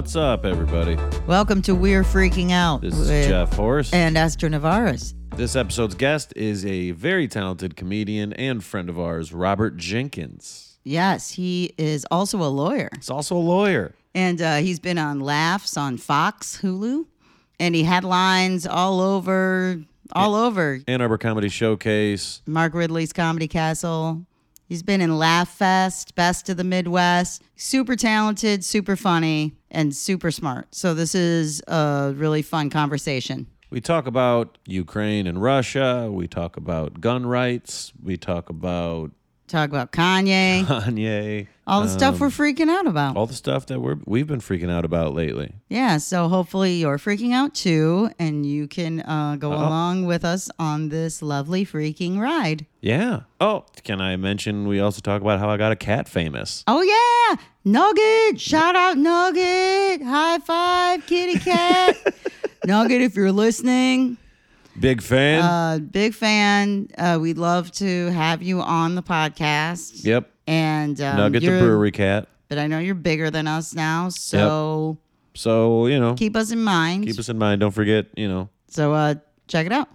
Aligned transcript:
What's 0.00 0.16
up, 0.16 0.46
everybody? 0.46 0.96
Welcome 1.26 1.60
to 1.60 1.74
We're 1.74 2.04
Freaking 2.04 2.52
Out 2.52 2.80
This 2.80 2.96
is 2.98 3.26
Jeff 3.26 3.52
Horst. 3.52 3.92
and 3.92 4.16
Esther 4.16 4.48
Navarez. 4.48 5.14
this 5.36 5.54
episode's 5.54 5.94
guest 5.94 6.32
is 6.36 6.64
a 6.64 6.92
very 6.92 7.28
talented 7.28 7.76
comedian 7.76 8.32
and 8.32 8.64
friend 8.64 8.88
of 8.88 8.98
ours, 8.98 9.34
Robert 9.34 9.76
Jenkins. 9.76 10.78
Yes, 10.84 11.32
he 11.32 11.74
is 11.76 12.06
also 12.10 12.42
a 12.42 12.48
lawyer. 12.48 12.88
He's 12.96 13.10
also 13.10 13.36
a 13.36 13.44
lawyer. 13.44 13.94
And 14.14 14.40
uh, 14.40 14.56
he's 14.56 14.80
been 14.80 14.96
on 14.96 15.20
Laughs 15.20 15.76
on 15.76 15.98
Fox, 15.98 16.60
Hulu. 16.62 17.04
And 17.60 17.74
he 17.74 17.82
had 17.82 18.02
lines 18.02 18.66
all 18.66 19.02
over, 19.02 19.82
all 20.12 20.34
over 20.34 20.80
Ann 20.88 21.02
Arbor 21.02 21.18
Comedy 21.18 21.50
Showcase. 21.50 22.40
Mark 22.46 22.72
Ridley's 22.72 23.12
Comedy 23.12 23.48
Castle. 23.48 24.24
He's 24.70 24.84
been 24.84 25.00
in 25.00 25.18
Laugh 25.18 25.48
Fest, 25.48 26.14
Best 26.14 26.48
of 26.48 26.56
the 26.56 26.62
Midwest. 26.62 27.42
Super 27.56 27.96
talented, 27.96 28.64
super 28.64 28.94
funny, 28.94 29.56
and 29.68 29.92
super 29.92 30.30
smart. 30.30 30.72
So 30.72 30.94
this 30.94 31.12
is 31.12 31.60
a 31.66 32.12
really 32.14 32.40
fun 32.40 32.70
conversation. 32.70 33.48
We 33.70 33.80
talk 33.80 34.06
about 34.06 34.58
Ukraine 34.66 35.26
and 35.26 35.42
Russia. 35.42 36.08
We 36.08 36.28
talk 36.28 36.56
about 36.56 37.00
gun 37.00 37.26
rights. 37.26 37.92
We 38.00 38.16
talk 38.16 38.48
about 38.48 39.10
Talk 39.50 39.68
about 39.68 39.90
Kanye, 39.90 40.62
Kanye. 40.64 41.48
all 41.66 41.82
the 41.82 41.88
stuff 41.88 42.14
um, 42.14 42.20
we're 42.20 42.28
freaking 42.28 42.68
out 42.68 42.86
about. 42.86 43.16
all 43.16 43.26
the 43.26 43.34
stuff 43.34 43.66
that 43.66 43.80
we're 43.80 43.96
we've 44.04 44.28
been 44.28 44.38
freaking 44.40 44.70
out 44.70 44.84
about 44.84 45.12
lately. 45.12 45.52
Yeah, 45.68 45.98
so 45.98 46.28
hopefully 46.28 46.74
you're 46.74 46.98
freaking 46.98 47.32
out 47.32 47.52
too, 47.54 48.10
and 48.18 48.46
you 48.46 48.68
can 48.68 49.00
uh, 49.00 49.34
go 49.40 49.50
Uh-oh. 49.52 49.58
along 49.58 50.06
with 50.06 50.24
us 50.24 50.48
on 50.60 50.88
this 50.88 51.20
lovely 51.20 51.66
freaking 51.66 52.20
ride. 52.20 52.64
Yeah. 52.80 53.22
Oh, 53.40 53.64
can 53.82 54.00
I 54.00 54.14
mention 54.16 54.68
we 54.68 54.78
also 54.78 55.00
talk 55.00 55.20
about 55.20 55.40
how 55.40 55.50
I 55.50 55.56
got 55.56 55.72
a 55.72 55.76
cat 55.76 56.08
famous? 56.08 56.62
Oh 56.68 56.82
yeah, 56.82 57.42
Nugget! 57.64 58.40
Shout 58.40 58.76
out 58.76 58.96
Nugget! 58.98 60.02
High 60.02 60.38
five, 60.38 61.04
kitty 61.06 61.40
cat! 61.40 61.96
Nugget, 62.66 63.00
if 63.02 63.16
you're 63.16 63.32
listening, 63.32 64.16
Big 64.80 65.02
fan. 65.02 65.42
uh, 65.42 65.78
big 65.78 66.14
fan. 66.14 66.88
Uh, 66.96 67.18
we'd 67.20 67.38
love 67.38 67.70
to 67.72 68.06
have 68.12 68.42
you 68.42 68.60
on 68.60 68.94
the 68.94 69.02
podcast. 69.02 70.04
yep. 70.04 70.30
And 70.46 71.00
um, 71.00 71.16
Nugget 71.16 71.42
the 71.42 71.48
brewery 71.48 71.92
cat. 71.92 72.28
but 72.48 72.58
I 72.58 72.66
know 72.66 72.78
you're 72.78 72.94
bigger 72.96 73.30
than 73.30 73.46
us 73.46 73.74
now, 73.74 74.08
so 74.08 74.98
So, 75.34 75.86
you 75.86 76.00
know, 76.00 76.14
keep 76.14 76.34
us 76.34 76.50
in 76.50 76.62
mind. 76.64 77.04
keep 77.06 77.18
us 77.18 77.28
in 77.28 77.38
mind. 77.38 77.60
Don't 77.60 77.70
forget, 77.70 78.06
you 78.16 78.26
know, 78.28 78.48
so 78.68 78.92
uh, 78.92 79.14
check 79.46 79.66
it 79.66 79.72
out. 79.72 79.88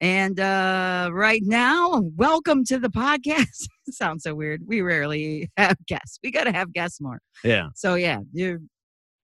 And 0.00 0.38
uh, 0.40 1.10
right 1.12 1.42
now, 1.44 2.02
welcome 2.16 2.64
to 2.66 2.78
the 2.78 2.88
podcast. 2.88 3.66
Sounds 3.90 4.22
so 4.24 4.34
weird. 4.34 4.62
We 4.66 4.80
rarely 4.82 5.50
have 5.56 5.76
guests. 5.86 6.18
We 6.22 6.30
got 6.30 6.44
to 6.44 6.52
have 6.52 6.72
guests 6.72 7.00
more. 7.00 7.20
yeah. 7.42 7.68
So 7.74 7.94
yeah, 7.94 8.18
you're 8.32 8.58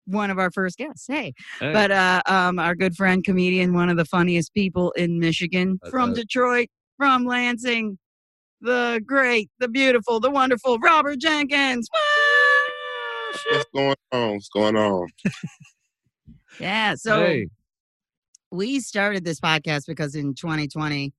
one 0.06 0.30
of 0.32 0.40
our 0.40 0.52
first 0.52 0.78
guests. 0.78 1.06
Hey, 1.08 1.34
Hey. 1.60 1.74
but 1.74 1.92
uh, 1.92 2.22
um, 2.28 2.60
our 2.60 2.76
good 2.76 2.96
friend, 2.96 3.24
comedian, 3.24 3.74
one 3.74 3.90
of 3.90 3.98
the 3.98 4.06
funniest 4.06 4.54
people 4.54 4.92
in 4.94 5.20
Michigan, 5.20 5.80
That's 5.82 5.92
from 5.92 6.12
it. 6.12 6.16
Detroit, 6.16 6.68
from 6.98 7.26
Lansing, 7.26 7.98
the 8.62 9.02
great, 9.06 9.50
the 9.60 9.68
beautiful, 9.68 10.20
the 10.20 10.32
wonderful 10.32 10.78
Robert 10.80 11.20
Jenkins. 11.20 11.88
What's 13.52 13.66
going 13.74 13.96
on? 14.12 14.32
What's 14.34 14.50
going 14.50 14.76
on? 14.78 15.08
Yeah. 16.60 16.94
So 16.94 17.26
hey. 17.26 17.48
We 18.53 18.80
started 18.80 19.25
this 19.25 19.40
podcast 19.40 19.88
because 19.88 20.16
in 20.16 20.34
2020 20.36 21.12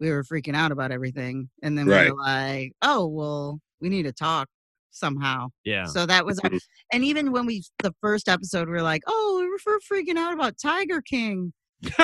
we 0.00 0.10
were 0.10 0.22
freaking 0.24 0.54
out 0.56 0.72
about 0.72 0.90
everything, 0.92 1.50
and 1.62 1.76
then 1.76 1.86
we 1.86 1.92
were 1.92 2.16
like, 2.16 2.72
"Oh, 2.82 3.06
well, 3.06 3.60
we 3.80 3.88
need 3.88 4.04
to 4.04 4.12
talk 4.12 4.48
somehow." 4.90 5.48
Yeah. 5.64 5.84
So 5.86 6.06
that 6.06 6.24
was, 6.24 6.38
our, 6.38 6.50
and 6.92 7.04
even 7.04 7.32
when 7.32 7.46
we 7.46 7.64
the 7.82 7.92
first 8.00 8.28
episode, 8.28 8.68
we 8.68 8.72
were 8.74 8.82
like, 8.82 9.02
"Oh, 9.06 9.38
we 9.40 9.48
were 9.48 9.58
fr- 9.58 9.92
freaking 9.92 10.16
out 10.16 10.32
about 10.32 10.54
Tiger 10.60 11.02
King." 11.02 11.52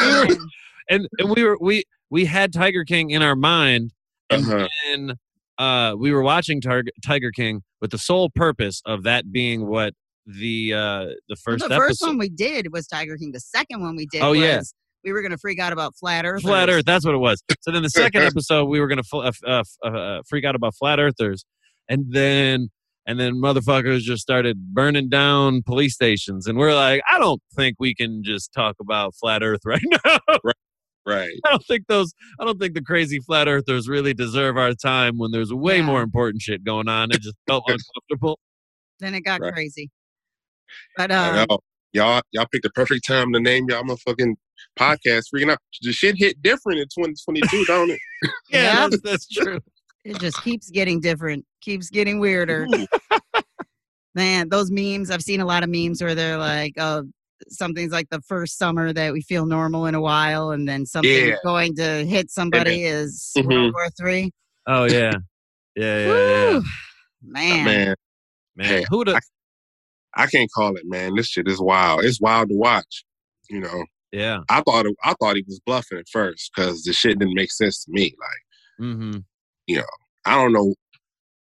And 0.00 0.36
and 0.90 1.08
and 1.18 1.30
we 1.30 1.42
were 1.44 1.58
we 1.60 1.82
we 2.10 2.24
had 2.24 2.52
Tiger 2.52 2.84
King 2.84 3.10
in 3.10 3.20
our 3.20 3.36
mind, 3.36 3.92
and 4.30 4.44
Uh-huh. 4.46 4.68
then 4.86 5.14
uh, 5.58 5.94
we 5.98 6.12
were 6.12 6.22
watching 6.22 6.60
Tar- 6.60 6.84
Tiger 7.04 7.30
King 7.32 7.62
with 7.80 7.90
the 7.90 7.98
sole 7.98 8.30
purpose 8.30 8.80
of 8.86 9.02
that 9.02 9.30
being 9.32 9.66
what 9.66 9.92
the 10.38 10.74
uh, 10.74 11.04
the 11.28 11.36
first 11.36 11.60
the 11.60 11.66
episode. 11.74 11.78
first 11.80 12.02
one 12.02 12.18
we 12.18 12.28
did 12.28 12.72
was 12.72 12.86
Tiger 12.86 13.16
King. 13.16 13.32
The 13.32 13.40
second 13.40 13.80
one 13.80 13.96
we 13.96 14.06
did 14.06 14.22
Oh, 14.22 14.30
was 14.30 14.38
yeah. 14.40 14.60
we 15.04 15.12
were 15.12 15.22
gonna 15.22 15.38
freak 15.38 15.58
out 15.58 15.72
about 15.72 15.94
flat 15.98 16.24
Earth. 16.26 16.42
Flat 16.42 16.68
Earth, 16.68 16.84
that's 16.84 17.04
what 17.04 17.14
it 17.14 17.18
was. 17.18 17.42
So 17.62 17.70
then 17.72 17.82
the 17.82 17.90
second 17.90 18.22
episode, 18.24 18.66
we 18.66 18.78
were 18.80 18.88
gonna 18.88 19.02
fl- 19.02 19.20
uh, 19.22 19.32
uh, 19.46 19.62
uh, 19.84 19.88
uh, 19.88 20.22
freak 20.28 20.44
out 20.44 20.54
about 20.54 20.74
flat 20.76 21.00
earthers, 21.00 21.44
and 21.88 22.04
then 22.12 22.68
and 23.06 23.18
then 23.18 23.36
motherfuckers 23.36 24.00
just 24.00 24.20
started 24.20 24.58
burning 24.74 25.08
down 25.08 25.62
police 25.64 25.94
stations, 25.94 26.46
and 26.46 26.58
we're 26.58 26.74
like, 26.74 27.00
I 27.10 27.18
don't 27.18 27.40
think 27.56 27.76
we 27.80 27.94
can 27.94 28.22
just 28.22 28.52
talk 28.52 28.76
about 28.80 29.14
flat 29.14 29.42
Earth 29.42 29.60
right 29.64 29.80
now. 30.04 30.18
Right. 31.06 31.30
I 31.46 31.50
don't 31.52 31.64
think 31.64 31.86
those. 31.88 32.12
I 32.38 32.44
don't 32.44 32.60
think 32.60 32.74
the 32.74 32.82
crazy 32.82 33.18
flat 33.18 33.48
earthers 33.48 33.88
really 33.88 34.12
deserve 34.12 34.58
our 34.58 34.74
time 34.74 35.16
when 35.16 35.30
there's 35.30 35.54
way 35.54 35.78
Yeah. 35.78 35.86
more 35.86 36.02
important 36.02 36.42
shit 36.42 36.62
going 36.64 36.86
on. 36.86 37.10
It 37.12 37.22
just 37.22 37.36
felt 37.46 37.64
uncomfortable. 37.68 38.38
Then 39.00 39.14
it 39.14 39.22
got 39.22 39.40
Right. 39.40 39.54
crazy. 39.54 39.88
But 40.96 41.10
I 41.12 41.40
um, 41.40 41.46
know. 41.48 41.58
Y'all, 41.94 42.20
y'all 42.32 42.46
picked 42.52 42.64
the 42.64 42.70
perfect 42.70 43.06
time 43.06 43.32
to 43.32 43.40
name 43.40 43.66
y'all 43.70 43.82
motherfucking 43.82 44.34
podcast. 44.78 45.24
Freaking 45.34 45.50
out. 45.50 45.58
The 45.82 45.92
shit 45.92 46.16
hit 46.16 46.40
different 46.42 46.80
in 46.80 46.84
2022, 46.86 47.64
don't 47.66 47.90
it? 47.90 48.00
Yeah, 48.50 48.62
Yeah. 48.62 48.88
that's, 48.88 49.02
that's 49.02 49.28
true. 49.28 49.60
it 50.04 50.18
just 50.20 50.42
keeps 50.42 50.70
getting 50.70 51.00
different, 51.00 51.44
keeps 51.60 51.88
getting 51.90 52.18
weirder. 52.20 52.66
Man, 54.14 54.48
those 54.48 54.70
memes, 54.70 55.10
I've 55.10 55.22
seen 55.22 55.40
a 55.40 55.44
lot 55.44 55.62
of 55.62 55.70
memes 55.70 56.02
where 56.02 56.14
they're 56.14 56.38
like, 56.38 56.74
oh, 56.78 57.04
something's 57.48 57.92
like 57.92 58.08
the 58.10 58.20
first 58.22 58.58
summer 58.58 58.92
that 58.92 59.12
we 59.12 59.20
feel 59.22 59.46
normal 59.46 59.86
in 59.86 59.94
a 59.94 60.00
while, 60.00 60.50
and 60.50 60.68
then 60.68 60.84
something 60.86 61.10
Yeah. 61.28 61.36
going 61.44 61.76
to 61.76 62.04
hit 62.04 62.30
somebody 62.30 62.84
is 62.84 63.32
Mhm. 63.36 63.46
World 63.46 63.72
War 63.74 63.88
Three. 63.98 64.30
Oh 64.66 64.84
yeah, 64.84 65.12
yeah, 65.76 65.98
yeah, 65.98 66.06
yeah. 66.06 66.50
Woo! 66.52 66.62
Man. 67.22 67.64
man, 67.64 67.94
Man, 68.56 68.66
Hey, 68.66 68.84
who 68.90 68.98
would? 68.98 69.08
I 70.16 70.26
can't 70.26 70.50
call 70.52 70.76
it, 70.76 70.84
man. 70.86 71.14
This 71.14 71.28
shit 71.28 71.48
is 71.48 71.60
wild. 71.60 72.04
It's 72.04 72.20
wild 72.20 72.48
to 72.50 72.56
watch. 72.56 73.04
You 73.50 73.60
know, 73.60 73.84
Yeah. 74.12 74.40
I 74.50 74.62
thought 74.62 74.86
it, 74.86 74.94
I 75.04 75.14
thought 75.20 75.36
he 75.36 75.44
was 75.46 75.60
bluffing 75.64 75.98
at 75.98 76.08
first 76.08 76.50
because 76.54 76.82
the 76.84 76.92
shit 76.92 77.18
didn't 77.18 77.34
make 77.34 77.50
sense 77.52 77.84
to 77.84 77.90
me. 77.92 78.14
Like, 78.18 78.86
Mm-hmm. 78.88 79.18
You 79.66 79.76
know, 79.78 79.84
I 80.24 80.34
don't 80.36 80.52
know 80.52 80.74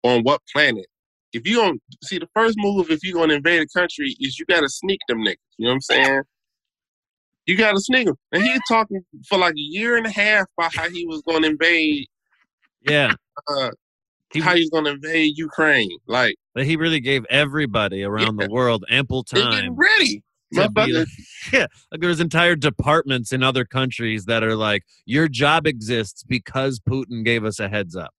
on 0.04 0.24
what 0.24 0.42
planet. 0.52 0.86
If 1.32 1.48
you 1.48 1.56
don't 1.56 1.82
see 2.04 2.20
the 2.20 2.28
first 2.36 2.56
move, 2.58 2.92
if 2.92 3.04
you're 3.04 3.16
gonna 3.20 3.36
invade 3.36 3.62
a 3.62 3.68
country, 3.80 4.16
is 4.20 4.38
you 4.38 4.46
gotta 4.46 4.70
sneak 4.70 5.00
them 5.08 5.20
niggas. 5.20 5.36
You 5.58 5.66
know 5.66 5.70
what 5.72 5.76
I'm 5.76 5.82
saying? 5.82 6.22
You 7.46 7.58
gotta 7.58 7.80
sneak 7.80 8.06
them. 8.08 8.16
And 8.32 8.44
he 8.44 8.60
talking 8.68 9.04
for 9.28 9.38
like 9.38 9.54
a 9.54 9.60
year 9.60 9.98
and 9.98 10.06
a 10.06 10.10
half 10.12 10.46
about 10.58 10.76
how 10.76 10.90
he 10.90 11.06
was 11.08 11.22
gonna 11.28 11.48
invade, 11.48 12.06
Yeah. 12.88 13.14
uh, 13.50 13.72
He- 14.34 14.40
how 14.42 14.56
he's 14.56 14.70
gonna 14.70 14.92
invade 14.92 15.38
Ukraine. 15.38 15.90
Like 16.08 16.36
But 16.56 16.66
he 16.66 16.76
really 16.76 17.00
gave 17.00 17.26
everybody 17.30 18.04
around 18.04 18.40
Yeah. 18.40 18.48
the 18.48 18.54
world 18.54 18.84
ample 18.90 19.24
they 19.32 19.42
getting 19.44 19.76
ready. 19.76 20.24
to 20.54 20.70
like, 20.76 21.08
yeah, 21.54 21.66
like 21.92 22.02
there's 22.02 22.20
entire 22.20 22.56
departments 22.56 23.32
in 23.32 23.42
other 23.44 23.66
countries 23.66 24.26
that 24.26 24.44
are 24.44 24.56
like, 24.56 24.84
your 25.06 25.28
job 25.28 25.66
exists 25.68 26.24
because 26.24 26.80
Putin 26.80 27.24
gave 27.26 27.44
us 27.44 27.60
a 27.60 27.68
heads 27.70 27.96
up. 27.96 28.14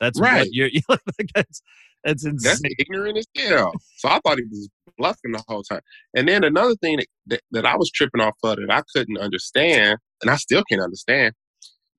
That's 0.00 0.20
Right. 0.20 0.38
what 0.40 0.48
you're. 0.52 0.70
like, 0.88 1.00
that's 1.34 1.62
that's 2.04 2.24
insane. 2.24 2.56
That's 2.62 2.74
ignorant 2.78 3.18
as 3.18 3.26
hell. 3.36 3.72
So 3.96 4.08
I 4.08 4.20
thought 4.24 4.38
he 4.38 4.44
was 4.44 4.68
bluffing 4.96 5.32
the 5.32 5.42
whole 5.48 5.62
time. 5.64 5.80
And 6.14 6.28
then 6.28 6.44
another 6.44 6.74
thing 6.76 6.98
that, 6.98 7.06
that, 7.26 7.40
that 7.50 7.66
I 7.66 7.76
was 7.76 7.90
tripping 7.90 8.20
off 8.20 8.34
of 8.44 8.56
that 8.58 8.70
I 8.70 8.82
couldn't 8.94 9.18
understand, 9.18 9.98
and 10.22 10.30
I 10.30 10.36
still 10.36 10.62
can't 10.70 10.80
understand, 10.82 11.34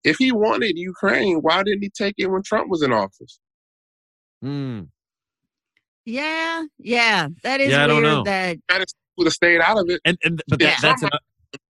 if 0.05 0.15
he 0.17 0.31
wanted 0.31 0.77
Ukraine, 0.77 1.39
why 1.41 1.61
didn't 1.63 1.81
he 1.83 1.89
take 1.89 2.15
it 2.17 2.27
when 2.31 2.41
Trump 2.43 2.69
was 2.69 2.81
in 2.81 2.93
office? 2.93 3.39
Mm. 4.43 4.89
Yeah, 6.05 6.63
yeah, 6.77 7.27
that 7.43 7.59
is 7.59 7.71
Yeah, 7.71 7.83
I 7.83 7.87
don't 7.87 8.01
weird. 8.01 8.17
know. 8.17 8.23
That 8.23 8.57
Would 9.17 9.25
have 9.25 9.33
stayed 9.33 9.59
out 9.61 9.77
of 9.79 9.89
it. 9.89 9.99
And 10.05 10.17
and 10.23 10.41
but 10.47 10.61
Yeah. 10.61 10.75
that's 10.81 11.01
an, 11.03 11.09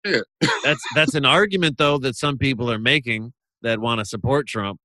Yeah. 0.06 0.20
that's 0.64 0.84
that's 0.96 1.16
an 1.16 1.26
argument 1.26 1.78
though 1.78 1.98
that 2.00 2.16
some 2.16 2.38
people 2.38 2.70
are 2.72 2.78
making 2.80 3.34
that 3.62 3.80
want 3.80 4.00
to 4.00 4.06
support 4.06 4.48
Trump 4.48 4.80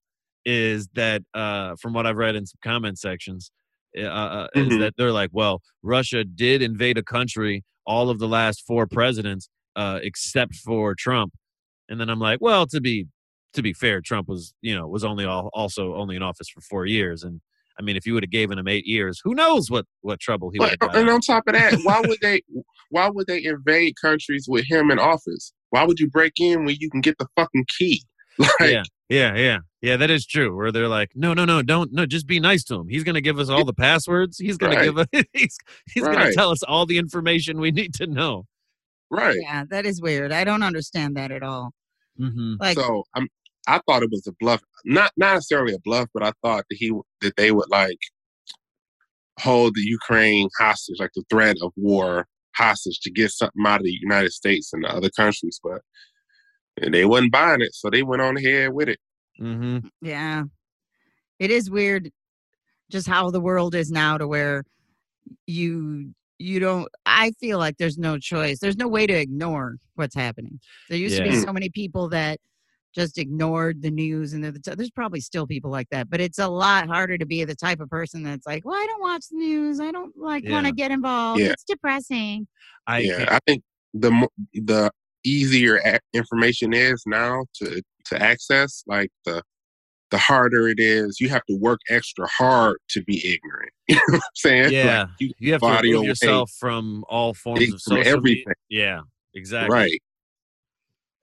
is 0.44 0.88
that, 0.94 1.23
uh, 1.34 1.76
from 1.81 1.93
what 1.93 2.06
I've 2.06 2.17
read 2.17 2.34
in 2.34 2.46
some 2.46 2.58
comment 2.64 2.99
sections, 2.99 3.50
uh, 3.96 4.02
uh, 4.02 4.49
is 4.55 4.69
Mhm. 4.69 4.79
that 4.81 4.94
they're 4.96 5.12
like, 5.12 5.31
well, 5.32 5.61
Russia 5.82 6.25
did 6.25 6.62
invade 6.62 6.99
a 6.99 7.02
country 7.02 7.62
all 7.87 8.11
of 8.11 8.19
the 8.19 8.26
last 8.29 8.64
four 8.67 8.87
presidents, 8.87 9.49
uh, 9.76 9.99
except 10.02 10.55
for 10.56 10.94
Trump. 10.96 11.34
And 11.88 12.00
then 12.00 12.08
I'm 12.08 12.19
like, 12.20 12.40
well, 12.40 12.67
to 12.69 12.81
be 12.81 13.06
to 13.55 13.61
be 13.62 13.73
fair, 13.75 14.00
Trump 14.00 14.29
was 14.29 14.55
you 14.62 14.75
know 14.75 14.87
was 14.88 15.05
only 15.05 15.25
all, 15.26 15.50
also 15.52 15.94
only 15.94 16.17
in 16.17 16.23
office 16.23 16.49
for 16.49 16.61
four 16.62 16.87
years, 16.87 17.23
and 17.23 17.40
I 17.78 17.82
mean, 17.82 17.96
if 17.96 18.06
you 18.06 18.14
would 18.14 18.22
have 18.22 18.30
given 18.30 18.58
him 18.58 18.69
eight 18.69 18.86
years, 18.86 19.20
who 19.24 19.34
knows 19.34 19.70
what 19.70 19.86
what 20.02 20.20
trouble 20.20 20.50
he 20.50 20.58
would 20.58 20.70
have 20.70 20.78
But, 20.78 20.92
got. 20.92 20.96
and 20.96 21.08
on 21.10 21.20
top 21.20 21.44
of 21.46 21.54
that, 21.54 21.74
why 21.82 22.00
would 22.06 22.19
they? 22.20 22.42
Why 22.90 23.08
would 23.08 23.26
they 23.26 23.42
invade 23.42 23.94
countries 23.98 24.44
with 24.46 24.66
him 24.69 24.90
in 24.90 24.98
office? 24.98 25.54
Why 25.70 25.82
would 25.84 25.98
you 25.98 26.10
break 26.10 26.34
in 26.38 26.66
when 26.66 26.76
you 26.78 26.90
can 26.90 27.00
get 27.00 27.16
the 27.16 27.26
fucking 27.36 27.64
key? 27.78 28.02
Like, 28.38 28.50
yeah, 28.60 28.82
yeah, 29.08 29.34
yeah, 29.36 29.58
yeah. 29.82 29.96
That 29.96 30.10
is 30.10 30.26
true. 30.26 30.54
Where 30.56 30.70
they're 30.72 30.88
like, 30.88 31.10
no, 31.14 31.32
no, 31.34 31.44
no, 31.46 31.62
don't, 31.62 31.90
no, 31.92 32.04
just 32.06 32.26
be 32.26 32.38
nice 32.40 32.64
to 32.64 32.74
him. 32.76 32.88
He's 32.88 33.02
gonna 33.04 33.20
give 33.22 33.38
us 33.38 33.48
all 33.50 33.64
the 33.64 33.72
passwords. 33.74 34.36
He's 34.38 34.56
gonna 34.58 34.76
Right. 34.76 34.84
give 34.84 34.98
us. 34.98 35.06
He's 35.32 35.56
he's 35.94 36.02
gonna 36.04 36.32
tell 36.34 36.50
us 36.50 36.62
all 36.62 36.84
the 36.86 36.96
information 36.98 37.60
we 37.60 37.70
need 37.70 37.94
to 37.94 38.06
know. 38.06 38.44
right. 39.10 39.36
Yeah, 39.40 39.64
that 39.70 39.84
is 39.86 40.00
weird. 40.02 40.32
I 40.32 40.44
don't 40.44 40.62
understand 40.62 41.16
that 41.16 41.30
at 41.30 41.42
all. 41.42 41.72
Mm-hmm. 42.20 42.54
Like, 42.60 42.76
so 42.76 43.04
I'm. 43.14 43.28
I 43.68 43.80
thought 43.86 44.02
it 44.02 44.10
was 44.10 44.26
a 44.26 44.32
bluff, 44.40 44.60
not 44.84 45.12
not 45.16 45.34
necessarily 45.34 45.74
a 45.74 45.78
bluff, 45.84 46.08
but 46.12 46.22
I 46.22 46.32
thought 46.42 46.64
that 46.68 46.76
he 46.76 46.92
that 47.20 47.36
they 47.36 47.52
would 47.52 47.70
like 47.70 47.98
hold 49.38 49.74
the 49.74 49.82
Ukraine 49.82 50.48
hostage, 50.58 51.00
like 51.00 51.12
the 51.14 51.24
threat 51.30 51.56
of 51.62 51.72
war 51.76 52.26
hostage, 52.56 53.00
to 53.00 53.10
get 53.10 53.30
something 53.30 53.64
out 53.66 53.80
of 53.80 53.84
the 53.84 53.98
United 54.00 54.32
States 54.32 54.72
and 54.72 54.84
the 54.84 54.88
other 54.88 55.10
countries, 55.10 55.60
but 55.62 55.80
and 56.80 56.94
they 56.94 57.04
wasn't 57.04 57.32
buying 57.32 57.60
it, 57.60 57.74
so 57.74 57.90
they 57.90 58.02
went 58.02 58.22
on 58.22 58.36
ahead 58.36 58.72
with 58.72 58.88
it. 58.88 58.98
Mm-hmm. 59.40 59.86
yeah, 60.02 60.44
it 61.38 61.50
is 61.50 61.70
weird 61.70 62.10
just 62.90 63.08
how 63.08 63.30
the 63.30 63.40
world 63.40 63.74
is 63.74 63.90
now 63.90 64.18
to 64.18 64.28
where 64.28 64.64
you 65.46 66.12
you 66.38 66.58
don't 66.60 66.88
i 67.06 67.30
feel 67.40 67.58
like 67.58 67.76
there's 67.78 67.98
no 67.98 68.18
choice 68.18 68.58
there's 68.58 68.76
no 68.76 68.88
way 68.88 69.06
to 69.06 69.14
ignore 69.14 69.76
what's 69.94 70.14
happening 70.14 70.60
there 70.88 70.98
used 70.98 71.16
to 71.16 71.22
be 71.22 71.36
so 71.36 71.52
many 71.52 71.68
people 71.68 72.08
that 72.08 72.38
just 72.94 73.18
ignored 73.18 73.80
the 73.82 73.90
news 73.90 74.32
and 74.34 74.44
the 74.44 74.52
t- 74.52 74.74
there's 74.74 74.90
probably 74.90 75.20
still 75.20 75.46
people 75.46 75.70
like 75.70 75.88
that 75.90 76.10
but 76.10 76.20
it's 76.20 76.38
a 76.38 76.46
lot 76.48 76.86
harder 76.86 77.16
to 77.16 77.24
be 77.26 77.44
the 77.44 77.54
type 77.54 77.80
of 77.80 77.88
person 77.88 78.22
that's 78.22 78.46
like 78.46 78.64
well 78.64 78.74
i 78.74 78.86
don't 78.86 79.00
watch 79.00 79.24
the 79.30 79.36
news 79.36 79.80
i 79.80 79.90
don't 79.90 80.16
like 80.16 80.44
want 80.48 80.66
to 80.66 80.72
get 80.72 80.90
involved 80.90 81.40
Yeah. 81.40 81.48
it's 81.52 81.64
depressing 81.64 82.46
I 82.86 82.98
yeah, 82.98 83.16
can't- 83.18 83.32
I 83.32 83.38
think 83.46 83.62
the 83.94 84.28
the 84.54 84.90
easier 85.24 85.80
information 86.14 86.72
is 86.72 87.02
now 87.06 87.44
to 87.54 87.80
to 88.06 88.20
access, 88.22 88.82
like 88.88 89.10
the 89.24 89.40
the 90.10 90.18
harder 90.18 90.68
it 90.68 90.80
is. 90.80 91.20
You 91.20 91.28
have 91.30 91.44
to 91.48 91.56
work 91.56 91.78
extra 91.88 92.26
hard 92.26 92.76
to 92.90 93.02
be 93.04 93.16
ignorant. 93.24 93.70
You 93.88 93.94
know 93.96 94.02
what 94.08 94.14
I'm 94.16 94.20
saying? 94.34 94.62
Like, 94.64 94.72
Yeah. 94.72 95.06
you, 95.20 95.32
you 95.38 95.52
have 95.52 95.60
to 95.60 95.66
body 95.68 95.90
remove 95.92 96.06
yourself 96.06 96.50
from 96.58 97.04
all 97.08 97.32
forms 97.34 97.64
from 97.64 97.74
of 97.74 97.80
social 97.80 98.08
everything. 98.18 98.52
media. 98.70 98.84
Yeah, 98.86 99.00
exactly. 99.34 99.72
right. 99.74 100.02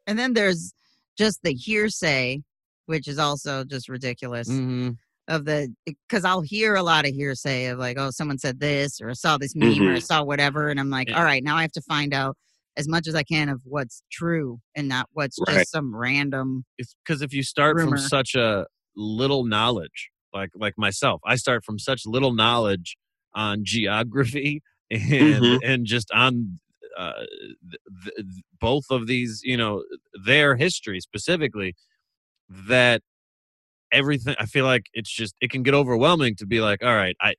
and 0.08 0.18
then 0.18 0.34
there's 0.34 0.74
just 1.20 1.40
the 1.44 1.54
hearsay 1.54 2.42
which 2.88 3.08
is 3.08 3.20
also 3.20 3.64
just 3.64 3.88
ridiculous 3.90 4.50
Mm-hmm. 4.50 4.92
of 5.28 5.46
the 5.46 5.72
because 5.86 6.26
I'll 6.26 6.42
hear 6.42 6.74
a 6.74 6.82
lot 6.82 7.06
of 7.08 7.14
hearsay 7.14 7.68
of 7.68 7.78
like, 7.78 8.00
oh, 8.00 8.10
someone 8.10 8.40
said 8.40 8.60
this 8.60 9.00
or 9.00 9.12
I 9.12 9.14
saw 9.14 9.38
this 9.38 9.54
meme 9.56 9.88
or 9.88 9.94
I 9.94 10.00
saw 10.00 10.24
whatever, 10.24 10.70
and 10.70 10.80
I'm 10.80 10.90
like, 10.90 11.08
Yeah. 11.08 11.20
all 11.20 11.24
right, 11.24 11.44
now 11.44 11.56
I 11.56 11.62
have 11.62 11.72
to 11.74 11.82
find 11.84 12.16
out 12.16 12.36
as 12.78 12.88
much 12.88 13.08
as 13.08 13.14
I 13.14 13.22
can 13.22 13.48
of 13.48 13.62
what's 13.64 14.02
true 14.12 14.60
and 14.76 14.88
not 14.88 15.06
what's 15.14 15.38
Right. 15.48 15.58
just 15.60 15.72
some 15.72 15.96
random. 15.96 16.66
Because 17.06 17.22
if 17.22 17.32
you 17.32 17.44
start 17.44 17.76
Rumor. 17.76 17.92
from 17.92 17.98
such 18.00 18.34
a 18.34 18.66
little 18.96 19.44
knowledge, 19.46 20.10
like 20.34 20.50
like 20.56 20.74
myself, 20.80 21.22
I 21.24 21.36
start 21.36 21.64
from 21.64 21.78
such 21.78 22.08
little 22.08 22.34
knowledge 22.34 22.98
on 23.36 23.60
geography 23.64 24.64
and 24.90 25.44
Mhm. 25.44 25.60
and 25.64 25.86
just 25.86 26.10
on 26.12 26.60
uh, 27.00 27.14
th- 27.72 27.82
th- 28.18 28.28
both 28.62 28.86
of 28.92 29.08
these, 29.08 29.42
you 29.44 29.58
know, 29.58 29.84
their 30.26 30.58
history 30.58 31.00
specifically, 31.02 31.76
that 32.68 33.02
everything. 33.92 34.36
I 34.40 34.46
feel 34.46 34.66
like 34.66 34.86
it's 34.94 35.12
just 35.12 35.36
it 35.42 35.52
can 35.52 35.64
get 35.64 35.74
overwhelming 35.74 36.36
to 36.38 36.46
be 36.48 36.62
like, 36.62 36.84
all 36.84 36.96
right, 36.96 37.16
I 37.22 37.36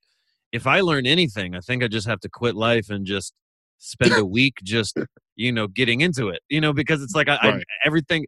if 0.52 0.66
I 0.66 0.80
learn 0.80 1.06
anything, 1.06 1.54
I 1.56 1.60
think 1.60 1.82
I 1.84 1.88
just 1.88 2.08
have 2.08 2.20
to 2.20 2.28
quit 2.30 2.56
life 2.56 2.90
and 2.90 3.06
just 3.06 3.34
spend 3.78 4.18
a 4.18 4.24
week 4.26 4.56
just 4.64 4.98
you 5.36 5.52
know 5.52 5.68
getting 5.68 6.00
into 6.02 6.28
it, 6.28 6.40
you 6.50 6.60
know, 6.60 6.72
because 6.74 7.02
it's 7.02 7.14
like 7.14 7.28
I, 7.28 7.36
I 7.36 7.62
everything. 7.84 8.26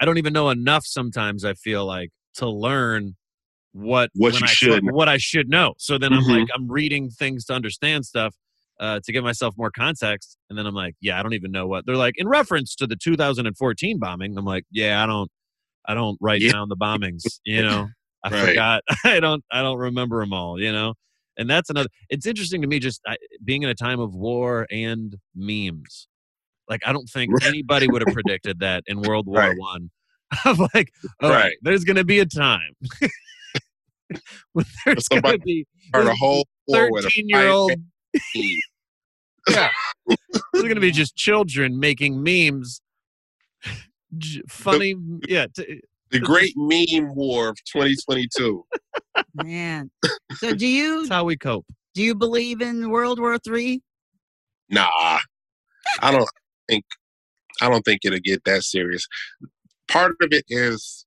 I 0.00 0.04
don't 0.06 0.18
even 0.18 0.32
know 0.34 0.50
enough 0.50 0.86
sometimes. 0.86 1.44
I 1.44 1.54
feel 1.54 1.86
like 1.86 2.10
to 2.36 2.48
learn 2.48 3.16
what 3.72 4.10
What 4.14 4.34
you 4.34 4.42
I, 4.42 4.46
should 4.46 4.84
know. 4.84 4.92
what 4.92 5.08
I 5.08 5.18
should 5.18 5.48
know. 5.50 5.74
So 5.78 5.98
then 5.98 6.12
I'm 6.12 6.24
Mhm. 6.24 6.38
like 6.38 6.48
I'm 6.54 6.68
reading 6.68 7.10
things 7.10 7.44
to 7.46 7.54
understand 7.54 8.06
stuff 8.06 8.34
uh, 8.80 9.00
to 9.04 9.12
give 9.12 9.24
myself 9.24 9.54
more 9.56 9.70
context, 9.70 10.36
and 10.50 10.58
then 10.58 10.66
I'm 10.66 10.74
like, 10.74 10.94
yeah, 11.00 11.18
I 11.18 11.22
don't 11.22 11.34
even 11.34 11.50
know 11.50 11.66
what 11.66 11.86
they're 11.86 11.96
like 11.96 12.14
in 12.18 12.28
reference 12.28 12.74
to 12.76 12.86
the 12.86 12.96
2014 12.96 13.98
bombing. 13.98 14.36
I'm 14.36 14.44
like, 14.44 14.64
yeah, 14.70 15.02
I 15.02 15.06
don't, 15.06 15.30
I 15.86 15.94
don't 15.94 16.18
write 16.20 16.42
Yeah. 16.42 16.52
down 16.52 16.68
the 16.68 16.76
bombings. 16.80 17.40
You 17.44 17.62
know, 17.62 17.88
I 18.24 18.30
Right. 18.30 18.48
forgot. 18.48 18.82
I 19.04 19.20
don't, 19.20 19.44
I 19.52 19.62
don't 19.62 19.78
remember 19.78 20.20
them 20.20 20.32
all. 20.32 20.60
You 20.60 20.72
know, 20.72 20.94
and 21.36 21.48
that's 21.48 21.70
another. 21.70 21.88
It's 22.08 22.26
interesting 22.26 22.62
to 22.62 22.68
me 22.68 22.78
just 22.78 23.00
I, 23.06 23.16
being 23.44 23.62
in 23.62 23.68
a 23.68 23.74
time 23.74 24.00
of 24.00 24.14
war 24.14 24.66
and 24.70 25.16
memes. 25.34 26.08
Like 26.68 26.80
I 26.86 26.92
don't 26.92 27.08
think 27.08 27.30
anybody 27.44 27.88
would 27.88 28.02
have 28.02 28.10
predicted 28.12 28.60
that 28.60 28.82
in 28.86 29.00
World 29.00 29.26
War 29.26 29.40
Right. 29.40 29.56
One. 29.58 29.90
Of 30.44 30.58
like, 30.74 30.90
all 31.22 31.30
right, 31.30 31.44
Right. 31.44 31.56
there's 31.62 31.84
going 31.84 31.96
to 31.96 32.04
be 32.04 32.18
a 32.18 32.26
time 32.26 32.72
when 34.54 34.64
there's 34.84 35.06
going 35.08 35.22
to 35.22 35.38
be 35.38 35.64
Or 35.94 36.02
the 36.02 36.14
whole 36.14 36.46
war 36.66 36.90
with 38.16 38.22
a 38.22 38.42
13 38.42 38.48
year 38.48 38.60
old. 39.48 39.48
team. 39.48 39.68
Yeah, 40.08 40.16
there's 40.52 40.62
going 40.64 40.74
to 40.74 40.80
be 40.80 40.90
just 40.90 41.14
children 41.16 41.78
making 41.78 42.22
memes. 42.22 42.80
J- 44.18 44.42
Funny, 44.48 44.94
yeah. 45.28 45.46
T- 45.54 45.80
the 46.10 46.20
great 46.20 46.52
meme 46.56 47.14
war 47.14 47.48
of 47.48 47.56
2022. 47.72 48.64
Man, 49.34 49.90
so 50.36 50.54
do 50.54 50.66
you 50.66 50.98
that's 51.00 51.10
how 51.10 51.24
we 51.24 51.36
cope. 51.36 51.64
do 51.94 52.02
you 52.02 52.14
believe 52.14 52.60
in 52.60 52.90
World 52.90 53.18
War 53.20 53.38
Three? 53.38 53.82
Nah, 54.68 54.88
I 56.00 56.10
don't 56.10 56.28
think 56.68 56.84
I 57.60 57.68
don't 57.68 57.82
think 57.82 58.00
it'll 58.04 58.18
get 58.20 58.42
that 58.44 58.62
serious. 58.64 59.06
Part 59.88 60.12
of 60.20 60.32
it 60.32 60.44
is 60.48 61.06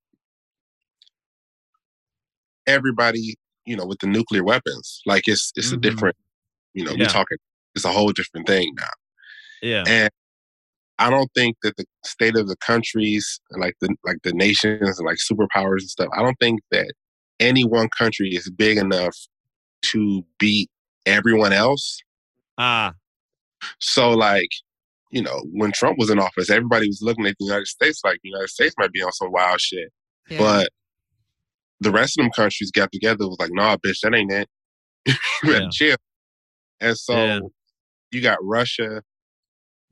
everybody, 2.68 3.36
you 3.66 3.76
know, 3.76 3.86
with 3.86 4.00
the 4.00 4.08
nuclear 4.08 4.44
weapons. 4.44 5.02
Like 5.06 5.28
it's 5.28 5.52
it's 5.56 5.70
Mhm. 5.72 5.74
a 5.74 5.78
different, 5.78 6.16
you 6.74 6.84
know, 6.84 6.92
Yeah. 6.92 7.04
we're 7.06 7.10
talking. 7.10 7.38
It's 7.76 7.86
a 7.86 7.92
whole 7.92 8.12
different 8.12 8.48
thing 8.48 8.74
now, 8.76 8.90
Yeah, 9.62 9.84
and 9.88 10.10
I 10.98 11.10
don't 11.10 11.32
think 11.34 11.56
that 11.64 11.78
the 11.78 11.86
state 12.04 12.36
of 12.36 12.48
the 12.48 12.58
countries, 12.58 13.40
like 13.52 13.76
the 13.80 13.96
like 14.04 14.18
the 14.24 14.34
nations 14.34 15.00
and 15.00 15.06
like 15.06 15.18
superpowers 15.18 15.80
and 15.80 15.90
stuff. 15.90 16.10
I 16.18 16.22
don't 16.22 16.38
think 16.40 16.60
that 16.72 16.92
any 17.40 17.64
one 17.64 17.88
country 17.98 18.30
is 18.36 18.50
big 18.50 18.78
enough 18.78 19.16
to 19.84 20.26
beat 20.40 20.70
everyone 21.06 21.54
else. 21.54 22.00
ah, 22.58 22.94
So 23.80 24.12
like, 24.12 24.50
you 25.12 25.22
know, 25.22 25.42
when 25.54 25.72
Trump 25.72 25.98
was 25.98 26.10
in 26.10 26.20
office, 26.20 26.50
everybody 26.50 26.88
was 26.88 27.02
looking 27.02 27.26
at 27.28 27.36
the 27.40 27.46
United 27.46 27.68
States 27.68 28.02
like 28.04 28.20
the 28.24 28.30
United 28.30 28.50
States 28.50 28.76
might 28.78 28.92
be 28.92 29.02
on 29.02 29.12
some 29.14 29.32
wild 29.32 29.62
shit. 29.62 29.90
Yeah. 30.30 30.40
But 30.40 30.70
the 31.80 31.92
rest 31.92 32.20
of 32.20 32.24
them 32.26 32.32
countries 32.32 32.72
got 32.72 32.92
together 32.92 33.26
was 33.28 33.38
like, 33.40 33.52
nah, 33.54 33.78
bitch, 33.78 34.00
that 34.04 34.14
ain't 34.14 34.32
it. 34.34 34.50
you 35.44 35.54
Yeah. 35.54 35.70
chill. 35.72 35.96
And 36.82 36.98
so 36.98 37.14
Yeah. 37.16 37.40
you 38.12 38.22
got 38.22 38.40
Russia, 38.44 39.04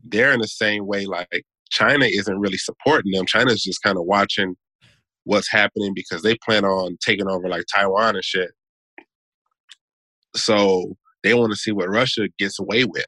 they're 0.04 0.34
in 0.34 0.42
the 0.42 0.48
same 0.48 0.86
way, 0.88 1.06
like 1.06 1.44
China 1.70 2.06
isn't 2.06 2.40
really 2.40 2.58
supporting 2.58 3.12
them. 3.14 3.26
China's 3.26 3.64
just 3.64 3.82
kind 3.84 3.98
of 3.98 4.06
watching 4.06 4.56
what's 5.26 5.52
happening 5.52 5.94
because 5.94 6.22
they 6.22 6.36
plan 6.46 6.66
on 6.66 6.98
taking 7.06 7.28
over 7.30 7.48
like 7.50 7.66
Taiwan 7.74 8.16
and 8.16 8.24
shit. 8.24 8.52
So 10.36 10.96
they 11.24 11.34
want 11.34 11.52
to 11.52 11.58
see 11.58 11.72
what 11.72 11.90
Russia 11.90 12.28
gets 12.38 12.60
away 12.60 12.86
with 12.86 13.06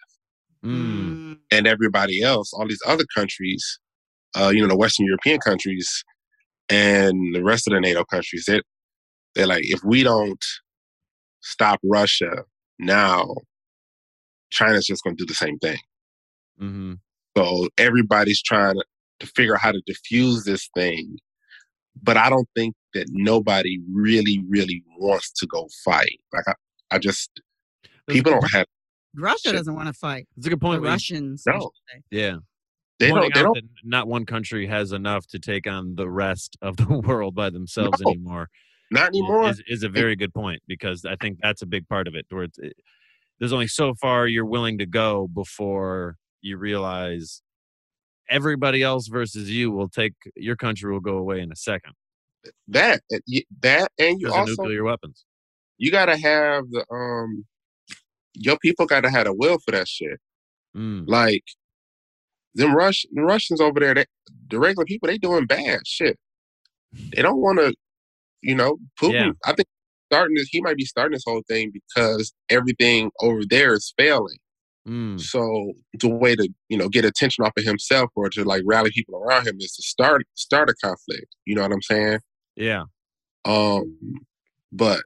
mm, 0.65 1.19
Mm, 1.19 1.38
and 1.51 1.67
everybody 1.67 2.21
else, 2.21 2.51
all 2.53 2.67
these 2.67 2.81
other 2.86 3.05
countries, 3.15 3.79
uh, 4.36 4.51
you 4.53 4.62
know, 4.62 4.67
the 4.67 4.77
Western 4.77 5.05
European 5.07 5.39
countries 5.39 6.03
and 6.69 7.36
the 7.36 7.43
rest 7.43 7.67
of 7.67 7.74
the 7.74 7.79
NATO 7.81 8.03
countries, 8.05 8.45
they 8.48 8.62
they're 9.36 9.48
like, 9.48 9.63
if 9.65 9.81
we 9.83 10.03
don't 10.03 10.43
stop 11.41 11.79
Russia 11.83 12.43
now, 12.79 13.36
China's 14.49 14.85
just 14.85 15.03
going 15.03 15.15
to 15.15 15.23
do 15.23 15.27
the 15.27 15.33
same 15.35 15.57
thing. 15.59 15.77
hmm 16.57 16.93
So 17.37 17.67
everybody's 17.77 18.41
trying 18.41 18.75
to, 18.75 18.83
to 19.21 19.27
figure 19.27 19.55
out 19.55 19.61
how 19.61 19.71
to 19.71 19.81
diffuse 19.85 20.43
this 20.43 20.69
thing, 20.75 21.17
but 22.01 22.17
I 22.17 22.29
don't 22.29 22.47
think 22.55 22.75
that 22.93 23.05
nobody 23.11 23.79
really, 23.93 24.43
really 24.47 24.83
wants 24.97 25.31
to 25.33 25.45
go 25.47 25.67
fight. 25.85 26.19
Like 26.33 26.47
I, 26.47 26.53
I 26.91 26.97
just 26.99 27.29
That's 27.83 27.93
people 28.17 28.31
don't 28.33 28.51
have 28.53 28.65
Russia 29.15 29.37
Shit. 29.49 29.53
doesn't 29.53 29.75
want 29.75 29.87
to 29.87 29.93
fight. 29.93 30.27
That's 30.35 30.47
a 30.47 30.49
good 30.51 30.61
point. 30.61 30.81
when 30.81 30.87
you- 30.89 30.93
Russians. 30.93 31.43
No. 31.47 31.71
Yeah, 32.11 32.37
They 32.99 33.09
pointing 33.11 33.31
don't. 33.31 33.53
They 33.53 33.61
don't. 33.61 33.69
not 33.83 34.07
one 34.07 34.25
country 34.25 34.67
has 34.67 34.91
enough 34.91 35.27
to 35.27 35.39
take 35.39 35.67
on 35.67 35.95
the 35.95 36.09
rest 36.09 36.57
of 36.61 36.77
the 36.77 36.85
world 37.07 37.35
by 37.35 37.49
themselves 37.49 37.99
No. 38.01 38.11
anymore. 38.11 38.49
Not 38.91 39.09
anymore. 39.09 39.49
Is, 39.49 39.61
is 39.67 39.83
a 39.83 39.89
very 39.89 40.15
good 40.15 40.33
point 40.33 40.61
because 40.67 41.05
I 41.05 41.15
think 41.21 41.37
that's 41.43 41.61
a 41.61 41.67
big 41.67 41.87
part 41.87 42.07
of 42.07 42.15
it. 42.15 42.25
Where 42.29 42.43
it's, 42.43 42.57
it, 42.57 42.73
there's 43.39 43.53
only 43.53 43.67
so 43.67 43.93
far 43.96 44.27
you're 44.27 44.46
willing 44.46 44.77
to 44.77 44.86
go 44.86 45.27
before 45.34 46.15
you 46.41 46.58
realize 46.58 47.41
everybody 48.29 48.84
else 48.84 49.08
versus 49.08 49.50
you 49.50 49.72
will 49.72 49.89
take 49.89 50.13
your 50.36 50.55
country 50.55 50.91
will 50.91 51.00
go 51.00 51.17
away 51.17 51.39
in 51.39 51.51
a 51.51 51.55
second 51.55 51.93
that 52.67 53.01
uh, 53.13 53.17
that 53.62 53.91
and 53.98 54.22
you 54.22 54.31
also 54.31 54.51
nuclear 54.51 54.84
weapons. 54.84 55.25
you 55.77 55.91
gotta 55.91 56.15
have 56.15 56.63
the 56.69 56.86
um 56.91 57.46
your 58.34 58.58
people 58.60 58.86
gotta 58.86 59.10
have 59.10 59.27
a 59.27 59.34
will 59.34 59.60
for 59.60 59.72
that 59.72 59.88
shit. 59.88 60.19
Mm. 60.75 61.03
Like 61.08 61.43
them 62.55 62.75
Rush 62.75 63.05
the 63.12 63.22
Russians 63.22 63.62
over 63.62 63.79
there, 63.79 63.93
they, 63.93 64.05
the 64.50 64.60
regular 64.60 64.86
people, 64.86 65.08
they 65.08 65.17
doing 65.17 65.46
bad 65.46 65.81
shit. 65.86 66.17
They 66.93 67.22
don't 67.22 67.41
want 67.41 67.60
to, 67.60 67.74
you 68.41 68.55
know, 68.55 68.77
Putin. 69.00 69.13
Yeah. 69.13 69.31
I 69.46 69.53
think 69.53 69.67
starting 70.11 70.35
this, 70.35 70.49
he 70.49 70.61
might 70.61 70.77
be 70.77 70.85
starting 70.85 71.13
this 71.13 71.23
whole 71.25 71.43
thing 71.47 71.71
because 71.73 72.33
everything 72.49 73.11
over 73.21 73.41
there 73.49 73.73
is 73.73 73.93
failing. 73.97 74.37
Mm. 74.87 75.19
So 75.19 75.73
the 75.99 76.09
way 76.09 76.35
to, 76.35 76.49
you 76.69 76.77
know, 76.77 76.89
get 76.89 77.05
attention 77.05 77.45
off 77.45 77.53
of 77.57 77.63
himself 77.63 78.09
or 78.15 78.29
to 78.29 78.43
like 78.43 78.63
rally 78.65 78.91
people 78.93 79.15
around 79.15 79.47
him 79.47 79.57
is 79.59 79.73
to 79.73 79.83
start 79.83 80.23
start 80.35 80.69
a 80.69 80.73
conflict. 80.83 81.35
You 81.45 81.55
know 81.55 81.61
what 81.61 81.71
I'm 81.71 81.81
saying? 81.81 82.19
Yeah. 82.55 82.83
Um, 83.45 83.97
but 84.71 85.01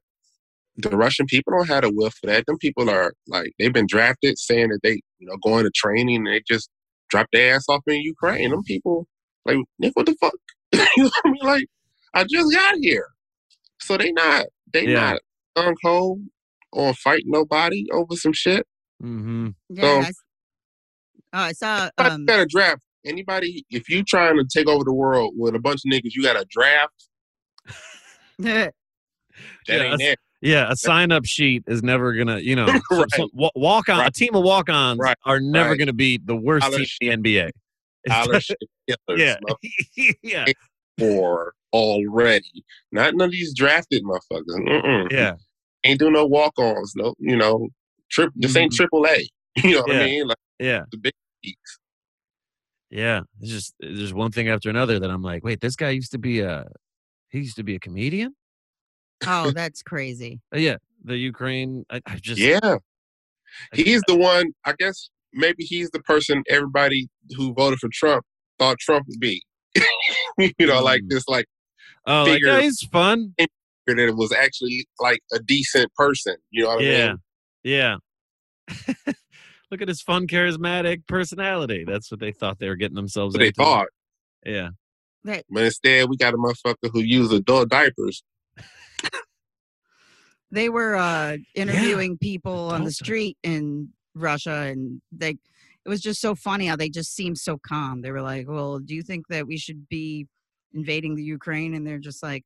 the 0.77 0.89
Russian 0.89 1.25
people 1.25 1.53
don't 1.53 1.67
have 1.67 1.83
a 1.83 1.89
will 1.91 2.10
for 2.10 2.27
that. 2.27 2.45
Them 2.45 2.57
people 2.57 2.89
are 2.89 3.13
like 3.27 3.51
they've 3.60 3.74
been 3.74 3.88
drafted, 3.88 4.38
saying 4.38 4.69
that 4.69 4.79
they, 4.83 5.01
you 5.19 5.27
know, 5.27 5.38
going 5.43 5.65
to 5.65 5.72
training 5.75 6.17
and 6.17 6.27
they 6.27 6.41
just 6.48 6.69
drop 7.10 7.27
their 7.31 7.55
ass 7.55 7.65
off 7.69 7.83
in 7.88 8.01
Ukraine. 8.01 8.50
Them 8.50 8.63
people, 8.63 9.07
like, 9.45 9.57
Nick, 9.79 9.93
what 9.95 10.05
the 10.05 10.15
fuck? 10.19 10.33
you 10.74 11.03
know 11.03 11.03
what 11.03 11.13
I 11.25 11.29
mean? 11.29 11.43
Like, 11.43 11.65
I 12.15 12.24
just 12.24 12.51
got 12.53 12.75
here, 12.81 13.07
so 13.84 13.98
they 13.98 14.12
not 14.12 14.46
they 14.72 14.88
Yeah. 14.88 15.18
not 15.56 15.66
on 15.68 15.75
cold 15.84 16.22
or 16.72 16.94
fight 16.94 17.24
nobody 17.25 17.86
over 17.92 18.16
some 18.16 18.34
shit. 18.34 18.66
Mm-hmm. 19.02 19.50
Yeah, 19.70 19.82
So- 19.82 19.96
I, 19.98 20.00
s- 20.00 20.16
oh, 21.34 21.40
I 21.40 21.52
saw. 21.52 21.90
But 21.98 22.12
Um, 22.13 22.25
got 22.25 22.38
to 22.38 22.46
draft 22.46 22.82
anybody 23.06 23.66
if 23.70 23.90
you 23.90 24.04
trying 24.04 24.38
to 24.38 24.46
take 24.46 24.68
over 24.68 24.84
the 24.84 24.94
world 24.94 25.34
with 25.38 25.56
a 25.56 25.60
bunch 25.60 25.82
of 25.86 25.92
niggas. 25.92 26.13
You 26.16 26.24
got 26.24 26.36
a 26.42 26.46
draft. 26.50 27.10
That 28.40 28.74
Yeah, 29.68 29.84
ain't 29.84 30.02
it. 30.02 30.20
Yeah, 30.42 30.70
a 30.72 30.75
sign 30.75 31.12
up 31.12 31.25
sheet 31.25 31.63
is 31.68 31.82
never 31.84 32.13
gonna, 32.13 32.40
you 32.40 32.56
know, 32.56 32.66
Right. 32.92 33.06
so 33.13 33.30
wa- 33.34 33.50
walk 33.56 33.88
on 33.90 34.06
a 34.06 34.12
team 34.12 34.36
of 34.36 34.44
walk 34.44 34.70
ons 34.70 35.00
Right. 35.00 35.16
are 35.25 35.40
never 35.40 35.70
Right. 35.70 35.80
gonna 35.80 35.94
be 35.94 36.20
the 36.24 36.36
worst 36.36 36.63
Tyler 36.66 36.80
team 36.80 37.12
in 37.12 37.22
the 37.22 37.38
NBA. 37.38 37.52
Tyler 38.10 38.40
shit 38.42 38.58
killers, 39.08 39.20
yeah, 39.98 40.12
yeah, 40.22 40.46
for 40.97 41.53
already. 41.71 42.63
Not 42.91 43.15
none 43.15 43.25
of 43.25 43.31
these 43.31 43.53
drafted 43.53 44.03
motherfuckers. 44.03 44.43
Mm-mm. 44.67 45.12
yeah, 45.12 45.33
Ain't 45.83 46.00
do 46.00 46.12
no 46.12 46.25
walk 46.25 46.53
ons. 46.57 46.93
No, 46.95 47.13
you 47.19 47.35
know, 47.35 47.69
trip. 48.12 48.31
This 48.35 48.55
ain't 48.55 48.71
Mhm. 48.71 48.75
triple 48.77 49.05
A. 49.07 49.29
You 49.63 49.75
know 49.75 49.81
what 49.81 49.91
Yeah. 49.95 50.01
I 50.01 50.05
mean? 50.05 50.27
Like 50.27 50.38
yeah, 50.59 50.81
the 50.91 50.97
big 50.97 51.13
leagues. 51.43 51.79
yeah. 52.89 53.21
It's 53.41 53.51
just 53.51 53.75
there's 53.79 54.13
one 54.13 54.31
thing 54.31 54.50
after 54.50 54.69
another 54.69 55.00
that 55.00 55.09
I'm 55.09 55.21
like, 55.21 55.43
wait, 55.43 55.62
this 55.62 55.75
guy 55.75 55.89
used 55.91 56.12
to 56.12 56.17
be 56.19 56.39
a, 56.39 56.67
he 57.29 57.39
used 57.39 57.55
to 57.57 57.63
be 57.63 57.75
a 57.75 57.79
comedian. 57.79 58.35
oh, 59.27 59.51
that's 59.55 59.81
crazy. 59.83 60.41
Uh, 60.53 60.57
yeah, 60.59 60.77
the 61.03 61.17
Ukraine. 61.17 61.85
I, 61.89 62.01
I 62.05 62.15
just 62.17 62.39
Yeah, 62.39 62.59
I- 62.63 62.77
he's 63.75 64.01
the 64.07 64.15
one. 64.15 64.53
I 64.65 64.73
guess 64.77 65.09
maybe 65.33 65.63
he's 65.63 65.89
the 65.91 66.01
person 66.01 66.43
everybody 66.50 67.09
who 67.35 67.53
voted 67.53 67.79
for 67.79 67.89
Trump 67.91 68.23
thought 68.59 68.79
Trump 68.79 69.05
would 69.07 69.19
be. 69.19 69.43
you 70.38 70.68
know, 70.68 70.82
like 70.84 71.01
Mm. 71.03 71.10
this, 71.10 71.27
like 71.27 71.46
oh, 72.08 72.24
like, 72.24 72.34
figure- 72.34 72.48
yeah, 72.50 72.62
he's 72.62 72.82
fun. 72.84 73.34
that 73.38 73.48
it 74.00 74.15
was 74.15 74.32
actually 74.32 74.88
like 75.00 75.20
a 75.34 75.39
decent 75.39 75.94
person. 75.96 76.36
You 76.51 76.63
know 76.63 76.70
what 76.75 76.80
I 76.82 76.88
Yeah, 76.88 77.08
mean? 77.08 77.18
yeah. 77.63 77.96
Look 79.72 79.82
at 79.82 79.88
his 79.88 80.01
fun, 80.01 80.27
charismatic 80.27 81.06
personality. 81.08 81.84
That's 81.86 82.10
what 82.12 82.20
they 82.20 82.32
thought 82.32 82.60
they 82.60 82.70
were 82.70 82.75
getting 82.75 82.96
themselves 82.96 83.34
What 83.34 83.39
they 83.39 83.51
thought. 83.51 83.88
Yeah. 84.46 84.70
But 85.25 85.63
instead, 85.63 86.10
we 86.10 86.18
got 86.18 86.34
a 86.34 86.38
motherfucker 86.38 86.92
who 86.92 87.00
uses 87.00 87.32
adult 87.34 87.70
diapers. 87.70 88.24
They 90.51 90.70
were 90.70 90.96
uh, 90.96 91.38
interviewing 91.56 92.18
people 92.20 92.70
on 92.70 92.82
the 92.82 92.89
Adult. 92.89 92.94
street 92.94 93.38
in 93.44 93.89
Russia, 94.13 94.51
and 94.72 95.01
they. 95.12 95.38
It 95.86 95.90
was 95.90 96.02
just 96.02 96.22
so 96.22 96.36
funny 96.36 96.68
how 96.68 96.75
they 96.75 96.90
just 96.90 97.13
seemed 97.13 97.38
so 97.38 97.58
calm. 97.58 98.02
They 98.02 98.12
were 98.12 98.22
like, 98.22 98.48
"Well, 98.48 98.80
do 98.80 98.96
you 98.96 99.02
think 99.02 99.28
that 99.30 99.48
we 99.48 99.58
should 99.58 99.88
be 99.90 100.28
invading 100.74 101.16
the 101.16 101.24
Ukraine?" 101.24 101.74
And 101.74 101.86
they're 101.86 102.00
just 102.00 102.24
like, 102.24 102.44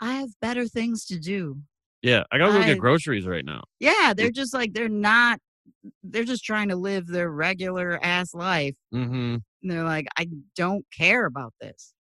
"I 0.00 0.14
have 0.14 0.30
better 0.40 0.66
things 0.66 1.04
to 1.06 1.18
do." 1.18 1.58
Yeah. 2.02 2.24
I 2.30 2.38
gotta 2.38 2.52
go 2.52 2.60
I- 2.60 2.66
get 2.66 2.78
groceries 2.78 3.26
right 3.26 3.44
now. 3.44 3.64
Yeah, 3.80 4.14
they're 4.16 4.30
just 4.30 4.54
like 4.54 4.72
they're 4.72 4.88
not. 4.88 5.40
They're 6.04 6.24
just 6.24 6.44
trying 6.44 6.68
to 6.68 6.76
live 6.76 7.06
their 7.08 7.30
regular 7.30 7.98
ass 8.02 8.34
life. 8.34 8.76
Mm-hmm. 8.94 9.36
And 9.62 9.70
they're 9.70 9.84
like, 9.84 10.06
I 10.16 10.28
don't 10.54 10.84
care 10.96 11.26
about 11.26 11.54
this. 11.60 11.92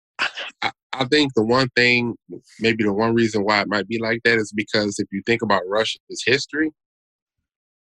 I, 0.62 0.72
I 0.94 1.06
think 1.06 1.34
the 1.34 1.44
one 1.44 1.70
thing, 1.76 2.16
maybe 2.60 2.84
the 2.84 2.94
one 2.94 3.16
reason 3.16 3.44
why 3.44 3.62
it 3.62 3.68
might 3.68 3.88
be 3.88 4.00
like 4.00 4.22
that 4.24 4.38
is 4.38 4.54
because 4.56 5.00
if 5.00 5.08
you 5.12 5.22
think 5.26 5.42
about 5.42 5.64
Russia's 5.68 6.24
history, 6.26 6.72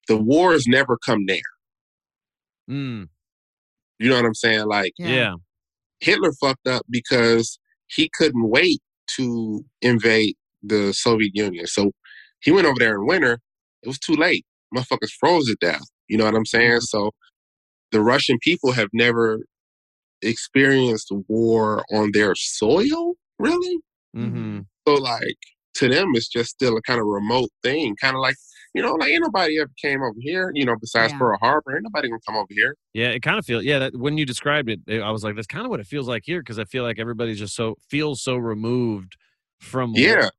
the 0.08 0.18
wars 0.18 0.66
never 0.68 0.98
come 1.04 1.26
there. 1.26 1.40
Mm. 2.70 3.08
You 4.00 4.10
know 4.10 4.16
what 4.16 4.26
I'm 4.26 4.34
saying? 4.36 4.66
Like 4.66 4.94
Yeah. 4.98 5.36
Hitler 6.00 6.32
fucked 6.34 6.68
up 6.68 6.84
because 6.90 7.60
he 7.88 8.10
couldn't 8.18 8.50
wait 8.50 8.80
to 9.18 9.64
invade 9.82 10.36
the 10.64 10.94
Soviet 10.94 11.32
Union. 11.34 11.68
So 11.68 11.92
he 12.42 12.52
went 12.52 12.66
over 12.66 12.80
there 12.80 12.96
in 12.96 13.06
winter. 13.06 13.40
It 13.84 13.88
was 13.88 14.00
too 14.00 14.16
late. 14.16 14.46
Motherfuckers 14.76 15.12
froze 15.20 15.46
to 15.48 15.56
death. 15.60 15.84
You 16.08 16.18
know 16.18 16.26
what 16.26 16.36
I'm 16.36 16.46
saying? 16.46 16.82
So 16.82 17.12
the 17.92 18.02
Russian 18.02 18.38
people 18.42 18.72
have 18.72 18.90
never 18.94 19.40
experienced 20.22 21.12
war 21.28 21.84
on 21.92 22.12
their 22.14 22.36
soil, 22.36 23.14
really? 23.40 23.80
Mm-hmm. 24.16 24.60
So 24.88 24.94
like 24.96 25.38
to 25.76 25.88
them, 25.90 26.12
it's 26.16 26.28
just 26.28 26.52
still 26.52 26.78
a 26.78 26.82
kind 26.82 27.00
of 27.00 27.06
remote 27.06 27.50
thing, 27.64 27.96
kind 28.00 28.16
of 28.16 28.22
like 28.22 28.36
you 28.74 28.82
know, 28.82 28.94
like 28.94 29.10
ain't 29.12 29.22
nobody 29.24 29.60
ever 29.60 29.72
came 29.82 30.02
over 30.02 30.16
here. 30.20 30.52
You 30.54 30.66
know, 30.66 30.76
besides 30.80 31.14
Yeah. 31.14 31.20
Pearl 31.20 31.38
Harbor, 31.42 31.74
ain't 31.76 31.84
nobody 31.84 32.10
gonna 32.10 32.20
come 32.28 32.36
over 32.38 32.48
here. 32.50 32.76
Yeah, 32.94 33.10
it 33.10 33.22
kind 33.22 33.38
of 33.40 33.46
feels. 33.46 33.64
Yeah, 33.64 33.80
that, 33.80 33.96
when 33.96 34.18
you 34.18 34.26
described 34.26 34.70
it, 34.70 34.80
it- 34.88 35.02
I 35.02 35.12
was 35.12 35.24
like, 35.24 35.36
that's 35.36 35.48
kind 35.48 35.66
of 35.66 35.70
what 35.72 35.80
it 35.80 35.88
feels 35.88 36.08
like 36.08 36.24
here 36.26 36.40
because 36.42 36.60
I 36.60 36.66
feel 36.66 36.84
like 36.84 37.00
everybody's 37.00 37.40
just 37.40 37.56
so 37.56 37.76
feels 37.90 38.22
so 38.22 38.36
removed 38.38 39.18
from 39.60 39.92
war 39.94 40.02
Yeah, 40.02 40.30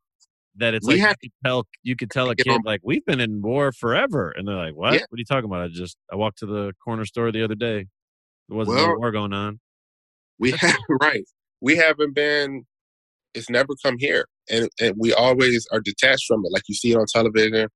that 0.57 0.75
it's 0.75 0.87
We 0.87 0.95
like 0.95 1.03
have- 1.03 1.17
you 1.23 1.31
could 1.31 1.47
tell 1.49 1.67
you 1.83 1.97
could 1.97 2.11
tell 2.11 2.31
a 2.31 2.37
kid 2.37 2.49
on- 2.49 2.61
like 2.65 2.81
we've 2.83 3.05
been 3.05 3.21
in 3.21 3.43
war 3.43 3.73
forever, 3.73 4.31
and 4.31 4.47
they're 4.49 4.55
like, 4.57 4.75
what? 4.75 4.95
Yeah. 4.95 5.01
What 5.09 5.17
are 5.17 5.19
you 5.19 5.25
talking 5.25 5.45
about? 5.51 5.63
I 5.63 5.69
just 5.69 5.97
I 6.13 6.17
walked 6.17 6.39
to 6.39 6.47
the 6.47 6.73
corner 6.85 7.05
store 7.05 7.33
the 7.33 7.45
other 7.45 7.55
day. 7.55 7.87
There 8.49 8.57
wasn't 8.57 8.77
no 8.79 8.87
Well- 8.89 8.99
war 8.99 9.13
going 9.13 9.33
on. 9.33 9.61
we 10.39 10.51
have 10.59 10.77
right. 11.03 11.25
We 11.61 11.77
haven't 11.77 12.15
been. 12.15 12.65
It's 13.35 13.49
never 13.49 13.75
come 13.83 13.97
here, 13.99 14.27
and 14.51 14.69
and 14.81 14.95
we 14.99 15.13
always 15.15 15.67
are 15.73 15.81
detached 15.81 16.27
from 16.27 16.45
it. 16.45 16.53
Like 16.53 16.65
you 16.69 16.75
see 16.75 16.91
it 16.93 16.97
on 16.97 17.07
television, 17.07 17.69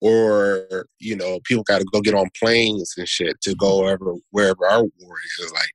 or 0.00 0.86
you 0.98 1.16
know, 1.16 1.38
people 1.44 1.64
got 1.64 1.78
to 1.78 1.86
go 1.92 2.00
get 2.00 2.14
on 2.14 2.28
planes 2.38 2.94
and 2.96 3.08
shit 3.08 3.40
to 3.42 3.54
go 3.54 3.80
wherever 3.82 4.12
wherever 4.30 4.66
our 4.66 4.82
war 4.82 5.16
is. 5.40 5.52
Like 5.52 5.70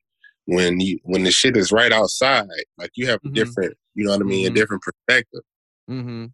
when 0.45 0.79
you 0.79 0.99
when 1.03 1.23
the 1.23 1.31
shit 1.31 1.57
is 1.57 1.71
right 1.71 1.91
outside, 1.91 2.47
like 2.77 2.91
you 2.95 3.07
have 3.07 3.19
a 3.23 3.27
Mhm. 3.29 3.33
different, 3.33 3.73
you 3.95 4.05
know 4.05 4.11
what 4.11 4.21
I 4.21 4.25
mean, 4.25 4.47
Mhm. 4.47 4.51
a 4.51 4.53
different 4.53 4.83
perspective. 4.83 5.41
Mm-hmm. 5.89 6.25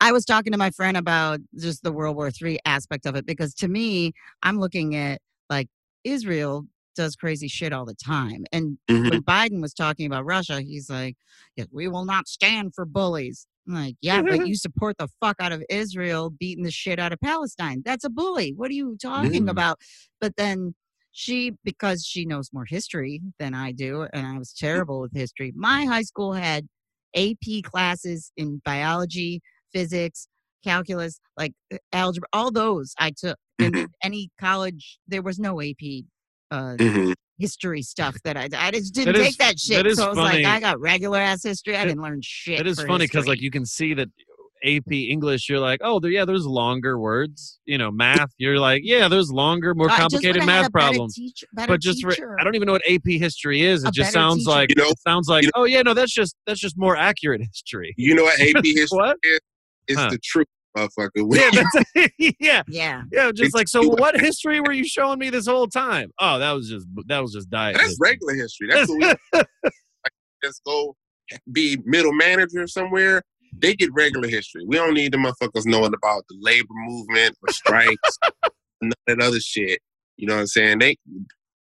I 0.00 0.12
was 0.12 0.24
talking 0.24 0.52
to 0.52 0.58
my 0.58 0.70
friend 0.70 0.96
about 0.96 1.40
just 1.58 1.82
the 1.82 1.92
World 1.92 2.16
War 2.16 2.30
three 2.30 2.58
aspect 2.64 3.04
of 3.06 3.16
it 3.16 3.26
because 3.26 3.52
to 3.54 3.68
me, 3.68 4.12
I'm 4.42 4.58
looking 4.60 4.94
at 4.94 5.20
like 5.50 5.68
Israel 6.04 6.66
does 6.94 7.16
crazy 7.16 7.48
shit 7.48 7.72
all 7.72 7.84
the 7.84 7.94
time. 7.94 8.44
And 8.52 8.78
when 8.88 9.22
Biden 9.22 9.60
was 9.60 9.72
talking 9.74 10.06
about 10.06 10.24
Russia, 10.24 10.60
he's 10.60 10.90
like, 10.90 11.16
yeah, 11.56 11.64
we 11.72 11.86
will 11.88 12.04
not 12.04 12.26
stand 12.28 12.74
for 12.74 12.84
bullies. 12.84 13.46
I'm 13.68 13.74
like, 13.74 13.96
yeah, 14.00 14.22
but 14.22 14.46
you 14.46 14.54
support 14.54 14.96
the 14.98 15.08
fuck 15.20 15.36
out 15.40 15.52
of 15.52 15.62
Israel 15.68 16.30
beating 16.30 16.64
the 16.64 16.70
shit 16.70 16.98
out 16.98 17.12
of 17.12 17.20
Palestine. 17.20 17.82
That's 17.84 18.04
a 18.04 18.10
bully. 18.10 18.54
What 18.56 18.70
are 18.70 18.74
you 18.74 18.96
talking 19.00 19.44
Mhm. 19.46 19.50
about? 19.50 19.78
But 20.20 20.36
then 20.36 20.74
she, 21.12 21.52
because 21.64 22.04
she 22.04 22.24
knows 22.24 22.50
more 22.52 22.64
history 22.64 23.20
than 23.38 23.54
I 23.54 23.72
do, 23.72 24.06
and 24.12 24.26
I 24.26 24.38
was 24.38 24.52
terrible 24.52 25.00
with 25.00 25.12
history, 25.12 25.52
my 25.54 25.84
high 25.84 26.02
school 26.02 26.32
had 26.32 26.66
AP 27.14 27.62
classes 27.62 28.32
in 28.36 28.60
biology, 28.64 29.42
physics, 29.72 30.28
calculus, 30.64 31.20
like 31.36 31.52
uh, 31.72 31.78
algebra, 31.92 32.28
all 32.32 32.50
those 32.50 32.94
I 32.98 33.10
took. 33.10 33.36
Mm-hmm. 33.60 33.76
In 33.76 33.88
any 34.02 34.30
college, 34.40 34.98
there 35.08 35.22
was 35.22 35.38
no 35.38 35.60
AP 35.60 36.04
uh, 36.50 36.76
Mhm. 36.78 37.14
history 37.38 37.82
stuff 37.82 38.16
that 38.24 38.36
I, 38.36 38.48
I 38.56 38.70
just 38.70 38.94
didn't 38.94 39.14
That 39.14 39.20
is- 39.20 39.26
take 39.28 39.36
that 39.38 39.58
shit. 39.58 39.76
that 39.76 39.86
is 39.86 39.98
so 39.98 40.06
I 40.06 40.08
was 40.08 40.18
funny. 40.18 40.42
like, 40.42 40.46
I 40.56 40.60
got 40.60 40.80
regular 40.80 41.18
ass 41.18 41.42
history. 41.42 41.76
I 41.76 41.82
It- 41.82 41.86
didn't 41.88 42.02
learn 42.02 42.20
shit. 42.22 42.60
It 42.60 42.66
is 42.66 42.80
funny 42.80 43.04
because 43.06 43.26
like 43.26 43.40
you 43.40 43.50
can 43.50 43.64
see 43.66 43.94
that 43.94 44.08
AP 44.64 44.90
English, 45.08 45.48
you're 45.48 45.60
like, 45.60 45.78
oh, 45.84 46.00
there, 46.00 46.10
yeah, 46.10 46.24
there's 46.24 46.44
longer 46.44 46.98
words. 46.98 47.60
You 47.64 47.78
know, 47.78 47.92
math, 47.92 48.30
you're 48.38 48.58
like, 48.58 48.82
yeah, 48.84 49.06
there's 49.06 49.30
longer, 49.30 49.72
more 49.72 49.86
I 49.88 49.98
just 49.98 50.00
complicated 50.00 50.44
math 50.46 50.72
problems. 50.72 51.14
teacher- 51.14 51.46
But 51.52 51.80
just 51.80 52.02
for, 52.02 52.10
teacher. 52.10 52.36
I 52.40 52.44
don't 52.44 52.56
even 52.56 52.66
know 52.66 52.72
what 52.72 52.82
AP 52.88 53.18
history 53.18 53.62
is. 53.62 53.84
It 53.84 53.90
A 53.90 53.92
just 53.92 54.12
sounds 54.12 54.38
teacher. 54.40 54.50
like 54.50 54.70
You 54.70 54.82
know- 54.82 54.88
it 54.90 54.98
sounds 55.00 55.28
like, 55.28 55.44
you 55.44 55.50
oh 55.54 55.62
yeah, 55.64 55.82
no, 55.82 55.94
that's 55.94 56.12
just 56.12 56.34
that's 56.46 56.58
just 56.58 56.76
more 56.76 56.96
accurate 56.96 57.40
history. 57.42 57.94
You 57.96 58.14
know 58.16 58.24
what 58.24 58.34
AP 58.40 58.64
history 58.64 58.86
What? 58.98 59.16
is? 59.22 59.38
It's 59.86 59.98
Huh. 60.00 60.10
the 60.10 60.18
truth, 60.24 60.46
motherfucker. 60.76 61.26
We- 61.26 61.38
Yeah, 61.38 62.08
yeah, 62.40 62.62
Yeah. 62.68 63.02
yeah. 63.12 63.30
Just 63.32 63.54
like, 63.54 63.68
so 63.68 63.82
what 63.88 64.18
history 64.20 64.60
were 64.60 64.72
you 64.72 64.84
showing 64.84 65.18
me 65.18 65.30
this 65.30 65.46
whole 65.46 65.66
time? 65.68 66.10
Oh, 66.20 66.38
that 66.38 66.52
was 66.52 66.68
just 66.68 66.86
that 67.06 67.20
was 67.20 67.32
just 67.32 67.50
diet. 67.50 67.76
That's 67.76 67.88
history. 67.90 68.08
regular 68.10 68.34
history. 68.34 68.68
That's 68.72 68.88
what 68.90 69.18
we 69.32 69.38
like, 69.38 70.12
just 70.44 70.62
go 70.64 70.94
be 71.52 71.78
middle 71.84 72.12
manager 72.12 72.66
somewhere. 72.66 73.22
They 73.56 73.74
get 73.74 73.90
regular 73.94 74.28
history. 74.28 74.62
We 74.66 74.76
don't 74.76 74.94
need 74.94 75.12
the 75.12 75.18
motherfuckers 75.18 75.66
knowing 75.66 75.94
about 75.94 76.24
the 76.28 76.36
labor 76.40 76.66
movement 76.86 77.34
or 77.46 77.52
strikes, 77.52 78.18
none 78.82 78.92
of 79.08 79.18
that 79.18 79.24
other 79.24 79.40
shit. 79.40 79.80
You 80.16 80.26
know 80.28 80.34
what 80.34 80.40
I'm 80.40 80.46
saying? 80.48 80.78
They 80.80 80.96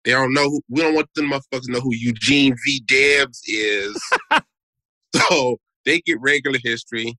they 0.05 0.13
don't 0.13 0.33
know. 0.35 0.45
Who, 0.45 0.61
we 0.69 0.83
don't 0.83 0.95
want 0.95 1.09
them 1.15 1.31
motherfuckers 1.31 1.63
to 1.67 1.73
know 1.73 1.81
who 1.81 1.95
Eugene 1.95 2.55
V. 2.67 2.83
Debs 2.87 3.41
is. 3.47 4.01
so 5.15 5.57
they 5.85 6.01
get 6.03 6.19
regular 6.21 6.59
history. 6.63 7.17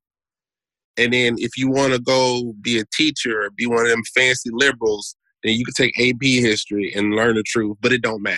And 0.98 1.14
then 1.14 1.36
if 1.38 1.58
you 1.58 1.70
want 1.70 1.94
to 1.94 2.00
go 2.00 2.54
be 2.62 2.80
a 2.80 2.86
teacher 2.94 3.44
or 3.44 3.50
be 3.52 3.66
one 3.66 3.86
of 3.86 3.90
them 3.92 4.04
fancy 4.14 4.50
liberals, 4.52 5.16
then 5.44 5.54
you 5.56 5.66
can 5.66 5.74
take 5.74 6.00
AP 6.00 6.22
history 6.22 6.94
and 6.96 7.16
learn 7.16 7.36
the 7.36 7.44
truth, 7.44 7.78
but 7.82 7.92
it 7.92 8.02
don't 8.02 8.22
matter. 8.22 8.38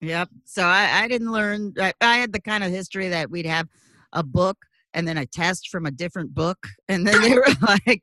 Yep. 0.00 0.28
So 0.44 0.62
I, 0.62 1.02
I 1.04 1.08
didn't 1.08 1.32
learn. 1.32 1.72
I, 1.80 1.92
I 2.00 2.18
had 2.18 2.32
the 2.32 2.40
kind 2.40 2.62
of 2.62 2.70
history 2.70 3.08
that 3.08 3.30
we'd 3.30 3.46
have 3.46 3.68
a 4.12 4.22
book 4.22 4.58
and 4.92 5.08
then 5.08 5.18
a 5.18 5.26
test 5.26 5.68
from 5.70 5.86
a 5.86 5.90
different 5.90 6.34
book, 6.34 6.58
and 6.88 7.06
then 7.06 7.20
they 7.22 7.34
were 7.34 7.46
like, 7.62 8.02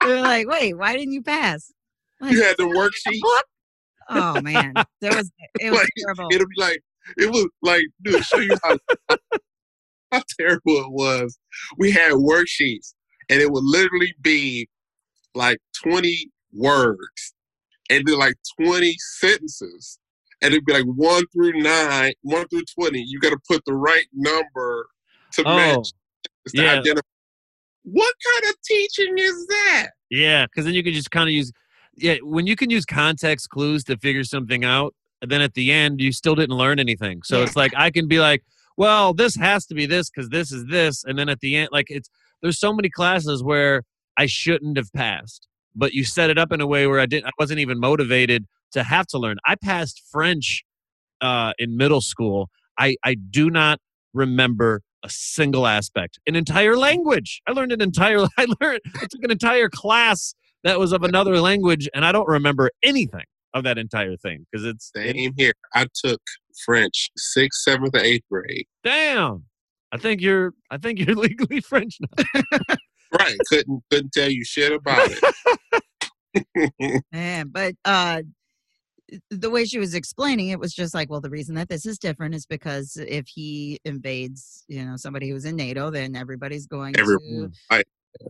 they 0.00 0.08
were 0.08 0.20
like, 0.20 0.48
wait, 0.48 0.76
why 0.76 0.96
didn't 0.96 1.12
you 1.12 1.22
pass? 1.22 1.72
Like, 2.20 2.32
You 2.32 2.42
had 2.42 2.56
the 2.58 2.64
"A 2.64 2.68
worksheet. 2.68 3.20
Oh 4.10 4.40
man, 4.42 4.74
there 5.00 5.16
was 5.16 5.30
it 5.60 5.70
was 5.70 5.80
Like, 5.80 5.88
terrible. 5.98 6.28
It'll 6.30 6.46
be 6.46 6.60
like 6.60 6.80
it 7.16 7.30
was 7.30 7.48
like, 7.62 7.84
dude, 8.02 8.24
show 8.24 8.38
you 8.38 8.56
how, 8.62 8.76
how 10.12 10.22
terrible 10.38 10.76
it 10.80 10.90
was. 10.90 11.38
We 11.78 11.90
had 11.90 12.12
worksheets, 12.12 12.94
and 13.28 13.40
it 13.40 13.50
would 13.50 13.64
literally 13.64 14.14
be 14.22 14.68
like 15.34 15.58
twenty 15.82 16.30
words, 16.52 17.34
and 17.90 18.06
then 18.06 18.18
like 18.18 18.34
twenty 18.60 18.96
sentences, 19.18 19.98
and 20.42 20.52
it'd 20.52 20.64
be 20.64 20.72
like 20.72 20.84
one 20.84 21.24
through 21.32 21.52
nine, 21.54 22.12
one 22.22 22.46
through 22.48 22.64
twenty. 22.78 23.02
You 23.06 23.20
got 23.20 23.30
to 23.30 23.38
put 23.48 23.62
the 23.66 23.74
right 23.74 24.06
number 24.12 24.86
to 25.32 25.42
Oh, 25.46 25.56
match 25.56 25.92
to 26.48 26.62
yeah. 26.62 26.72
identify. 26.72 27.00
What 27.82 28.14
kind 28.32 28.50
of 28.50 28.60
teaching 28.62 29.18
is 29.18 29.46
that? 29.46 29.88
Yeah, 30.10 30.46
because 30.46 30.64
then 30.64 30.74
you 30.74 30.82
can 30.82 30.94
just 30.94 31.10
kind 31.10 31.28
of 31.28 31.34
use, 31.34 31.52
yeah, 31.96 32.16
when 32.22 32.46
you 32.46 32.56
can 32.56 32.70
use 32.70 32.86
context 32.86 33.50
clues 33.50 33.84
to 33.84 33.98
figure 33.98 34.24
something 34.24 34.64
out, 34.64 34.94
and 35.20 35.30
then 35.30 35.42
at 35.42 35.52
the 35.54 35.70
end 35.70 36.00
you 36.00 36.12
still 36.12 36.34
didn't 36.34 36.56
learn 36.56 36.78
anything. 36.78 37.22
So 37.24 37.38
Yeah. 37.38 37.44
it's 37.44 37.56
like 37.56 37.72
I 37.76 37.90
can 37.90 38.08
be 38.08 38.20
like, 38.20 38.42
well, 38.76 39.12
this 39.12 39.36
has 39.36 39.66
to 39.66 39.74
be 39.74 39.86
this 39.86 40.08
because 40.08 40.30
this 40.30 40.50
is 40.50 40.64
this, 40.66 41.04
and 41.04 41.18
then 41.18 41.28
at 41.28 41.40
the 41.40 41.56
end, 41.56 41.68
like 41.72 41.86
it's 41.90 42.08
there's 42.44 42.60
so 42.60 42.72
many 42.74 42.90
classes 42.90 43.42
where 43.42 43.82
I 44.18 44.26
shouldn't 44.26 44.76
have 44.76 44.92
passed, 44.92 45.48
but 45.74 45.94
you 45.94 46.04
set 46.04 46.28
it 46.30 46.38
up 46.38 46.52
in 46.52 46.60
a 46.60 46.66
way 46.66 46.86
where 46.86 47.00
I 47.00 47.06
didn't, 47.06 47.26
I 47.26 47.30
wasn't 47.38 47.58
even 47.58 47.80
motivated 47.80 48.44
to 48.72 48.84
have 48.84 49.06
to 49.08 49.18
learn. 49.18 49.38
I 49.46 49.56
passed 49.56 50.02
French 50.12 50.62
uh, 51.22 51.54
in 51.58 51.76
middle 51.76 52.02
school. 52.02 52.50
I 52.78 52.96
I 53.02 53.14
do 53.14 53.50
not 53.50 53.80
remember 54.12 54.82
a 55.02 55.08
single 55.08 55.66
aspect, 55.66 56.18
an 56.26 56.36
entire 56.36 56.76
language. 56.76 57.40
I 57.48 57.52
learned 57.52 57.72
an 57.72 57.80
entire. 57.80 58.18
I 58.38 58.46
learned. 58.60 58.80
I 58.96 59.06
took 59.06 59.22
an 59.22 59.30
entire 59.30 59.70
class 59.70 60.34
that 60.64 60.78
was 60.78 60.92
of 60.92 61.02
another 61.02 61.40
language, 61.40 61.88
and 61.94 62.04
I 62.04 62.12
don't 62.12 62.28
remember 62.28 62.70
anything 62.82 63.24
of 63.54 63.64
that 63.64 63.78
entire 63.78 64.16
thing 64.16 64.44
because 64.50 64.66
it's 64.66 64.90
Same 64.94 65.32
here. 65.36 65.52
I 65.74 65.86
took 66.04 66.20
French 66.64 67.10
sixth, 67.16 67.62
seventh, 67.62 67.94
and 67.94 68.04
eighth 68.04 68.24
grade. 68.30 68.66
damn. 68.82 69.44
I 69.94 69.96
think 69.96 70.20
you're. 70.20 70.52
I 70.70 70.76
think 70.76 70.98
you're 70.98 71.14
legally 71.14 71.60
French 71.60 71.98
now. 72.00 72.24
Right. 73.16 73.36
Couldn't 73.48 73.82
couldn't 73.90 74.12
tell 74.12 74.28
you 74.28 74.44
shit 74.44 74.72
about 74.72 75.08
it. 75.08 77.02
Man, 77.12 77.48
but 77.48 77.74
uh 77.84 78.22
the 79.30 79.50
way 79.50 79.64
she 79.64 79.78
was 79.78 79.94
explaining 79.94 80.48
it 80.48 80.58
was 80.58 80.74
just 80.74 80.94
like, 80.94 81.08
well, 81.08 81.20
the 81.20 81.30
reason 81.30 81.54
that 81.54 81.68
this 81.68 81.86
is 81.86 81.98
different 81.98 82.34
is 82.34 82.46
because 82.46 82.96
if 82.96 83.28
he 83.28 83.78
invades, 83.84 84.64
you 84.66 84.84
know, 84.84 84.96
somebody 84.96 85.28
who's 85.28 85.44
in 85.44 85.54
NATO, 85.54 85.90
then 85.90 86.16
everybody's 86.16 86.66
going 86.66 86.94
to 86.94 87.00
Everyone. 87.00 87.52
Right. 87.70 87.86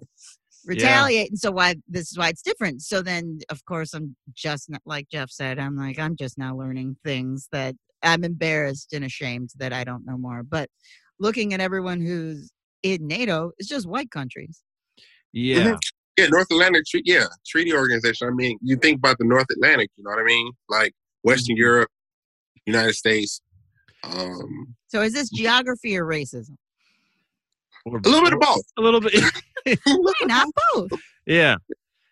retaliate. 0.66 1.31
And 1.31 1.38
so 1.38 1.50
why 1.50 1.77
this 1.88 2.11
is 2.11 2.18
why 2.18 2.29
it's 2.29 2.42
different. 2.42 2.83
So 2.83 3.00
then 3.00 3.38
of 3.48 3.64
course 3.64 3.94
I'm 3.94 4.16
just 4.35 4.68
not 4.68 4.83
like 4.85 5.09
Jeff 5.09 5.31
said, 5.31 5.59
I'm 5.59 5.77
like, 5.79 5.98
I'm 5.98 6.16
just 6.16 6.37
now 6.37 6.55
learning 6.55 6.96
things 7.05 7.48
that 7.53 7.74
I'm 8.03 8.22
embarrassed 8.22 8.92
and 8.92 9.05
ashamed 9.05 9.50
that 9.57 9.72
I 9.72 9.85
don't 9.85 10.05
know 10.05 10.18
more. 10.18 10.42
But 10.42 10.68
looking 11.18 11.55
at 11.55 11.61
everyone 11.61 12.00
who's 12.00 12.50
in 12.83 13.07
NATO, 13.07 13.53
it's 13.59 13.68
just 13.68 13.87
white 13.87 14.11
countries. 14.11 14.62
Yeah. 15.33 15.77
Yeah, 16.16 16.27
North 16.29 16.46
Atlantic 16.50 16.85
Treaty. 16.87 17.11
Yeah, 17.12 17.27
treaty 17.44 17.72
organization. 17.72 18.29
I 18.29 18.31
mean, 18.31 18.57
you 18.62 18.77
think 18.77 18.98
about 18.98 19.18
the 19.18 19.24
North 19.24 19.46
Atlantic. 19.50 19.90
You 19.96 20.05
know 20.05 20.11
what 20.11 20.20
I 20.20 20.24
mean? 20.24 20.53
Like 20.68 20.92
Western 21.22 21.57
Europe, 21.57 21.90
United 22.66 22.94
States. 22.94 23.40
Um, 24.05 24.77
So 24.87 25.03
is 25.03 25.12
this 25.12 25.29
geography 25.31 25.96
or 25.96 26.05
racism? 26.05 26.57
Or- 27.85 27.98
a 27.98 28.09
little 28.09 28.22
bit 28.22 28.33
of 28.33 28.40
both. 28.40 28.62
A 28.79 28.81
little 28.81 29.00
bit. 29.00 29.14
Why 29.87 30.12
not 30.22 30.48
both? 30.74 30.90
Yeah. 31.27 31.57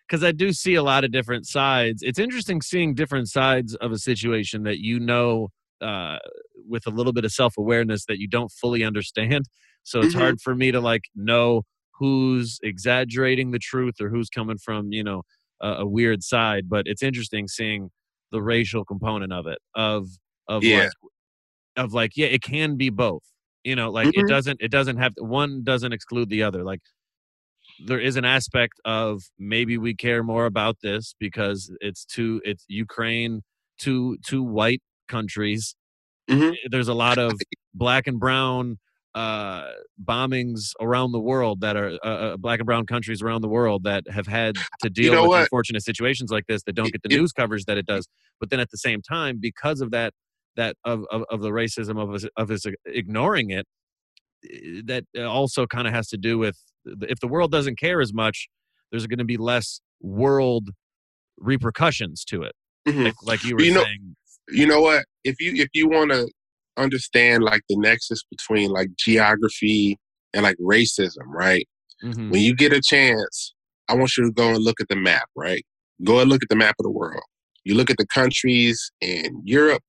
Because 0.07 0.23
I 0.23 0.31
do 0.33 0.51
see 0.51 0.75
a 0.75 0.83
lot 0.83 1.05
of 1.05 1.11
different 1.11 1.47
sides. 1.47 2.03
It's 2.03 2.19
interesting 2.19 2.61
seeing 2.61 2.93
different 2.93 3.29
sides 3.29 3.73
of 3.75 3.91
a 3.91 3.97
situation 3.97 4.63
that 4.63 4.79
you 4.79 4.99
know 4.99 5.49
uh, 5.81 6.19
with 6.67 6.85
a 6.87 6.91
little 6.91 7.13
bit 7.13 7.25
of 7.25 7.31
self 7.31 7.57
awareness 7.57 8.05
that 8.05 8.19
you 8.19 8.27
don't 8.27 8.51
fully 8.51 8.83
understand. 8.83 9.45
So 9.83 10.01
it's 10.01 10.13
Mhm. 10.13 10.15
hard 10.15 10.39
for 10.41 10.55
me 10.55 10.71
to 10.71 10.79
like 10.81 11.03
know 11.15 11.63
who's 11.99 12.59
exaggerating 12.63 13.51
the 13.51 13.59
truth 13.59 13.95
or 14.01 14.09
who's 14.09 14.29
coming 14.29 14.57
from, 14.57 14.91
you 14.93 15.03
know, 15.03 15.23
a, 15.61 15.69
a 15.79 15.85
weird 15.87 16.23
side. 16.23 16.69
But 16.69 16.87
it's 16.87 17.03
interesting 17.03 17.47
seeing 17.47 17.91
the 18.31 18.41
racial 18.41 18.85
component 18.85 19.31
of 19.33 19.45
it, 19.47 19.59
of, 19.75 20.07
of 20.47 20.65
Yeah. 20.65 20.67
like, 20.67 20.91
of 21.77 21.93
like, 21.93 22.11
yeah, 22.15 22.27
it 22.27 22.41
can 22.43 22.77
be 22.77 22.89
both. 22.89 23.23
You 23.63 23.75
know, 23.75 23.91
like 23.91 24.09
it 24.13 24.27
Mhm. 24.27 24.27
doesn't, 24.27 24.61
it 24.61 24.71
doesn't 24.71 24.97
have, 24.97 25.13
one 25.19 25.63
doesn't 25.63 25.93
exclude 25.93 26.29
the 26.29 26.43
other. 26.43 26.63
Like, 26.63 26.81
there 27.79 27.99
is 27.99 28.15
an 28.15 28.25
aspect 28.25 28.79
of 28.85 29.23
maybe 29.39 29.77
we 29.77 29.95
care 29.95 30.23
more 30.23 30.45
about 30.45 30.77
this 30.81 31.15
because 31.19 31.75
it's 31.81 32.05
too 32.05 32.41
it's 32.45 32.65
Ukraine 32.67 33.41
two 33.79 34.17
two 34.25 34.43
white 34.43 34.81
countries. 35.17 35.75
Mhm. 36.29 36.55
There's 36.71 36.87
a 36.87 36.93
lot 37.05 37.17
of 37.17 37.31
black 37.85 38.07
and 38.07 38.19
brown 38.19 38.77
uh 39.15 39.67
bombings 40.11 40.71
around 40.81 41.11
the 41.11 41.19
world 41.31 41.61
that 41.61 41.75
are 41.81 41.91
uh, 42.03 42.07
uh, 42.25 42.37
black 42.45 42.59
and 42.61 42.65
brown 42.65 42.85
countries 42.93 43.21
around 43.21 43.41
the 43.41 43.47
world 43.59 43.83
that 43.83 44.03
have 44.17 44.25
had 44.25 44.55
to 44.81 44.89
deal 44.89 45.13
know 45.13 45.21
with 45.23 45.29
what? 45.29 45.41
unfortunate 45.43 45.83
situations 45.83 46.31
like 46.31 46.45
this 46.47 46.61
that 46.65 46.73
don't 46.73 46.91
get 46.91 47.01
the 47.03 47.13
It- 47.13 47.19
news 47.19 47.31
coverage 47.31 47.65
that 47.65 47.77
it 47.77 47.85
does 47.85 48.05
but 48.39 48.49
then 48.49 48.59
at 48.59 48.71
the 48.71 48.77
same 48.87 49.01
time 49.03 49.37
because 49.39 49.79
of 49.85 49.91
that 49.91 50.11
that 50.55 50.73
of 50.83 50.97
of, 51.11 51.21
of 51.29 51.41
the 51.45 51.51
racism 51.61 51.95
of 52.03 52.07
us 52.15 52.25
of 52.41 52.49
us 52.49 52.63
ignoring 52.87 53.51
it 53.51 53.65
eh, 54.51 54.81
that 54.89 55.03
also 55.37 55.67
kind 55.67 55.87
of 55.87 55.93
has 55.93 56.07
to 56.13 56.17
do 56.17 56.33
with 56.39 56.57
if 57.13 57.19
the 57.19 57.27
world 57.27 57.51
doesn't 57.51 57.77
care 57.77 58.01
as 58.01 58.11
much 58.23 58.37
there's 58.89 59.05
going 59.05 59.19
to 59.25 59.31
be 59.35 59.37
less 59.37 59.79
world 60.01 60.65
repercussions 61.37 62.23
to 62.25 62.41
it 62.43 62.53
mhm. 62.87 63.05
like, 63.05 63.15
like 63.23 63.43
you 63.43 63.55
were 63.55 63.61
You 63.61 63.73
know- 63.75 63.83
saying 63.83 64.15
you 64.49 64.67
know 64.67 64.81
what? 64.81 65.05
If 65.23 65.39
you 65.39 65.53
if 65.55 65.69
you 65.73 65.87
want 65.87 66.11
to 66.11 66.29
understand 66.77 67.43
like 67.43 67.61
the 67.69 67.77
nexus 67.77 68.23
between 68.29 68.71
like 68.71 68.89
geography 68.97 69.97
and 70.33 70.43
like 70.43 70.57
racism, 70.57 71.25
right? 71.27 71.67
Mhm. 72.03 72.31
When 72.31 72.41
you 72.41 72.55
get 72.55 72.73
a 72.73 72.81
chance, 72.81 73.53
I 73.87 73.95
want 73.95 74.17
you 74.17 74.25
to 74.25 74.31
go 74.31 74.49
and 74.49 74.63
look 74.63 74.81
at 74.81 74.89
the 74.89 74.95
map, 74.95 75.29
right? 75.35 75.65
Go 76.03 76.19
and 76.19 76.29
look 76.29 76.43
at 76.43 76.49
the 76.49 76.55
map 76.55 76.75
of 76.79 76.83
the 76.83 76.91
world. 76.91 77.23
You 77.63 77.75
look 77.75 77.89
at 77.89 77.97
the 77.97 78.07
countries 78.07 78.91
in 78.99 79.41
Europe 79.45 79.83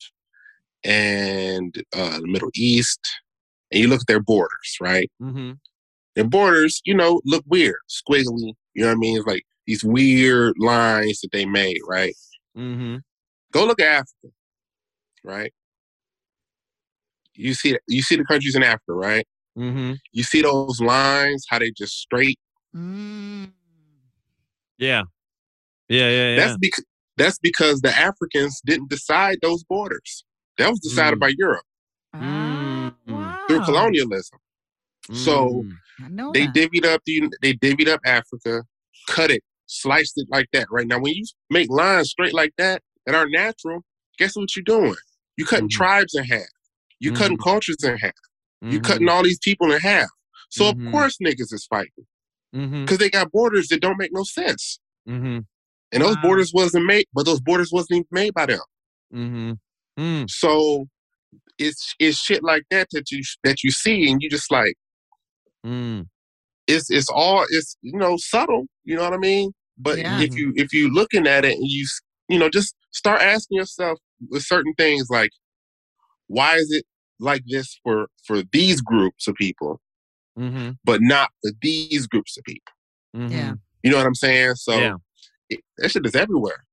and 0.85 1.75
uh, 1.97 2.21
the 2.21 2.27
Middle 2.27 2.51
East, 2.55 3.01
and 3.73 3.81
you 3.81 3.88
look 3.88 4.01
at 4.01 4.07
their 4.07 4.23
borders, 4.23 4.77
right? 4.81 5.11
Mm-hmm. 5.21 5.53
Their 6.14 6.25
borders, 6.25 6.81
you 6.85 6.95
know, 6.95 7.21
look 7.25 7.45
weird, 7.49 7.81
squiggly. 7.88 8.53
You 8.75 8.83
know 8.83 8.88
what 8.88 8.97
I 8.97 8.99
mean? 8.99 9.17
It's 9.17 9.27
like 9.27 9.43
these 9.67 9.83
weird 9.83 10.55
lines 10.59 11.21
that 11.21 11.33
they 11.33 11.47
made, 11.47 11.79
right? 11.88 12.14
Mm-hmm. 12.57 12.99
Go 13.53 13.64
look 13.64 13.81
at 13.81 13.87
Africa, 13.87 14.35
right? 15.25 15.53
You 17.35 17.55
see, 17.55 17.77
you 17.89 18.03
see 18.03 18.17
the 18.17 18.25
countries 18.25 18.55
in 18.55 18.63
Africa, 18.63 18.93
right? 18.93 19.27
Mhm. 19.59 19.99
You 20.13 20.23
see 20.23 20.43
those 20.43 20.81
lines, 20.81 21.45
how 21.49 21.59
they 21.59 21.71
just 21.73 21.95
straight. 21.99 22.39
Mm. 22.77 23.53
yeah 24.79 25.03
yeah 25.89 26.09
yeah 26.11 26.29
yeah 26.31 26.37
That's 26.37 26.57
because 26.61 26.85
that's 27.17 27.39
because 27.39 27.81
the 27.81 27.97
Africans 27.97 28.61
didn't 28.67 28.91
decide 28.91 29.39
those 29.43 29.63
borders. 29.65 30.25
That 30.59 30.71
was 30.71 30.81
decided 30.81 31.19
Mm. 31.19 31.21
by 31.21 31.29
Europe 31.39 31.65
Ah, 32.13 32.93
Mm. 33.09 33.39
through 33.49 33.59
wow. 33.59 33.65
colonialism. 33.65 34.39
So 35.13 35.65
Mm. 35.65 35.79
I 36.01 36.09
they 36.33 36.47
that. 36.47 36.55
divvied 36.55 36.85
up 36.87 37.03
the 37.07 37.31
they 37.43 37.55
divvied 37.55 37.89
up 37.89 38.01
Africa, 38.05 38.65
cut 39.09 39.31
it, 39.31 39.43
sliced 39.67 40.15
it 40.19 40.27
like 40.31 40.49
that. 40.53 40.67
Right 40.71 40.87
now, 40.87 40.99
when 40.99 41.15
you 41.15 41.25
make 41.51 41.71
lines 41.71 42.11
straight 42.11 42.35
like 42.35 42.55
that 42.59 42.83
that 43.07 43.15
aren't 43.15 43.33
natural, 43.33 43.85
guess 44.19 44.35
what 44.37 44.55
you're 44.57 44.65
doing? 44.65 44.97
You 45.37 45.44
cutting 45.44 45.68
Mhm. 45.68 45.73
tribes 45.73 46.14
in 46.14 46.25
half. 46.25 46.47
You 47.01 47.12
cutting 47.12 47.37
cultures 47.38 47.77
in 47.83 47.97
half. 47.99 48.12
You 48.62 48.79
Mhm. 48.81 48.85
cutting 48.85 49.09
all 49.09 49.23
these 49.23 49.38
people 49.38 49.73
in 49.73 49.81
half. 49.81 50.09
So 50.51 50.68
of 50.68 50.77
course 50.92 51.18
niggas 51.18 51.53
is 51.53 51.66
fighting 51.68 52.07
Mhm. 52.55 52.85
because 52.85 52.99
they 52.99 53.11
got 53.11 53.33
borders 53.33 53.68
that 53.68 53.81
don't 53.81 53.99
make 53.99 54.12
no 54.12 54.23
sense, 54.23 54.79
Mhm. 55.09 55.44
and 55.92 56.03
those 56.03 56.16
Wow. 56.16 56.23
borders 56.23 56.53
wasn't 56.55 56.87
made, 56.87 57.07
but 57.12 57.27
those 57.27 57.40
borders 57.40 57.73
wasn't 57.73 57.99
even 57.99 58.07
made 58.11 58.35
by 58.35 58.47
them. 58.47 58.61
Mhm. 59.12 59.59
Mm. 59.99 60.31
So 60.31 60.87
it's 61.59 61.94
it's 61.99 62.18
shit 62.18 62.42
like 62.42 62.64
that 62.70 62.88
that 62.92 63.11
you 63.11 63.23
that 63.42 63.62
you 63.64 63.70
see, 63.70 64.11
and 64.11 64.23
you 64.23 64.31
just 64.31 64.51
like 64.51 64.75
Mm. 65.66 66.09
it's 66.66 66.90
it's 66.90 67.09
all 67.09 67.44
it's 67.49 67.77
you 67.83 67.99
know 67.99 68.16
subtle. 68.16 68.66
You 68.85 68.97
know 68.97 69.03
what 69.03 69.12
I 69.14 69.18
mean? 69.18 69.53
But 69.77 69.99
Yeah. 69.99 70.20
if 70.20 70.37
you 70.37 70.53
if 70.57 70.73
you 70.73 70.88
looking 70.92 71.27
at 71.27 71.44
it 71.44 71.55
and 71.55 71.68
you 71.68 71.87
you 72.29 72.38
know 72.38 72.49
just 72.49 72.75
start 72.95 73.21
asking 73.21 73.59
yourself 73.59 73.99
with 74.31 74.43
certain 74.43 74.73
things 74.75 75.09
like 75.11 75.31
why 76.29 76.55
is 76.57 76.71
it 76.73 76.85
like 77.21 77.43
this 77.47 77.79
for 77.83 78.07
for 78.27 78.43
these 78.53 78.81
groups 78.81 79.27
of 79.29 79.35
people 79.35 79.81
Mhm. 80.39 80.79
but 80.85 81.01
not 81.01 81.31
for 81.43 81.53
these 81.63 82.07
groups 82.07 82.37
of 82.39 82.45
people 82.45 82.73
Mhm. 83.17 83.31
Yeah. 83.31 83.53
you 83.83 83.91
know 83.91 83.99
what 83.99 84.07
i'm 84.07 84.15
saying 84.15 84.55
so 84.55 84.79
Yeah. 84.79 84.95
it, 85.51 85.61
that 85.79 85.91
shit 85.91 86.07
is 86.07 86.15
everywhere 86.17 86.65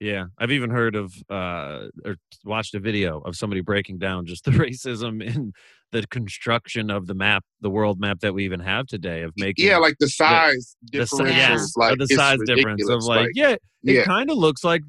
Yeah, 0.00 0.24
I've 0.38 0.50
even 0.50 0.70
heard 0.70 0.96
of 0.96 1.14
uh, 1.30 1.86
or 2.04 2.16
watched 2.44 2.74
a 2.74 2.80
video 2.80 3.20
of 3.20 3.36
somebody 3.36 3.60
breaking 3.62 3.98
down 3.98 4.26
just 4.26 4.44
the 4.44 4.50
racism 4.66 5.22
in 5.22 5.52
the 5.92 6.04
construction 6.08 6.90
of 6.90 7.06
the 7.06 7.14
map, 7.14 7.44
the 7.60 7.70
world 7.70 8.00
map 8.00 8.18
that 8.20 8.34
we 8.34 8.44
even 8.44 8.60
have 8.60 8.86
today 8.86 9.22
of 9.22 9.32
making. 9.36 9.64
yeah 9.66 9.78
like 9.78 9.94
the 10.00 10.08
size 10.08 10.76
the, 10.92 11.06
si- 11.06 11.16
differentials 11.16 11.30
yeah, 11.30 11.66
like 11.76 11.98
the 11.98 12.04
it's 12.04 12.16
size 12.16 12.38
difference 12.44 12.82
of 12.82 12.88
ridiculous, 12.88 13.06
like, 13.06 13.28
yeah, 13.34 13.50
it 13.52 13.60
yeah 13.84 14.04
kind 14.04 14.28
of 14.30 14.36
looks 14.36 14.64
like 14.64 14.82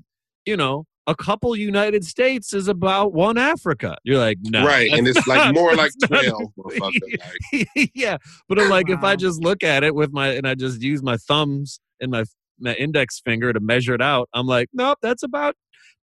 you 0.45 0.57
know 0.57 0.85
a 1.07 1.15
couple 1.15 1.55
United 1.55 2.03
States 2.03 2.51
is 2.51 2.67
about 2.67 3.13
one 3.13 3.37
Africa. 3.37 3.95
You're 4.03 4.17
like, 4.17 4.37
no, 4.41 4.65
right 4.65 4.89
and 4.91 5.05
that's 5.05 5.17
it's 5.19 5.27
like 5.27 5.53
more 5.53 5.75
like 5.75 5.91
that's 5.99 6.11
not- 6.11 6.51
12 6.79 6.79
like, 6.79 7.91
yeah, 7.93 8.17
but 8.49 8.59
I'm 8.59 8.69
like, 8.69 8.89
if 8.89 9.03
I 9.03 9.15
just 9.15 9.39
look 9.43 9.63
at 9.63 9.83
it 9.83 9.93
with 9.93 10.11
my 10.11 10.29
and 10.29 10.47
I 10.47 10.55
just 10.55 10.81
use 10.81 11.03
my 11.03 11.17
thumbs 11.17 11.79
and 11.99 12.11
my 12.11 12.23
my 12.59 12.73
index 12.75 13.19
finger 13.23 13.53
to 13.53 13.59
measure 13.59 13.93
it 13.93 14.01
out, 14.01 14.29
I'm 14.33 14.47
like, 14.47 14.69
nope, 14.73 14.97
that's 15.01 15.21
about 15.23 15.55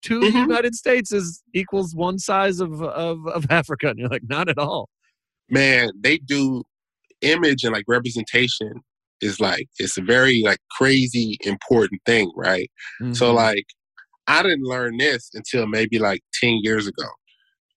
2 0.04 0.20
Mhm. 0.20 0.34
United 0.34 0.76
States 0.76 1.12
is 1.12 1.42
equals 1.54 1.96
one 1.96 2.20
size 2.20 2.60
of 2.60 2.82
of 2.84 3.26
of 3.28 3.46
Africa, 3.50 3.90
and 3.90 3.98
you're 4.00 4.10
like, 4.10 4.28
not 4.30 4.50
at 4.50 4.58
all. 4.60 4.90
man 5.50 5.90
they 6.00 6.18
do 6.20 6.64
image 7.22 7.64
and 7.64 7.74
like 7.74 7.86
representation 7.88 8.72
is 9.22 9.40
like 9.40 9.68
it's 9.80 9.98
a 9.98 10.02
very 10.02 10.42
like 10.44 10.60
crazy 10.78 11.38
important 11.46 12.02
thing 12.06 12.32
right 12.36 12.70
So 13.14 13.32
Mhm. 13.32 13.36
like 13.36 13.66
I 14.28 14.44
didn't 14.44 14.64
learn 14.64 14.98
this 14.98 15.30
until 15.34 15.68
maybe 15.68 16.00
like 16.00 16.22
10 16.42 16.60
years 16.62 16.88
ago. 16.88 17.08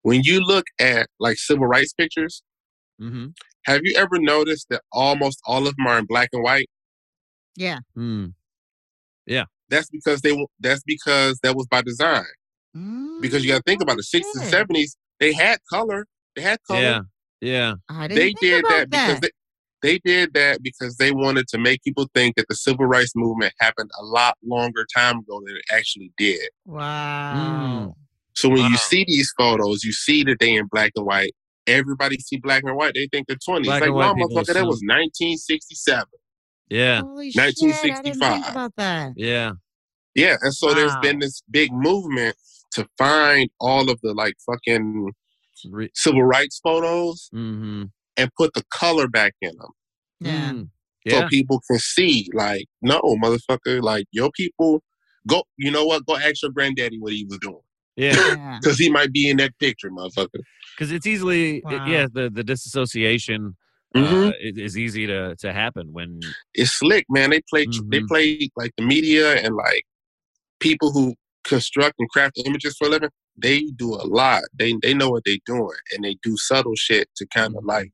When 0.02 0.22
you 0.24 0.40
look 0.40 0.66
at 0.80 1.08
like 1.18 1.38
civil 1.38 1.66
rights 1.66 1.92
pictures, 1.92 2.42
Mhm. 3.00 3.34
have 3.66 3.80
you 3.82 3.94
ever 3.96 4.18
noticed 4.18 4.68
that 4.70 4.82
almost 4.92 5.40
all 5.46 5.66
of 5.66 5.74
them 5.76 5.86
are 5.86 5.98
in 5.98 6.06
black 6.06 6.28
and 6.32 6.42
white? 6.42 6.68
Yeah. 7.56 7.80
Mm. 7.96 8.34
Yeah. 9.26 9.44
That's 9.68 9.88
because 9.90 10.20
they 10.20 10.30
w- 10.30 10.46
that's 10.60 10.82
because 10.84 11.38
that 11.42 11.56
was 11.56 11.66
by 11.66 11.82
design. 11.82 12.24
Because 13.20 13.44
you 13.44 13.50
got 13.50 13.58
to 13.58 13.62
think 13.66 13.82
about 13.82 13.96
the 13.96 14.02
60s 14.02 14.34
and 14.34 14.46
70s, 14.52 14.96
they 15.20 15.32
had 15.32 15.58
color. 15.70 16.06
They 16.36 16.42
had 16.42 16.58
color. 16.68 16.80
yeah, 16.80 17.00
yeah, 17.40 17.74
I 17.88 18.08
didn't 18.08 18.16
They 18.16 18.26
think 18.26 18.40
did 18.40 18.64
about 18.64 18.70
that 18.70 18.90
because 18.90 19.30
they, 19.84 19.92
they 19.94 19.98
did 20.04 20.34
that 20.34 20.62
because 20.62 20.96
they 20.96 21.12
wanted 21.12 21.46
to 21.48 21.58
make 21.58 21.82
people 21.82 22.08
think 22.14 22.36
that 22.36 22.46
the 22.48 22.54
civil 22.56 22.86
rights 22.86 23.12
movement 23.14 23.52
happened 23.60 23.90
a 24.00 24.04
lot 24.04 24.36
longer 24.44 24.86
time 24.96 25.18
ago 25.18 25.40
than 25.46 25.56
it 25.56 25.62
actually 25.72 26.12
did. 26.18 26.48
wow. 26.64 27.94
So 28.36 28.48
when 28.48 28.62
Wow. 28.62 28.68
you 28.68 28.76
see 28.78 29.04
these 29.06 29.32
photos, 29.38 29.84
you 29.84 29.92
see 29.92 30.24
that 30.24 30.38
they 30.40 30.56
in 30.56 30.66
black 30.70 30.90
and 30.96 31.06
white. 31.06 31.32
Everybody 31.68 32.18
see 32.18 32.36
black 32.38 32.62
and 32.64 32.76
white. 32.76 32.92
They 32.94 33.06
think 33.12 33.28
they're 33.28 33.36
20s. 33.36 33.64
Black 33.64 33.80
like, 33.82 33.90
and 33.90 33.96
no, 33.96 34.14
motherfucker, 34.26 34.54
that 34.54 34.66
was 34.66 34.82
1967. 34.84 36.04
yeah, 36.68 37.00
Holy 37.00 37.30
shit! 37.30 37.42
I 37.42 37.46
didn't 37.46 37.74
think 37.76 37.94
1965. 37.96 38.50
about 38.52 38.72
that. 38.76 39.12
yeah. 39.16 39.52
Yeah, 40.16 40.36
and 40.42 40.52
so 40.54 40.74
there's 40.74 40.94
been 41.02 41.18
this 41.20 41.42
big 41.50 41.72
movement 41.72 42.36
to 42.72 42.86
find 42.98 43.50
all 43.60 43.88
of 43.90 44.00
the 44.02 44.12
like 44.14 44.34
fucking 44.46 45.10
Re- 45.70 45.90
civil 45.94 46.22
rights 46.24 46.60
photos 46.62 47.30
mm-hmm. 47.34 47.84
And 48.16 48.30
put 48.36 48.52
the 48.54 48.62
color 48.70 49.08
back 49.08 49.34
in 49.40 49.52
them 49.58 49.70
Yeah. 50.20 50.52
Mm. 50.52 50.68
so 51.08 51.16
Yeah. 51.18 51.28
people 51.28 51.60
can 51.68 51.78
see. 51.78 52.28
Like, 52.32 52.66
no, 52.82 53.00
motherfucker, 53.22 53.82
like 53.82 54.06
your 54.12 54.30
people. 54.32 54.82
Go, 55.26 55.42
you 55.56 55.70
know 55.70 55.86
what? 55.86 56.04
Go 56.06 56.16
ask 56.16 56.42
your 56.42 56.50
granddaddy 56.50 56.98
what 56.98 57.12
he 57.14 57.24
was 57.24 57.38
doing, 57.38 57.60
yeah. 57.96 58.12
Yeah. 58.36 58.58
because 58.60 58.78
he 58.78 58.90
might 58.90 59.10
be 59.12 59.28
in 59.30 59.38
that 59.38 59.52
picture, 59.58 59.90
motherfucker. 59.90 60.40
because 60.76 60.92
it's 60.92 61.06
easily 61.06 61.58
it- 61.58 61.88
yeah 61.88 62.06
the 62.12 62.28
the 62.30 62.44
disassociation 62.44 63.56
Mhm. 63.96 64.28
uh, 64.28 64.32
is, 64.40 64.58
is 64.58 64.78
easy 64.78 65.06
to 65.06 65.34
to 65.36 65.52
happen 65.52 65.92
when 65.92 66.20
it's 66.52 66.72
slick, 66.78 67.06
man. 67.08 67.30
They 67.30 67.40
play 67.48 67.64
they 67.92 68.00
Mhm. 68.00 68.08
play 68.08 68.48
like 68.56 68.72
the 68.76 68.84
media 68.84 69.26
and 69.44 69.54
like 69.56 69.84
people 70.60 70.92
who 70.92 71.14
construct 71.44 71.94
and 71.98 72.08
craft 72.10 72.38
images 72.44 72.76
for 72.76 72.86
a 72.88 72.90
living. 72.90 73.10
They 73.36 73.62
do 73.76 73.94
a 73.94 74.06
lot. 74.06 74.42
They 74.58 74.74
they 74.82 74.94
know 74.94 75.10
what 75.10 75.22
they're 75.24 75.36
doing, 75.46 75.76
and 75.92 76.04
they 76.04 76.16
do 76.22 76.36
subtle 76.36 76.74
shit 76.76 77.08
to 77.16 77.26
kind 77.26 77.54
of 77.56 77.62
Mhm. 77.64 77.68
like 77.68 77.92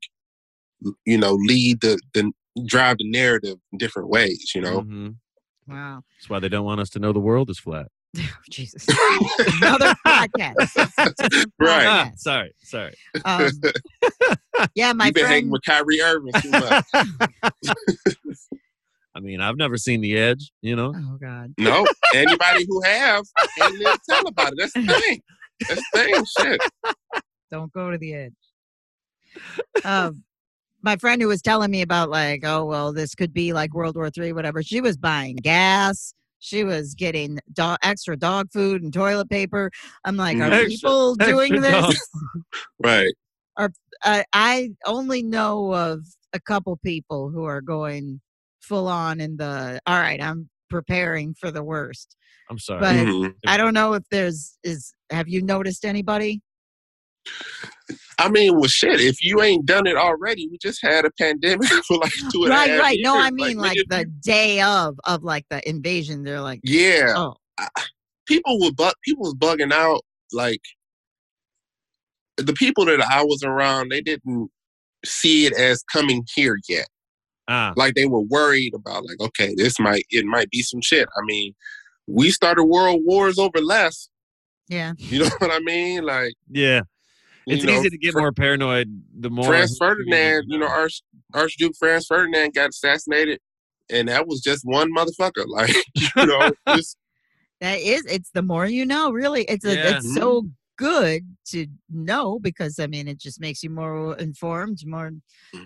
you 1.06 1.18
know 1.18 1.34
lead 1.34 1.80
the 1.80 1.98
the 2.14 2.30
drive 2.66 2.98
the 2.98 3.10
narrative 3.10 3.56
in 3.72 3.78
different 3.78 4.08
ways. 4.08 4.52
You 4.54 4.60
know. 4.62 4.82
Mhm. 4.82 5.16
Wow. 5.68 6.02
that's 6.18 6.28
why 6.28 6.40
they 6.40 6.48
don't 6.48 6.64
want 6.64 6.80
us 6.80 6.90
to 6.90 6.98
know 6.98 7.12
the 7.12 7.20
world 7.20 7.48
is 7.48 7.60
flat 7.60 7.86
Jesus. 8.50 8.84
Another 9.62 9.94
podcast. 10.06 11.46
Right. 11.60 11.86
Ah, 11.86 12.10
sorry 12.16 12.52
sorry 12.64 12.94
Um, 13.24 13.48
yeah, 14.74 14.92
my 14.92 15.06
You've 15.06 15.14
been 15.14 15.26
hanging 15.26 15.50
with 15.50 15.62
Kyrie 15.64 16.00
Irving 16.00 16.32
too 16.40 16.50
much. 16.50 16.84
I 19.20 19.22
mean 19.22 19.40
i've 19.40 19.56
never 19.58 19.76
seen 19.76 20.00
the 20.00 20.16
edge 20.16 20.50
you 20.62 20.74
know 20.74 20.94
Oh 20.96 21.18
God. 21.20 21.52
no, 21.58 21.86
anybody 22.14 22.64
who 22.66 22.80
have 22.82 23.22
and 23.62 23.78
then 23.84 23.96
tell 24.08 24.26
about 24.26 24.52
it. 24.54 24.58
That's 24.58 24.72
the 24.72 24.86
thing. 24.86 25.20
That's 25.68 25.82
the 25.92 25.98
thing. 25.98 26.24
Shit. 26.38 26.60
Don't 27.50 27.70
go 27.74 27.90
to 27.90 27.98
the 27.98 28.14
edge. 28.14 28.32
Um, 29.84 30.22
my 30.82 30.96
friend 30.96 31.20
who 31.20 31.28
was 31.28 31.42
telling 31.42 31.70
me 31.70 31.82
about 31.82 32.08
like, 32.08 32.42
oh 32.44 32.64
well, 32.64 32.92
this 32.94 33.14
could 33.14 33.34
be 33.34 33.52
like 33.52 33.74
World 33.74 33.96
War 33.96 34.08
Three, 34.10 34.32
whatever. 34.32 34.62
She 34.62 34.80
was 34.80 34.96
buying 34.96 35.36
gas. 35.36 36.14
She 36.38 36.64
was 36.64 36.94
getting 36.94 37.38
do- 37.52 37.76
extra 37.82 38.16
dog 38.16 38.50
food 38.50 38.82
and 38.82 38.92
toilet 38.92 39.28
paper. 39.28 39.70
I'm 40.06 40.16
like, 40.16 40.38
are 40.38 40.44
Extra- 40.44 40.68
people 40.70 41.14
doing 41.16 41.52
extra 41.54 41.60
this? 41.60 42.08
dog. 42.10 42.42
Right. 42.82 43.12
I, 44.02 44.24
I 44.32 44.70
only 44.86 45.22
know 45.22 45.74
of 45.74 46.00
a 46.32 46.40
couple 46.40 46.78
people 46.78 47.28
who 47.28 47.44
are 47.44 47.60
going 47.60 48.20
full 48.70 48.86
on 48.88 49.20
in 49.20 49.36
the. 49.36 49.80
All 49.86 49.98
right, 49.98 50.22
I'm 50.22 50.48
preparing 50.70 51.34
for 51.34 51.50
the 51.50 51.62
worst. 51.64 52.16
i'm 52.48 52.58
sorry 52.58 52.80
But- 52.80 52.94
Mhm. 52.96 53.34
I 53.46 53.56
don't 53.56 53.74
know 53.74 53.92
if 53.94 54.04
there's 54.10 54.56
is. 54.64 54.94
Have 55.10 55.28
you 55.28 55.42
noticed 55.42 55.84
anybody? 55.84 56.40
I 58.18 58.28
mean, 58.30 58.54
well, 58.54 58.68
shit. 58.68 59.00
If 59.00 59.16
you 59.22 59.42
ain't 59.42 59.66
done 59.66 59.86
it 59.86 59.96
already, 59.96 60.46
we 60.50 60.56
just 60.58 60.80
had 60.82 61.04
a 61.04 61.10
pandemic 61.18 61.68
for 61.88 61.96
like 61.98 62.12
two 62.32 62.44
and 62.44 62.52
a 62.52 62.56
half 62.56 62.68
Right, 62.68 62.78
right. 62.78 62.98
No. 63.02 63.18
I 63.18 63.30
mean 63.30 63.58
like, 63.58 63.76
nigga, 63.76 63.98
the 63.98 64.04
day 64.22 64.60
of 64.62 64.98
of 65.04 65.22
like 65.24 65.44
the 65.50 65.60
invasion. 65.68 66.22
They're 66.22 66.40
like, 66.40 66.60
Yeah. 66.62 67.14
oh, 67.16 67.34
people 68.26 68.58
were 68.60 68.72
bu- 68.72 68.98
people 69.04 69.24
was 69.24 69.34
bugging 69.34 69.72
out 69.72 70.00
like 70.32 70.62
the 72.36 72.52
people 72.54 72.84
that 72.86 73.00
I 73.02 73.22
was 73.24 73.42
around 73.42 73.90
they 73.90 74.00
didn't 74.00 74.48
see 75.04 75.46
it 75.46 75.52
as 75.58 75.82
coming 75.92 76.24
here 76.34 76.56
yet 76.68 76.86
ah. 77.50 77.74
Like 77.76 77.94
they 77.94 78.06
were 78.06 78.20
worried 78.20 78.72
about 78.74 79.04
like 79.04 79.20
okay 79.20 79.54
this 79.56 79.78
might 79.78 80.04
it 80.10 80.24
might 80.24 80.48
be 80.50 80.62
some 80.62 80.80
shit. 80.80 81.06
I 81.16 81.20
mean 81.24 81.54
we 82.06 82.30
started 82.30 82.64
world 82.64 83.00
wars 83.04 83.38
over 83.38 83.60
less. 83.60 84.08
Yeah, 84.68 84.92
you 84.96 85.18
know 85.18 85.30
what 85.38 85.50
I 85.50 85.58
mean? 85.58 86.04
Like 86.04 86.32
yeah. 86.48 86.82
it's 87.46 87.64
know, 87.64 87.72
easy 87.72 87.90
to 87.90 87.98
get 87.98 88.12
Fr- 88.12 88.20
more 88.20 88.32
paranoid 88.32 88.86
the 89.18 89.28
more 89.28 89.44
Franz 89.44 89.76
Ferdinand 89.78 90.44
you 90.48 90.58
know 90.58 90.68
Arch, 90.68 91.02
Archduke 91.34 91.74
Franz 91.78 92.06
Ferdinand 92.06 92.54
got 92.54 92.70
assassinated 92.70 93.40
and 93.90 94.08
that 94.08 94.26
was 94.26 94.40
just 94.40 94.64
one 94.64 94.94
motherfucker. 94.94 95.44
Like 95.48 95.74
you 95.94 96.26
know 96.26 96.52
just 96.76 96.96
that 97.60 97.78
is. 97.78 98.06
It's 98.06 98.30
the 98.30 98.42
more 98.42 98.66
you 98.66 98.86
know. 98.86 99.10
Really, 99.10 99.42
it's 99.44 99.64
a, 99.64 99.74
Yeah. 99.74 99.96
it's 99.96 100.14
so 100.14 100.48
good 100.80 101.22
to 101.48 101.66
know 101.90 102.38
because 102.38 102.78
I 102.78 102.86
mean 102.86 103.06
it 103.06 103.18
just 103.18 103.38
makes 103.40 103.62
you 103.62 103.68
more 103.70 104.16
informed, 104.16 104.78
more 104.86 105.10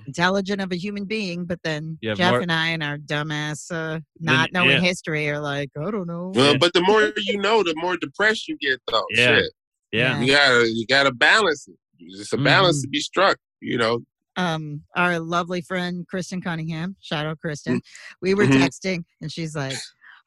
intelligent 0.06 0.60
of 0.60 0.72
a 0.72 0.76
human 0.76 1.04
being. 1.04 1.44
But 1.46 1.60
then 1.62 1.98
You 2.00 2.14
Jeff 2.16 2.32
more- 2.32 2.40
and 2.40 2.50
I 2.52 2.68
and 2.68 2.82
our 2.82 2.98
dumbass 2.98 3.70
uh, 3.72 4.00
not 4.18 4.52
knowing 4.52 4.70
yeah. 4.70 4.80
history 4.80 5.28
are 5.30 5.40
like, 5.40 5.70
I 5.78 5.90
don't 5.90 6.08
know. 6.08 6.32
well, 6.34 6.52
Yeah. 6.52 6.58
but 6.58 6.72
the 6.72 6.82
more 6.82 7.12
you 7.16 7.38
know 7.38 7.62
the 7.62 7.74
more 7.76 7.96
depressed 7.96 8.48
you 8.48 8.56
get 8.58 8.80
though 8.90 9.04
Yeah. 9.10 9.36
shit 9.38 9.52
yeah 9.92 10.20
you 10.20 10.26
gotta 10.32 10.68
you 10.72 10.84
gotta 10.86 11.12
balance 11.12 11.68
it. 11.68 11.76
It's 12.00 12.32
a 12.32 12.36
balance 12.38 12.78
Mhm. 12.78 12.82
to 12.82 12.88
be 12.88 13.00
struck. 13.00 13.38
You 13.60 13.78
know, 13.78 14.00
um 14.36 14.82
our 14.96 15.20
lovely 15.20 15.60
friend 15.62 16.04
Kristen 16.08 16.40
Cunningham. 16.42 16.96
Shout 17.00 17.24
out 17.26 17.38
Kristen. 17.40 17.80
We 18.20 18.34
were 18.34 18.46
Mhm. 18.46 18.60
texting 18.62 19.04
and 19.20 19.30
she's 19.30 19.54
like, 19.54 19.76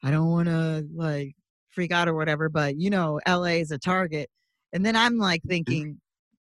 I 0.02 0.10
don't 0.10 0.30
want 0.30 0.48
to 0.48 0.86
like 0.94 1.34
freak 1.74 1.92
out 1.92 2.08
or 2.08 2.14
whatever, 2.14 2.48
but 2.48 2.78
you 2.80 2.88
know, 2.90 3.20
LA 3.26 3.60
is 3.64 3.70
a 3.70 3.78
target. 3.78 4.28
And 4.72 4.84
then 4.84 4.96
I'm 4.96 5.16
like 5.18 5.40
mm-hmm. 5.40 5.48
thinking, 5.48 6.00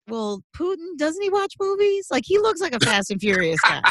well, 0.07 0.41
Putin 0.55 0.97
doesn't 0.97 1.21
he 1.21 1.29
watch 1.29 1.53
movies? 1.59 2.07
Like 2.11 2.23
he 2.25 2.37
looks 2.39 2.61
like 2.61 2.73
a 2.75 2.79
Fast 2.79 3.11
and 3.11 3.19
Furious 3.21 3.59
guy. 3.61 3.81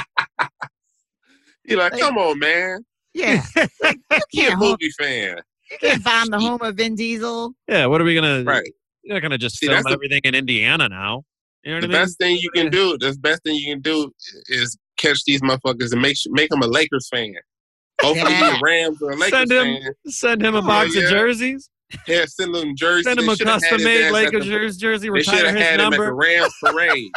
You're 1.64 1.78
like, 1.78 1.92
Like- 1.92 2.00
come 2.00 2.18
on, 2.18 2.38
man. 2.38 2.84
Yeah, 3.14 3.42
like 3.82 3.98
you 4.10 4.18
He 4.30 4.40
a 4.40 4.48
can't, 4.48 4.54
home, 4.58 4.70
movie 4.70 4.90
fan. 4.98 5.36
you 5.70 5.76
can't 5.78 6.02
find 6.02 6.32
the 6.32 6.40
home 6.40 6.62
of 6.62 6.76
Vin 6.76 6.94
Diesel. 6.94 7.52
Yeah, 7.68 7.84
what 7.86 8.00
are 8.00 8.04
we 8.04 8.14
gonna? 8.14 8.42
Right. 8.42 8.66
You're 9.02 9.16
not 9.16 9.20
gonna 9.22 9.36
just 9.36 9.58
See, 9.58 9.66
film 9.66 9.76
that's 9.76 9.86
the- 9.86 9.92
everything 9.92 10.22
in 10.24 10.34
Indiana 10.34 10.88
now. 10.88 11.24
You 11.62 11.74
know 11.74 11.80
The 11.82 11.86
I 11.86 11.88
mean? 11.90 11.92
best 12.00 12.18
thing 12.18 12.38
you 12.38 12.50
can 12.50 12.70
do, 12.70 12.96
the 12.98 13.14
best 13.20 13.42
thing 13.44 13.54
you 13.54 13.74
can 13.74 13.82
do 13.82 14.10
is 14.48 14.76
catch 14.96 15.22
these 15.26 15.42
motherfuckers 15.42 15.92
and 15.92 16.00
make 16.00 16.16
su- 16.16 16.30
make 16.32 16.48
them 16.50 16.62
a 16.62 16.66
Lakers 16.66 17.08
fan. 17.10 17.34
Hopefully, 18.00 18.32
Yeah. 18.32 18.50
the 18.54 18.60
Rams 18.64 19.02
or 19.02 19.10
a 19.12 19.16
Lakers 19.16 19.38
Send 19.48 19.52
him- 19.52 19.82
fan. 19.82 19.92
Send 20.06 20.42
him 20.42 20.54
a 20.54 20.58
Oh, 20.58 20.62
box 20.62 20.96
of 20.96 21.02
yeah. 21.02 21.10
jerseys. 21.10 21.68
Yeah, 22.08 22.24
send 22.26 22.54
them 22.54 22.74
jerseys. 22.76 23.04
Send 23.04 23.20
him 23.20 23.28
a 23.28 23.36
shoulda 23.36 23.52
had 23.52 23.60
his 23.62 23.70
custom 23.70 23.84
made 23.84 24.02
ass 24.06 24.12
Lakers 24.12 24.44
the- 24.44 24.50
jersey. 24.50 24.80
jersey 24.80 25.10
They 25.10 25.22
should 25.22 25.44
have 25.46 25.54
his 25.56 25.64
had 25.64 25.80
him 25.80 25.92
at 25.92 25.98
the. 25.98 26.12
Rams 26.12 26.52
parade. 26.64 27.10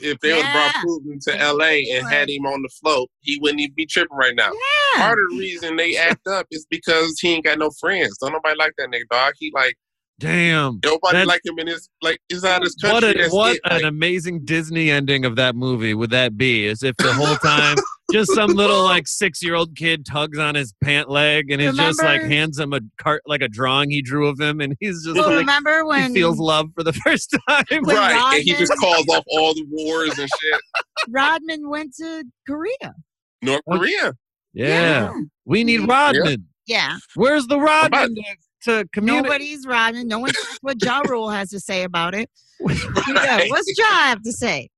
if 0.00 0.18
they 0.20 0.32
would 0.34 0.44
have 0.44 0.72
brought 0.72 0.84
Putin 0.84 1.20
to 1.24 1.52
LA 1.52 1.96
and 1.96 2.06
had 2.06 2.28
him 2.28 2.44
on 2.46 2.62
the 2.62 2.68
float, 2.80 3.08
he 3.20 3.38
wouldn't 3.40 3.60
even 3.60 3.74
be 3.74 3.86
tripping 3.86 4.16
right 4.16 4.34
now. 4.36 4.50
Yeah. 4.52 5.00
Part 5.02 5.18
of 5.18 5.30
the 5.30 5.38
reason 5.38 5.76
they 5.76 5.96
act 5.96 6.26
up 6.26 6.46
is 6.50 6.66
because 6.70 7.18
he 7.20 7.34
ain't 7.34 7.44
got 7.44 7.58
no 7.58 7.70
friends. 7.80 8.16
Don't 8.18 8.32
nobody 8.32 8.56
like 8.58 8.72
that 8.78 8.90
nigga, 8.90 9.08
dog. 9.10 9.34
He 9.38 9.50
like 9.54 9.74
Damn. 10.18 10.80
nobody 10.84 11.12
That's- 11.12 11.26
like 11.26 11.40
him 11.44 11.58
in 11.58 11.66
his 11.66 11.88
like 12.02 12.18
he's 12.28 12.44
out 12.44 12.58
of 12.62 12.64
his 12.64 12.76
What, 12.82 13.02
country. 13.02 13.24
a, 13.26 13.28
what 13.30 13.54
it. 13.56 13.60
an 13.64 13.72
Like, 13.76 13.84
amazing 13.84 14.44
Disney 14.44 14.90
ending 14.90 15.24
of 15.24 15.36
that 15.36 15.54
movie 15.56 15.94
would 15.94 16.10
that 16.10 16.36
be? 16.38 16.66
As 16.68 16.82
if 16.82 16.96
the 16.98 17.12
whole 17.12 17.36
time 17.42 17.76
just 18.12 18.32
some 18.34 18.50
little 18.50 18.82
like 18.84 19.06
six 19.08 19.42
year 19.42 19.54
old 19.54 19.74
kid 19.76 20.06
tugs 20.06 20.38
on 20.38 20.54
his 20.54 20.72
pant 20.82 21.08
leg 21.10 21.50
and 21.50 21.60
he's 21.60 21.76
just 21.76 22.02
like 22.02 22.22
hands 22.22 22.58
him 22.58 22.72
a 22.72 22.80
cart 22.98 23.22
like 23.26 23.42
a 23.42 23.48
drawing 23.48 23.90
he 23.90 24.00
drew 24.02 24.28
of 24.28 24.40
him 24.40 24.60
and 24.60 24.76
he's 24.80 25.04
just 25.04 25.16
Well, 25.16 25.28
like 25.28 25.38
remember 25.38 25.84
when 25.84 26.10
he 26.10 26.20
feels 26.20 26.38
love 26.38 26.68
for 26.74 26.84
the 26.84 26.92
first 27.04 27.36
time. 27.48 27.64
when 27.70 27.96
right, 27.96 28.34
and 28.34 28.44
he 28.44 28.54
just 28.54 28.76
calls 28.76 29.06
off 29.08 29.24
all 29.28 29.54
the 29.54 29.66
wars 29.70 30.18
and 30.18 30.28
shit. 30.40 30.60
Rodman 31.08 31.68
went 31.68 31.94
to 31.96 32.24
Korea? 32.46 32.94
North 33.42 33.62
oh, 33.68 33.78
Korea. 33.78 34.14
yeah. 34.52 35.12
We 35.44 35.64
need 35.64 35.88
Rodman. 35.88 36.46
Yeah. 36.66 36.96
Where's 37.14 37.46
the 37.46 37.58
Rodman 37.60 38.14
to, 38.14 38.22
to 38.62 38.88
communicate? 38.92 39.24
Nobody's 39.24 39.66
Rodman. 39.66 40.08
No 40.08 40.18
one 40.18 40.30
knows 40.34 40.58
what 40.60 40.82
Ja 40.82 41.00
Rule 41.00 41.30
has 41.30 41.50
to 41.50 41.60
say 41.60 41.82
about 41.82 42.14
it. 42.14 42.30
Yeah, 43.08 43.44
What's 43.48 43.72
Ja 43.78 43.84
have 43.84 44.22
to 44.22 44.32
say? 44.32 44.68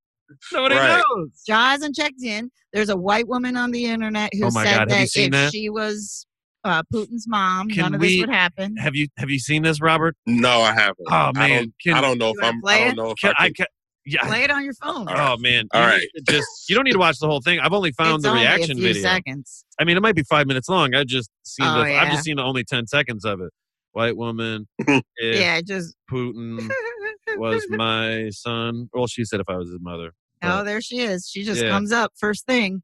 Nobody 0.52 0.74
Right. 0.74 1.02
knows. 1.16 1.42
Ja 1.46 1.70
hasn't 1.70 1.94
checked 1.96 2.22
in. 2.22 2.50
There's 2.72 2.88
a 2.90 2.96
white 2.96 3.28
woman 3.28 3.56
on 3.56 3.70
the 3.70 3.86
internet 3.86 4.30
who 4.34 4.46
Oh 4.46 4.50
said 4.50 4.76
God, 4.78 4.90
that 4.90 5.08
if 5.16 5.30
that? 5.32 5.52
she 5.52 5.70
was 5.70 6.26
uh, 6.64 6.82
Putin's 6.92 7.26
mom, 7.28 7.68
Can 7.68 7.82
none 7.82 7.94
of 7.94 8.00
we- 8.00 8.08
this 8.18 8.20
would 8.26 8.34
happen. 8.34 8.76
Have 8.76 8.94
you 8.94 9.08
have 9.16 9.30
you 9.30 9.38
seen 9.38 9.62
this, 9.62 9.80
Robert? 9.80 10.16
No, 10.26 10.60
I 10.60 10.72
haven't. 10.74 10.96
Oh 11.08 11.14
I 11.14 11.32
man, 11.32 11.62
don't, 11.62 11.74
can, 11.82 11.94
I 11.94 12.00
don't 12.00 12.18
know 12.18 12.30
if 12.36 12.36
I'm. 12.44 12.60
play 12.60 12.74
I 12.74 12.78
it? 12.78 12.84
don't 12.88 12.96
know 12.96 13.10
if 13.12 13.18
can 13.18 13.32
I 13.38 13.44
I 13.44 13.46
can. 13.46 13.54
can, 13.54 13.66
yeah. 14.04 14.26
Play 14.26 14.42
it 14.42 14.50
on 14.50 14.64
your 14.64 14.74
phone. 14.74 15.06
Oh 15.08 15.36
man, 15.38 15.66
All 15.72 15.80
You 15.82 15.86
right. 15.86 16.06
just 16.28 16.46
you 16.68 16.74
don't 16.74 16.84
need 16.84 16.92
to 16.92 16.98
watch 16.98 17.18
the 17.20 17.26
whole 17.26 17.40
thing. 17.40 17.60
I've 17.60 17.72
only 17.72 17.92
found 17.92 18.16
it's 18.16 18.24
the 18.24 18.30
only 18.30 18.42
reaction 18.42 18.72
a 18.72 18.74
few 18.76 18.82
video. 18.84 19.02
seconds. 19.02 19.64
I 19.78 19.84
mean, 19.84 19.96
it 19.96 20.00
might 20.00 20.14
be 20.16 20.22
five 20.24 20.46
minutes 20.46 20.68
long. 20.68 20.94
I 20.94 21.04
just 21.04 21.30
seen 21.44 21.66
Oh, 21.66 21.74
the. 21.84 21.94
I've 21.94 22.10
just 22.10 22.24
seen 22.24 22.36
the 22.36 22.42
only 22.44 22.64
ten 22.64 22.86
seconds 22.86 23.24
of 23.24 23.40
it. 23.40 23.50
White 23.92 24.16
woman. 24.16 24.66
if 24.78 25.02
Yeah, 25.18 25.60
just. 25.60 25.94
Putin 26.10 26.68
was 27.36 27.64
my 27.70 28.30
son. 28.30 28.88
Well, 28.92 29.06
she 29.06 29.24
said 29.24 29.40
if 29.40 29.48
I 29.48 29.56
was 29.56 29.68
his 29.70 29.78
mother. 29.80 30.12
Oh, 30.42 30.64
there 30.64 30.80
she 30.80 31.00
is. 31.00 31.28
She 31.28 31.42
just 31.44 31.62
Yeah. 31.62 31.70
comes 31.70 31.92
up 31.92 32.12
first 32.18 32.46
thing. 32.46 32.82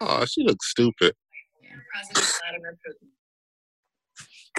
Oh, 0.00 0.24
she 0.24 0.42
looks 0.42 0.70
stupid. 0.70 1.14
President 1.92 2.32
Vladimir 2.40 2.78
Putin. 2.86 3.08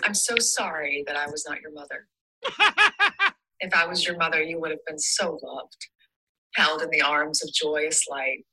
I'm 0.03 0.13
so 0.13 0.35
sorry 0.39 1.03
that 1.07 1.15
I 1.15 1.27
was 1.29 1.45
not 1.47 1.61
your 1.61 1.71
mother. 1.71 2.07
If 3.61 3.73
I 3.73 3.87
was 3.87 4.05
your 4.05 4.17
mother, 4.17 4.43
you 4.43 4.59
would 4.59 4.71
have 4.71 4.85
been 4.85 4.99
so 4.99 5.39
loved, 5.41 5.87
held 6.55 6.81
in 6.81 6.89
the 6.89 7.01
arms 7.01 7.41
of 7.41 7.49
joyous 7.53 8.03
light. 8.09 8.45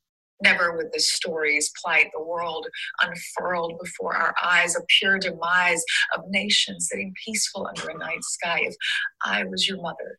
Never 0.42 0.76
would 0.76 0.92
the 0.92 1.00
stories 1.00 1.72
plight 1.82 2.06
the 2.14 2.22
world 2.22 2.66
unfurled 3.02 3.78
before 3.82 4.14
our 4.16 4.32
eyes, 4.42 4.76
a 4.76 4.80
pure 5.00 5.18
demise 5.18 5.82
of 6.14 6.22
nations 6.28 6.88
sitting 6.90 7.12
peaceful 7.24 7.66
under 7.66 7.90
a 7.90 7.98
night 7.98 8.22
sky. 8.22 8.60
If 8.62 8.74
I 9.24 9.44
was 9.44 9.68
your 9.68 9.82
mother, 9.82 10.18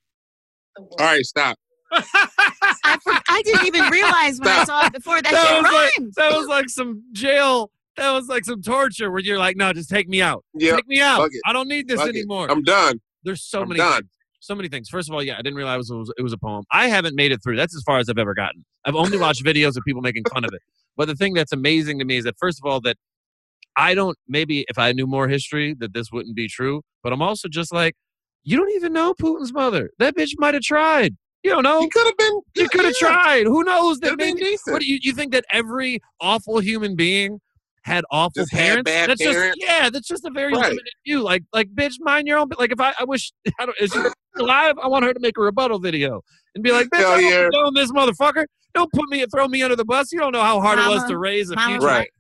the 0.76 0.84
world 0.84 0.99
All 0.99 1.08
right, 1.08 1.26
stop. 1.26 1.58
I, 1.94 2.98
for, 3.04 3.14
I 3.30 3.42
didn't 3.44 3.66
even 3.68 3.84
realize 3.92 4.40
when 4.40 4.50
I 4.50 4.64
saw 4.66 4.86
it 4.86 4.94
before 4.94 5.22
that, 5.22 5.32
that 5.32 5.48
shit 5.48 5.64
was 5.64 5.72
like 5.72 6.14
that 6.16 6.38
was 6.38 6.48
like 6.48 6.70
some 6.70 7.04
jail. 7.14 7.72
That 7.98 8.12
was 8.12 8.28
like 8.28 8.44
some 8.46 8.62
torture 8.62 9.12
where 9.12 9.20
you're 9.22 9.38
like, 9.38 9.56
no, 9.56 9.72
just 9.72 9.90
take 9.90 10.08
me 10.10 10.22
out. 10.22 10.44
Yeah, 10.56 10.76
Take 10.76 10.88
me 10.88 11.00
out. 11.00 11.30
I 11.46 11.54
don't 11.54 11.68
need 11.68 11.88
this 11.88 12.00
Fuck 12.00 12.10
it. 12.10 12.16
anymore. 12.16 12.50
I'm 12.50 12.64
done. 12.64 13.00
There's 13.24 13.44
so 13.44 13.62
I'm 13.62 13.68
many 13.70 13.78
done. 13.78 14.02
things. 14.02 14.10
So 14.40 14.56
many 14.56 14.68
things. 14.68 14.90
First 14.90 15.10
of 15.10 15.14
all, 15.14 15.22
yeah, 15.22 15.36
I 15.36 15.38
didn't 15.44 15.56
realize 15.56 15.90
it 15.92 15.96
was, 15.96 16.12
it 16.18 16.24
was 16.24 16.34
a 16.34 16.38
poem. 16.38 16.64
I 16.72 16.88
haven't 16.88 17.16
made 17.16 17.32
it 17.32 17.42
through. 17.44 17.56
That's 17.56 17.76
as 17.76 17.84
far 17.84 18.00
as 18.00 18.10
I've 18.10 18.18
ever 18.18 18.34
gotten. 18.34 18.66
I've 18.84 18.96
only 18.96 19.18
watched 19.18 19.44
videos 19.46 19.78
of 19.78 19.84
people 19.86 20.02
making 20.02 20.24
fun 20.34 20.44
of 20.44 20.50
it. 20.54 20.62
But 20.98 21.08
the 21.08 21.16
thing 21.16 21.34
that's 21.34 21.52
amazing 21.54 22.00
to 22.00 22.06
me 22.06 22.18
is 22.18 22.24
that 22.26 22.36
first 22.40 22.60
of 22.60 22.70
all, 22.70 22.82
that 22.82 22.98
I 23.76 23.94
don't 23.94 24.18
maybe 24.28 24.66
if 24.68 24.78
I 24.80 24.92
knew 24.92 25.06
more 25.08 25.28
history 25.28 25.76
that 25.80 25.94
this 25.94 26.12
wouldn't 26.12 26.36
be 26.36 26.48
true. 26.48 26.82
But 27.04 27.14
I'm 27.14 27.22
also 27.22 27.48
just 27.48 27.72
like, 27.72 27.96
you 28.44 28.58
don't 28.58 28.72
even 28.74 28.92
know 28.92 29.14
Putin's 29.14 29.54
mother. 29.54 29.92
That 30.00 30.16
bitch 30.16 30.32
might 30.38 30.56
have 30.56 30.64
tried. 30.64 31.16
You 31.44 31.52
don't 31.52 31.64
know. 31.64 31.82
He 31.82 31.90
could 31.90 32.06
have 32.06 32.18
been. 32.18 32.42
You 32.56 32.70
could 32.70 32.86
have 32.86 32.96
tried. 32.96 33.46
Who 33.46 33.64
knows? 33.64 34.00
That 34.00 34.12
Could 34.12 34.12
have 34.12 34.18
been 34.20 34.36
maybe, 34.36 34.52
decent. 34.52 34.74
what 34.74 34.82
do 34.82 34.88
you, 34.88 34.98
you 35.02 35.12
think 35.14 35.34
that 35.34 35.44
every 35.52 36.00
awful 36.22 36.60
human 36.60 36.96
being 36.96 37.40
had 37.84 38.06
awful 38.12 38.44
Just 38.44 38.54
had 38.54 38.60
parents? 38.60 38.90
bad 38.90 39.10
that's 39.10 39.22
parents? 39.22 39.58
just 39.60 39.70
yeah. 39.70 39.90
That's 39.90 40.08
just 40.08 40.24
a 40.26 40.32
very 40.32 40.54
Right. 40.54 40.64
limited 40.70 40.94
view. 41.06 41.22
Like 41.22 41.44
like 41.52 41.68
bitch, 41.76 41.96
mind 42.00 42.28
your 42.30 42.40
own. 42.40 42.50
Like 42.58 42.72
if 42.72 42.80
I 42.80 42.94
I 42.98 43.04
wish 43.04 43.34
I 43.60 43.66
don't 43.66 43.78
is 43.82 43.92
she 43.92 44.00
alive? 44.42 44.76
I 44.82 44.88
want 44.88 45.04
her 45.04 45.14
to 45.14 45.20
make 45.20 45.38
a 45.38 45.42
rebuttal 45.42 45.80
video 45.80 46.22
and 46.56 46.64
be 46.64 46.72
like, 46.72 46.88
bitch, 46.88 47.00
Hell 47.00 47.12
I 47.12 47.50
don't 47.52 47.76
yeah. 47.76 47.82
this 47.82 47.92
motherfucker. 47.92 48.46
Don't 48.74 48.92
put 48.94 49.10
me 49.10 49.22
and 49.22 49.30
throw 49.32 49.48
me 49.50 49.62
under 49.64 49.76
the 49.76 49.86
bus. 49.86 50.12
You 50.14 50.20
don't 50.20 50.32
know 50.32 50.42
how 50.42 50.62
hard 50.62 50.80
it 50.80 50.88
was 50.88 51.04
to 51.10 51.18
raise 51.18 51.50
a 51.52 51.56
Mama 51.56 51.68
future. 51.74 51.86
Right. 51.88 52.10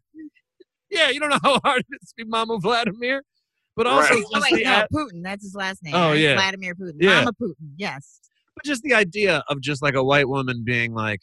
Yeah, 0.91 1.09
you 1.09 1.19
don't 1.19 1.29
know 1.29 1.39
how 1.41 1.59
hard 1.63 1.79
it 1.79 1.97
is 2.03 2.09
to 2.09 2.15
be 2.17 2.23
Mama 2.25 2.59
Vladimir. 2.59 3.23
But 3.75 3.87
also 3.87 4.13
Right. 4.13 4.23
Oh, 4.35 4.41
wait, 4.51 4.63
the 4.63 4.69
no, 4.69 4.85
Putin. 4.93 5.23
That's 5.23 5.43
his 5.43 5.55
last 5.55 5.81
name. 5.81 5.95
Oh, 5.95 6.09
right? 6.09 6.19
yeah. 6.19 6.35
Vladimir 6.35 6.75
Putin. 6.75 6.97
Yeah. 6.99 7.19
Mama 7.21 7.31
Putin. 7.41 7.55
Yes. 7.77 8.19
But 8.55 8.65
just 8.65 8.83
the 8.83 8.93
idea 8.93 9.43
of 9.47 9.61
just 9.61 9.81
like 9.81 9.95
a 9.95 10.03
white 10.03 10.27
woman 10.29 10.63
being 10.63 10.93
like, 10.93 11.21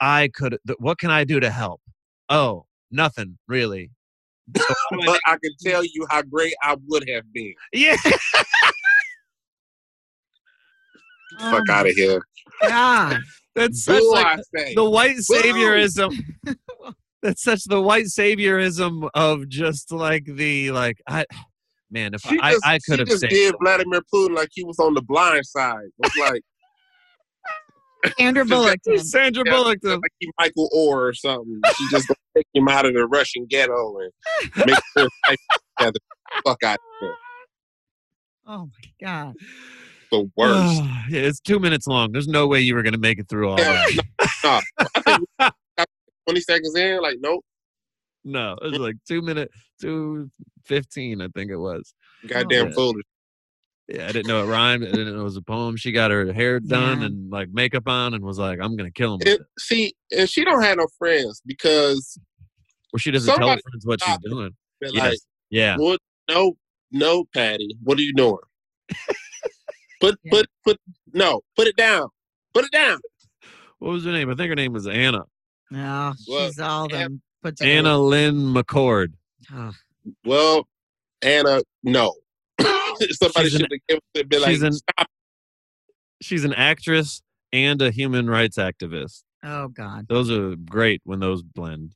I 0.00 0.30
could, 0.34 0.58
th- 0.66 0.78
what 0.80 0.98
can 0.98 1.10
I 1.10 1.24
do 1.24 1.40
to 1.40 1.50
help? 1.50 1.80
Oh, 2.28 2.66
nothing 2.90 3.38
really. 3.48 3.90
So 4.56 4.64
how 4.90 4.96
do 4.96 5.02
I 5.02 5.06
But 5.06 5.20
I 5.26 5.36
can 5.42 5.52
tell 5.62 5.84
you 5.84 6.06
how 6.10 6.22
great 6.22 6.54
I 6.62 6.76
would 6.88 7.08
have 7.08 7.24
been. 7.32 7.54
Yeah. 7.72 7.96
Fuck 11.40 11.62
Oh, 11.68 11.72
out 11.72 11.86
of 11.88 11.94
here. 11.94 12.22
God. 12.62 13.18
That's 13.54 13.84
such 13.84 14.02
like 14.10 14.26
I 14.26 14.72
the 14.74 14.88
white 14.88 15.16
saviorism. 15.18 16.12
That's 17.22 17.42
such 17.42 17.64
the 17.64 17.80
white 17.80 18.06
saviorism 18.06 19.08
of 19.14 19.48
just 19.48 19.92
like 19.92 20.24
the 20.26 20.72
like 20.72 21.00
I 21.08 21.24
man, 21.94 22.12
if 22.12 22.20
She 22.20 22.38
I, 22.40 22.52
just, 22.52 22.66
I 22.66 22.72
could 22.74 22.82
she 22.96 22.98
have 22.98 23.08
just 23.08 23.22
did 23.22 23.52
someone. 23.52 23.58
Vladimir 23.62 24.02
Putin 24.12 24.34
like 24.36 24.48
he 24.52 24.64
was 24.64 24.78
on 24.78 24.92
the 24.94 25.00
blind 25.02 25.46
side. 25.46 25.86
It's 26.00 26.16
like, 26.18 26.42
Sandra 28.18 28.44
Bullock. 28.44 28.78
Um, 28.90 28.98
Sandra 28.98 29.44
Yeah. 29.46 29.52
Bullock 29.52 29.78
like 29.82 30.00
he 30.18 30.30
Michael 30.38 30.68
Oher 30.74 31.08
or 31.08 31.14
something. 31.14 31.60
She 31.78 31.88
just 31.90 32.06
gonna 32.08 32.16
take 32.36 32.46
him 32.52 32.68
out 32.68 32.84
of 32.84 32.92
the 32.92 33.06
Russian 33.06 33.46
ghetto 33.48 33.96
and 33.98 34.66
make 34.66 34.76
sure 34.98 35.04
his 35.04 35.10
life 35.28 35.38
together. 35.78 35.98
Fuck 36.44 36.62
out 36.64 36.74
of 36.74 36.80
here. 37.00 37.14
Oh 38.46 38.66
my 38.66 39.06
God. 39.06 39.34
The 40.10 40.30
worst. 40.36 40.80
Ah, 40.82 41.04
yeah, 41.08 41.20
it's 41.22 41.40
two 41.40 41.58
minutes 41.58 41.86
long. 41.86 42.12
There's 42.12 42.28
no 42.28 42.46
way 42.46 42.60
you 42.60 42.74
were 42.74 42.82
gonna 42.82 42.98
make 42.98 43.18
it 43.18 43.28
through 43.28 43.48
all 43.48 43.58
Yeah, 43.58 43.72
that. 43.86 44.04
no, 44.44 44.50
no. 44.50 44.60
I 44.96 45.00
think 45.00 45.20
we 45.20 45.26
got 45.78 45.86
20 46.28 46.40
seconds 46.42 46.76
in, 46.76 47.00
like, 47.00 47.16
nope, 47.20 47.42
No, 48.24 48.56
it 48.62 48.70
was 48.70 48.78
like 48.80 48.96
two 49.06 49.20
minute 49.22 49.50
two 49.80 50.30
fifteen, 50.64 51.20
I 51.20 51.28
think 51.28 51.50
it 51.50 51.56
was. 51.56 51.94
goddamn 52.26 52.68
yeah. 52.68 52.72
foolish. 52.74 53.04
Yeah, 53.88 54.08
I 54.08 54.12
didn't 54.12 54.28
know 54.28 54.42
it 54.42 54.46
rhymed. 54.46 54.82
I 54.84 54.92
didn't 54.92 55.14
know 55.14 55.20
it 55.20 55.24
was 55.24 55.36
a 55.36 55.42
poem. 55.42 55.76
She 55.76 55.92
got 55.92 56.10
her 56.10 56.32
hair 56.32 56.58
done 56.58 57.00
Yeah. 57.00 57.06
and 57.06 57.30
like 57.30 57.50
makeup 57.52 57.86
on 57.86 58.14
and 58.14 58.24
was 58.24 58.38
like, 58.38 58.58
I'm 58.62 58.76
gonna 58.76 58.90
kill 58.90 59.12
him 59.14 59.18
with 59.18 59.28
it. 59.28 59.40
see, 59.58 59.92
and 60.10 60.28
she 60.28 60.42
don't 60.42 60.62
have 60.62 60.78
no 60.78 60.86
friends 60.98 61.42
because 61.44 62.18
Or 62.94 62.98
she 62.98 63.10
doesn't 63.10 63.28
tell 63.36 63.46
her 63.48 63.58
friends 63.70 63.84
what 63.84 64.00
she's 64.00 64.08
stop 64.14 64.20
it. 64.24 64.30
doing. 64.30 64.50
they're 64.80 64.90
Yes. 64.90 65.02
like, 65.02 65.18
Yeah. 65.50 65.76
what? 65.76 66.00
No, 66.30 66.56
no, 66.92 67.24
Patty, 67.34 67.76
what 67.82 67.98
are 67.98 68.02
you 68.02 68.14
doing? 68.14 68.38
put, 70.00 70.16
Yeah. 70.24 70.30
put, 70.30 70.46
put, 70.64 70.80
no, 71.12 71.42
put 71.56 71.66
it 71.66 71.76
down. 71.76 72.08
Put 72.54 72.64
it 72.64 72.70
down. 72.72 72.98
What 73.80 73.90
was 73.92 74.04
her 74.06 74.12
name? 74.12 74.30
I 74.30 74.34
think 74.34 74.48
her 74.48 74.54
name 74.54 74.72
was 74.72 74.86
Anna. 74.86 75.24
No, 75.70 76.14
Well, 76.28 76.46
she's 76.46 76.58
all 76.58 76.84
Anna- 76.84 76.96
them 77.08 77.22
put 77.44 77.56
together. 77.56 77.72
Anna 77.78 77.98
Lynn 77.98 78.36
McCord. 78.54 79.12
Oh, 79.52 79.72
Well, 80.24 80.66
Anna, 81.22 81.62
no. 81.82 82.14
Somebody 82.58 83.48
She's 83.50 83.54
an- 83.54 83.60
should 83.60 83.80
have 83.90 84.00
given 84.14 84.28
been 84.28 84.40
like, 84.42 84.50
she's 84.50 84.62
an- 84.62 84.72
stop. 84.72 85.06
She's 86.22 86.44
an 86.44 86.54
actress 86.54 87.22
and 87.52 87.80
a 87.82 87.90
human 87.90 88.28
rights 88.28 88.56
activist. 88.56 89.22
Oh 89.42 89.68
God. 89.68 90.06
Those 90.08 90.30
are 90.30 90.56
great 90.56 91.02
when 91.04 91.20
those 91.20 91.42
blend. 91.42 91.92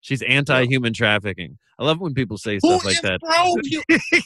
She's 0.00 0.20
anti-human 0.22 0.92
trafficking. 0.92 1.56
I 1.78 1.84
love 1.84 2.00
when 2.00 2.12
people 2.14 2.36
say 2.38 2.58
Who 2.62 2.78
stuff 2.78 2.84
like 2.84 3.00
that. 3.02 3.20
pro 3.22 4.20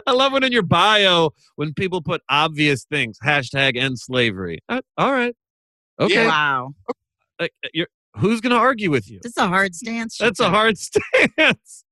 I 0.06 0.12
love 0.12 0.32
when 0.32 0.44
in 0.44 0.52
your 0.52 0.62
bio 0.62 1.30
when 1.56 1.72
people 1.74 2.02
put 2.02 2.20
obvious 2.28 2.84
things, 2.84 3.18
hashtag 3.24 3.76
end 3.76 3.98
slavery. 3.98 4.58
Uh, 4.68 4.80
all 4.96 5.12
right, 5.12 5.34
okay. 5.98 6.14
Yeah. 6.14 6.26
Wow. 6.28 6.74
Like, 7.40 7.52
you're, 7.72 7.86
who's 8.16 8.40
going 8.40 8.52
to 8.52 8.58
argue 8.58 8.90
with 8.90 9.10
you? 9.10 9.20
This 9.22 9.32
is 9.32 9.36
a 9.38 9.46
hard 9.48 9.74
stance. 9.74 10.16
That's 10.18 10.40
a 10.40 10.48
hard 10.50 10.76
stance. 10.78 11.84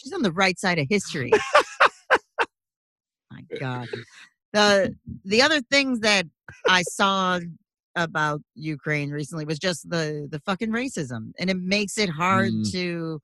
She's 0.00 0.12
on 0.12 0.22
the 0.22 0.32
right 0.32 0.58
side 0.58 0.78
of 0.78 0.86
history. 0.88 1.32
My 3.30 3.42
God. 3.58 3.88
The 4.52 4.94
the 5.24 5.42
other 5.42 5.60
things 5.70 6.00
that 6.00 6.26
I 6.66 6.82
saw 6.82 7.38
about 7.96 8.40
Ukraine 8.54 9.10
recently 9.10 9.44
was 9.44 9.58
just 9.58 9.88
the 9.90 10.26
the 10.30 10.40
fucking 10.40 10.70
racism, 10.70 11.32
and 11.38 11.50
it 11.50 11.58
makes 11.58 11.98
it 11.98 12.08
hard 12.08 12.50
Mm. 12.52 12.72
to. 12.72 13.20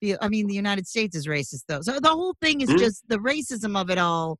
Be, 0.00 0.16
I 0.20 0.28
mean, 0.28 0.46
the 0.48 0.54
United 0.54 0.86
States 0.86 1.16
is 1.16 1.26
racist 1.26 1.64
though, 1.68 1.80
so 1.80 1.98
the 2.00 2.08
whole 2.10 2.34
thing 2.40 2.60
is 2.60 2.68
Mm. 2.70 2.78
just 2.78 3.02
the 3.08 3.18
racism 3.18 3.80
of 3.80 3.90
it 3.90 3.98
all 3.98 4.38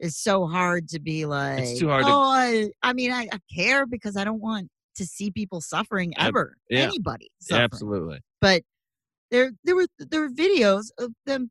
is 0.00 0.16
so 0.18 0.46
hard 0.46 0.88
to 0.90 0.98
be 1.00 1.24
like. 1.26 1.60
It's 1.60 1.78
too 1.80 1.88
hard 1.88 2.04
to- 2.04 2.10
Oh, 2.10 2.22
I, 2.22 2.68
I 2.82 2.92
mean, 2.92 3.12
I, 3.12 3.28
I 3.32 3.38
care 3.54 3.86
because 3.86 4.16
I 4.16 4.24
don't 4.24 4.40
want 4.40 4.68
to 4.96 5.06
see 5.06 5.30
people 5.30 5.60
suffering 5.60 6.12
ever. 6.18 6.56
yeah. 6.70 6.80
Anybody 6.84 7.30
suffering 7.40 7.64
absolutely. 7.64 8.20
but 8.40 8.62
there 9.30 9.52
there 9.64 9.74
were 9.76 9.86
there 9.98 10.20
were 10.20 10.28
videos 10.30 10.86
of 10.98 11.12
them 11.26 11.50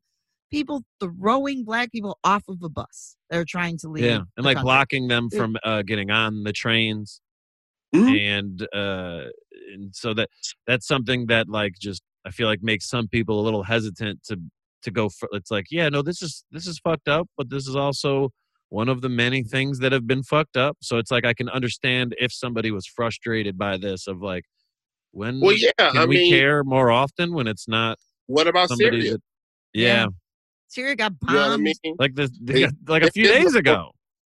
people 0.50 0.82
throwing 1.00 1.64
black 1.64 1.90
people 1.92 2.18
off 2.24 2.44
of 2.48 2.62
a 2.62 2.68
bus. 2.68 3.16
They're 3.30 3.44
trying 3.44 3.78
to 3.78 3.88
leave. 3.88 4.04
Yeah, 4.04 4.20
and 4.36 4.44
like 4.46 4.56
country. 4.56 4.62
blocking 4.64 5.08
them 5.08 5.28
from 5.30 5.56
uh, 5.64 5.82
getting 5.82 6.10
on 6.10 6.44
the 6.44 6.52
trains, 6.52 7.20
Mhm. 7.94 8.18
and 8.18 8.68
uh, 8.74 9.28
and 9.74 9.94
so 9.94 10.14
that 10.14 10.28
that's 10.66 10.86
something 10.86 11.26
that 11.26 11.48
like 11.48 11.74
just 11.80 12.02
I 12.24 12.30
feel 12.30 12.46
like 12.48 12.62
makes 12.62 12.88
some 12.88 13.08
people 13.08 13.40
a 13.40 13.44
little 13.44 13.64
hesitant 13.64 14.22
to 14.28 14.38
to 14.82 14.90
go 14.90 15.08
for. 15.08 15.28
It's 15.32 15.50
like, 15.50 15.66
yeah, 15.70 15.88
no, 15.88 16.00
this 16.02 16.22
is 16.22 16.44
this 16.52 16.66
is 16.66 16.78
fucked 16.78 17.08
up, 17.08 17.28
but 17.36 17.50
this 17.50 17.66
is 17.66 17.76
also 17.76 18.30
one 18.68 18.88
of 18.88 19.00
the 19.00 19.08
many 19.08 19.42
things 19.42 19.78
that 19.78 19.92
have 19.92 20.06
been 20.06 20.22
fucked 20.22 20.56
up. 20.56 20.76
So 20.82 20.98
it's 20.98 21.10
like 21.10 21.24
I 21.24 21.34
can 21.34 21.48
understand 21.48 22.14
if 22.18 22.32
somebody 22.32 22.70
was 22.70 22.86
frustrated 22.86 23.56
by 23.56 23.76
this 23.76 24.06
of 24.06 24.20
like 24.20 24.44
when 25.12 25.40
Well, 25.40 25.54
yeah. 25.56 25.70
can 25.78 25.96
I 25.98 26.04
we 26.06 26.16
mean, 26.16 26.32
care 26.32 26.64
more 26.64 26.90
often 26.90 27.32
when 27.34 27.46
it's 27.46 27.68
not 27.68 27.98
what 28.26 28.46
about 28.48 28.68
somebody 28.68 29.00
Syria? 29.02 29.12
that 29.12 29.20
yeah, 29.72 29.86
Yeah. 30.02 30.06
Syria 30.68 30.96
got 30.96 31.12
You 31.28 31.32
know 31.34 31.40
what 31.40 31.46
I 31.46 31.48
bombed. 31.50 31.62
mean? 31.62 31.94
like 31.98 32.14
this 32.14 32.30
They- 32.42 32.66
like 32.88 33.02
a 33.04 33.10
few 33.12 33.24
days 33.28 33.44
before. 33.54 33.58
ago. 33.60 33.90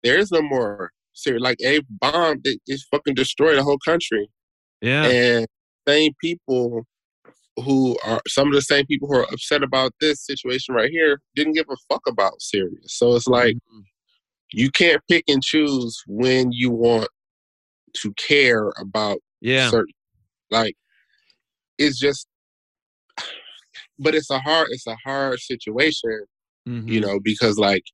There 0.04 0.16
is 0.18 0.30
no 0.30 0.40
more 0.42 0.90
Syria. 1.12 1.40
Like 1.40 1.58
a 1.64 1.80
bomb, 1.90 2.40
it, 2.44 2.60
it's 2.66 2.84
fucking 2.90 3.14
destroyed 3.14 3.58
the 3.58 3.62
whole 3.64 3.78
country. 3.84 4.30
Yeah, 4.80 5.04
And 5.04 5.46
same 5.86 6.12
people 6.22 6.84
who 7.64 7.98
are 8.06 8.20
some 8.28 8.46
of 8.48 8.54
the 8.54 8.62
same 8.62 8.86
people 8.86 9.08
who 9.08 9.16
are 9.16 9.26
upset 9.30 9.62
about 9.62 9.92
this 10.00 10.24
situation 10.24 10.74
right 10.74 10.88
here 10.90 11.20
didn't 11.34 11.52
give 11.54 11.66
a 11.68 11.76
fuck 11.92 12.00
about 12.08 12.40
Syria. 12.40 12.78
So 12.86 13.14
it's 13.16 13.26
like 13.26 13.56
Mhm. 13.56 13.82
You 14.52 14.70
can't 14.70 15.02
pick 15.08 15.24
and 15.28 15.42
choose 15.42 16.02
when 16.06 16.52
you 16.52 16.70
want 16.70 17.08
to 17.94 18.12
care 18.14 18.72
about 18.78 19.18
yeah, 19.40 19.68
certain 19.70 19.92
like 20.50 20.74
it's 21.78 21.98
just 21.98 22.26
but 23.98 24.14
it's 24.14 24.30
a 24.30 24.38
hard 24.38 24.68
it's 24.70 24.86
a 24.86 24.96
hard 25.04 25.38
situation 25.40 26.24
Mhm. 26.68 26.88
you 26.88 27.00
know 27.00 27.18
because 27.20 27.58
like 27.58 27.84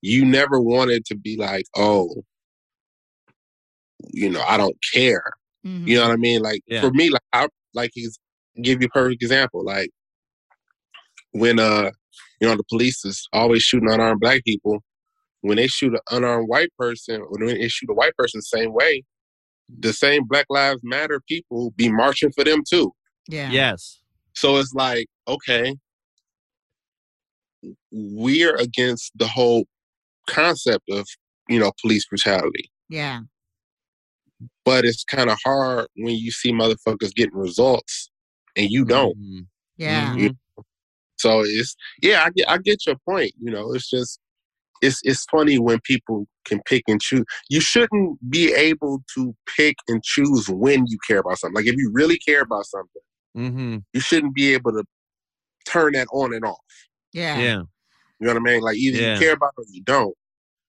you 0.00 0.24
never 0.24 0.60
wanted 0.60 1.04
to 1.06 1.16
be 1.16 1.36
like 1.36 1.64
oh 1.76 2.08
you 4.12 4.28
know 4.30 4.42
i 4.48 4.56
don't 4.56 4.76
care 4.92 5.22
Mhm. 5.64 5.86
you 5.86 5.96
know 5.96 6.02
what 6.02 6.12
i 6.12 6.16
mean 6.16 6.40
like 6.40 6.62
Yeah. 6.66 6.80
for 6.80 6.90
me 6.90 7.10
like 7.10 7.22
i 7.32 7.48
like 7.74 7.90
he's 7.94 8.18
give 8.62 8.80
you 8.80 8.86
a 8.86 8.90
perfect 8.90 9.22
example 9.22 9.64
like 9.64 9.90
when 11.32 11.58
uh 11.58 11.90
you 12.40 12.48
know 12.48 12.56
the 12.56 12.64
police 12.68 13.04
is 13.04 13.26
always 13.32 13.62
shooting 13.62 13.90
unarmed 13.90 14.20
black 14.20 14.44
people 14.44 14.82
when 15.44 15.56
they 15.56 15.66
shoot 15.66 15.92
an 15.94 16.00
unarmed 16.10 16.48
white 16.48 16.70
person 16.78 17.20
or 17.20 17.28
when 17.30 17.46
they 17.46 17.68
shoot 17.68 17.90
a 17.90 17.94
white 17.94 18.16
person 18.16 18.38
the 18.38 18.58
same 18.58 18.72
way 18.72 19.02
the 19.78 19.92
same 19.92 20.24
black 20.24 20.46
lives 20.50 20.80
matter 20.82 21.20
people 21.28 21.70
be 21.76 21.90
marching 21.90 22.30
for 22.32 22.44
them 22.44 22.62
too 22.68 22.92
Yeah. 23.28 23.50
yes. 23.50 24.00
so 24.34 24.56
it's 24.56 24.72
like, 24.74 25.06
okay, 25.28 25.76
we're 27.92 28.56
against 28.56 29.12
the 29.16 29.26
whole 29.26 29.64
concept 30.28 30.84
of, 30.90 31.06
you 31.48 31.58
know, 31.58 31.72
police 31.80 32.06
brutality. 32.06 32.70
Yeah. 32.88 33.20
But 34.64 34.84
it's 34.84 35.04
kind 35.04 35.30
of 35.30 35.38
hard 35.44 35.86
when 35.96 36.14
you 36.14 36.30
see 36.30 36.52
motherfuckers 36.52 37.14
getting 37.14 37.36
results 37.36 38.10
and 38.56 38.68
you 38.70 38.84
don't. 38.84 39.16
Mhm. 39.16 39.46
Yeah. 39.76 40.14
Mhm. 40.14 40.36
So 41.16 41.42
it's 41.44 41.76
yeah, 42.02 42.24
I 42.26 42.30
get 42.30 42.50
I 42.50 42.58
get 42.58 42.84
your 42.86 42.96
point. 43.08 43.32
You 43.40 43.50
know, 43.50 43.72
it's 43.72 43.88
just 43.88 44.20
it's 44.82 45.00
it's 45.04 45.24
funny 45.30 45.58
when 45.58 45.80
people 45.80 46.26
can 46.44 46.60
pick 46.66 46.82
and 46.88 47.00
choose. 47.00 47.24
You 47.48 47.60
shouldn't 47.60 48.18
be 48.30 48.52
able 48.52 49.02
to 49.14 49.34
pick 49.56 49.76
and 49.88 50.02
choose 50.02 50.48
when 50.48 50.84
you 50.86 50.98
care 51.06 51.18
about 51.18 51.38
something. 51.38 51.54
Like 51.56 51.66
if 51.66 51.74
you 51.76 51.90
really 51.92 52.18
care 52.18 52.42
about 52.42 52.66
something, 52.66 53.02
Mhm. 53.36 53.84
you 53.92 54.00
shouldn't 54.00 54.34
be 54.34 54.52
able 54.54 54.72
to 54.72 54.84
turn 55.66 55.92
that 55.94 56.06
on 56.12 56.34
and 56.34 56.44
off. 56.44 56.58
Yeah. 57.12 57.38
Yeah. 57.38 57.62
You 58.20 58.26
know 58.26 58.34
what 58.34 58.36
I 58.36 58.52
mean? 58.52 58.60
Like 58.60 58.76
either 58.76 59.00
Yeah. 59.00 59.14
you 59.14 59.20
care 59.20 59.32
about 59.32 59.52
it 59.58 59.62
or 59.62 59.64
you 59.70 59.82
don't, 59.82 60.14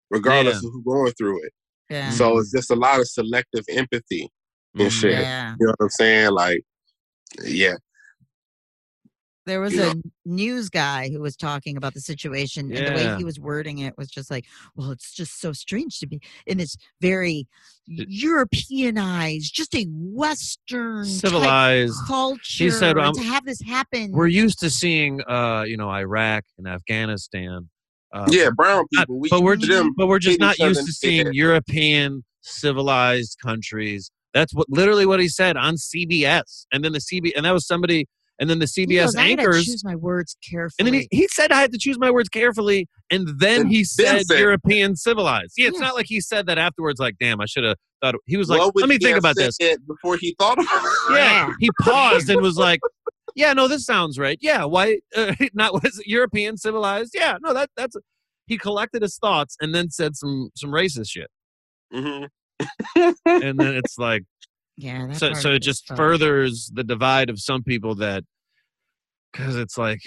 regardless 0.10 0.62
Yeah. 0.62 0.68
of 0.70 0.74
who's 0.74 0.84
going 0.86 1.12
through 1.14 1.44
it. 1.46 1.54
Yeah. 1.90 2.10
So 2.12 2.38
it's 2.40 2.52
just 2.52 2.72
a 2.72 2.76
lot 2.76 3.00
of 3.00 3.08
selective 3.08 3.66
empathy 3.70 4.30
and 4.76 4.88
Mhm. 4.90 4.92
shit. 5.02 5.12
Yeah. 5.14 5.56
You 5.60 5.68
know 5.68 5.74
what 5.78 5.86
I'm 5.86 5.90
saying? 5.90 6.32
Like, 6.32 6.62
yeah. 7.44 7.76
There 9.46 9.62
was 9.62 9.78
a 9.78 9.94
news 10.26 10.70
guy 10.70 11.10
who 11.10 11.20
was 11.20 11.36
talking 11.36 11.78
about 11.78 11.94
the 11.94 12.02
situation, 12.02 12.72
and 12.76 12.88
the 12.88 12.92
way 12.94 13.16
he 13.18 13.24
was 13.24 13.40
wording 13.40 13.80
it 13.80 13.96
was 13.98 14.08
just 14.10 14.32
like, 14.32 14.46
"Well, 14.76 14.90
it's 14.92 15.14
just 15.14 15.40
so 15.40 15.54
strange 15.54 16.00
to 16.00 16.08
be 16.08 16.20
in 16.48 16.58
this 16.58 16.76
very 17.00 17.48
Europeanized, 17.88 19.54
just 19.54 19.76
a 19.76 19.86
Western 19.90 21.06
Civilized. 21.06 21.96
culture." 22.08 22.64
He 22.64 22.70
said, 22.72 22.98
and 22.98 23.08
um, 23.08 23.14
to 23.14 23.22
have 23.24 23.46
this 23.46 23.62
happen, 23.62 24.12
We're 24.12 24.28
used 24.28 24.60
to 24.60 24.70
seeing, 24.70 25.22
uh, 25.28 25.64
you 25.68 25.78
know, 25.78 25.90
Iraq 25.90 26.44
and 26.58 26.68
Afghanistan. 26.68 27.70
Uh, 28.14 28.26
Yeah, 28.30 28.50
brown 28.56 28.86
not- 28.94 29.02
people. 29.08 29.20
we 29.20 29.30
but 29.30 29.42
we're 29.44 29.56
used 29.56 29.68
to 29.70 29.76
them. 29.76 29.94
but 29.96 30.08
we're 30.08 30.20
just 30.20 30.40
not 30.40 30.58
used 30.58 30.86
to 30.86 30.92
seeing 30.92 31.26
head. 31.28 31.36
European 31.36 32.24
civilized 32.42 33.38
countries. 33.44 34.10
That's 34.34 34.54
what 34.54 34.68
literally 34.70 35.06
what 35.06 35.20
he 35.20 35.28
said 35.28 35.56
on 35.58 35.76
CBS, 35.78 36.66
and 36.72 36.84
then 36.84 36.94
the 36.94 37.00
CB, 37.00 37.34
and 37.36 37.46
that 37.46 37.52
was 37.52 37.66
somebody, 37.68 38.08
and 38.40 38.50
then 38.50 38.60
the 38.60 38.70
He 38.74 38.86
CBS 38.86 39.06
goes, 39.06 39.16
I 39.16 39.30
gotta 39.36 39.42
anchors, 39.42 39.66
choose 39.66 39.84
my 39.84 39.96
words 39.96 40.36
carefully. 40.48 40.76
and 40.80 40.88
then 40.88 40.94
he, 40.94 41.08
he 41.12 41.28
said 41.30 41.52
I 41.52 41.62
had 41.62 41.72
to 41.72 41.78
choose 41.78 41.98
my 42.00 42.12
words 42.12 42.30
carefully, 42.30 42.88
and 43.12 43.28
then 43.40 43.62
And 43.62 43.70
he 43.72 43.84
said 43.84 44.26
said- 44.26 44.40
European 44.40 44.96
civilized. 44.96 45.54
Yeah, 45.58 45.68
it's 45.70 45.80
Yeah. 45.80 45.86
not 45.88 45.96
like 45.96 46.06
he 46.08 46.20
said 46.22 46.46
that 46.48 46.58
afterwards. 46.58 47.00
Like, 47.00 47.16
damn, 47.20 47.40
I 47.42 47.46
should 47.46 47.64
have 47.64 47.78
thought. 48.02 48.16
He 48.26 48.38
was 48.38 48.50
like, 48.50 48.60
What 48.60 48.76
would 48.76 48.82
let 48.82 48.90
me 48.90 48.98
think 48.98 49.18
about 49.18 49.36
this. 49.36 49.56
said 49.62 49.78
Before 49.88 50.18
he 50.18 50.36
thought 50.40 50.58
of 50.60 50.66
it. 50.66 51.14
Yeah, 51.16 51.54
he 51.60 51.70
paused 51.82 52.30
and 52.30 52.42
was 52.42 52.58
like, 52.58 52.80
"Yeah, 53.36 53.54
no, 53.54 53.68
this 53.68 53.86
sounds 53.86 54.18
right. 54.20 54.38
Yeah, 54.42 54.66
white, 54.66 55.04
uh, 55.16 55.34
not 55.54 55.74
was 55.74 56.00
it 56.00 56.08
European 56.08 56.58
civilized. 56.58 57.12
Yeah, 57.16 57.38
no, 57.42 57.54
that 57.54 57.70
that's." 57.78 57.96
He 58.48 58.58
collected 58.60 59.02
his 59.02 59.18
thoughts 59.18 59.56
and 59.62 59.74
then 59.74 59.90
said 59.90 60.16
some 60.16 60.50
some 60.56 60.70
racist 60.72 61.10
shit, 61.12 61.30
Mhm. 61.94 62.28
and 63.26 63.60
then 63.60 63.76
it's 63.76 63.98
like 63.98 64.24
yeah, 64.78 65.08
that 65.08 65.18
so 65.18 65.34
so 65.34 65.52
it 65.54 65.60
just 65.60 65.88
sucks. 65.88 65.98
furthers 65.98 66.72
the 66.74 66.84
divide 66.84 67.30
of 67.30 67.40
some 67.40 67.64
people 67.64 67.96
that 67.96 68.24
because 69.32 69.56
it's 69.56 69.78
like, 69.78 70.00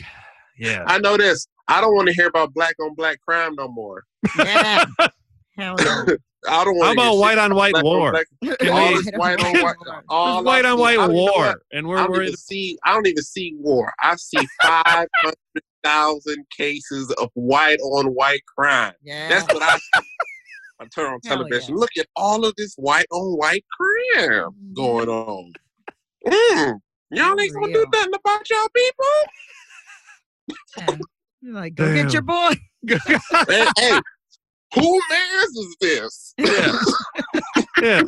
yeah, 0.59 0.85
I 0.87 0.99
know 0.99 1.17
this. 1.17 1.47
I 1.69 1.81
don't 1.81 1.95
want 1.95 2.09
to 2.09 2.15
hear 2.15 2.27
about 2.29 2.55
black 2.55 2.75
on 2.81 2.95
black 2.95 3.21
crime 3.21 3.55
no 3.57 3.69
more. 3.69 4.05
Yeah. 4.39 4.85
Hell 5.57 5.77
yeah. 5.79 6.05
I 6.49 6.65
don't 6.65 6.77
want. 6.77 6.87
how 6.87 7.09
about 7.09 7.19
white 7.19 7.39
on 7.39 7.55
white 7.55 7.75
war? 7.83 8.25
Can 8.45 8.71
all 8.71 8.95
this 8.95 9.11
white 9.17 9.45
on 9.45 9.61
white. 9.61 9.77
All 10.09 10.45
white 10.45 10.65
on 10.65 10.79
white 10.79 10.95
don't 10.95 11.11
even 11.11 11.17
know 11.17 11.33
war, 11.33 11.63
and 11.73 11.87
I 11.87 11.89
we're 11.89 11.97
don't 11.97 12.11
worried. 12.13 12.29
even 12.29 12.37
see. 12.37 12.79
I 12.85 12.93
don't 12.93 13.07
even 13.09 13.23
see 13.25 13.57
war. 13.59 13.93
I 14.01 14.15
see 14.17 14.39
five 14.63 15.09
hundred 15.17 15.35
thousand 15.83 16.47
cases 16.57 17.13
of 17.21 17.31
white 17.35 17.81
on 17.81 18.15
white 18.15 18.43
crime. 18.47 18.95
Yeah. 19.03 19.29
That's 19.29 19.53
what 19.53 19.63
I. 19.63 19.79
see. 20.81 20.85
I 20.85 20.89
turn 20.95 21.13
on 21.13 21.21
Hell 21.25 21.37
television. 21.39 21.75
yeah. 21.75 21.81
Look 21.81 21.91
at 21.99 22.07
all 22.17 22.45
of 22.45 22.55
this 22.57 22.75
white 22.77 23.07
on 23.11 23.37
white 23.39 23.65
crime 23.71 24.51
going 24.75 25.09
on. 25.09 25.53
Mm, 26.27 26.81
y'all 27.11 27.41
ain't 27.41 27.55
gonna 27.55 27.73
do 27.73 27.87
nothing 27.93 28.15
about 28.15 28.51
y'all 28.51 28.69
people. 28.75 29.07
You're 31.41 31.55
like, 31.55 31.75
go 31.75 31.95
get 31.95 32.13
your 32.13 32.23
boy. 32.23 32.53
hey, 32.87 33.67
hey, 33.79 34.01
who 34.75 35.01
man's 35.11 35.57
is 35.57 35.77
this? 35.81 36.35
yeah. 36.39 36.79
yeah. 37.81 38.03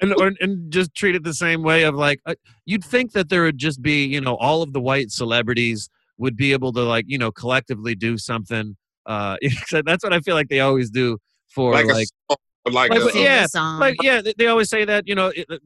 And, 0.00 0.14
or, 0.14 0.32
and 0.40 0.72
just 0.72 0.94
treat 0.94 1.14
it 1.14 1.24
the 1.24 1.34
same 1.34 1.62
way 1.62 1.82
of 1.82 1.94
like 1.94 2.20
uh, 2.26 2.34
you'd 2.64 2.84
think 2.84 3.12
that 3.12 3.28
there 3.28 3.42
would 3.42 3.58
just 3.58 3.82
be 3.82 4.04
you 4.06 4.20
know 4.20 4.36
all 4.36 4.62
of 4.62 4.72
the 4.72 4.80
white 4.80 5.10
celebrities 5.10 5.90
would 6.16 6.36
be 6.36 6.52
able 6.52 6.72
to 6.72 6.80
like 6.82 7.04
you 7.08 7.18
know 7.18 7.30
collectively 7.30 7.94
do 7.94 8.16
something 8.16 8.76
uh 9.06 9.36
so 9.66 9.82
that's 9.84 10.02
what 10.02 10.12
i 10.14 10.20
feel 10.20 10.34
like 10.34 10.48
they 10.48 10.60
always 10.60 10.90
do 10.90 11.18
for 11.48 11.72
like, 11.72 11.86
like, 11.86 12.08
a, 12.30 12.36
like, 12.70 12.90
Like, 12.90 13.14
yeah, 13.14 13.42
the 13.42 13.48
song. 13.48 13.80
like 13.80 13.96
yeah 14.02 14.20
they, 14.20 14.34
they 14.36 14.46
always 14.46 14.68
say 14.68 14.84
that 14.84 15.06
you 15.06 15.14
know 15.14 15.32
uh, 15.50 15.56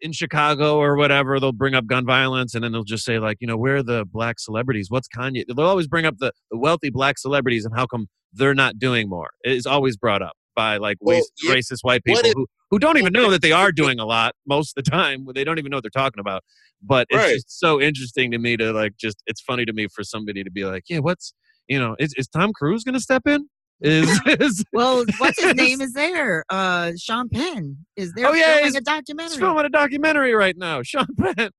in 0.00 0.12
chicago 0.12 0.78
or 0.78 0.96
whatever 0.96 1.40
they'll 1.40 1.50
bring 1.52 1.74
up 1.74 1.86
gun 1.86 2.06
violence 2.06 2.54
and 2.54 2.62
then 2.62 2.72
they'll 2.72 2.84
just 2.84 3.04
say 3.04 3.18
like 3.18 3.38
you 3.40 3.46
know 3.46 3.56
where 3.56 3.76
are 3.76 3.82
the 3.82 4.04
black 4.12 4.38
celebrities? 4.38 4.90
What's 4.90 5.08
kanye? 5.08 5.44
They'll 5.46 5.66
always 5.66 5.88
bring 5.88 6.06
up 6.06 6.18
the, 6.18 6.32
the 6.50 6.58
wealthy 6.58 6.90
black 6.90 7.18
celebrities 7.18 7.64
and 7.64 7.74
how 7.74 7.86
come 7.86 8.06
they're 8.32 8.54
not 8.54 8.78
doing 8.78 9.08
more. 9.08 9.30
It 9.44 9.52
is 9.52 9.66
always 9.66 9.96
brought 9.96 10.22
up 10.22 10.32
by 10.54 10.76
like 10.76 10.98
Well, 11.00 11.16
waste, 11.16 11.32
yeah, 11.42 11.54
racist 11.54 11.78
white 11.82 12.04
people 12.04 12.22
if- 12.24 12.34
who, 12.34 12.46
who 12.70 12.78
don't 12.78 12.96
even 12.98 13.12
know 13.12 13.30
that 13.30 13.42
they 13.42 13.52
are 13.52 13.72
doing 13.72 13.98
a 13.98 14.06
lot 14.06 14.34
most 14.46 14.76
of 14.76 14.84
the 14.84 14.90
time 14.90 15.26
they 15.34 15.44
don't 15.44 15.58
even 15.58 15.70
know 15.70 15.76
what 15.78 15.84
they're 15.84 15.90
talking 15.90 16.20
about. 16.20 16.42
But 16.82 17.06
it's 17.10 17.18
Right. 17.18 17.34
just 17.34 17.58
so 17.60 17.80
interesting 17.80 18.30
to 18.30 18.38
me 18.38 18.56
to 18.56 18.72
like 18.72 18.96
just 18.96 19.22
it's 19.26 19.40
funny 19.40 19.64
to 19.64 19.72
me 19.72 19.88
for 19.94 20.02
somebody 20.04 20.42
to 20.44 20.50
be 20.50 20.64
like 20.64 20.84
yeah 20.88 20.98
what's 21.00 21.34
you 21.68 21.78
know 21.78 21.96
is, 21.98 22.12
is 22.16 22.28
tom 22.28 22.52
cruise 22.52 22.82
gonna 22.84 23.00
step 23.00 23.22
in 23.26 23.48
is, 23.82 24.20
is 24.26 24.64
well, 24.72 25.04
what's 25.18 25.42
his 25.42 25.54
name 25.54 25.80
is 25.80 25.92
there? 25.92 26.44
Uh, 26.48 26.92
Sean 26.98 27.28
Penn 27.28 27.76
is 27.96 28.12
there 28.14 28.26
Oh, 28.28 28.32
yeah, 28.32 28.54
filming 28.54 28.64
he's- 28.64 28.74
a 28.76 28.80
documentary. 28.80 29.30
He's 29.32 29.38
filming 29.38 29.64
a 29.64 29.68
documentary 29.68 30.34
right 30.34 30.56
now. 30.56 30.82
Sean 30.84 31.06
Penn. 31.18 31.50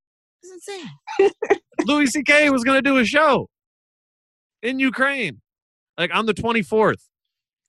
It's 0.41 0.67
insane. 0.67 1.31
Louis 1.85 2.07
C.K. 2.07 2.49
was 2.49 2.63
going 2.63 2.75
to 2.77 2.81
do 2.81 2.97
a 2.97 3.05
show 3.05 3.47
in 4.61 4.79
Ukraine, 4.79 5.41
like 5.97 6.13
on 6.13 6.25
the 6.25 6.33
24th. 6.33 6.95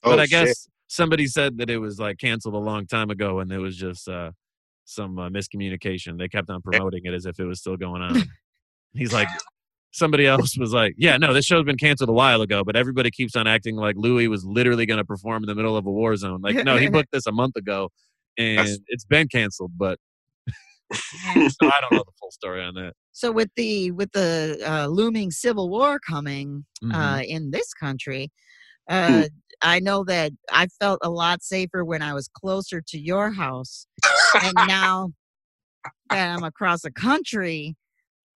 oh, 0.03 0.11
but 0.11 0.19
I 0.21 0.25
shit. 0.25 0.31
guess 0.47 0.69
somebody 0.89 1.27
said 1.27 1.59
that 1.59 1.71
it 1.71 1.79
was 1.79 1.99
like 1.99 2.19
canceled 2.19 2.55
a 2.55 2.59
long 2.59 2.87
time 2.87 3.11
ago 3.11 3.41
and 3.41 3.51
it 3.53 3.59
was 3.59 3.77
just 3.77 4.09
uh, 4.09 4.31
some 4.85 5.19
uh, 5.19 5.29
miscommunication. 5.29 6.19
They 6.19 6.29
kept 6.29 6.51
on 6.51 6.63
promoting 6.63 7.03
it 7.05 7.15
as 7.15 7.27
if 7.27 7.39
it 7.41 7.45
was 7.45 7.61
still 7.61 7.77
going 7.77 8.03
on. 8.03 8.23
He's 8.93 9.13
like, 9.13 9.29
somebody 9.95 10.27
else 10.27 10.59
was 10.59 10.73
like, 10.73 10.95
yeah, 10.99 11.17
no, 11.17 11.33
this 11.33 11.45
show's 11.47 11.65
been 11.65 11.77
canceled 11.79 12.11
a 12.11 12.13
while 12.13 12.43
ago, 12.43 12.65
but 12.65 12.75
everybody 12.77 13.11
keeps 13.11 13.37
on 13.37 13.47
acting 13.47 13.77
like 13.77 13.95
Louis 13.97 14.27
was 14.29 14.45
literally 14.45 14.87
going 14.87 14.99
to 14.99 15.05
perform 15.05 15.45
in 15.45 15.47
the 15.47 15.55
middle 15.55 15.77
of 15.77 15.87
a 15.87 15.91
war 15.91 16.17
zone. 16.17 16.41
Like, 16.43 16.65
no, 16.65 16.77
he 16.77 16.89
booked 16.89 17.13
this 17.13 17.27
a 17.27 17.33
month 17.33 17.57
ago 17.57 17.89
and 18.37 18.59
That's- 18.59 18.79
it's 18.89 19.05
been 19.05 19.29
canceled, 19.29 19.73
but 19.77 19.99
so 20.93 20.99
I 21.63 21.81
don't 21.81 21.93
know 21.93 22.03
the 22.05 22.13
full 22.21 22.31
story 22.33 22.63
on 22.63 22.75
that. 22.75 22.93
So 23.13 23.31
with 23.31 23.49
the 23.57 23.93
with 23.93 24.11
the 24.13 24.61
uh, 24.67 24.87
looming 24.89 25.31
civil 25.31 25.71
war 25.71 25.99
coming 26.01 26.67
Mhm. 26.83 26.95
uh, 26.95 27.23
in 27.23 27.53
this 27.53 27.73
country, 27.73 28.31
uh, 28.91 29.25
I 29.63 29.79
know 29.81 30.05
that 30.05 30.33
I 30.53 30.67
felt 30.81 30.99
a 31.03 31.09
lot 31.11 31.43
safer 31.43 31.85
when 31.85 32.03
I 32.03 32.13
was 32.13 32.29
closer 32.29 32.83
to 32.89 32.99
your 32.99 33.31
house, 33.31 33.87
and 34.43 34.55
now 34.67 35.13
that 36.11 36.37
I'm 36.37 36.43
across 36.45 36.83
the 36.83 36.91
country, 36.91 37.77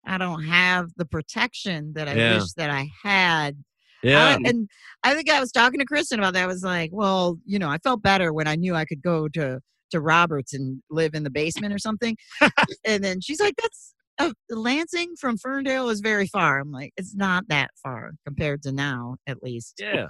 I 0.09 0.17
don't 0.17 0.43
have 0.43 0.87
the 0.97 1.05
protection 1.05 1.93
that 1.93 2.07
I 2.07 2.13
Yeah. 2.15 2.33
wish 2.39 2.51
that 2.57 2.69
I 2.69 2.89
had. 3.03 3.63
yeah. 4.03 4.37
I- 4.37 4.47
and 4.49 4.69
I 5.03 5.13
think 5.13 5.29
I 5.29 5.39
was 5.39 5.51
talking 5.51 5.79
to 5.79 5.85
Kristen 5.85 6.19
about 6.19 6.33
that. 6.33 6.43
I 6.43 6.47
was 6.47 6.63
like, 6.63 6.89
well, 6.93 7.37
you 7.45 7.59
know, 7.59 7.69
I 7.69 7.77
felt 7.79 8.01
better 8.01 8.31
when 8.33 8.47
I 8.47 8.55
knew 8.55 8.75
I 8.75 8.85
could 8.85 9.01
go 9.01 9.27
to 9.29 9.59
to 9.91 9.99
Roberts 10.01 10.53
and 10.53 10.81
live 10.91 11.15
in 11.15 11.23
the 11.23 11.29
basement 11.31 11.73
or 11.73 11.79
something. 11.79 12.15
and 12.85 13.03
then 13.03 13.19
she's 13.21 13.39
like, 13.39 13.55
that's 13.59 13.93
uh, 14.19 14.31
Lansing 14.49 15.15
from 15.19 15.35
Ferndale 15.37 15.89
is 15.89 15.99
very 15.99 16.27
far. 16.27 16.59
I'm 16.59 16.71
like, 16.71 16.91
it's 16.95 17.15
not 17.15 17.47
that 17.47 17.71
far 17.81 18.11
compared 18.25 18.61
to 18.63 18.71
now, 18.71 19.15
at 19.27 19.41
least. 19.43 19.75
Yeah. 19.79 20.07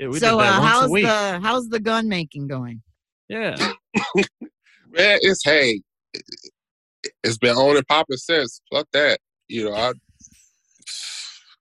Yeah, 0.00 0.10
so 0.18 0.40
uh, 0.40 0.60
how's 0.60 0.90
the 0.90 1.38
how's 1.42 1.68
the 1.68 1.78
gun 1.78 2.08
making 2.08 2.48
going? 2.48 2.82
yeah. 3.28 3.54
Man, 4.90 5.18
it's 5.22 5.44
hey, 5.44 5.80
it's 7.22 7.38
been 7.38 7.56
on 7.56 7.76
and 7.76 7.86
popping 7.86 8.16
since. 8.16 8.60
Fuck 8.72 8.88
that. 8.92 9.18
You 9.48 9.64
know, 9.64 9.74
I 9.74 9.92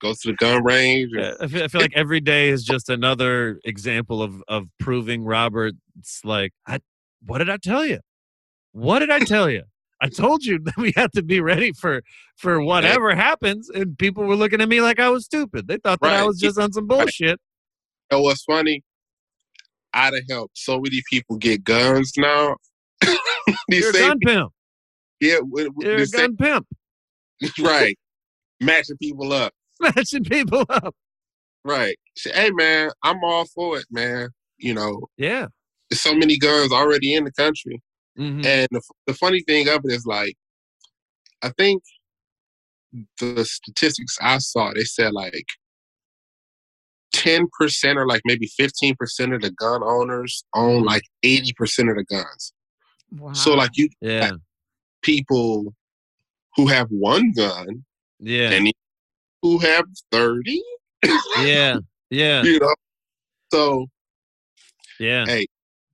go 0.01 0.13
to 0.13 0.27
the 0.27 0.33
gun 0.33 0.63
range. 0.63 1.11
Yeah, 1.13 1.33
I 1.39 1.47
feel, 1.47 1.63
I 1.63 1.67
feel 1.67 1.81
like 1.81 1.93
every 1.95 2.19
day 2.19 2.49
is 2.49 2.63
just 2.63 2.89
another 2.89 3.59
example 3.63 4.21
of 4.21 4.43
of 4.47 4.67
proving 4.79 5.23
Robert's 5.23 6.21
like, 6.23 6.53
I, 6.67 6.79
what 7.25 7.39
did 7.39 7.49
I 7.49 7.57
tell 7.57 7.85
you? 7.85 7.99
What 8.71 8.99
did 8.99 9.09
I 9.09 9.19
tell 9.19 9.49
you? 9.49 9.63
I 10.01 10.09
told 10.09 10.43
you 10.43 10.59
that 10.63 10.77
we 10.77 10.93
had 10.95 11.11
to 11.13 11.23
be 11.23 11.39
ready 11.39 11.71
for 11.71 12.01
for 12.37 12.61
whatever 12.61 13.15
happens, 13.15 13.69
and 13.69 13.97
people 13.97 14.25
were 14.25 14.35
looking 14.35 14.61
at 14.61 14.69
me 14.69 14.81
like 14.81 14.99
I 14.99 15.09
was 15.09 15.25
stupid. 15.25 15.67
They 15.67 15.77
thought 15.77 15.99
that 16.01 16.13
I 16.13 16.23
was 16.23 16.39
just 16.39 16.59
on 16.59 16.73
some 16.73 16.87
bullshit. 16.87 17.39
You 18.11 18.17
know 18.17 18.21
what's 18.21 18.43
funny? 18.43 18.83
I'd 19.93 20.13
have 20.13 20.23
helped 20.29 20.57
so 20.57 20.79
many 20.79 21.01
people 21.09 21.37
get 21.37 21.63
guns 21.63 22.13
now. 22.17 22.55
These 23.67 23.81
You're 23.81 23.89
a 23.89 23.93
gun 23.93 24.19
pimp. 24.19 24.51
Yeah, 25.23 25.39
with, 25.41 25.69
with 25.75 25.87
You're 25.87 25.97
the 25.97 26.03
a 26.03 26.27
gun 26.27 26.35
pimp. 26.37 26.67
right, 27.61 27.97
matching 28.61 28.97
people 28.97 29.33
up. 29.33 29.53
Matching 29.81 30.23
people 30.23 30.65
up. 30.69 30.93
Right. 31.65 31.97
Say, 32.17 32.31
Hey 32.33 32.51
man, 32.51 32.91
I'm 33.03 33.23
all 33.23 33.45
for 33.55 33.77
it, 33.79 33.85
man. 33.89 34.29
You 34.57 34.73
know, 34.75 35.07
Yeah. 35.17 35.47
there's 35.89 36.01
so 36.01 36.13
many 36.13 36.37
guns 36.37 36.71
already 36.71 37.13
in 37.15 37.23
the 37.23 37.31
country. 37.31 37.81
Mhm. 38.19 38.45
And 38.45 38.67
the, 38.71 38.81
the 39.07 39.13
funny 39.15 39.41
thing 39.47 39.67
of 39.67 39.81
it 39.83 39.91
is 39.91 40.05
like, 40.05 40.35
I 41.41 41.49
think 41.57 41.81
the 43.19 43.43
statistics 43.43 44.17
I 44.21 44.37
saw, 44.37 44.71
they 44.73 44.83
said 44.83 45.11
like 45.13 45.45
10% 47.15 47.47
or 47.95 48.07
like 48.07 48.21
maybe 48.25 48.47
15% 48.59 48.93
of 49.35 49.41
the 49.41 49.51
gun 49.51 49.81
owners 49.83 50.43
own 50.55 50.83
like 50.83 51.03
80% 51.25 51.89
of 51.89 51.97
the 51.97 52.05
guns. 52.09 52.53
Wow. 53.11 53.33
So 53.33 53.53
like 53.55 53.71
you 53.75 53.89
Yeah. 54.01 54.31
People 55.03 55.73
who 56.55 56.67
have 56.67 56.87
one 56.89 57.31
gun 57.33 57.85
Yeah. 58.19 58.51
and 58.51 58.71
who 59.41 59.59
have 59.59 59.85
30, 60.11 60.61
Yeah. 61.39 61.79
Yeah. 62.09 62.43
you 62.43 62.59
know. 62.59 62.73
So 63.51 63.87
Yeah. 64.99 65.25
Hey, 65.27 65.45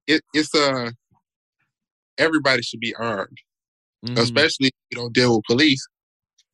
it, 0.07 0.21
it's 0.33 0.53
uh 0.55 0.91
everybody 2.17 2.61
should 2.61 2.79
be 2.79 2.95
armed, 2.95 3.37
Mhm. 4.05 4.17
especially 4.17 4.67
if 4.67 4.73
you 4.91 4.97
don't 4.97 5.13
deal 5.13 5.35
with 5.35 5.45
police. 5.45 5.85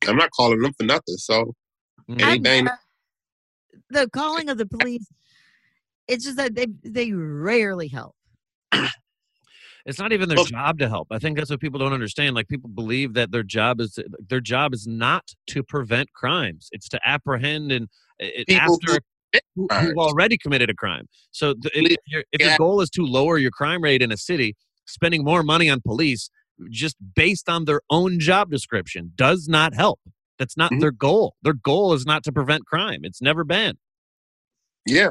I'm 0.06 0.16
not 0.16 0.30
calling 0.30 0.60
them 0.60 0.72
for 0.74 0.84
nothing. 0.84 1.16
So 1.16 1.54
Mhm. 2.08 2.22
Anything 2.22 2.68
uh, 2.68 2.76
the 3.90 4.08
calling 4.10 4.48
of 4.48 4.58
the 4.58 4.66
police, 4.66 5.06
it's 6.08 6.24
just 6.24 6.36
that 6.36 6.54
they 6.54 6.66
they 6.82 7.12
rarely 7.12 7.88
help. 7.88 8.14
It's 9.86 9.98
not 10.00 10.12
even 10.12 10.28
their 10.28 10.36
Well- 10.36 10.44
job 10.46 10.78
to 10.80 10.88
help. 10.88 11.08
I 11.10 11.18
think 11.18 11.38
that's 11.38 11.48
what 11.50 11.60
people 11.60 11.78
don't 11.78 11.92
understand. 11.92 12.34
Like 12.34 12.48
people 12.48 12.68
believe 12.68 13.14
that 13.14 13.30
their 13.30 13.44
job 13.44 13.80
is 13.80 13.98
their 14.28 14.40
job 14.40 14.74
is 14.74 14.86
not 14.86 15.24
to 15.48 15.62
prevent 15.62 16.12
crimes. 16.12 16.68
It's 16.72 16.88
to 16.90 17.00
apprehend 17.08 17.70
and 17.72 17.88
it, 18.18 18.50
after 18.52 18.98
who, 19.54 19.68
who've 19.72 19.96
already 19.98 20.36
committed 20.38 20.70
a 20.70 20.74
crime. 20.74 21.06
So 21.30 21.50
if, 21.50 21.58
if, 21.74 21.96
your 22.06 22.24
if 22.32 22.40
your 22.40 22.56
goal 22.58 22.80
is 22.80 22.90
to 22.90 23.02
lower 23.02 23.38
your 23.38 23.50
crime 23.52 23.82
rate 23.82 24.02
in 24.02 24.10
a 24.10 24.16
city, 24.16 24.56
spending 24.86 25.22
more 25.24 25.42
money 25.42 25.70
on 25.70 25.80
police 25.80 26.30
just 26.70 26.96
based 27.14 27.48
on 27.48 27.64
their 27.66 27.80
own 27.90 28.18
job 28.18 28.50
description 28.50 29.12
does 29.14 29.46
not 29.46 29.74
help. 29.74 30.00
That's 30.38 30.56
not 30.56 30.72
Mhm. 30.72 30.80
their 30.80 30.90
goal. 30.90 31.34
Their 31.42 31.54
goal 31.54 31.92
is 31.92 32.04
not 32.06 32.24
to 32.24 32.32
prevent 32.32 32.66
crime. 32.66 33.00
It's 33.04 33.22
never 33.22 33.44
been. 33.44 33.76
yeah. 34.86 35.10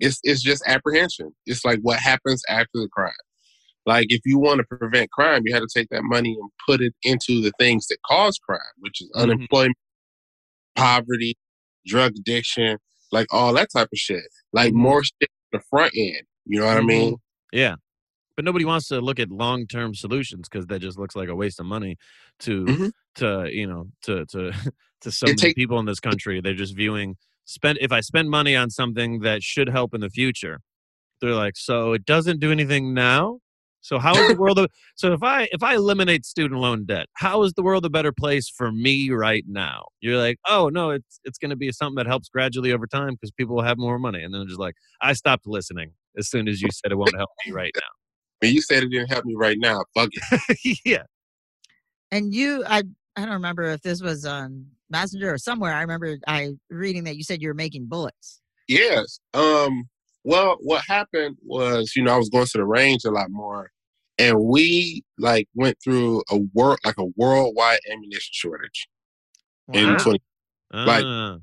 It's 0.00 0.20
it's 0.22 0.42
just 0.42 0.62
apprehension. 0.66 1.34
It's 1.46 1.64
like 1.64 1.80
what 1.82 1.98
happens 1.98 2.42
after 2.48 2.68
the 2.74 2.88
crime. 2.92 3.12
Like 3.88 4.06
if 4.10 4.20
you 4.26 4.38
want 4.38 4.58
to 4.60 4.76
prevent 4.76 5.10
crime, 5.10 5.42
you 5.46 5.54
had 5.54 5.60
to 5.66 5.68
take 5.74 5.88
that 5.88 6.02
money 6.04 6.36
and 6.38 6.50
put 6.68 6.80
it 6.82 6.94
into 7.02 7.40
the 7.40 7.52
things 7.58 7.86
that 7.88 7.96
cause 8.06 8.38
crime, 8.38 8.74
which 8.80 9.00
is 9.00 9.10
Mhm. 9.16 9.22
unemployment, 9.22 9.76
poverty, 10.76 11.34
drug 11.86 12.12
addiction, 12.18 12.76
like 13.12 13.26
all 13.32 13.52
that 13.54 13.68
type 13.74 13.88
of 13.92 13.98
shit. 13.98 14.24
Like 14.52 14.72
Mhm. 14.72 14.76
more 14.76 15.02
shit 15.04 15.30
on 15.52 15.58
the 15.58 15.64
front 15.70 15.92
end. 15.96 16.22
You 16.44 16.60
know 16.60 16.66
what 16.66 16.76
I 16.76 16.82
mean? 16.82 17.16
Yeah. 17.52 17.76
But 18.36 18.44
nobody 18.44 18.64
wants 18.64 18.88
to 18.88 19.00
look 19.00 19.18
at 19.18 19.30
long 19.30 19.66
term 19.66 19.94
solutions 19.94 20.48
because 20.48 20.66
that 20.66 20.80
just 20.80 20.98
looks 20.98 21.16
like 21.16 21.28
a 21.28 21.34
waste 21.34 21.58
of 21.58 21.66
money 21.66 21.96
to 22.40 22.64
Mhm. 22.66 22.92
to 23.16 23.48
you 23.50 23.66
know 23.66 23.90
to 24.02 24.24
to 24.26 24.50
to 25.00 25.10
so 25.10 25.26
many 25.26 25.36
take- 25.36 25.56
people 25.56 25.78
in 25.80 25.86
this 25.86 26.00
country. 26.00 26.40
They're 26.40 26.54
just 26.54 26.76
viewing 26.76 27.16
spend 27.46 27.78
if 27.80 27.90
I 27.90 28.00
spend 28.00 28.28
money 28.30 28.54
on 28.54 28.70
something 28.70 29.20
that 29.20 29.42
should 29.42 29.68
help 29.70 29.94
in 29.94 30.02
the 30.02 30.10
future, 30.10 30.60
they're 31.20 31.34
like, 31.34 31.56
so 31.56 31.94
it 31.94 32.04
doesn't 32.04 32.38
do 32.40 32.52
anything 32.52 32.92
now. 32.94 33.40
So 33.88 33.98
how 33.98 34.14
is 34.14 34.28
the 34.28 34.36
world? 34.36 34.58
A, 34.58 34.68
so 34.96 35.14
if 35.14 35.22
I 35.22 35.48
if 35.50 35.62
I 35.62 35.74
eliminate 35.74 36.26
student 36.26 36.60
loan 36.60 36.84
debt, 36.84 37.06
how 37.14 37.42
is 37.42 37.54
the 37.54 37.62
world 37.62 37.86
a 37.86 37.90
better 37.90 38.12
place 38.12 38.46
for 38.46 38.70
me 38.70 39.10
right 39.10 39.44
now? 39.48 39.86
You're 40.00 40.18
like, 40.18 40.38
oh 40.46 40.68
no, 40.68 40.90
it's 40.90 41.20
it's 41.24 41.38
going 41.38 41.50
to 41.50 41.56
be 41.56 41.72
something 41.72 41.96
that 41.96 42.06
helps 42.06 42.28
gradually 42.28 42.70
over 42.70 42.86
time 42.86 43.14
because 43.14 43.30
people 43.30 43.56
will 43.56 43.62
have 43.62 43.78
more 43.78 43.98
money. 43.98 44.22
And 44.22 44.34
then 44.34 44.46
just 44.46 44.60
like, 44.60 44.74
I 45.00 45.14
stopped 45.14 45.46
listening 45.46 45.92
as 46.18 46.28
soon 46.28 46.48
as 46.48 46.60
you 46.60 46.68
said 46.70 46.92
it 46.92 46.96
won't 46.96 47.16
help 47.16 47.30
me 47.46 47.52
right 47.52 47.72
now. 47.74 47.88
When 48.40 48.52
you 48.52 48.60
said 48.60 48.82
it 48.82 48.90
didn't 48.90 49.08
help 49.08 49.24
me 49.24 49.34
right 49.34 49.56
now, 49.58 49.82
fuck 49.94 50.10
it. 50.12 50.80
yeah, 50.84 51.04
And 52.12 52.34
you, 52.34 52.64
I 52.68 52.82
I 53.16 53.22
don't 53.22 53.30
remember 53.30 53.64
if 53.64 53.80
this 53.80 54.02
was 54.02 54.26
on 54.26 54.66
Messenger 54.90 55.32
or 55.32 55.38
somewhere. 55.38 55.72
I 55.72 55.80
remember 55.80 56.18
I 56.26 56.50
reading 56.68 57.04
that 57.04 57.16
you 57.16 57.24
said 57.24 57.40
you 57.40 57.48
were 57.48 57.54
making 57.54 57.86
bullets. 57.86 58.42
Yes. 58.68 59.18
Um. 59.32 59.88
Well, 60.24 60.58
what 60.60 60.82
happened 60.86 61.38
was, 61.42 61.94
you 61.96 62.02
know, 62.02 62.12
I 62.12 62.18
was 62.18 62.28
going 62.28 62.44
to 62.44 62.58
the 62.58 62.64
range 62.64 63.04
a 63.06 63.10
lot 63.10 63.30
more, 63.30 63.70
and 64.18 64.38
we 64.40 65.02
like 65.18 65.46
went 65.54 65.76
through 65.82 66.22
a 66.30 66.38
world 66.54 66.78
like 66.84 66.98
a 66.98 67.06
worldwide 67.16 67.78
ammunition 67.92 68.30
shortage 68.32 68.88
in 69.72 69.88
Wow. 69.88 69.96
20 69.98 70.18
Like- 70.72 71.04
Ah, 71.04 71.38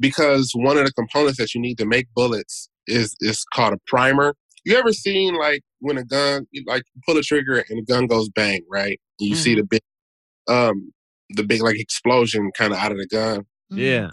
because 0.00 0.52
one 0.54 0.78
of 0.78 0.84
the 0.86 0.92
components 0.92 1.38
that 1.38 1.54
you 1.54 1.60
need 1.60 1.78
to 1.78 1.86
make 1.86 2.06
bullets 2.14 2.68
is 2.86 3.14
is 3.20 3.44
called 3.54 3.74
a 3.74 3.78
primer. 3.86 4.34
you 4.64 4.76
ever 4.76 4.92
seen 4.92 5.34
like 5.34 5.62
when 5.80 5.96
a 5.98 6.04
gun, 6.04 6.46
like 6.66 6.82
you 6.94 7.00
pull 7.06 7.16
a 7.16 7.22
trigger 7.22 7.64
and 7.68 7.78
the 7.78 7.82
gun 7.92 8.06
goes 8.06 8.28
bang, 8.28 8.60
right? 8.70 9.00
And 9.18 9.28
you 9.28 9.34
see 9.34 9.54
the 9.54 9.62
big, 9.64 9.80
um, 10.48 10.92
the 11.30 11.42
big 11.44 11.62
like 11.62 11.78
explosion 11.78 12.50
kind 12.56 12.72
of 12.72 12.78
out 12.78 12.92
of 12.92 12.98
the 12.98 13.06
gun. 13.06 13.46
Yeah. 13.70 14.10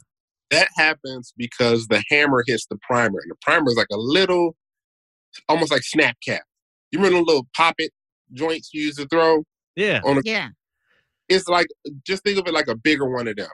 That 0.51 0.69
happens 0.77 1.33
because 1.35 1.87
the 1.87 2.03
hammer 2.09 2.43
hits 2.47 2.65
the 2.67 2.77
primer, 2.87 3.19
and 3.19 3.31
the 3.31 3.35
primer 3.41 3.69
is 3.69 3.75
like 3.75 3.87
a 3.91 3.97
little, 3.97 4.55
almost 5.49 5.71
like 5.71 5.81
snap 5.83 6.15
cap. 6.25 6.43
You 6.91 6.99
remember 6.99 7.17
the 7.19 7.25
little 7.25 7.47
pop 7.55 7.75
it 7.79 7.91
joints 8.33 8.71
you 8.73 8.83
used 8.83 8.99
to 8.99 9.07
throw 9.07 9.43
Yeah. 9.75 10.01
on 10.05 10.17
a? 10.17 10.21
Yeah. 10.23 10.49
It's 11.29 11.47
like 11.47 11.67
just 12.05 12.23
think 12.23 12.37
of 12.37 12.47
it 12.47 12.53
like 12.53 12.67
a 12.67 12.75
bigger 12.75 13.09
one 13.09 13.27
of 13.27 13.35
them. 13.35 13.49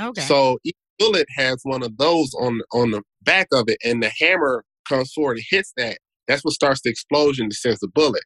Okay. 0.00 0.22
So 0.22 0.58
each 0.64 0.74
bullet 0.98 1.26
has 1.36 1.58
one 1.64 1.82
of 1.82 1.96
those 1.98 2.32
on 2.34 2.60
on 2.72 2.90
the 2.92 3.02
back 3.22 3.48
of 3.52 3.64
it, 3.68 3.78
and 3.84 4.02
the 4.02 4.10
hammer 4.18 4.64
comes 4.88 5.12
forward 5.12 5.36
and 5.36 5.46
hits 5.50 5.72
that. 5.76 5.98
That's 6.28 6.44
what 6.44 6.54
starts 6.54 6.80
the 6.82 6.90
explosion 6.90 7.48
to 7.50 7.54
sends 7.54 7.80
the 7.80 7.88
bullet. 7.88 8.22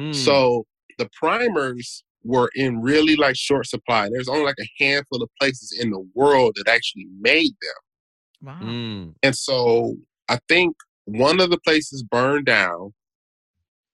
Mm. 0.00 0.14
So 0.14 0.64
the 0.98 1.08
primers 1.20 2.02
were 2.24 2.50
in 2.54 2.80
really 2.80 3.16
like 3.16 3.36
short 3.36 3.66
supply. 3.66 4.08
There's 4.10 4.28
only 4.28 4.44
like 4.44 4.56
a 4.60 4.82
handful 4.82 5.22
of 5.22 5.28
places 5.40 5.76
in 5.78 5.90
the 5.90 6.04
world 6.14 6.54
that 6.56 6.68
actually 6.68 7.06
made 7.20 7.52
them. 7.60 8.46
wow. 8.48 8.60
Mm. 8.62 9.14
And 9.22 9.36
so 9.36 9.96
I 10.28 10.38
think 10.48 10.74
one 11.04 11.40
of 11.40 11.50
the 11.50 11.58
places 11.60 12.02
burned 12.02 12.46
down. 12.46 12.92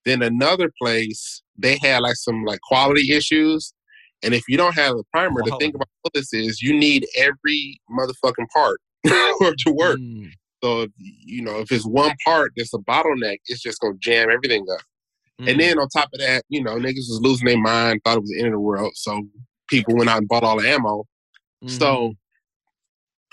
Then 0.05 0.22
another 0.22 0.70
place, 0.80 1.42
they 1.57 1.78
had 1.82 2.00
like 2.00 2.16
some 2.16 2.44
like 2.44 2.61
quality 2.61 3.12
issues. 3.12 3.72
And 4.22 4.34
if 4.34 4.44
you 4.48 4.57
don't 4.57 4.74
have 4.74 4.94
a 4.96 5.02
primer, 5.12 5.42
the 5.44 5.57
thing 5.59 5.74
about 5.74 5.88
this 6.14 6.32
is 6.32 6.62
you 6.62 6.74
need 6.74 7.07
every 7.16 7.80
motherfucking 7.90 8.48
part 8.52 8.80
to 9.07 9.72
work. 9.72 9.98
Mm. 9.98 10.30
So 10.62 10.82
if, 10.82 10.90
you 10.98 11.42
know, 11.42 11.59
if 11.59 11.70
it's 11.70 11.84
one 11.84 12.14
part 12.24 12.52
that's 12.57 12.72
a 12.72 12.78
bottleneck, 12.78 13.38
it's 13.46 13.61
just 13.61 13.80
gonna 13.80 13.94
jam 13.98 14.30
everything 14.30 14.64
up. 14.72 14.80
Mm. 15.40 15.50
And 15.50 15.61
then 15.61 15.78
on 15.78 15.88
top 15.88 16.09
of 16.14 16.20
that, 16.20 16.44
you 16.48 16.62
know, 16.62 16.76
niggas 16.76 17.09
was 17.09 17.20
losing 17.22 17.46
their 17.46 17.59
mind, 17.59 18.00
thought 18.05 18.16
it 18.16 18.20
was 18.20 18.30
the 18.30 18.38
end 18.38 18.48
of 18.48 18.55
the 18.55 18.61
world. 18.61 18.92
So 18.94 19.22
people 19.68 19.96
went 19.96 20.09
out 20.09 20.18
and 20.18 20.28
bought 20.28 20.44
all 20.44 20.61
the 20.61 20.68
ammo. 20.68 21.05
Mhm. 21.62 21.70
So 21.70 22.14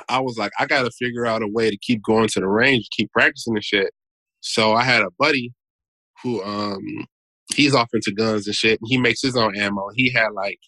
I 0.10 0.20
was 0.20 0.38
like, 0.38 0.52
I 0.60 0.66
got 0.66 0.84
to 0.84 0.92
figure 0.92 1.26
out 1.26 1.44
a 1.44 1.48
way 1.48 1.70
to 1.70 1.78
keep 1.78 2.02
going 2.04 2.28
to 2.30 2.40
the 2.40 2.48
range, 2.48 2.88
keep 2.92 3.12
practicing 3.12 3.54
the 3.54 3.62
shit. 3.62 3.94
So 4.42 4.74
I 4.74 4.84
had 4.84 5.02
a 5.02 5.12
buddy 5.20 5.54
who, 6.24 6.44
um, 6.44 6.80
he's 7.54 7.74
off 7.76 7.90
into 7.94 8.12
guns 8.12 8.48
and 8.48 8.56
shit. 8.56 8.80
And 8.80 8.88
he 8.90 8.98
makes 8.98 9.22
his 9.22 9.36
own 9.36 9.56
ammo. 9.58 9.90
He 9.96 10.12
had 10.12 10.30
like 10.34 10.60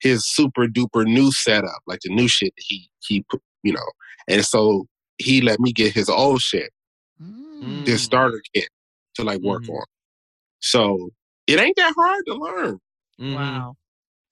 his 0.00 0.26
super 0.26 0.66
duper 0.66 1.04
new 1.04 1.32
setup, 1.32 1.80
like 1.86 2.00
the 2.04 2.14
new 2.14 2.28
shit 2.28 2.52
that 2.56 2.64
he 2.66 2.90
he 3.06 3.24
put, 3.30 3.40
you 3.62 3.72
know. 3.72 3.90
And 4.28 4.44
so 4.44 4.86
he 5.18 5.40
let 5.40 5.60
me 5.60 5.72
get 5.72 5.92
his 5.94 6.08
old 6.08 6.40
shit, 6.40 6.70
Mm. 7.22 7.86
his 7.86 8.00
Mm. 8.00 8.04
starter 8.04 8.42
kit, 8.54 8.68
to 9.14 9.24
like 9.24 9.40
work 9.40 9.62
Mhm. 9.64 9.70
on. 9.78 9.84
So 10.60 11.10
it 11.46 11.58
ain't 11.60 11.76
that 11.76 11.94
hard 11.96 12.24
to 12.26 12.34
learn, 12.34 12.78
Mhm. 13.20 13.34
Wow. 13.34 13.76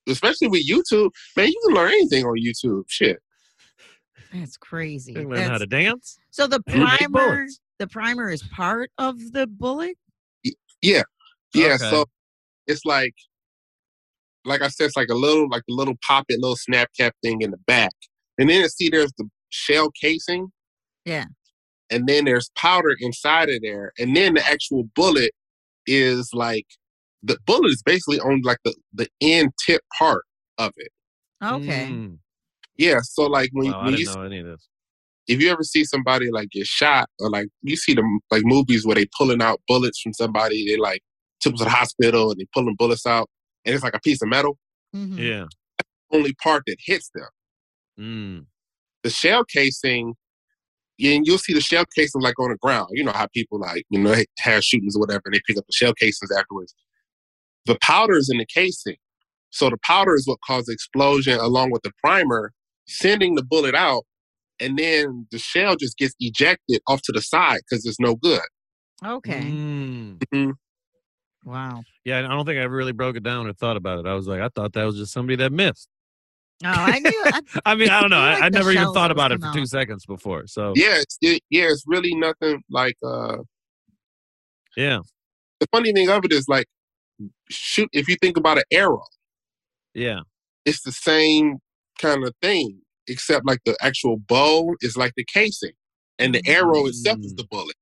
especially 0.09 0.49
with 0.49 0.69
YouTube. 0.69 1.11
Man, 1.37 1.49
you 1.49 1.61
can 1.67 1.75
learn 1.75 1.93
anything 1.93 2.25
on 2.25 2.37
YouTube. 2.39 2.85
Shit. 2.89 3.19
That's 4.33 4.57
crazy. 4.57 5.13
You 5.13 5.21
can 5.21 5.29
learn 5.29 5.51
how 5.51 5.59
to 5.59 5.67
dance. 5.67 6.19
so 6.31 6.47
the 6.47 6.61
primer, 6.63 7.47
the 7.79 7.87
primer 7.87 8.31
is 8.31 8.43
part 8.43 8.91
of 8.99 9.19
the 9.33 9.47
bullet. 9.47 9.97
Yeah, 10.83 11.03
Okay. 11.57 11.77
so 11.79 12.05
it's 12.67 12.85
like, 12.85 13.15
like 14.45 14.63
I 14.63 14.69
said, 14.69 14.87
it's 14.87 14.97
like 14.97 15.11
a 15.11 15.15
little, 15.15 15.49
like 15.49 15.63
a 15.69 15.73
little 15.73 15.95
pop 16.07 16.25
it, 16.29 16.41
little 16.41 16.57
snap 16.57 16.91
cap 16.99 17.15
thing 17.23 17.43
in 17.43 17.51
the 17.51 17.59
back, 17.67 17.93
and 18.39 18.49
then 18.51 18.69
see 18.69 18.89
there's 18.89 19.13
the 19.19 19.29
shell 19.51 19.91
casing. 20.01 20.49
Yeah. 21.05 21.27
And 21.91 22.09
then 22.09 22.25
there's 22.25 22.51
powder 22.57 22.97
inside 23.01 23.51
of 23.51 23.61
there, 23.63 23.93
and 23.99 24.17
then 24.17 24.35
the 24.35 24.47
actual 24.47 24.85
bullet 24.95 25.33
is 25.87 26.31
like 26.33 26.67
the 27.23 27.39
bullet 27.47 27.69
is 27.69 27.83
basically 27.85 28.19
on 28.21 28.41
like 28.43 28.59
the 28.65 28.75
the 28.93 29.09
end 29.21 29.53
tip 29.65 29.83
part 29.99 30.25
of 30.59 30.73
it. 30.77 30.91
Okay. 31.43 31.89
Mm. 31.91 32.19
Yeah, 32.77 33.01
so 33.03 33.25
like 33.27 33.51
when, 33.53 33.71
Wow, 33.71 33.85
when 33.85 33.93
you 33.93 34.07
didn't 34.07 34.15
know 34.15 34.23
any 34.23 34.39
of 34.39 34.47
this. 34.47 34.69
If 35.29 35.41
you 35.41 35.51
ever 35.51 35.63
see 35.63 35.85
somebody 35.85 36.31
like 36.31 36.51
get 36.51 36.67
shot 36.67 37.09
or 37.21 37.31
like 37.31 37.49
you 37.63 37.77
see 37.77 37.95
them 37.95 38.21
like 38.31 38.43
movies 38.45 38.85
where 38.85 38.97
they 38.97 39.07
pulling 39.17 39.43
out 39.43 39.61
bullets 39.69 40.01
from 40.01 40.13
somebody, 40.13 40.67
they 40.67 40.77
like 40.77 41.01
took 41.41 41.53
them 41.53 41.59
to 41.59 41.65
the 41.65 41.71
hospital 41.71 42.31
and 42.31 42.41
they 42.41 42.47
pulling 42.55 42.75
bullets 42.77 43.07
out, 43.07 43.29
and 43.65 43.75
it's 43.75 43.85
like 43.85 43.95
a 43.95 44.01
piece 44.01 44.23
of 44.23 44.29
metal. 44.29 44.59
Mhm. 44.95 45.19
Yeah. 45.19 45.47
Only 46.11 46.35
part 46.35 46.65
that 46.67 46.77
hits 46.85 47.11
them. 47.15 47.29
Mm. 47.99 48.47
The 49.03 49.11
shell 49.11 49.45
casing, 49.45 50.15
and 51.01 51.27
you'll 51.27 51.39
see 51.39 51.55
the 51.55 51.61
shell 51.61 51.85
casing 51.97 52.21
like 52.21 52.39
on 52.39 52.51
the 52.51 52.59
ground. 52.59 52.89
You 52.93 53.05
know 53.05 53.13
how 53.13 53.27
people 53.33 53.59
like 53.59 53.85
you 53.91 54.01
know 54.01 54.15
have 54.39 54.65
shootings 54.65 54.97
or 54.97 55.01
whatever, 55.01 55.23
and 55.27 55.35
they 55.35 55.41
pick 55.47 55.57
up 55.57 55.67
the 55.67 55.73
shell 55.73 55.95
casings 55.95 56.31
afterwards. 56.31 56.75
The 57.67 57.79
powder 57.81 58.15
is 58.15 58.29
in 58.29 58.39
the 58.39 58.47
casing, 58.47 58.97
so 59.51 59.71
the 59.71 59.79
powder 59.85 60.15
is 60.15 60.27
what 60.27 60.39
caused 60.45 60.67
the 60.69 60.73
explosion 60.73 61.39
along 61.39 61.71
with 61.71 61.83
the 61.83 61.93
primer, 62.03 62.53
sending 62.87 63.37
the 63.37 63.45
bullet 63.45 63.75
out, 63.75 64.05
and 64.61 64.79
then 64.79 65.27
the 65.31 65.39
shell 65.39 65.77
just 65.77 65.97
gets 65.99 66.15
ejected 66.21 66.81
off 66.87 67.03
to 67.03 67.13
the 67.13 67.21
side 67.23 67.61
because 67.69 67.85
it's 67.85 68.01
no 68.01 68.15
good. 68.17 68.41
Okay. 69.05 69.41
Mm. 69.41 70.53
Wow. 71.45 71.83
Yeah, 72.05 72.19
I 72.19 72.23
don't 72.23 72.47
think 72.47 72.59
I 72.59 72.63
ever 72.63 72.77
really 72.77 72.93
broke 72.93 73.17
it 73.17 73.23
down 73.23 73.47
or 73.47 73.53
thought 73.53 73.77
about 73.77 73.99
it. 73.99 74.07
I 74.07 74.15
was 74.15 74.29
like, 74.29 74.41
I 74.41 74.49
thought 74.49 74.75
that 74.75 74.85
was 74.85 74.97
just 74.97 75.13
somebody 75.13 75.37
that 75.37 75.53
missed. 75.53 75.89
Oh, 76.65 76.69
I 76.71 76.99
knew. 77.01 77.23
I, 77.27 77.41
I 77.67 77.75
mean, 77.75 77.91
I 77.91 78.01
don't 78.01 78.11
know. 78.11 78.19
I 78.19 78.31
I, 78.31 78.35
like 78.35 78.43
I 78.45 78.49
never 78.51 78.71
even 78.71 78.93
thought 78.93 79.11
about 79.11 79.33
it 79.33 79.37
for 79.37 79.47
coming 79.47 79.63
two 79.63 79.67
seconds 79.67 80.07
before. 80.07 80.47
So 80.47 80.73
Yeah, 80.77 80.99
it's, 80.99 81.19
it, 81.21 81.43
yeah, 81.51 81.65
it's 81.65 81.85
really 81.87 82.15
nothing 82.15 82.63
like. 82.71 82.97
uh 83.05 83.39
yeah, 84.77 85.01
The 85.61 85.67
funny 85.73 85.93
thing 85.93 86.09
of 86.09 86.25
it 86.25 86.33
is 86.33 86.49
like, 86.49 86.67
shoot. 87.51 87.89
If 87.93 88.09
you 88.09 88.17
think 88.23 88.37
about 88.37 88.57
an 88.59 88.65
arrow, 88.73 89.03
yeah. 89.95 90.21
it's 90.65 90.83
the 90.83 90.93
same 90.93 91.59
kind 92.01 92.25
of 92.25 92.33
thing, 92.41 92.81
except 93.09 93.47
like 93.47 93.61
the 93.65 93.77
actual 93.83 94.17
bow 94.17 94.75
is 94.81 94.97
like 94.97 95.13
the 95.17 95.25
casing, 95.25 95.73
and 96.19 96.35
the 96.35 96.43
arrow 96.47 96.87
itself 96.87 97.19
is 97.21 97.35
Mm. 97.35 97.37
the 97.39 97.45
bullet. 97.51 97.77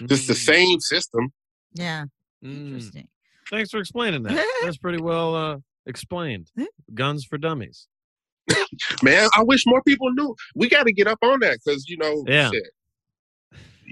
It's 0.00 0.26
the 0.26 0.34
Mm. 0.34 0.36
same 0.36 0.80
system. 0.80 1.32
yeah. 1.74 2.04
Mm. 2.44 2.66
Interesting. 2.66 3.08
Thanks 3.50 3.70
for 3.70 3.78
explaining 3.78 4.22
that. 4.24 4.46
That's 4.62 4.76
pretty 4.78 5.00
well 5.00 5.34
uh, 5.34 5.56
explained. 5.86 6.50
Guns 6.94 7.24
for 7.24 7.38
dummies. 7.38 7.88
Man, 9.02 9.28
I 9.36 9.42
wish 9.42 9.62
more 9.66 9.82
people 9.82 10.10
knew. 10.12 10.34
We 10.54 10.68
got 10.68 10.84
to 10.86 10.92
get 10.92 11.06
up 11.06 11.18
on 11.22 11.40
that 11.40 11.58
because 11.64 11.88
you 11.88 11.96
know, 11.96 12.24
Yeah. 12.28 12.50
shit. 12.50 12.62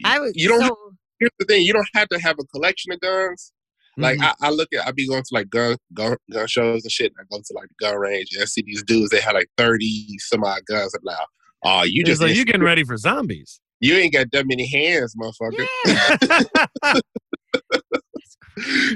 I 0.04 0.18
was. 0.20 0.32
You 0.34 0.48
don't. 0.48 0.60
So, 0.66 0.76
here's 1.18 1.30
the 1.38 1.44
thing: 1.46 1.62
you 1.62 1.72
don't 1.72 1.88
have 1.94 2.08
to 2.10 2.18
have 2.20 2.36
a 2.38 2.44
collection 2.44 2.92
of 2.92 3.00
guns. 3.00 3.52
Like 3.96 4.18
Mhm. 4.18 4.24
I, 4.42 4.48
I 4.48 4.50
look 4.50 4.68
at, 4.72 4.86
I 4.86 4.92
be 4.92 5.06
going 5.08 5.22
to 5.22 5.28
like 5.32 5.48
gun, 5.50 5.76
gun 5.92 6.16
gun 6.32 6.46
shows 6.46 6.82
and 6.84 6.90
shit. 6.92 7.12
And 7.16 7.16
I 7.20 7.34
go 7.34 7.40
to 7.44 7.54
like 7.54 7.68
the 7.68 7.86
gun 7.86 7.96
range 7.98 8.28
and 8.32 8.42
I 8.42 8.46
see 8.46 8.62
these 8.62 8.82
dudes. 8.82 9.10
They 9.10 9.20
have 9.20 9.34
like 9.34 9.48
thirty 9.56 10.06
some 10.18 10.42
odd 10.44 10.62
guns. 10.66 10.94
I'm 10.94 11.00
like, 11.04 11.16
oh, 11.64 11.82
you 11.84 12.00
It's 12.00 12.08
just 12.10 12.22
like 12.22 12.34
you 12.34 12.44
getting 12.44 12.62
ready 12.62 12.84
for 12.84 12.96
zombies. 12.96 13.60
you 13.80 13.94
ain't 13.94 14.12
got 14.12 14.30
that 14.32 14.46
many 14.46 14.66
hands, 14.66 15.14
motherfucker. 15.20 15.66
yeah. 15.86 16.94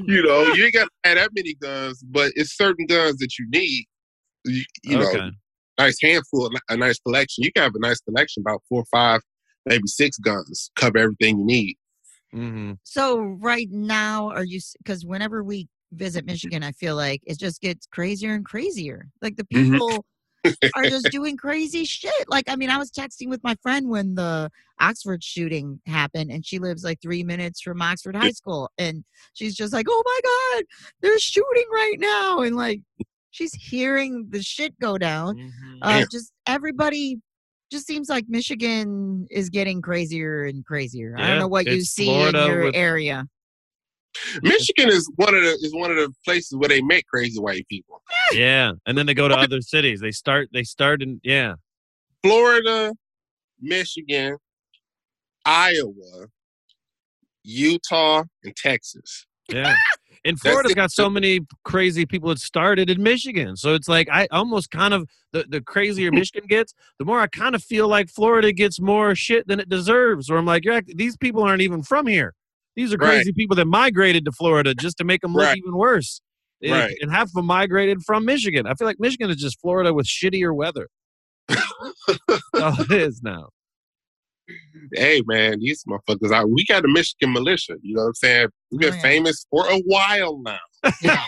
You 0.05 0.23
know, 0.23 0.53
you 0.55 0.65
ain't 0.67 0.75
got 0.75 0.89
that 1.03 1.31
many 1.35 1.55
guns, 1.55 2.01
but 2.05 2.31
it's 2.37 2.57
certain 2.57 2.87
guns 2.87 3.17
that 3.17 3.39
you 3.39 3.47
need. 3.51 3.87
You, 4.45 4.63
you 4.85 4.99
know, 4.99 5.31
nice 5.79 5.99
handful, 6.01 6.49
a 6.71 6.77
nice 6.77 6.99
collection. 7.01 7.43
You 7.43 7.53
can 7.53 7.65
have 7.65 7.75
a 7.75 7.81
nice 7.81 8.01
collection, 8.01 8.43
about 8.47 8.63
four 8.69 8.83
or 8.83 8.85
five, 8.91 9.21
maybe 9.67 9.87
six 9.87 10.17
guns, 10.19 10.71
cover 10.77 10.99
everything 10.99 11.41
you 11.41 11.45
need. 11.45 11.77
Hmm 12.33 12.73
So 12.85 13.19
right 13.21 13.69
now, 13.71 14.31
are 14.31 14.45
you? 14.45 14.61
Because 14.79 15.05
whenever 15.05 15.43
we 15.43 15.69
visit 15.93 16.25
Michigan, 16.27 16.63
I 16.63 16.73
feel 16.73 16.97
like 16.97 17.23
it 17.27 17.39
just 17.39 17.61
gets 17.61 17.87
crazier 17.87 18.35
and 18.35 18.45
crazier. 18.45 19.09
Like 19.23 19.37
the 19.37 19.45
Mhm. 19.45 19.77
people 19.79 20.05
are 20.75 20.87
just 20.87 21.11
doing 21.11 21.37
crazy 21.37 21.85
shit. 21.85 22.29
Like 22.29 22.49
I 22.49 22.57
mean, 22.57 22.71
I 22.71 22.79
was 22.79 22.91
texting 22.91 23.29
with 23.29 23.43
my 23.45 23.57
friend 23.63 23.89
when 23.89 24.15
the 24.15 24.51
Oxford 24.81 25.23
shooting 25.25 25.81
happened, 25.87 26.31
and 26.31 26.45
she 26.47 26.59
lives 26.59 26.85
like 26.85 27.01
three 27.03 27.25
minutes 27.25 27.61
from 27.63 27.83
Oxford 27.83 28.17
High 28.17 28.31
School, 28.33 28.71
and 28.79 29.05
she's 29.35 29.55
just 29.57 29.73
like, 29.73 29.87
"Oh 29.89 30.03
my 30.05 30.21
god, 30.59 30.65
they're 31.03 31.19
shooting 31.19 31.67
right 31.73 31.97
now," 31.99 32.41
and 32.41 32.57
like 32.57 32.81
she's 33.31 33.55
hearing 33.55 34.27
the 34.31 34.43
shit 34.43 34.79
go 34.81 34.99
down. 34.99 35.37
Mm-hmm. 35.37 35.79
Uh, 35.83 36.05
just 36.11 36.33
everybody. 36.47 37.19
Just 37.71 37.87
seems 37.87 38.09
like 38.09 38.25
Michigan 38.29 39.27
is 39.31 39.51
getting 39.51 39.83
crazier 39.83 40.45
and 40.45 40.65
crazier. 40.65 41.15
I 41.19 41.27
don't 41.29 41.39
know 41.39 41.49
what 41.49 41.67
you 41.67 41.83
see 41.83 42.07
Florida 42.07 42.45
in 42.45 42.51
your 42.51 42.65
with- 42.65 42.75
area. 42.75 43.27
Michigan 44.43 44.89
is 44.89 45.09
one 45.17 45.35
of 45.35 45.43
the 45.43 45.51
is 45.63 45.73
one 45.75 45.91
of 45.91 45.97
the 45.97 46.13
places 46.25 46.57
where 46.57 46.69
they 46.69 46.81
make 46.81 47.07
crazy 47.07 47.39
white 47.39 47.69
people. 47.69 48.03
yeah, 48.33 48.73
and 48.87 48.97
then 48.97 49.07
they 49.07 49.15
go 49.15 49.29
to 49.29 49.37
other 49.37 49.61
cities. 49.61 50.01
They 50.01 50.11
start. 50.11 50.49
They 50.53 50.65
start 50.65 51.03
in. 51.03 51.21
Yeah. 51.23 51.55
Florida, 52.25 52.95
Michigan, 53.61 54.39
Iowa, 55.45 56.27
Utah, 57.45 58.25
and 58.43 58.57
Texas. 58.57 59.27
Yeah. 59.49 59.75
And 60.25 60.39
Florida's 60.39 60.75
got 60.75 60.91
so 60.91 61.09
many 61.09 61.41
crazy 61.65 62.05
people 62.05 62.29
that 62.29 62.39
started 62.41 62.91
in 62.91 63.03
Michigan. 63.03 63.57
So 63.57 63.75
it's 63.75 63.89
like 63.89 64.09
I 64.11 64.27
almost 64.31 64.71
kind 64.71 64.93
of 64.93 65.09
the, 65.33 65.45
the 65.49 65.61
crazier 65.61 66.11
Michigan 66.13 66.47
gets, 66.49 66.75
the 66.99 67.05
more 67.05 67.21
I 67.21 67.29
kind 67.29 67.55
of 67.55 67.63
feel 67.63 67.89
like 67.89 68.11
Florida 68.11 68.53
gets 68.53 68.81
more 68.81 69.15
shit 69.15 69.47
than 69.47 69.61
it 69.61 69.69
deserves. 69.69 70.29
Or 70.29 70.37
I'm 70.37 70.45
like, 70.45 70.65
yeah, 70.65 70.81
these 70.87 71.17
people 71.17 71.43
aren't 71.45 71.63
even 71.63 71.83
from 71.83 72.07
here. 72.07 72.35
These 72.77 72.93
are 72.93 72.97
Right. 72.99 73.15
crazy 73.17 73.33
people 73.33 73.57
that 73.57 73.67
migrated 73.67 74.25
to 74.27 74.33
Florida 74.33 74.75
just 74.75 74.99
to 74.99 75.05
make 75.05 75.21
them 75.23 75.33
look 75.35 75.45
Right. 75.47 75.57
even 75.57 75.77
worse. 75.77 76.21
And, 76.63 76.73
Right. 76.73 76.97
and 77.01 77.11
half 77.13 77.29
of 77.29 77.33
them 77.35 77.47
migrated 77.47 78.03
from 78.03 78.25
Michigan. 78.25 78.67
I 78.67 78.75
feel 78.75 78.87
like 78.87 78.99
Michigan 79.01 79.31
is 79.31 79.37
just 79.37 79.61
Florida 79.61 79.95
with 79.95 80.07
shittier 80.07 80.55
weather. 80.55 80.89
All 81.49 82.81
it 82.81 82.91
is 82.91 83.23
now. 83.23 83.49
Hey 84.95 85.23
man, 85.27 85.59
these 85.61 85.85
motherfuckers 85.89 86.33
out. 86.33 86.51
We 86.51 86.65
got 86.65 86.85
a 86.85 86.89
Michigan 86.89 87.33
militia. 87.33 87.75
You 87.83 87.95
know 87.97 88.03
what 88.03 88.09
I'm 88.09 88.15
saying? 88.15 88.49
We've 88.71 88.81
been 88.81 88.93
Oh, 88.93 88.97
yeah. 88.97 89.03
famous 89.03 89.47
for 89.51 89.67
a 89.69 89.79
while 89.87 90.41
now. 90.43 90.59
Yeah. 91.03 91.25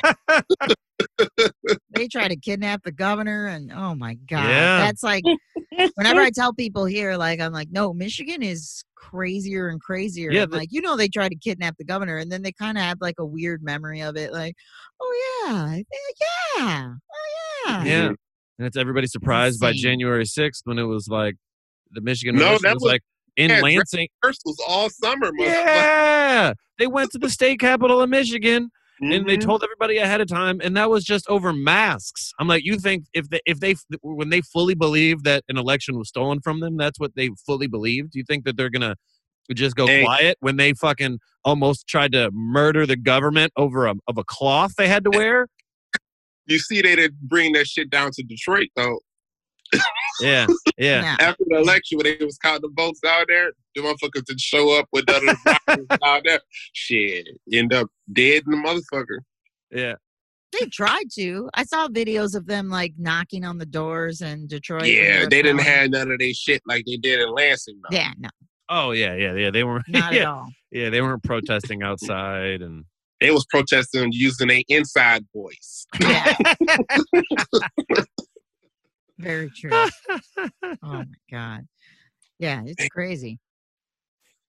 they 1.94 2.08
try 2.08 2.28
to 2.28 2.36
kidnap 2.36 2.82
the 2.82 2.92
governor 2.92 3.46
and 3.46 3.72
oh 3.72 3.94
my 3.94 4.14
god 4.28 4.48
Yeah. 4.48 4.78
that's 4.78 5.02
like 5.02 5.24
whenever 5.94 6.20
i 6.20 6.30
tell 6.30 6.52
people 6.54 6.84
here 6.84 7.16
like 7.16 7.40
i'm 7.40 7.52
like 7.52 7.68
no 7.70 7.92
michigan 7.92 8.42
is 8.42 8.82
crazier 8.96 9.68
and 9.68 9.80
crazier 9.80 10.30
Yeah, 10.30 10.42
I'm 10.44 10.50
the- 10.50 10.58
like 10.58 10.68
you 10.72 10.80
know 10.82 10.96
they 10.96 11.08
tried 11.08 11.30
to 11.30 11.36
kidnap 11.36 11.76
the 11.78 11.84
governor 11.84 12.16
and 12.18 12.30
then 12.30 12.42
they 12.42 12.52
kind 12.52 12.76
of 12.78 12.84
have 12.84 12.98
like 13.00 13.16
a 13.18 13.24
weird 13.24 13.62
memory 13.62 14.00
of 14.00 14.16
it 14.16 14.32
like 14.32 14.54
oh 15.00 15.42
yeah 15.46 15.76
yeah 16.58 16.90
oh 16.92 17.66
yeah 17.66 17.84
Yeah. 17.84 18.06
And 18.58 18.66
it's 18.66 18.76
everybody 18.76 19.06
surprised 19.06 19.58
by 19.58 19.72
January 19.72 20.24
6th 20.24 20.60
when 20.64 20.78
it 20.78 20.82
was 20.84 21.08
like 21.08 21.36
the 21.92 22.00
Michigan 22.00 22.36
No, 22.36 22.58
that 22.58 22.74
was, 22.74 22.82
was- 22.82 22.92
like 22.92 23.02
in 23.36 23.50
yeah, 23.50 23.60
Lansing. 23.60 24.08
Rehearsals 24.22 24.58
all 24.68 24.88
summer. 24.90 25.30
Yeah. 25.38 26.52
They 26.78 26.86
went 26.86 27.10
to 27.12 27.18
the 27.18 27.30
state 27.30 27.60
capital 27.60 28.00
of 28.02 28.08
Michigan 28.10 28.70
and 29.02 29.26
they 29.26 29.38
Mhm. 29.38 29.40
told 29.42 29.62
everybody 29.64 29.96
ahead 29.96 30.20
of 30.20 30.28
time 30.28 30.60
and 30.62 30.76
that 30.76 30.90
was 30.90 31.04
just 31.04 31.26
over 31.30 31.54
masks 31.54 32.32
i'm 32.38 32.46
like 32.46 32.62
you 32.66 32.76
think 32.78 33.06
if 33.14 33.30
they 33.30 33.40
if 33.46 33.58
they 33.58 33.74
when 34.02 34.28
they 34.28 34.42
fully 34.42 34.74
believe 34.74 35.22
that 35.22 35.42
an 35.48 35.56
election 35.56 35.96
was 35.96 36.08
stolen 36.08 36.38
from 36.42 36.60
them 36.60 36.76
that's 36.76 37.00
what 37.00 37.14
they 37.16 37.30
fully 37.46 37.66
believed 37.66 38.10
Do 38.12 38.18
you 38.18 38.26
think 38.28 38.44
that 38.44 38.58
they're 38.58 38.68
gonna 38.68 38.96
just 39.54 39.74
go 39.74 39.86
Hey. 39.86 40.04
quiet 40.04 40.36
when 40.40 40.56
they 40.58 40.74
fucking 40.74 41.18
almost 41.46 41.86
tried 41.88 42.12
to 42.12 42.30
murder 42.34 42.84
the 42.84 42.96
government 42.96 43.54
over 43.56 43.86
a 43.86 43.94
of 44.06 44.18
a 44.18 44.24
cloth 44.24 44.72
they 44.76 44.86
had 44.86 45.02
to 45.04 45.10
wear 45.10 45.46
You 46.46 46.58
see, 46.58 46.82
they 46.82 46.94
didn't 46.94 47.20
bring 47.22 47.52
that 47.52 47.68
shit 47.68 47.88
down 47.88 48.10
to 48.12 48.22
Detroit 48.22 48.68
though. 48.76 48.98
yeah 50.22 50.46
yeah 50.78 51.02
Yeah. 51.02 51.16
After 51.20 51.44
the 51.48 51.56
election, 51.58 51.98
when 51.98 52.04
they 52.18 52.24
was 52.24 52.38
counting 52.38 52.62
the 52.62 52.82
votes 52.82 53.00
out 53.06 53.26
there, 53.28 53.52
the 53.74 53.80
motherfuckers 53.82 54.24
didn't 54.24 54.40
show 54.40 54.78
up 54.78 54.86
with 54.92 55.06
none 55.08 55.28
of 55.28 55.36
the 55.44 55.56
boxes 55.66 55.86
down 56.02 56.20
there. 56.24 56.40
Shit, 56.72 57.28
end 57.52 57.72
up 57.72 57.88
dead 58.12 58.42
in 58.46 58.52
the 58.52 58.56
motherfucker. 58.58 59.18
yeah 59.70 59.94
they 60.58 60.66
tried 60.66 61.04
to 61.14 61.48
i 61.54 61.62
saw 61.62 61.86
videos 61.86 62.34
of 62.34 62.44
them 62.48 62.68
like 62.68 62.92
knocking 62.98 63.44
on 63.44 63.56
the 63.58 63.64
doors 63.66 64.20
in 64.20 64.48
detroit 64.48 64.84
yeah, 64.86 65.20
were 65.20 65.28
they 65.30 65.42
didn't 65.42 65.60
have 65.62 65.88
none 65.90 66.10
of 66.10 66.18
their 66.18 66.34
shit 66.34 66.60
like 66.66 66.82
they 66.86 66.96
did 66.96 67.20
in 67.20 67.32
Lansing. 67.32 67.80
Though. 67.88 67.96
yeah 67.96 68.10
no 68.18 68.28
oh 68.68 68.90
yeah 68.90 69.14
yeah 69.14 69.32
yeah 69.34 69.50
they 69.52 69.62
weren't 69.62 69.84
not 69.88 70.12
at 70.12 70.18
yeah, 70.18 70.24
all 70.32 70.48
yeah 70.72 70.90
they 70.90 71.00
weren't 71.02 71.22
protesting 71.22 71.84
outside 71.84 72.62
and 72.62 72.84
They 73.20 73.30
was 73.30 73.46
protesting 73.48 74.10
using 74.12 74.50
a 74.50 74.64
inside 74.68 75.24
voice. 75.32 75.86
yeah 76.00 76.34
very 79.20 79.50
true 79.50 79.70
oh 80.64 80.76
my 80.82 81.04
god 81.30 81.66
yeah 82.38 82.62
it's 82.66 82.88
crazy 82.88 83.38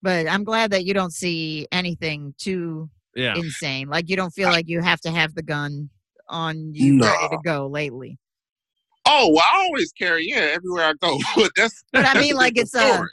but 0.02 0.28
i'm 0.28 0.44
glad 0.44 0.72
that 0.72 0.86
you 0.86 0.94
don't 0.94 1.14
see 1.14 1.68
anything 1.72 2.34
too 2.38 2.90
yeah 3.16 3.36
insane 3.36 3.88
like 3.90 4.10
you 4.10 4.16
don't 4.16 4.32
feel 4.32 4.50
like 4.50 4.68
you 4.68 4.82
have 4.82 5.02
to 5.02 5.12
have 5.12 5.34
the 5.36 5.44
gun 5.44 5.90
on 6.30 6.74
you 6.74 7.00
ready 7.04 7.28
to 7.30 7.38
go 7.44 7.68
lately 7.68 8.18
Oh, 9.06 9.32
well, 9.34 9.44
I 9.44 9.64
always 9.66 9.92
carry 9.94 10.28
yeah 10.30 10.52
everywhere 10.54 10.86
I 10.86 10.94
go. 11.02 11.18
But 11.36 11.52
that's 11.56 11.84
but 11.92 12.06
i 12.06 12.20
mean 12.22 12.36
like 12.44 12.58
it's 12.58 12.76
a. 12.76 13.04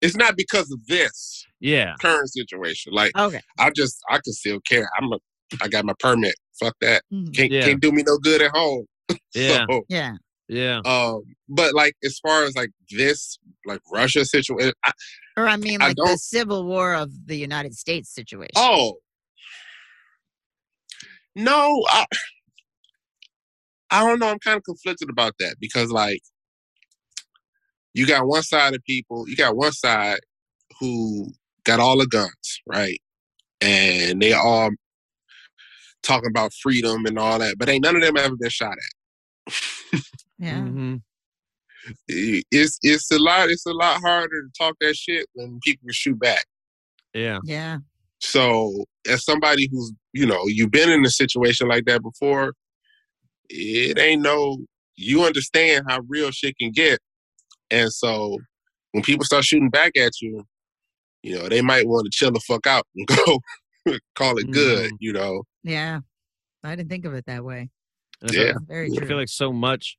It's 0.00 0.16
not 0.16 0.36
because 0.36 0.70
of 0.70 0.86
this 0.86 1.44
yeah 1.58 1.94
current 2.00 2.30
situation. 2.32 2.92
Like 2.92 3.10
okay 3.18 3.40
I 3.58 3.70
just 3.70 3.98
I 4.08 4.18
can 4.22 4.32
still 4.32 4.60
carry. 4.60 4.86
I'm 4.98 5.12
a 5.12 5.18
I 5.60 5.68
got 5.68 5.84
my 5.84 5.94
permit. 5.98 6.34
Fuck 6.60 6.76
that. 6.80 7.02
Mhm. 7.12 7.34
Can't 7.34 7.50
Yeah. 7.50 7.64
can't 7.64 7.80
do 7.82 7.90
me 7.92 8.02
no 8.06 8.18
good 8.18 8.40
at 8.42 8.52
home. 8.52 8.86
yeah 9.34 9.66
So, 9.68 9.84
yeah 9.88 10.12
yeah 10.48 10.80
um, 10.84 11.22
but 11.48 11.74
like 11.74 11.96
as 12.04 12.18
far 12.18 12.44
as 12.44 12.54
like 12.56 12.70
this 12.90 13.38
like 13.64 13.80
Russia 13.92 14.24
situation, 14.24 14.72
I, 14.84 14.92
or 15.36 15.48
i 15.48 15.56
mean 15.56 15.82
I 15.82 15.88
like 15.88 15.96
the 15.96 16.16
civil 16.18 16.64
war 16.64 16.94
of 16.94 17.10
the 17.26 17.36
united 17.36 17.74
states 17.74 18.14
situation 18.14 18.52
oh 18.54 18.98
no, 21.36 21.84
I 21.90 22.06
I 23.90 24.04
don't 24.04 24.18
know. 24.18 24.28
I'm 24.28 24.38
kind 24.40 24.56
of 24.56 24.64
conflicted 24.64 25.10
about 25.10 25.34
that 25.38 25.56
because 25.60 25.90
like 25.90 26.22
you 27.92 28.06
got 28.06 28.26
one 28.26 28.42
side 28.42 28.74
of 28.74 28.82
people, 28.84 29.28
you 29.28 29.36
got 29.36 29.54
one 29.54 29.72
side 29.72 30.18
who 30.80 31.32
got 31.64 31.78
all 31.78 31.98
the 31.98 32.06
guns, 32.06 32.60
right? 32.66 32.98
And 33.60 34.20
they 34.20 34.32
all 34.32 34.70
talking 36.02 36.30
about 36.30 36.54
freedom 36.54 37.04
and 37.04 37.18
all 37.18 37.38
that, 37.38 37.56
but 37.58 37.68
ain't 37.68 37.84
none 37.84 37.96
of 37.96 38.02
them 38.02 38.16
ever 38.16 38.36
been 38.36 38.48
shot 38.48 38.72
at. 38.72 39.54
yeah 40.38 40.60
Mhm. 40.60 41.02
It's 42.08 42.78
it's 42.82 43.10
a 43.12 43.18
lot 43.18 43.48
it's 43.50 43.66
a 43.66 43.72
lot 43.72 44.00
harder 44.00 44.42
to 44.42 44.48
talk 44.58 44.74
that 44.80 44.96
shit 44.96 45.26
when 45.34 45.60
people 45.62 45.88
shoot 45.90 46.18
back. 46.18 46.44
yeah 47.14 47.38
yeah 47.44 47.78
So 48.20 48.84
as 49.08 49.24
somebody 49.24 49.68
who's 49.70 49.92
you 50.12 50.26
know 50.26 50.42
you've 50.46 50.70
been 50.72 50.90
in 50.90 51.04
a 51.04 51.10
situation 51.10 51.68
like 51.68 51.84
that 51.86 52.02
before, 52.02 52.54
it 53.48 53.98
ain't 53.98 54.22
no 54.22 54.58
you 54.96 55.24
understand 55.24 55.84
how 55.88 56.00
real 56.08 56.30
shit 56.30 56.56
can 56.58 56.72
get, 56.72 56.98
and 57.70 57.92
so 57.92 58.38
when 58.92 59.02
people 59.02 59.24
start 59.24 59.44
shooting 59.44 59.68
back 59.70 59.92
at 59.96 60.12
you, 60.22 60.42
you 61.22 61.36
know 61.36 61.48
they 61.48 61.60
might 61.62 61.86
want 61.86 62.04
to 62.06 62.10
chill 62.10 62.32
the 62.32 62.40
fuck 62.40 62.66
out 62.66 62.84
and 62.96 63.06
go 63.16 63.38
call 64.16 64.38
it 64.38 64.50
good. 64.50 64.90
Mhm. 64.90 64.96
You 65.00 65.12
know, 65.12 65.42
yeah 65.62 66.00
i 66.64 66.74
didn't 66.74 66.88
think 66.90 67.04
of 67.04 67.14
it 67.14 67.26
that 67.26 67.44
way 67.44 67.70
And 68.22 68.30
I 68.30 68.34
feel- 68.34 68.46
Yeah. 68.46 68.54
very 68.66 68.88
true. 68.88 68.96
I 68.96 68.98
true 69.00 69.08
feel 69.08 69.16
like 69.18 69.28
so 69.28 69.52
much, 69.52 69.96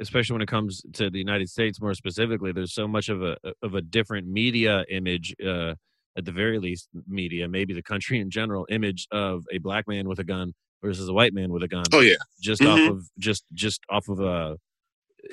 especially 0.00 0.34
when 0.34 0.42
it 0.42 0.48
comes 0.48 0.82
to 0.94 1.10
the 1.10 1.18
United 1.18 1.48
States 1.48 1.80
more 1.80 1.94
specifically, 1.94 2.52
there's 2.52 2.74
so 2.74 2.86
much 2.88 3.08
of 3.08 3.22
a 3.22 3.36
of 3.62 3.74
a 3.74 3.82
different 3.82 4.26
media 4.28 4.84
image, 4.90 5.34
uh, 5.44 5.74
at 6.16 6.24
the 6.24 6.32
very 6.32 6.58
least, 6.58 6.88
media, 7.06 7.48
maybe 7.48 7.72
the 7.74 7.82
country 7.82 8.18
in 8.20 8.30
general, 8.30 8.66
image 8.70 9.06
of 9.12 9.44
a 9.52 9.58
black 9.58 9.86
man 9.88 10.08
with 10.08 10.18
a 10.18 10.24
gun 10.24 10.52
versus 10.82 11.08
a 11.08 11.12
white 11.12 11.32
man 11.34 11.50
with 11.52 11.62
a 11.62 11.68
gun, 11.68 11.84
oh 11.92 12.00
yeah, 12.00 12.14
just 12.40 12.62
off 12.62 12.78
Mhm. 12.80 12.90
of 12.90 13.08
just 13.18 13.44
just 13.54 13.80
off 13.90 14.08
of 14.08 14.20
uh, 14.20 14.56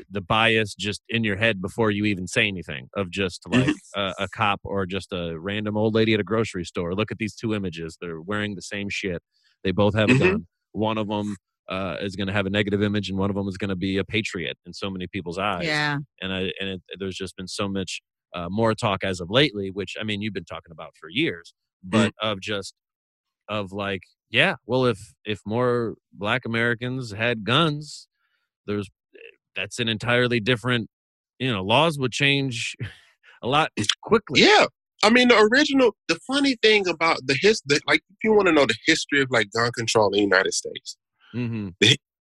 the 0.09 0.21
bias 0.21 0.73
just 0.75 1.01
in 1.09 1.23
your 1.23 1.35
head 1.35 1.61
before 1.61 1.91
you 1.91 2.05
even 2.05 2.27
say 2.27 2.47
anything 2.47 2.89
of 2.95 3.09
just 3.11 3.43
Mm-hmm. 3.43 3.59
like 3.67 3.75
a, 3.95 4.13
a 4.25 4.27
cop 4.29 4.59
or 4.63 4.85
just 4.85 5.13
a 5.13 5.39
random 5.39 5.77
old 5.77 5.93
lady 5.93 6.13
at 6.13 6.19
a 6.19 6.23
grocery 6.23 6.65
store. 6.65 6.95
Look 6.95 7.11
at 7.11 7.17
these 7.19 7.35
two 7.35 7.53
images; 7.53 7.97
they're 8.01 8.21
wearing 8.21 8.55
the 8.55 8.61
same 8.63 8.89
shit. 8.89 9.21
They 9.63 9.71
both 9.71 9.95
have 9.95 10.09
Mhm. 10.09 10.15
a 10.15 10.19
gun. 10.19 10.47
One 10.71 10.97
of 10.97 11.07
them 11.07 11.37
uh, 11.69 11.97
is 12.01 12.15
going 12.15 12.27
to 12.27 12.33
have 12.33 12.45
a 12.45 12.49
negative 12.49 12.83
image, 12.83 13.09
and 13.09 13.17
one 13.17 13.29
of 13.29 13.35
them 13.35 13.47
is 13.47 13.57
going 13.57 13.69
to 13.69 13.75
be 13.75 13.97
a 13.97 14.03
patriot 14.03 14.57
in 14.65 14.73
so 14.73 14.89
many 14.89 15.07
people's 15.07 15.37
eyes. 15.37 15.65
yeah 15.65 15.97
And 16.21 16.33
I 16.33 16.51
and 16.59 16.69
it, 16.69 16.81
there's 16.99 17.15
just 17.15 17.35
been 17.35 17.47
so 17.47 17.67
much 17.67 18.01
uh, 18.35 18.47
more 18.49 18.73
talk 18.73 19.03
as 19.03 19.19
of 19.19 19.29
lately, 19.29 19.71
which 19.71 19.95
I 19.99 20.03
mean 20.03 20.21
you've 20.21 20.33
been 20.33 20.45
talking 20.45 20.71
about 20.71 20.93
for 20.99 21.09
years, 21.09 21.53
but 21.83 22.13
of 22.21 22.39
just 22.41 22.73
of 23.47 23.71
like, 23.71 24.01
yeah, 24.29 24.55
well, 24.65 24.85
if 24.85 24.99
if 25.25 25.39
more 25.45 25.95
Black 26.13 26.45
Americans 26.45 27.11
had 27.11 27.43
guns, 27.43 28.07
there's 28.67 28.89
that's 29.55 29.79
an 29.79 29.87
entirely 29.87 30.39
different, 30.39 30.89
you 31.39 31.51
know, 31.51 31.63
laws 31.63 31.97
would 31.97 32.11
change 32.11 32.75
a 33.41 33.47
lot 33.47 33.71
quickly. 34.03 34.41
yeah. 34.41 34.65
I 35.03 35.09
mean, 35.09 35.27
the 35.27 35.49
original. 35.51 35.91
The 36.07 36.17
funny 36.25 36.55
thing 36.63 36.87
about 36.87 37.19
the 37.25 37.35
history, 37.39 37.79
like, 37.85 38.01
if 38.09 38.17
you 38.23 38.33
want 38.33 38.47
to 38.47 38.51
know 38.51 38.65
the 38.65 38.75
history 38.87 39.21
of 39.21 39.27
like 39.29 39.51
gun 39.51 39.71
control 39.77 40.07
in 40.07 40.13
the 40.13 40.19
United 40.19 40.53
States, 40.53 40.97
hmm 41.35 41.69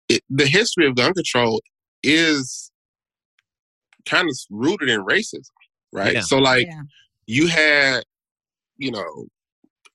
it, 0.09 0.21
the 0.29 0.45
history 0.45 0.87
of 0.87 0.95
gun 0.95 1.13
control 1.13 1.61
is 2.01 2.71
kind 4.05 4.29
of 4.29 4.37
rooted 4.49 4.89
in 4.89 5.03
racism, 5.03 5.41
right? 5.91 6.13
Yeah. 6.13 6.21
So, 6.21 6.37
like, 6.37 6.67
yeah 6.67 6.83
you 7.27 7.47
had, 7.47 8.03
you 8.77 8.89
know, 8.89 9.27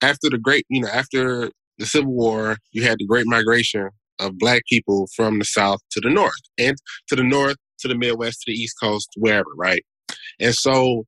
after 0.03 0.29
the 0.31 0.39
great, 0.39 0.65
you 0.69 0.83
know, 0.83 0.89
after 0.89 1.51
the 1.79 1.87
Civil 1.87 2.13
War, 2.13 2.59
you 2.73 2.85
had 2.85 2.99
the 2.99 3.07
Great 3.07 3.27
Migration 3.27 3.89
of 4.21 4.39
Black 4.39 4.63
people 4.69 5.09
from 5.17 5.39
the 5.39 5.45
South 5.45 5.81
to 5.93 6.01
the 6.01 6.11
North, 6.11 6.33
and 6.59 6.77
to 7.09 7.17
the 7.17 7.25
North, 7.25 7.57
to 7.81 7.89
the 7.89 7.95
Midwest, 7.97 8.43
to 8.43 8.53
the 8.53 8.57
East 8.59 8.77
Coast, 8.81 9.09
wherever, 9.17 9.49
right? 9.57 9.83
And 10.39 10.55
so, 10.55 11.05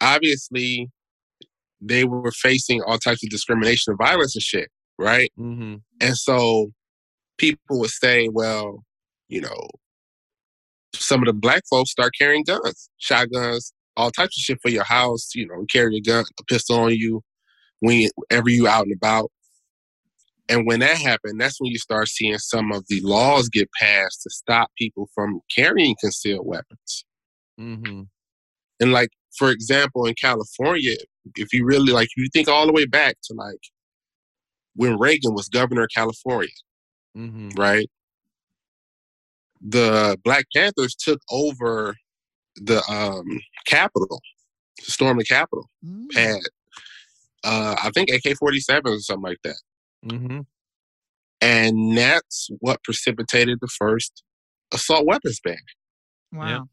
obviously, 0.00 0.88
they 1.80 2.04
were 2.04 2.32
facing 2.32 2.82
all 2.82 2.98
types 2.98 3.22
of 3.22 3.30
discrimination 3.30 3.92
and 3.92 3.98
violence 3.98 4.34
and 4.34 4.42
shit, 4.42 4.68
right? 4.98 5.30
hmm 5.36 5.76
And 6.00 6.16
so 6.16 6.72
people 7.38 7.80
would 7.80 7.90
say, 7.90 8.28
well, 8.28 8.84
you 9.28 9.40
know, 9.40 9.68
some 10.94 11.20
of 11.22 11.26
the 11.26 11.32
black 11.32 11.62
folks 11.68 11.90
start 11.90 12.12
carrying 12.18 12.44
guns, 12.44 12.88
shotguns, 12.98 13.72
all 13.96 14.10
types 14.10 14.38
of 14.38 14.42
shit 14.42 14.58
for 14.62 14.70
your 14.70 14.84
house, 14.84 15.30
you 15.34 15.46
know, 15.46 15.64
carry 15.70 15.96
a 15.96 16.00
gun, 16.00 16.24
a 16.38 16.44
pistol 16.44 16.78
on 16.78 16.94
you 16.94 17.22
whenever 17.80 18.48
you 18.48 18.66
out 18.66 18.84
and 18.84 18.94
about. 18.94 19.30
And 20.48 20.66
when 20.66 20.80
that 20.80 20.98
happened, 20.98 21.40
that's 21.40 21.60
when 21.60 21.72
you 21.72 21.78
start 21.78 22.08
seeing 22.08 22.38
some 22.38 22.70
of 22.70 22.84
the 22.88 23.00
laws 23.00 23.48
get 23.48 23.70
passed 23.80 24.22
to 24.22 24.30
stop 24.30 24.70
people 24.76 25.08
from 25.14 25.40
carrying 25.54 25.96
concealed 26.00 26.46
weapons. 26.46 27.04
hmm 27.58 28.02
And 28.80 28.92
like, 28.92 29.10
for 29.38 29.50
example, 29.50 30.06
in 30.06 30.14
California, 30.20 30.96
if 31.36 31.52
you 31.52 31.64
really 31.64 31.92
like, 31.92 32.08
if 32.14 32.22
you 32.22 32.28
think 32.32 32.48
all 32.48 32.66
the 32.66 32.72
way 32.72 32.84
back 32.84 33.16
to 33.24 33.34
like 33.34 33.60
when 34.76 34.98
Reagan 34.98 35.34
was 35.34 35.48
governor 35.48 35.84
of 35.84 35.90
California, 35.94 36.50
Mm-hmm. 37.16 37.50
right? 37.50 37.88
The 39.60 40.18
Black 40.24 40.46
Panthers 40.54 40.94
took 40.94 41.20
over 41.30 41.96
the 42.56 42.82
um, 42.90 43.24
Capitol, 43.66 44.20
stormed 44.80 45.20
the 45.20 45.24
Capitol, 45.24 45.68
Mm. 45.84 46.14
had 46.14 46.40
uh, 47.44 47.76
I 47.82 47.90
think 47.90 48.10
AK 48.10 48.22
47s 48.42 48.80
or 48.84 48.98
something 49.00 49.22
like 49.22 49.38
that. 49.44 49.60
Mm-hmm. 50.06 50.40
And 51.40 51.98
that's 51.98 52.48
what 52.60 52.82
precipitated 52.82 53.58
the 53.60 53.68
first 53.68 54.22
assault 54.72 55.06
weapons 55.06 55.40
ban. 55.44 55.56
Wow. 56.32 56.68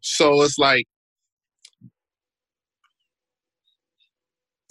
So 0.00 0.42
it's 0.42 0.58
like 0.58 0.86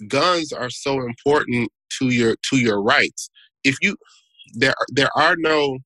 guns 0.08 0.52
are 0.52 0.70
so 0.70 1.00
important 1.00 1.70
to 1.98 2.08
your 2.08 2.36
to 2.50 2.56
your 2.56 2.82
rights. 2.82 3.28
If 3.64 3.76
you 3.82 3.96
there 4.52 4.74
there 4.88 5.10
are 5.16 5.36
no 5.38 5.78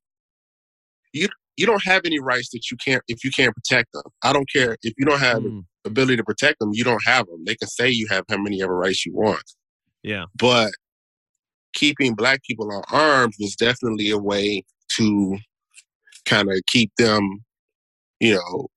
you 1.13 1.29
you 1.57 1.67
don't 1.67 1.85
have 1.85 2.03
any 2.05 2.19
rights 2.21 2.51
that 2.51 2.71
you 2.71 2.77
can't 2.77 3.03
if 3.09 3.25
you 3.25 3.31
can't 3.31 3.55
protect 3.55 3.93
them. 3.93 4.03
I 4.23 4.33
don't 4.33 4.49
care 4.53 4.77
if 4.83 4.93
you 4.99 5.07
don't 5.07 5.21
have 5.21 5.43
Mm. 5.43 5.65
ability 5.85 6.17
to 6.17 6.25
protect 6.25 6.59
them, 6.59 6.71
you 6.73 6.85
don't 6.85 7.03
have 7.07 7.27
them. 7.27 7.45
They 7.47 7.55
can 7.55 7.69
say 7.69 7.89
you 7.89 8.07
have 8.11 8.25
how 8.29 8.37
many 8.39 8.63
ever 8.63 8.77
rights 8.77 9.07
you 9.07 9.15
want. 9.15 9.43
Yeah. 10.03 10.25
But 10.37 10.73
keeping 11.73 12.15
black 12.15 12.43
people 12.43 12.73
on 12.73 12.83
arms 12.91 13.37
was 13.39 13.55
definitely 13.57 14.11
a 14.11 14.19
way 14.19 14.65
to 14.97 15.39
kind 16.25 16.51
of 16.51 16.59
keep 16.67 16.91
them, 16.99 17.45
you 18.21 18.35
know, 18.35 18.69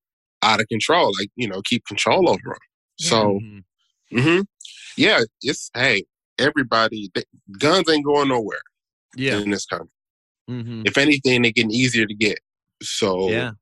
out 0.42 0.60
of 0.60 0.68
control, 0.68 1.12
like, 1.18 1.28
you 1.36 1.48
know, 1.48 1.60
keep 1.64 1.84
control 1.86 2.28
over 2.28 2.40
them. 2.44 2.54
So, 2.98 3.40
Mhm. 3.40 3.64
hmm 4.12 4.40
yeah, 4.96 5.20
it's, 5.42 5.70
hey, 5.74 6.04
everybody, 6.38 7.08
th- 7.14 7.26
guns 7.58 7.88
ain't 7.88 8.04
going 8.04 8.28
nowhere 8.28 8.60
yeah. 9.16 9.38
in 9.38 9.50
this 9.50 9.66
country. 9.66 9.88
Mm-hmm. 10.48 10.82
If 10.86 10.98
anything, 10.98 11.42
they're 11.42 11.52
getting 11.52 11.70
easier 11.70 12.06
to 12.06 12.14
get. 12.14 12.38
So, 12.82 13.30
Yeah. 13.30 13.52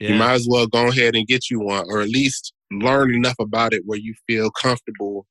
you 0.00 0.14
might 0.14 0.34
as 0.34 0.46
well 0.48 0.66
go 0.66 0.88
ahead 0.88 1.14
and 1.16 1.26
get 1.26 1.50
you 1.50 1.60
one, 1.60 1.84
or 1.88 2.00
at 2.00 2.08
least 2.08 2.52
learn 2.70 3.14
enough 3.14 3.36
about 3.38 3.72
it 3.72 3.82
where 3.86 3.98
you 3.98 4.14
feel 4.26 4.50
comfortable. 4.50 5.26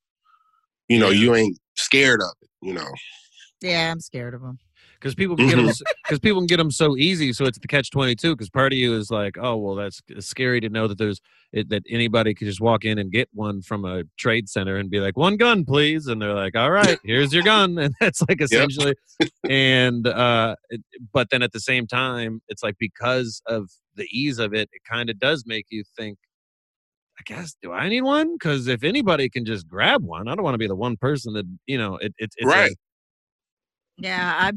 You 0.88 0.99
know, 0.99 1.09
Yeah. 1.09 1.20
you 1.22 1.36
ain't 1.36 1.59
scared 1.78 2.22
of 2.22 2.32
it. 2.41 2.49
You 2.61 2.74
know, 2.74 2.88
Yeah, 3.61 3.91
I'm 3.91 3.99
scared 3.99 4.34
of 4.34 4.41
them. 4.41 4.57
Because 5.06 5.14
people 5.14 5.36
can 5.38 5.45
get 5.47 5.58
Mm-hmm. 5.60 5.68
them 5.68 5.76
because 6.03 6.20
people 6.20 6.39
can 6.41 6.47
get 6.47 6.58
them 6.58 6.72
so 6.72 6.97
easy. 6.97 7.32
So 7.32 7.45
it's 7.45 7.60
the 7.60 7.68
catch 7.68 7.91
twenty 7.91 8.16
two. 8.16 8.36
Because 8.36 8.49
part 8.49 8.74
of 8.74 8.80
you 8.80 8.95
is 8.95 9.12
like, 9.12 9.38
oh 9.39 9.56
well, 9.56 9.76
that's 9.76 10.01
scary 10.20 10.60
to 10.62 10.70
know 10.70 10.88
that 10.88 10.97
there's 10.97 11.22
it, 11.53 11.70
that 11.70 11.84
anybody 11.88 12.34
could 12.34 12.47
just 12.47 12.60
walk 12.60 12.86
in 12.86 12.97
and 12.97 13.12
get 13.12 13.30
one 13.32 13.62
from 13.62 13.86
a 13.86 14.03
trade 14.18 14.49
center 14.49 14.78
and 14.78 14.89
be 14.89 14.99
like, 14.99 15.16
one 15.16 15.38
gun, 15.38 15.64
please, 15.64 16.08
and 16.08 16.20
they're 16.20 16.34
like, 16.34 16.56
all 16.56 16.72
right, 16.72 16.97
here's 17.03 17.32
your 17.32 17.43
gun, 17.43 17.78
and 17.84 17.93
that's 18.01 18.20
like 18.28 18.41
essentially. 18.41 18.95
and 19.47 20.08
uh, 20.08 20.56
it, 20.72 20.82
but 21.14 21.30
then 21.30 21.43
at 21.43 21.51
the 21.51 21.60
same 21.60 21.86
time, 21.86 22.41
it's 22.47 22.64
like 22.64 22.76
because 22.80 23.43
of 23.45 23.70
the 23.93 24.08
ease 24.12 24.39
of 24.39 24.56
it, 24.56 24.70
it 24.74 24.82
kind 24.89 25.12
of 25.12 25.20
does 25.20 25.43
make 25.45 25.68
you 25.70 25.84
think. 25.95 26.18
I 27.20 27.22
guess 27.26 27.56
do 27.62 27.72
I 27.72 27.89
need 27.89 28.01
one? 28.01 28.34
Because 28.34 28.68
if 28.68 28.84
anybody 28.84 29.30
can 29.30 29.45
just 29.45 29.68
grab 29.68 30.03
one, 30.03 30.28
I 30.28 30.34
don't 30.34 30.43
want 30.43 30.56
to 30.56 30.60
be 30.60 30.68
the 30.68 30.76
one 30.76 30.97
person 30.97 31.34
that 31.34 31.45
you 31.68 31.78
know. 31.78 31.95
It, 31.97 32.14
it, 32.18 32.32
it's 32.38 32.43
a- 32.43 32.47
right? 32.47 32.76
Yeah, 33.97 34.34
I 34.38 34.51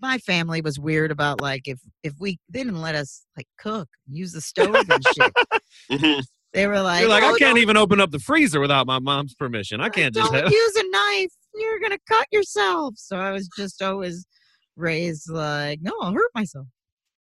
my 0.00 0.18
family 0.18 0.60
was 0.60 0.78
weird 0.78 1.10
about 1.10 1.40
like 1.40 1.62
if 1.66 1.78
if 2.02 2.12
we 2.20 2.38
they 2.48 2.62
didn't 2.62 2.80
let 2.80 2.94
us 2.94 3.24
like 3.36 3.46
cook, 3.58 3.88
use 4.08 4.32
the 4.32 4.40
stove 4.40 4.74
and 4.74 5.04
shit. 5.14 5.32
Mhm. 5.90 6.22
They 6.52 6.66
were 6.66 6.80
like, 6.82 7.00
You're 7.00 7.08
like, 7.08 7.22
"Oh, 7.22 7.34
I 7.34 7.38
can't 7.38 7.56
even 7.58 7.78
open 7.78 7.98
up 7.98 8.10
the 8.10 8.18
freezer 8.18 8.60
without 8.60 8.86
my 8.86 8.98
mom's 8.98 9.34
permission. 9.34 9.80
I 9.80 9.88
can't 9.88 10.14
just 10.14 10.30
don't 10.30 10.42
have. 10.44 10.52
use 10.52 10.76
a 10.76 10.84
knife. 10.90 11.32
You're 11.54 11.80
gonna 11.80 11.98
cut 12.06 12.26
yourself. 12.30 12.94
So 12.98 13.16
I 13.16 13.30
was 13.32 13.48
just 13.56 13.80
always 13.82 14.26
raised 14.76 15.30
like, 15.30 15.80
no, 15.82 15.92
I'll 16.02 16.12
hurt 16.12 16.30
myself. 16.34 16.66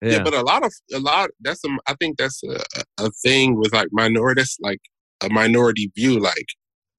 Yeah. 0.01 0.13
Yeah. 0.13 0.23
but 0.23 0.33
a 0.33 0.41
lot 0.41 0.65
of 0.65 0.73
a 0.93 0.99
lot. 0.99 1.29
That's 1.41 1.63
a. 1.63 1.69
I 1.87 1.93
think 1.99 2.17
that's 2.17 2.41
a, 2.43 2.59
a 2.75 3.05
a 3.05 3.11
thing 3.23 3.55
with 3.57 3.71
like 3.71 3.89
minority. 3.91 4.41
That's 4.41 4.57
like 4.61 4.79
a 5.21 5.29
minority 5.29 5.91
view, 5.95 6.19
like 6.19 6.47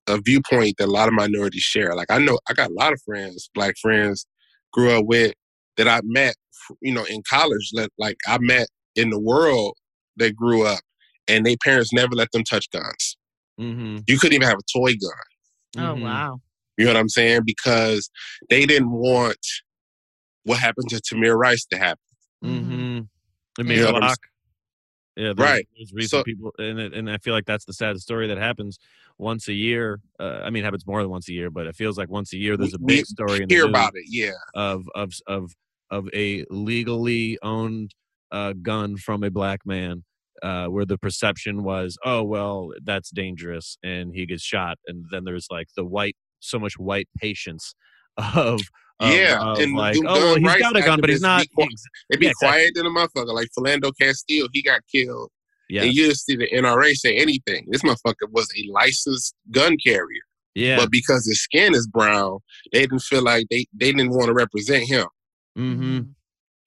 a 0.06 0.20
viewpoint 0.20 0.76
that 0.78 0.86
a 0.86 0.92
lot 0.92 1.08
of 1.08 1.14
minorities 1.14 1.62
share. 1.62 1.94
Like 1.96 2.10
I 2.10 2.18
know 2.18 2.38
I 2.48 2.52
got 2.54 2.70
a 2.70 2.74
lot 2.74 2.92
of 2.92 3.02
friends, 3.02 3.50
black 3.54 3.74
friends, 3.80 4.24
grew 4.72 4.90
up 4.92 5.04
with 5.06 5.34
that 5.76 5.88
I 5.88 6.00
met, 6.04 6.34
you 6.80 6.92
know, 6.92 7.04
in 7.04 7.22
college. 7.28 7.70
That 7.74 7.90
like 7.98 8.16
I 8.26 8.38
met 8.40 8.68
in 8.96 9.10
the 9.10 9.20
world 9.20 9.76
that 10.16 10.36
grew 10.36 10.66
up, 10.66 10.80
and 11.28 11.44
their 11.46 11.56
parents 11.62 11.92
never 11.92 12.14
let 12.14 12.30
them 12.32 12.44
touch 12.44 12.70
guns. 12.70 13.16
Mm-hmm. 13.60 13.98
You 14.06 14.18
couldn't 14.18 14.34
even 14.34 14.48
have 14.48 14.58
a 14.58 14.78
toy 14.78 14.92
gun. 14.92 15.86
Oh 15.86 16.02
wow. 16.02 16.40
You 16.76 16.86
know 16.86 16.92
what 16.92 17.00
I'm 17.00 17.08
saying? 17.08 17.42
Because 17.44 18.08
they 18.48 18.64
didn't 18.64 18.90
want 18.90 19.38
what 20.44 20.58
happened 20.58 20.88
to 20.88 20.96
Tamir 20.96 21.36
Rice 21.36 21.66
to 21.72 21.78
happen. 21.78 21.98
Mm-hmm. 22.42 23.00
It 23.58 23.66
made 23.66 23.76
You 23.76 23.82
a 23.82 23.86
know 23.86 23.92
what 23.92 24.02
I'm 24.02 24.08
lock. 24.08 24.18
Yeah, 25.20 25.32
there's, 25.34 25.50
Right. 25.50 25.68
There's 25.76 25.92
recent 25.92 26.10
So- 26.20 26.24
people, 26.24 26.52
and 26.58 26.78
and 26.80 27.10
I 27.10 27.18
feel 27.18 27.34
like 27.34 27.44
that's 27.46 27.64
the 27.66 27.72
sad 27.74 27.98
story 28.00 28.26
that 28.28 28.38
happens 28.38 28.78
once 29.18 29.48
a 29.48 29.52
year. 29.52 30.00
Uh, 30.18 30.40
I 30.44 30.50
mean, 30.50 30.62
it 30.62 30.64
happens 30.64 30.86
more 30.86 31.02
than 31.02 31.10
once 31.10 31.28
a 31.28 31.32
year, 31.32 31.50
but 31.50 31.66
it 31.66 31.76
feels 31.76 31.98
like 31.98 32.08
once 32.08 32.32
a 32.32 32.38
year 32.38 32.56
there's 32.56 32.74
a 32.74 32.78
big 32.78 33.04
story 33.06 33.42
in 33.42 33.48
the 33.48 33.54
Hear 33.54 33.66
about 33.66 33.92
it, 33.94 34.04
yeah. 34.08 34.32
of 34.54 34.88
of 34.94 35.12
of 35.26 35.54
of 35.90 36.08
a 36.14 36.44
legally 36.50 37.38
owned 37.42 37.94
uh, 38.32 38.54
gun 38.62 38.96
from 38.96 39.22
a 39.22 39.30
black 39.30 39.60
man. 39.66 40.04
Uh, 40.42 40.68
where 40.68 40.86
the 40.86 40.96
perception 40.96 41.62
was, 41.64 41.98
oh 42.02 42.22
well, 42.22 42.72
that's 42.82 43.10
dangerous, 43.10 43.76
and 43.82 44.14
he 44.14 44.24
gets 44.24 44.42
shot, 44.42 44.78
and 44.86 45.04
then 45.10 45.24
there's 45.24 45.48
like 45.50 45.68
the 45.76 45.84
white, 45.84 46.16
so 46.38 46.58
much 46.58 46.78
white 46.78 47.06
patience 47.18 47.74
of, 48.34 48.62
of 49.00 49.12
Yeah, 49.12 49.40
of 49.40 49.58
and 49.58 49.74
like, 49.74 49.94
them 49.96 50.06
oh 50.06 50.14
well, 50.14 50.34
gun 50.34 50.38
he's 50.42 50.46
rights 50.48 50.60
got 50.62 50.76
a 50.76 50.80
gun, 50.82 51.00
but 51.00 51.10
he's 51.10 51.20
not. 51.22 51.42
be 51.42 51.48
qui- 51.54 51.68
They 52.10 52.16
be 52.16 52.26
Yeah, 52.26 52.30
exactly. 52.30 52.48
quiet 52.48 52.72
than 52.74 52.86
a 52.86 52.90
motherfucker. 52.90 53.34
Like 53.34 53.48
Philando 53.58 53.92
Castile, 54.00 54.48
he 54.52 54.62
got 54.62 54.80
killed. 54.92 55.30
Yeah, 55.68 55.82
And 55.84 55.92
you 55.94 56.04
didn't 56.06 56.18
see 56.18 56.36
the 56.36 56.48
NRA 56.50 56.92
say 56.94 57.16
anything. 57.16 57.66
This 57.70 57.82
motherfucker 57.82 58.28
was 58.30 58.48
a 58.56 58.68
licensed 58.72 59.34
gun 59.52 59.76
carrier. 59.84 60.20
yeah, 60.56 60.76
But 60.76 60.90
because 60.90 61.24
his 61.26 61.40
skin 61.42 61.74
is 61.74 61.86
brown, 61.86 62.38
they 62.72 62.80
didn't 62.80 63.02
feel 63.02 63.22
like 63.22 63.46
they, 63.50 63.66
they 63.72 63.92
didn't 63.92 64.10
want 64.10 64.26
to 64.26 64.34
represent 64.34 64.84
him. 64.88 65.06
mm-hmm. 65.56 66.00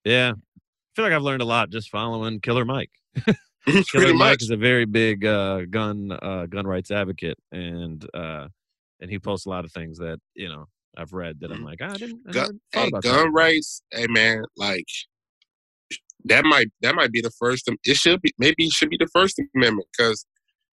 Yeah. 0.06 0.32
I 0.36 0.90
feel 0.96 1.06
like 1.06 1.14
I've 1.14 1.22
learned 1.24 1.42
a 1.42 1.46
lot 1.46 1.70
just 1.70 1.90
following 1.90 2.40
Killer 2.40 2.66
Mike. 2.66 2.92
Killer 3.66 4.14
Mike 4.14 4.18
much. 4.34 4.44
is 4.44 4.50
a 4.52 4.58
very 4.58 4.86
big 4.86 5.26
uh, 5.26 5.62
gun 5.70 6.12
uh, 6.12 6.46
gun 6.48 6.68
rights 6.68 6.92
advocate, 6.92 7.38
and 7.52 8.06
uh, 8.14 8.48
and 9.00 9.10
he 9.10 9.20
posts 9.20 9.46
a 9.46 9.50
lot 9.50 9.64
of 9.66 9.72
things 9.72 9.98
that 10.00 10.20
you 10.36 10.48
know 10.50 10.68
I've 10.98 11.14
read 11.14 11.40
that 11.42 11.52
I'm 11.52 11.64
like 11.64 11.80
"Ah, 11.82 11.92
I 11.92 11.98
didn't. 11.98 12.22
I 12.28 12.32
Gun- 12.32 12.60
never 12.74 12.90
thought 12.92 13.04
Hey, 13.06 13.10
gun 13.12 13.26
that. 13.26 13.32
rights, 13.32 13.82
hey 13.92 14.08
man, 14.08 14.44
like 14.58 14.86
that 16.26 16.46
might 16.46 16.68
that 16.82 16.96
might 16.96 17.12
be 17.12 17.22
the 17.22 17.32
first. 17.32 17.70
It 17.84 17.98
should 17.98 18.22
be 18.22 18.32
maybe 18.38 18.66
it 18.66 18.72
should 18.72 18.90
be 18.90 18.98
the 18.98 19.10
First 19.14 19.42
Amendment 19.56 19.88
because 19.98 20.26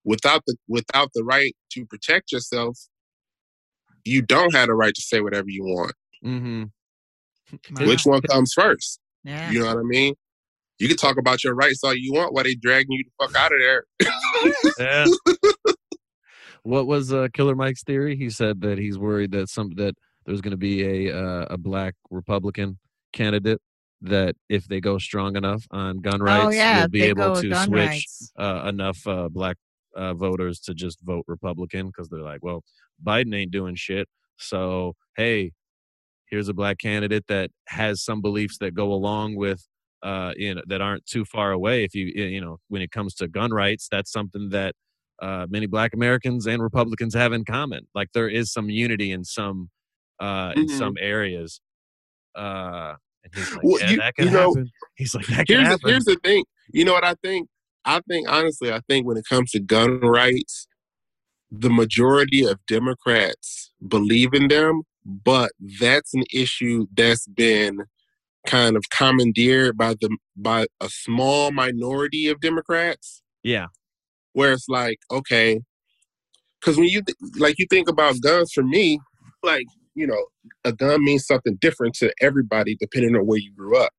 without 0.04 0.42
the 0.46 0.56
without 0.68 1.10
the 1.14 1.24
right 1.24 1.54
to 1.72 1.86
protect 1.86 2.32
yourself, 2.32 2.78
you 4.04 4.22
don't 4.22 4.54
have 4.54 4.68
the 4.68 4.74
right 4.74 4.94
to 4.94 5.02
say 5.02 5.20
whatever 5.20 5.48
you 5.48 5.64
want. 5.64 5.92
Mm-hmm. 6.24 6.64
Wow. 7.80 7.86
Which 7.88 8.04
one 8.04 8.22
comes 8.22 8.52
first? 8.52 9.00
Yeah. 9.24 9.50
You 9.50 9.58
know 9.58 9.66
what 9.66 9.78
I 9.78 9.82
mean? 9.82 10.14
You 10.78 10.86
can 10.86 10.96
talk 10.96 11.18
about 11.18 11.42
your 11.42 11.52
rights 11.54 11.80
all 11.82 11.92
you 11.96 12.12
want 12.12 12.32
while 12.32 12.44
they 12.44 12.54
dragging 12.54 12.92
you 12.92 13.02
the 13.04 13.26
fuck 13.26 13.34
out 13.36 13.50
of 13.52 13.58
there. 13.58 13.84
Yeah. 14.78 15.06
what 16.62 16.86
was 16.86 17.12
uh, 17.12 17.26
Killer 17.32 17.56
Mike's 17.56 17.82
theory? 17.82 18.14
He 18.16 18.30
said 18.30 18.60
that 18.60 18.78
he's 18.78 18.98
worried 18.98 19.32
that 19.32 19.48
some 19.48 19.70
that 19.76 19.94
there's 20.30 20.40
going 20.40 20.52
to 20.52 20.56
be 20.56 21.08
a 21.08 21.16
uh, 21.16 21.46
a 21.50 21.58
black 21.58 21.94
Republican 22.08 22.78
candidate 23.12 23.60
that 24.00 24.36
if 24.48 24.64
they 24.68 24.80
go 24.80 24.96
strong 24.96 25.36
enough 25.36 25.66
on 25.72 25.98
gun 25.98 26.22
rights, 26.22 26.46
oh 26.46 26.50
yeah, 26.50 26.82
will 26.82 26.88
be 26.88 27.02
able 27.02 27.34
to 27.34 27.54
switch 27.64 28.06
uh, 28.38 28.62
enough 28.68 29.04
uh, 29.08 29.28
black 29.28 29.56
uh, 29.96 30.14
voters 30.14 30.60
to 30.60 30.72
just 30.72 31.00
vote 31.02 31.24
Republican 31.26 31.88
because 31.88 32.08
they're 32.08 32.22
like, 32.22 32.44
well, 32.44 32.62
Biden 33.04 33.34
ain't 33.34 33.50
doing 33.50 33.74
shit. 33.74 34.08
So 34.36 34.94
hey, 35.16 35.50
here's 36.26 36.48
a 36.48 36.54
black 36.54 36.78
candidate 36.78 37.24
that 37.26 37.50
has 37.66 38.04
some 38.04 38.22
beliefs 38.22 38.58
that 38.58 38.72
go 38.72 38.92
along 38.92 39.34
with, 39.34 39.66
uh, 40.04 40.32
you 40.36 40.54
know, 40.54 40.62
that 40.68 40.80
aren't 40.80 41.04
too 41.06 41.24
far 41.24 41.50
away. 41.50 41.82
If 41.82 41.92
you 41.92 42.06
you 42.06 42.40
know, 42.40 42.58
when 42.68 42.82
it 42.82 42.92
comes 42.92 43.14
to 43.16 43.26
gun 43.26 43.50
rights, 43.50 43.88
that's 43.90 44.12
something 44.12 44.50
that 44.50 44.76
uh, 45.20 45.48
many 45.50 45.66
Black 45.66 45.92
Americans 45.92 46.46
and 46.46 46.62
Republicans 46.62 47.14
have 47.14 47.32
in 47.32 47.44
common. 47.44 47.88
Like 47.96 48.10
there 48.14 48.28
is 48.28 48.52
some 48.52 48.70
unity 48.70 49.10
in 49.10 49.24
some 49.24 49.70
uh, 50.20 50.52
in 50.56 50.66
Mhm. 50.66 50.78
some 50.78 50.96
areas. 51.00 51.60
Uh, 52.34 52.94
and 53.24 53.32
he's 53.34 53.52
like, 53.52 53.64
Well, 53.64 53.80
yeah, 53.80 53.90
you- 53.90 53.96
that 53.98 54.14
could 54.16 54.24
you 54.26 54.30
know, 54.30 54.48
happen. 54.54 54.70
He's 54.96 55.14
like, 55.14 55.26
that 55.28 55.46
could 55.46 55.56
here's 55.56 55.68
the, 55.68 55.88
here's 55.88 56.04
the 56.04 56.16
thing. 56.22 56.44
You 56.72 56.84
know 56.84 56.92
what 56.92 57.04
I 57.04 57.14
think? 57.22 57.48
I 57.84 58.00
think 58.08 58.28
honestly, 58.30 58.72
I 58.72 58.80
think 58.88 59.06
when 59.06 59.16
it 59.16 59.24
comes 59.28 59.50
to 59.52 59.60
gun 59.60 60.00
rights, 60.00 60.66
the 61.50 61.70
majority 61.70 62.44
of 62.44 62.58
Democrats 62.66 63.72
believe 63.88 64.34
in 64.34 64.48
them, 64.48 64.82
but 65.04 65.50
that's 65.80 66.14
an 66.14 66.24
issue 66.32 66.86
that's 66.94 67.26
been 67.26 67.84
kind 68.46 68.76
of 68.76 68.84
commandeered 68.90 69.76
by 69.76 69.94
the 70.00 70.16
by 70.36 70.66
a 70.80 70.88
small 70.88 71.50
minority 71.50 72.28
of 72.28 72.40
Democrats 72.40 73.22
yeah, 73.42 73.66
where 74.34 74.52
it's 74.52 74.68
like, 74.68 74.98
okay, 75.10 75.60
because 76.60 76.76
when 76.76 76.88
you 76.88 77.02
th- 77.02 77.16
like 77.38 77.58
you 77.58 77.66
think 77.70 77.88
about 77.88 78.20
guns 78.20 78.52
for 78.52 78.62
me, 78.62 78.98
like 79.42 79.66
you 79.94 80.06
know, 80.06 80.24
a 80.64 80.72
gun 80.72 81.04
means 81.04 81.26
something 81.26 81.56
different 81.60 81.94
to 81.96 82.12
everybody 82.20 82.76
depending 82.76 83.16
on 83.16 83.26
where 83.26 83.38
you 83.38 83.52
grew 83.52 83.76
up. 83.76 83.92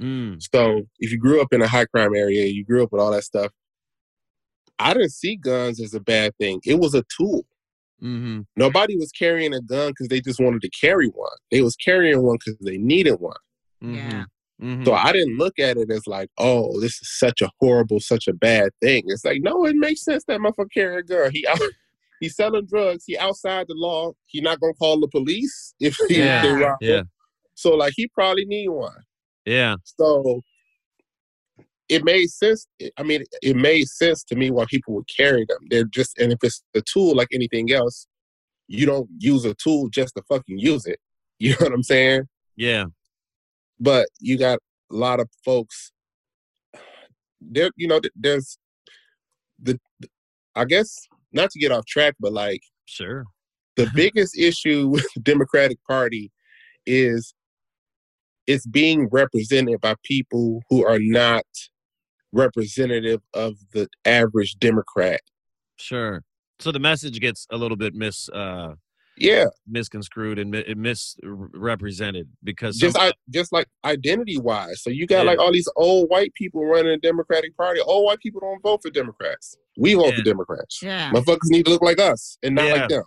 Mm, 0.00 0.40
So 0.52 0.82
if 0.98 1.10
you 1.10 1.18
grew 1.18 1.40
up 1.40 1.52
in 1.52 1.62
a 1.62 1.68
high 1.68 1.86
crime 1.86 2.14
area, 2.14 2.46
you 2.46 2.64
grew 2.64 2.82
up 2.82 2.92
with 2.92 3.00
all 3.00 3.10
that 3.12 3.24
stuff. 3.24 3.50
I 4.78 4.94
didn't 4.94 5.10
see 5.12 5.36
guns 5.36 5.80
as 5.80 5.94
a 5.94 6.00
bad 6.00 6.36
thing. 6.38 6.60
It 6.64 6.78
was 6.78 6.94
a 6.94 7.04
tool. 7.16 7.44
hmm 8.00 8.40
Nobody 8.56 8.96
was 8.96 9.10
carrying 9.12 9.54
a 9.54 9.60
gun 9.60 9.90
because 9.90 10.08
they 10.08 10.20
just 10.20 10.40
wanted 10.40 10.62
to 10.62 10.70
carry 10.70 11.08
one. 11.08 11.36
They 11.50 11.62
was 11.62 11.76
carrying 11.76 12.22
one 12.22 12.38
because 12.44 12.58
they 12.60 12.78
needed 12.78 13.14
one. 13.18 13.36
Yeah. 13.80 14.24
hmm 14.60 14.84
So 14.84 14.92
I 14.94 15.12
didn't 15.12 15.38
look 15.38 15.58
at 15.58 15.76
it 15.76 15.90
as 15.90 16.06
like, 16.06 16.30
oh, 16.38 16.80
this 16.80 16.92
is 17.00 17.18
such 17.18 17.40
a 17.42 17.50
horrible, 17.60 18.00
such 18.00 18.28
a 18.28 18.32
bad 18.32 18.70
thing. 18.80 19.04
It's 19.06 19.24
like, 19.24 19.42
no, 19.42 19.64
it 19.66 19.76
makes 19.76 20.04
sense 20.04 20.24
that 20.24 20.40
motherfucker 20.40 20.72
carry 20.72 20.96
a 20.98 21.02
gun. 21.02 21.30
He 21.32 21.46
out, 21.48 21.58
he's 22.20 22.36
selling 22.36 22.66
drugs. 22.66 23.04
He 23.06 23.16
outside 23.16 23.66
the 23.68 23.74
law. 23.74 24.12
He 24.26 24.40
not 24.40 24.60
gonna 24.60 24.74
call 24.74 25.00
the 25.00 25.08
police 25.08 25.74
if 25.80 25.96
he 26.08 26.18
Yeah. 26.18 26.74
Yeah. 26.80 27.02
So 27.54 27.74
like 27.74 27.92
he 27.96 28.08
probably 28.08 28.44
need 28.44 28.68
one. 28.68 29.02
Yeah. 29.44 29.76
So 29.84 30.42
it 31.88 32.04
made 32.04 32.28
sense. 32.28 32.66
I 32.96 33.02
mean, 33.02 33.24
it 33.42 33.56
made 33.56 33.88
sense 33.88 34.22
to 34.24 34.36
me 34.36 34.50
why 34.50 34.66
people 34.68 34.94
would 34.94 35.08
carry 35.14 35.46
them. 35.48 35.58
They're 35.70 35.84
just, 35.84 36.18
and 36.18 36.32
if 36.32 36.38
it's 36.42 36.62
a 36.74 36.82
tool 36.82 37.14
like 37.14 37.28
anything 37.32 37.72
else, 37.72 38.06
you 38.66 38.84
don't 38.84 39.08
use 39.18 39.44
a 39.44 39.54
tool 39.54 39.88
just 39.88 40.14
to 40.16 40.22
fucking 40.28 40.58
use 40.58 40.86
it. 40.86 40.98
You 41.40 41.50
know 41.50 41.56
what 41.60 41.72
I'm 41.72 41.84
saying? 41.84 42.22
Yeah. 42.56 42.86
But 43.78 44.08
you 44.18 44.36
got 44.36 44.58
a 44.90 44.94
lot 44.96 45.20
of 45.20 45.28
folks. 45.44 45.92
There, 47.40 47.70
you 47.76 47.86
know, 47.86 48.00
there's 48.16 48.58
the, 49.62 49.78
I 50.56 50.64
guess 50.64 51.06
not 51.32 51.50
to 51.50 51.58
get 51.58 51.72
off 51.72 51.86
track, 51.86 52.14
but 52.20 52.32
like 52.32 52.62
Sure. 52.86 53.24
the 53.76 53.88
biggest 53.94 54.36
issue 54.38 54.88
with 54.88 55.06
the 55.14 55.20
Democratic 55.20 55.78
Party 55.86 56.30
is 56.86 57.34
it's 58.46 58.66
being 58.66 59.08
represented 59.12 59.80
by 59.80 59.94
people 60.04 60.62
who 60.70 60.86
are 60.86 60.98
not 61.00 61.44
representative 62.32 63.20
of 63.34 63.56
the 63.72 63.88
average 64.04 64.56
Democrat. 64.58 65.20
Sure. 65.76 66.22
So 66.60 66.72
the 66.72 66.78
message 66.78 67.20
gets 67.20 67.46
a 67.50 67.56
little 67.56 67.76
bit 67.76 67.94
mis 67.94 68.28
uh 68.30 68.74
Yeah, 69.20 69.46
misconstrued 69.66 70.38
and 70.38 70.50
misrepresented 70.76 72.28
because 72.44 72.76
just 72.76 72.96
I, 72.98 73.12
just 73.30 73.52
like 73.52 73.66
identity 73.84 74.38
wise. 74.38 74.82
So 74.82 74.90
you 74.90 75.06
got 75.06 75.18
Yeah. 75.24 75.30
like 75.30 75.38
all 75.38 75.52
these 75.52 75.68
old 75.76 76.08
white 76.08 76.32
people 76.34 76.64
running 76.64 76.92
the 76.92 76.98
Democratic 76.98 77.56
Party. 77.56 77.80
Old 77.80 78.04
white 78.04 78.20
people 78.20 78.40
don't 78.40 78.62
vote 78.62 78.80
for 78.82 78.90
Democrats. 78.90 79.56
We 79.76 79.94
vote 79.94 80.10
Yeah. 80.10 80.16
for 80.16 80.22
Democrats. 80.22 80.80
Yeah. 80.82 81.10
Motherfuckers 81.12 81.50
need 81.50 81.64
to 81.66 81.70
look 81.70 81.82
like 81.82 82.00
us 82.00 82.38
and 82.42 82.54
not 82.54 82.66
Yeah. 82.66 82.72
like 82.74 82.88
them. 82.88 83.04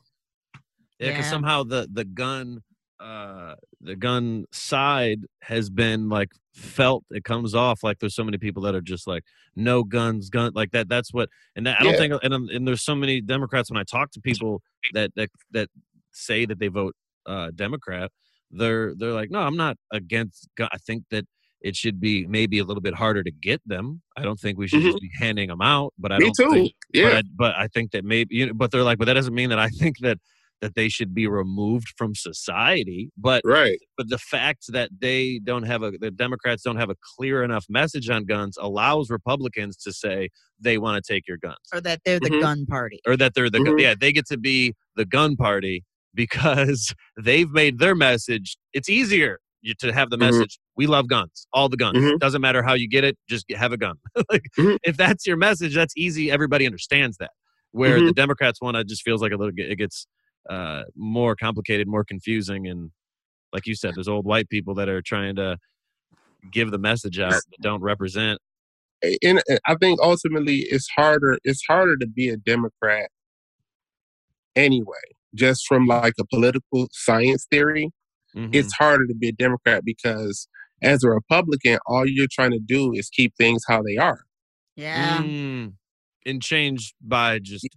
Yeah, 0.99 1.09
because 1.09 1.25
Yeah. 1.25 1.29
somehow 1.31 1.63
the 1.63 1.87
the 1.91 2.05
gun 2.05 2.61
uh 2.99 3.55
the 3.79 3.95
gun 3.95 4.45
side 4.51 5.21
has 5.41 5.71
been 5.71 6.07
like 6.07 6.29
felt 6.53 7.03
it 7.09 7.23
comes 7.23 7.55
off 7.55 7.81
like 7.83 7.97
there's 7.97 8.13
so 8.13 8.23
many 8.23 8.37
people 8.37 8.61
that 8.61 8.75
are 8.75 8.81
just 8.81 9.07
like 9.07 9.23
no 9.55 9.83
guns 9.83 10.29
gun 10.29 10.51
like 10.53 10.69
that 10.69 10.87
that's 10.87 11.11
what 11.11 11.27
and 11.55 11.65
that, 11.65 11.79
I 11.79 11.83
don't 11.83 11.93
Yeah. 11.93 11.97
think 11.99 12.13
and, 12.21 12.33
um, 12.33 12.49
and 12.53 12.67
there's 12.67 12.83
so 12.83 12.93
many 12.93 13.19
Democrats 13.19 13.71
when 13.71 13.79
I 13.79 13.83
talk 13.83 14.11
to 14.11 14.21
people 14.21 14.61
that 14.93 15.11
that 15.15 15.29
that 15.49 15.69
say 16.11 16.45
that 16.45 16.59
they 16.59 16.67
vote 16.67 16.95
uh 17.25 17.51
Democrat 17.55 18.11
they're 18.51 18.93
they're 18.97 19.11
like 19.13 19.29
no 19.31 19.39
I'm 19.39 19.57
not 19.57 19.77
against 19.91 20.47
gun 20.57 20.69
I 20.73 20.77
think 20.77 21.03
that 21.11 21.25
it 21.61 21.75
should 21.75 21.99
be 22.01 22.25
maybe 22.25 22.57
a 22.59 22.63
little 22.63 22.81
bit 22.81 22.95
harder 22.95 23.23
to 23.23 23.31
get 23.31 23.61
them 23.65 24.01
I 24.17 24.23
don't 24.23 24.39
think 24.39 24.57
we 24.57 24.67
should 24.67 24.81
just 24.81 24.99
be 24.99 25.11
handing 25.19 25.49
them 25.49 25.61
out 25.61 25.93
but 25.99 26.11
I 26.11 26.17
Me 26.17 26.25
don't 26.25 26.49
too. 26.49 26.51
think 26.53 26.73
but 26.93 26.99
yeah. 26.99 27.09
I, 27.19 27.23
but 27.35 27.55
I 27.55 27.67
think 27.67 27.91
that 27.91 28.03
maybe, 28.03 28.35
you 28.35 28.47
know, 28.47 28.53
but 28.53 28.71
they're 28.71 28.83
like, 28.83 28.97
but 28.97 29.05
that 29.05 29.13
doesn't 29.13 29.33
mean 29.35 29.49
that 29.49 29.59
I 29.59 29.69
think 29.69 29.99
that 29.99 30.17
that 30.61 30.75
they 30.75 30.89
should 30.89 31.13
be 31.15 31.25
removed 31.25 31.87
from 31.97 32.13
society. 32.13 33.09
But 33.17 33.41
right. 33.45 33.79
but 33.97 34.09
the 34.09 34.17
fact 34.19 34.65
that 34.69 34.89
they 34.99 35.39
don't 35.43 35.63
have 35.63 35.81
a, 35.81 35.91
the 35.91 36.11
Democrats 36.11 36.61
don't 36.63 36.75
have 36.75 36.89
a 36.91 36.95
clear 37.15 37.41
enough 37.43 37.65
message 37.69 38.09
on 38.09 38.25
guns 38.25 38.57
allows 38.61 39.09
Republicans 39.09 39.75
to 39.77 39.91
say 39.93 40.29
they 40.59 40.77
want 40.77 41.03
to 41.03 41.13
take 41.13 41.27
your 41.27 41.37
guns, 41.37 41.57
Or 41.73 41.81
that 41.81 42.01
they're 42.05 42.19
the 42.19 42.29
Mhm. 42.29 42.41
gun 42.41 42.65
party. 42.67 42.99
or 43.07 43.17
that 43.17 43.33
they're 43.33 43.49
the 43.49 43.59
gu- 43.59 43.75
Mhm. 43.75 43.81
yeah 43.81 43.95
they 43.99 44.11
get 44.11 44.27
to 44.27 44.37
be 44.37 44.73
the 44.95 45.05
gun 45.05 45.35
party 45.35 45.83
because 46.13 46.93
they've 47.17 47.49
made 47.51 47.79
their 47.79 47.95
message. 47.95 48.57
It's 48.73 48.89
easier 48.89 49.39
to 49.79 49.93
have 49.93 50.09
the 50.09 50.17
Mhm. 50.17 50.21
message. 50.31 50.59
We 50.75 50.87
love 50.87 51.07
guns, 51.07 51.47
all 51.53 51.69
the 51.69 51.77
guns. 51.77 51.97
Mhm. 51.99 52.19
Doesn't 52.19 52.41
matter 52.41 52.63
how 52.63 52.73
you 52.73 52.87
get 52.89 53.03
it, 53.03 53.17
just 53.29 53.45
have 53.51 53.71
a 53.71 53.77
gun. 53.77 53.95
like 54.31 54.43
Mhm. 54.57 54.77
if 54.83 54.97
that's 54.97 55.25
your 55.27 55.37
message, 55.37 55.75
that's 55.75 55.93
easy. 55.95 56.31
Everybody 56.31 56.65
understands 56.65 57.17
that. 57.17 57.31
Where 57.71 58.01
the 58.03 58.11
Democrats 58.11 58.59
one, 58.61 58.75
it 58.75 58.87
just 58.87 59.03
feels 59.03 59.21
like 59.21 59.31
a 59.31 59.37
little. 59.37 59.53
It 59.55 59.77
gets 59.77 60.07
uh, 60.49 60.83
more 60.95 61.35
complicated, 61.35 61.87
more 61.87 62.03
confusing, 62.03 62.67
and 62.67 62.89
like 63.53 63.67
you 63.67 63.75
said, 63.75 63.93
there's 63.95 64.07
old 64.07 64.25
white 64.25 64.49
people 64.49 64.73
that 64.75 64.89
are 64.89 65.01
trying 65.01 65.35
to 65.35 65.57
give 66.51 66.71
the 66.71 66.79
message 66.79 67.19
out 67.19 67.31
that 67.33 67.61
don't 67.61 67.81
represent. 67.81 68.39
and 69.03 69.41
and 69.47 69.59
I 69.67 69.75
think 69.75 69.99
ultimately 70.01 70.61
it's 70.69 70.89
harder. 70.89 71.37
It's 71.43 71.63
harder 71.67 71.95
to 71.97 72.07
be 72.07 72.29
a 72.29 72.37
Democrat 72.37 73.09
anyway. 74.55 74.95
Just 75.35 75.65
from 75.67 75.85
like 75.87 76.13
a 76.19 76.25
political 76.25 76.87
science 76.91 77.45
theory, 77.49 77.89
Mhm. 78.35 78.53
it's 78.53 78.73
harder 78.73 79.07
to 79.07 79.15
be 79.15 79.29
a 79.29 79.33
Democrat 79.33 79.83
because 79.85 80.47
as 80.81 81.03
a 81.03 81.09
Republican, 81.09 81.79
all 81.85 82.07
you're 82.07 82.27
trying 82.31 82.51
to 82.51 82.59
do 82.59 82.93
is 82.93 83.09
keep 83.09 83.33
things 83.37 83.63
how 83.67 83.81
they 83.83 83.97
are. 83.97 84.23
Yeah. 84.75 85.21
Mm. 85.21 85.73
and 86.25 86.41
change 86.41 86.93
by 87.01 87.39
just 87.39 87.67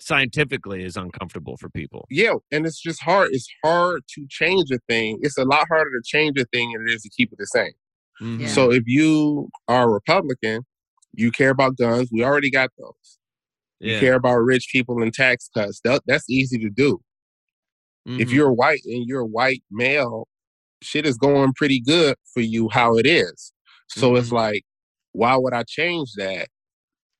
scientifically 0.00 0.82
is 0.84 0.96
uncomfortable 0.96 1.56
for 1.56 1.70
people. 1.70 2.04
Yeah, 2.10 2.34
and 2.50 2.66
it's 2.66 2.80
just 2.80 3.00
hard. 3.02 3.28
It's 3.32 3.48
hard 3.64 4.02
to 4.14 4.26
change 4.28 4.70
a 4.72 4.78
thing. 4.88 5.18
It's 5.22 5.38
a 5.38 5.44
lot 5.44 5.66
harder 5.68 5.90
to 5.90 6.02
change 6.04 6.36
a 6.38 6.44
thing 6.46 6.72
than 6.72 6.88
it 6.88 6.92
is 6.94 7.02
to 7.02 7.10
keep 7.16 7.32
it 7.32 7.38
the 7.38 7.46
same. 7.46 7.72
Mhm. 8.20 8.40
Yeah. 8.40 8.46
So 8.48 8.72
if 8.72 8.82
you 8.86 9.48
are 9.68 9.84
a 9.84 9.88
Republican, 9.92 10.62
you 11.14 11.30
care 11.30 11.50
about 11.50 11.76
guns. 11.76 12.08
We 12.10 12.24
already 12.24 12.50
got 12.50 12.70
those. 12.76 13.18
You 13.84 13.94
care 13.98 14.14
about 14.14 14.38
rich 14.38 14.68
people 14.72 15.02
and 15.02 15.12
tax 15.12 15.48
cuts. 15.54 15.80
That, 15.84 16.02
that's 16.06 16.28
easy 16.30 16.58
to 16.58 16.70
do. 16.70 17.00
If 18.18 18.30
Mhm. 18.30 18.36
you're 18.36 18.52
white 18.52 18.82
and 18.84 19.06
you're 19.06 19.20
a 19.22 19.26
white 19.26 19.62
male, 19.70 20.28
shit 20.82 21.06
is 21.06 21.16
going 21.18 21.52
pretty 21.54 21.80
good 21.80 22.16
for 22.34 22.40
you 22.40 22.68
how 22.70 22.96
it 22.96 23.06
is. 23.06 23.52
So 23.88 24.16
it's 24.16 24.30
Mhm. 24.30 24.32
like, 24.32 24.62
why 25.12 25.36
would 25.36 25.54
I 25.54 25.64
change 25.68 26.12
that? 26.16 26.48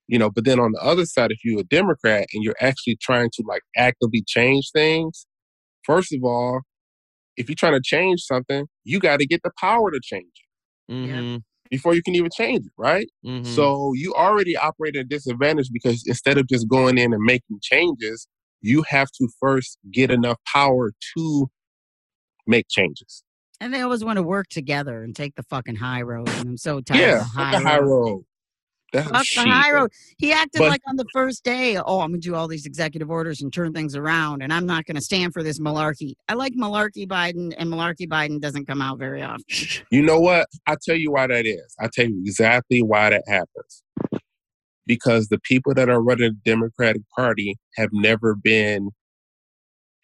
You 0.08 0.18
know, 0.18 0.30
but 0.30 0.44
then 0.44 0.60
on 0.60 0.72
the 0.72 0.82
other 0.82 1.06
side, 1.06 1.32
if 1.32 1.44
you're 1.44 1.60
a 1.60 1.64
Democrat 1.64 2.26
and 2.34 2.44
you're 2.44 2.56
actually 2.60 2.96
trying 3.00 3.30
to 3.34 3.44
like 3.46 3.62
actively 3.76 4.22
change 4.26 4.70
things, 4.72 5.26
first 5.84 6.12
of 6.12 6.24
all, 6.24 6.62
if 7.36 7.48
you're 7.48 7.56
trying 7.56 7.74
to 7.74 7.82
change 7.82 8.22
something, 8.22 8.66
you 8.84 9.00
got 9.00 9.18
to 9.20 9.26
get 9.26 9.42
the 9.44 9.52
power 9.60 9.90
to 9.90 10.00
change 10.02 10.32
it 11.04 11.26
Mhm. 11.28 11.42
Before 11.72 11.94
you 11.94 12.02
can 12.02 12.14
even 12.14 12.30
change 12.30 12.66
it, 12.66 12.72
right? 12.76 13.08
Mhm. 13.24 13.46
So 13.46 13.92
you 13.94 14.12
already 14.14 14.56
operate 14.56 14.94
at 14.94 15.00
a 15.00 15.04
disadvantage 15.04 15.70
because 15.72 16.04
instead 16.06 16.36
of 16.36 16.46
just 16.46 16.68
going 16.68 16.98
in 16.98 17.14
and 17.14 17.22
making 17.22 17.60
changes, 17.62 18.28
you 18.60 18.84
have 18.88 19.10
to 19.12 19.28
first 19.40 19.78
get 19.90 20.10
enough 20.10 20.36
power 20.46 20.92
to 21.16 21.50
make 22.46 22.66
changes. 22.68 23.24
And 23.58 23.72
they 23.72 23.80
always 23.80 24.04
want 24.04 24.18
to 24.18 24.22
work 24.22 24.48
together 24.48 25.02
and 25.02 25.16
take 25.16 25.34
the 25.34 25.44
fucking 25.44 25.76
high 25.76 26.02
road. 26.02 26.28
And 26.28 26.46
I'm 26.46 26.56
so 26.58 26.80
tired 26.82 27.00
Yeah, 27.00 27.14
of 27.14 27.18
the 27.20 27.24
high, 27.24 27.52
the 27.52 27.60
high 27.60 27.78
road. 27.78 27.88
road. 28.08 28.24
That's 28.92 29.08
Fuck 29.10 29.44
the 29.44 29.50
high 29.50 29.72
road. 29.72 29.90
He 30.18 30.32
acted 30.32 30.58
But- 30.58 30.68
like 30.70 30.82
on 30.86 30.96
the 30.96 31.06
first 31.12 31.44
day, 31.44 31.76
oh, 31.78 32.00
I'm 32.00 32.10
gonna 32.10 32.18
do 32.18 32.34
all 32.34 32.46
these 32.46 32.66
executive 32.66 33.10
orders 33.10 33.40
and 33.40 33.52
turn 33.52 33.72
things 33.72 33.96
around, 33.96 34.42
and 34.42 34.52
I'm 34.52 34.66
not 34.66 34.84
gonna 34.84 35.00
stand 35.00 35.32
for 35.32 35.42
this 35.42 35.58
malarkey. 35.58 36.12
I 36.28 36.34
like 36.34 36.54
malarkey 36.54 37.06
Biden, 37.08 37.54
and 37.56 37.70
malarkey 37.72 38.06
Biden 38.06 38.38
doesn't 38.40 38.66
come 38.66 38.82
out 38.82 38.98
very 38.98 39.22
often. 39.22 39.44
You 39.90 40.02
know 40.02 40.20
what? 40.20 40.46
I'll 40.66 40.76
tell 40.82 40.96
you 40.96 41.10
why 41.12 41.26
that 41.26 41.46
is. 41.46 41.74
I'll 41.80 41.88
tell 41.90 42.06
you 42.06 42.20
exactly 42.24 42.82
why 42.82 43.10
that 43.10 43.24
happens. 43.26 43.82
Because 44.86 45.28
the 45.28 45.38
people 45.38 45.74
that 45.74 45.88
are 45.88 46.02
running 46.02 46.32
the 46.44 46.50
Democratic 46.50 47.02
Party 47.16 47.56
have 47.76 47.90
never 47.92 48.34
been 48.34 48.90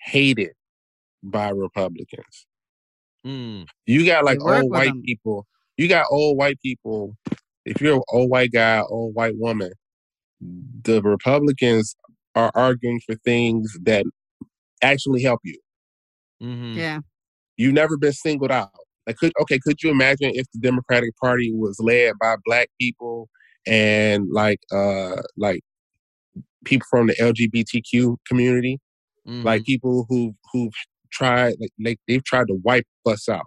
hated 0.00 0.52
by 1.22 1.48
Republicans. 1.50 2.46
Mm. 3.26 3.66
You 3.86 4.06
got 4.06 4.24
like 4.24 4.38
They 4.38 4.44
old 4.44 4.70
white 4.70 4.86
them. 4.88 5.02
people. 5.02 5.46
You 5.76 5.88
got 5.88 6.06
old 6.10 6.38
white 6.38 6.60
people. 6.62 7.16
If 7.68 7.80
you're 7.80 7.96
an 7.96 8.02
old 8.12 8.30
white 8.30 8.52
guy, 8.52 8.80
old 8.80 9.14
white 9.14 9.34
woman, 9.36 9.72
the 10.40 11.02
Republicans 11.02 11.94
are 12.34 12.50
arguing 12.54 13.00
for 13.06 13.14
things 13.16 13.72
that 13.82 14.04
actually 14.82 15.22
help 15.22 15.40
you. 15.44 15.58
Mhm. 16.42 16.76
Yeah. 16.76 17.00
You've 17.56 17.74
never 17.74 17.96
been 17.98 18.12
singled 18.12 18.52
out. 18.52 18.70
Like, 19.06 19.16
could 19.16 19.32
okay? 19.40 19.58
Could 19.58 19.82
you 19.82 19.90
imagine 19.90 20.32
if 20.34 20.46
the 20.54 20.60
Democratic 20.60 21.16
Party 21.22 21.52
was 21.54 21.78
led 21.80 22.14
by 22.20 22.36
black 22.44 22.68
people 22.80 23.28
and 23.66 24.28
like 24.32 24.60
uh 24.72 25.16
like 25.36 25.60
people 26.64 26.86
from 26.90 27.08
the 27.08 27.14
LGBTQ 27.20 28.16
community, 28.28 28.78
like 29.26 29.62
Mhm. 29.62 29.66
people 29.66 30.06
who 30.08 30.34
who've 30.52 30.72
tried 31.12 31.54
like, 31.60 31.70
like 31.84 31.98
they've 32.06 32.24
tried 32.24 32.48
to 32.48 32.54
wipe 32.64 32.86
us 33.06 33.28
out. 33.28 33.46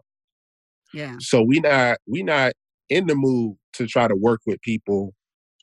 Yeah. 0.93 1.15
So 1.19 1.41
we 1.43 1.59
not 1.59 1.97
we 2.07 2.23
not 2.23 2.53
in 2.91 3.07
the 3.07 3.15
mood 3.15 3.55
to 3.73 3.87
try 3.87 4.07
to 4.07 4.15
work 4.15 4.41
with 4.45 4.61
people 4.61 5.15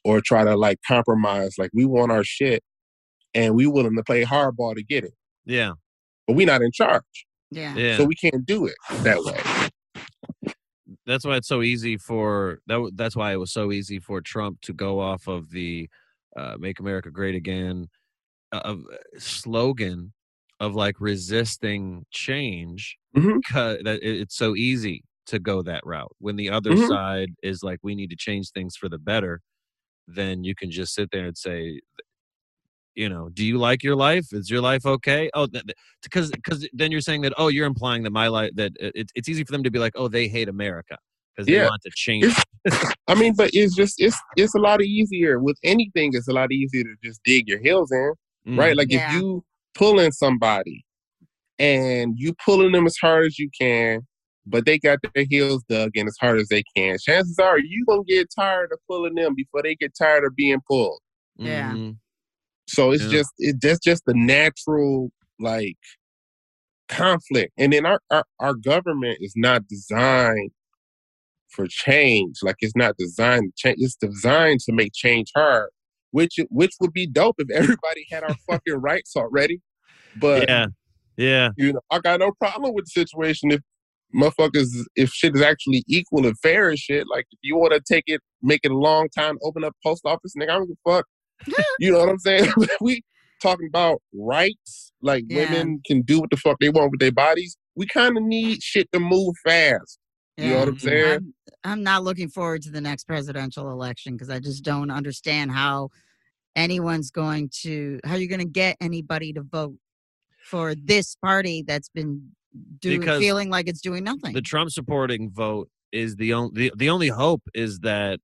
or 0.04 0.20
try 0.20 0.42
to 0.42 0.56
like 0.56 0.78
compromise. 0.88 1.54
Like 1.58 1.70
we 1.74 1.84
want 1.84 2.10
our 2.10 2.24
shit. 2.24 2.62
and 3.34 3.54
we 3.54 3.66
willing 3.66 3.94
to 3.94 4.02
play 4.02 4.24
hardball 4.24 4.74
to 4.74 4.82
get 4.82 5.04
it. 5.04 5.12
Yeah. 5.44 5.72
But 6.26 6.34
we 6.34 6.44
not 6.46 6.62
in 6.62 6.72
charge, 6.72 7.26
Yeah. 7.50 7.74
Yeah. 7.76 7.96
so 7.98 8.04
we 8.04 8.14
can't 8.16 8.44
do 8.46 8.66
it 8.66 8.74
that 9.02 9.18
way. 9.22 10.52
that's 11.06 11.24
why 11.26 11.36
it's 11.36 11.46
so 11.48 11.62
easy 11.62 11.98
for 11.98 12.60
that. 12.66 12.92
That's 12.94 13.14
why 13.14 13.32
it 13.32 13.36
was 13.36 13.52
so 13.52 13.70
easy 13.70 13.98
for 14.00 14.20
Trump 14.22 14.60
to 14.62 14.72
go 14.72 14.98
off 15.00 15.26
of 15.28 15.50
the 15.50 15.88
uh, 16.36 16.56
"Make 16.58 16.80
America 16.80 17.10
Great 17.10 17.34
Again" 17.34 17.88
uh, 18.52 18.60
of 18.64 18.82
slogan 19.18 20.12
of 20.60 20.74
like 20.74 20.96
resisting 21.00 22.04
change. 22.10 22.96
Mhm. 23.16 23.40
'cause 23.44 23.78
that 23.84 24.02
it- 24.02 24.20
it's 24.22 24.36
so 24.36 24.56
easy 24.56 25.04
to 25.28 25.38
go 25.38 25.62
that 25.62 25.84
route 25.86 26.12
when 26.18 26.36
the 26.36 26.50
other 26.50 26.72
Mhm. 26.72 26.88
side 26.88 27.30
is 27.42 27.62
like, 27.62 27.78
"We 27.82 27.94
need 27.94 28.10
to 28.10 28.16
change 28.16 28.50
things 28.50 28.76
for 28.76 28.88
the 28.88 28.98
better." 28.98 29.40
Then 30.06 30.44
you 30.44 30.54
can 30.54 30.70
just 30.70 30.94
sit 30.94 31.10
there 31.10 31.26
and 31.26 31.36
say, 31.36 31.80
you 32.94 33.08
know, 33.08 33.28
do 33.28 33.44
you 33.44 33.58
like 33.58 33.84
your 33.84 33.94
life? 33.94 34.26
Is 34.32 34.50
your 34.50 34.60
life 34.60 34.84
okay? 34.84 35.30
Oh, 35.34 35.46
because 36.02 36.30
because 36.32 36.68
then 36.72 36.90
you're 36.90 37.00
saying 37.00 37.20
that 37.22 37.32
oh, 37.38 37.48
you're 37.48 37.66
implying 37.66 38.02
that 38.04 38.10
my 38.10 38.26
life 38.28 38.50
that 38.56 38.72
it, 38.80 38.86
it's- 38.96 39.12
it's 39.14 39.28
easy 39.28 39.44
for 39.44 39.52
them 39.52 39.62
to 39.62 39.70
be 39.70 39.78
like, 39.78 39.92
oh, 39.94 40.08
they 40.08 40.26
hate 40.26 40.48
America 40.48 40.98
because 41.36 41.46
they 41.46 41.52
Yeah. 41.54 41.66
want 41.68 41.82
to 41.82 41.90
change. 41.94 42.34
I 43.06 43.14
mean, 43.14 43.34
but 43.36 43.50
it's 43.52 43.76
just 43.76 43.94
it's 44.00 44.16
it's 44.36 44.54
a 44.54 44.58
lot 44.58 44.82
easier 44.82 45.38
with 45.38 45.58
anything. 45.62 46.10
It's 46.14 46.26
a 46.28 46.32
lot 46.32 46.50
easier 46.50 46.82
to 46.84 46.94
just 47.04 47.22
dig 47.22 47.46
your 47.48 47.60
heels 47.60 47.92
in, 47.92 48.12
Mm. 48.48 48.58
right? 48.58 48.76
Like 48.76 48.90
Yeah. 48.90 49.06
if 49.14 49.20
you 49.20 49.44
pulling 49.74 50.10
somebody 50.10 50.84
and 51.60 52.14
you 52.18 52.34
pulling 52.44 52.72
them 52.72 52.86
as 52.86 52.96
hard 52.96 53.26
as 53.26 53.38
you 53.38 53.48
can, 53.56 54.07
but 54.49 54.64
they 54.66 54.78
got 54.78 54.99
their 55.14 55.24
heels 55.28 55.62
dug 55.68 55.90
in 55.94 56.07
as 56.07 56.16
hard 56.20 56.38
as 56.40 56.49
they 56.49 56.62
can. 56.76 56.96
Chances 56.99 57.38
are 57.38 57.59
you 57.59 57.84
gonna 57.88 58.03
get 58.05 58.28
tired 58.34 58.70
of 58.72 58.78
pulling 58.88 59.14
them 59.14 59.34
before 59.34 59.62
they 59.62 59.74
get 59.74 59.92
tired 59.96 60.24
of 60.24 60.34
being 60.36 60.61
pulled. 60.68 61.01
Yeah. 61.36 61.72
Mhm. 61.74 61.99
So 62.68 62.90
it's 62.90 63.05
Yeah. 63.05 63.11
just 63.11 63.30
it 63.38 63.57
that's 63.61 63.80
just 63.80 64.05
the 64.07 64.14
natural 64.14 65.11
like 65.38 65.76
conflict. 66.88 67.53
And 67.59 67.72
then 67.72 67.86
our, 67.86 68.01
our 68.11 68.24
our 68.40 68.55
government 68.55 69.18
is 69.20 69.34
not 69.36 69.68
designed 69.68 70.51
for 71.51 71.66
change. 71.68 72.36
Like 72.42 72.57
it's 72.61 72.76
not 72.76 72.96
designed 72.99 73.44
to 73.44 73.53
change. 73.57 73.78
It's 73.80 73.96
designed 73.96 74.61
to 74.61 74.72
make 74.72 74.92
change 74.94 75.30
hard, 75.34 75.70
which 76.11 76.36
which 76.51 76.72
would 76.80 76.92
be 76.92 77.07
dope 77.07 77.36
if 77.38 77.51
everybody 77.51 78.07
had 78.11 78.22
our 78.22 78.36
fucking 78.51 78.74
rights 78.80 79.14
already. 79.16 79.61
But 80.16 80.49
yeah, 80.49 80.66
yeah, 81.16 81.51
you 81.57 81.72
know, 81.72 81.80
I 81.90 82.01
got 82.01 82.20
no 82.20 82.32
problem 82.32 82.74
with 82.74 82.86
the 82.86 82.90
situation 83.05 83.51
if 83.51 83.61
motherfuckers 84.14 84.68
if 84.96 85.11
shit 85.11 85.34
is 85.34 85.42
actually 85.42 85.84
equal 85.88 86.26
and 86.26 86.38
fair 86.38 86.68
and 86.70 86.78
shit. 86.78 87.06
Like 87.11 87.26
if 87.30 87.38
you 87.42 87.56
want 87.56 87.72
to 87.72 87.80
take 87.80 88.04
it, 88.06 88.20
make 88.42 88.61
it 88.64 88.70
a 88.70 88.76
long 88.76 89.09
time, 89.16 89.38
open 89.42 89.64
up 89.64 89.74
post 89.84 90.02
office, 90.04 90.34
nigga, 90.38 90.50
I 90.50 90.54
don't 90.54 90.68
give 90.68 90.76
a 90.86 90.90
fuck. 90.90 91.06
you 91.78 91.92
know 91.92 92.00
what 92.00 92.09
I'm 92.09 92.18
saying? 92.18 92.50
we 92.80 93.02
talking 93.40 93.68
about 93.68 94.00
rights, 94.14 94.92
like 95.02 95.24
Yeah. 95.28 95.42
women 95.42 95.80
can 95.86 96.02
do 96.02 96.20
what 96.20 96.30
the 96.30 96.36
fuck 96.36 96.56
they 96.61 96.70
want 96.70 96.90
with 96.90 97.00
their 97.00 97.12
bodies. 97.12 97.56
We 97.76 97.86
kind 97.86 98.16
of 98.16 98.22
need 98.24 98.62
shit 98.62 98.90
to 98.92 98.98
move 98.98 99.34
fast. 99.44 99.98
You 100.36 100.50
know 100.50 100.61
what 100.61 100.68
I'm 100.68 100.78
saying? 100.78 101.04
Mm-hmm. 101.04 101.24
I'm, 101.64 101.72
I'm 101.72 101.82
not 101.82 102.04
looking 102.04 102.28
forward 102.28 102.62
to 102.62 102.70
the 102.70 102.80
next 102.80 103.04
presidential 103.04 103.72
election 103.72 104.14
because 104.14 104.30
I 104.30 104.38
just 104.38 104.62
don't 104.62 104.90
understand 104.90 105.50
how 105.50 105.90
anyone's 106.54 107.11
going 107.11 107.50
to 107.62 107.98
how 108.04 108.14
you're 108.14 108.28
going 108.28 108.38
to 108.40 108.44
get 108.44 108.76
anybody 108.80 109.32
to 109.32 109.42
vote 109.42 109.76
for 110.44 110.74
this 110.74 111.16
party 111.16 111.62
that's 111.66 111.88
been 111.88 112.30
doing 112.80 113.01
Because 113.01 113.20
feeling 113.20 113.51
like 113.51 113.68
it's 113.68 113.80
doing 113.80 114.05
nothing. 114.05 114.34
the 114.34 114.40
Trump 114.40 114.70
supporting 114.70 115.30
vote 115.30 115.68
is 115.92 116.16
the 116.16 116.32
only 116.34 116.53
the, 116.55 116.72
the 116.76 116.90
only 116.90 117.09
hope 117.09 117.42
is 117.55 117.80
that 117.80 118.20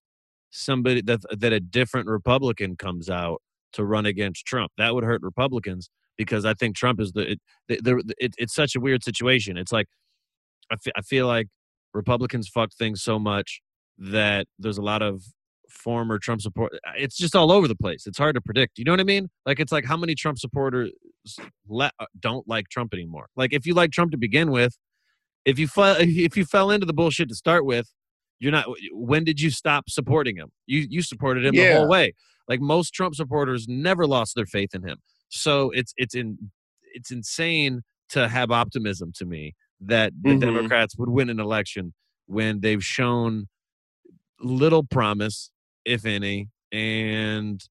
somebody 0.51 1.03
that 1.03 1.20
that 1.37 1.53
a 1.53 1.61
different 1.61 2.07
Republican 2.09 2.77
comes 2.77 3.11
out 3.11 3.43
to 3.72 3.85
run 3.85 4.07
against 4.07 4.47
Trump. 4.47 4.72
That 4.79 4.95
would 4.95 5.05
hurt 5.05 5.22
Republicans 5.22 5.91
because 6.16 6.45
I 6.45 6.55
think 6.55 6.77
Trump 6.77 7.01
is 7.01 7.12
the 7.12 7.33
it, 7.33 7.41
the, 7.68 7.77
the, 7.83 8.14
it, 8.18 8.35
it's 8.39 8.55
such 8.55 8.77
a 8.77 8.81
weird 8.81 9.03
situation. 9.03 9.57
It's 9.57 9.72
like 9.72 9.87
I 10.70 10.77
I 10.97 11.03
feel 11.03 11.27
like 11.27 11.49
Republicans 11.93 12.49
fuck 12.49 12.72
things 12.72 13.03
so 13.03 13.18
much 13.18 13.61
that 13.99 14.47
there's 14.59 14.79
a 14.79 14.83
lot 14.83 15.03
of 15.03 15.22
former 15.70 16.18
Trump 16.18 16.41
support. 16.41 16.72
It's 16.97 17.16
just 17.16 17.35
all 17.35 17.51
over 17.51 17.68
the 17.68 17.77
place. 17.77 18.07
It's 18.07 18.18
hard 18.18 18.35
to 18.35 18.41
predict. 18.41 18.79
You 18.79 18.85
know 18.85 18.93
what 18.93 19.01
I 19.01 19.05
mean? 19.05 19.29
Like 19.47 19.61
it's 19.61 19.72
like 19.72 19.85
how 19.85 19.97
many 19.97 20.14
Trump 20.14 20.39
supporters 20.39 20.91
le- 21.68 21.91
uh, 21.99 22.07
don't 22.18 22.47
like 22.49 22.68
Trump 22.68 22.93
anymore. 22.95 23.29
Like 23.37 23.53
if 23.53 23.66
you 23.66 23.75
like 23.75 23.91
Trump 23.91 24.12
to 24.12 24.18
begin 24.18 24.51
with, 24.51 24.77
if 25.45 25.59
you 25.59 25.68
fell 25.68 25.97
if 26.01 26.37
you 26.37 26.45
fell 26.45 26.70
into 26.70 26.87
the 26.87 26.93
bullshit 26.95 27.29
to 27.29 27.35
start 27.35 27.64
with, 27.64 27.89
you're 28.41 28.53
not. 28.53 28.66
When 28.93 29.25
did 29.25 29.41
you 29.41 29.51
stop 29.51 29.89
supporting 29.89 30.37
him? 30.37 30.51
You 30.66 30.87
you 30.89 31.03
supported 31.03 31.45
him 31.47 31.55
the 31.55 31.62
whole 31.77 31.89
way. 31.89 32.12
Like 32.49 32.61
most 32.61 32.93
Trump 32.93 33.14
supporters 33.14 33.66
never 33.68 34.07
lost 34.07 34.35
their 34.35 34.47
faith 34.47 34.75
in 34.75 34.87
him. 34.87 34.99
So 35.29 35.70
it's 35.70 35.95
it's 35.97 36.14
in 36.14 36.51
it's 36.95 37.11
insane 37.11 37.83
to 38.11 38.29
have 38.29 38.51
optimism 38.51 39.12
to 39.16 39.25
me 39.25 39.55
that 39.81 40.12
the 40.22 40.31
Mhm. 40.31 40.41
Democrats 40.41 40.97
would 40.99 41.09
win 41.09 41.31
an 41.31 41.41
election 41.41 41.95
when 42.27 42.61
they've 42.61 42.85
shown 42.85 43.49
little 44.41 44.85
promise, 44.85 45.51
if 45.85 46.05
any, 46.05 46.49
and 46.70 47.62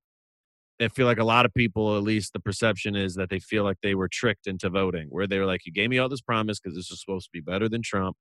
I 0.83 0.87
feel 0.89 1.05
like 1.05 1.19
a 1.19 1.23
lot 1.23 1.45
of 1.45 1.53
people, 1.53 1.95
at 1.97 2.03
least 2.03 2.33
the 2.33 2.39
perception 2.39 2.95
is 2.95 3.15
that 3.15 3.29
they 3.29 3.39
feel 3.39 3.63
like 3.63 3.77
they 3.83 3.95
were 3.95 4.07
tricked 4.07 4.47
into 4.47 4.69
voting, 4.69 5.07
where 5.09 5.27
they 5.27 5.39
were 5.39 5.45
like, 5.45 5.65
"You 5.65 5.71
gave 5.71 5.89
me 5.89 5.97
all 5.99 6.09
this 6.09 6.21
promise 6.21 6.59
because 6.59 6.75
this 6.75 6.89
was 6.89 6.99
supposed 7.01 7.25
to 7.25 7.31
be 7.33 7.41
better 7.41 7.67
than 7.69 7.81
Trump," 7.81 8.17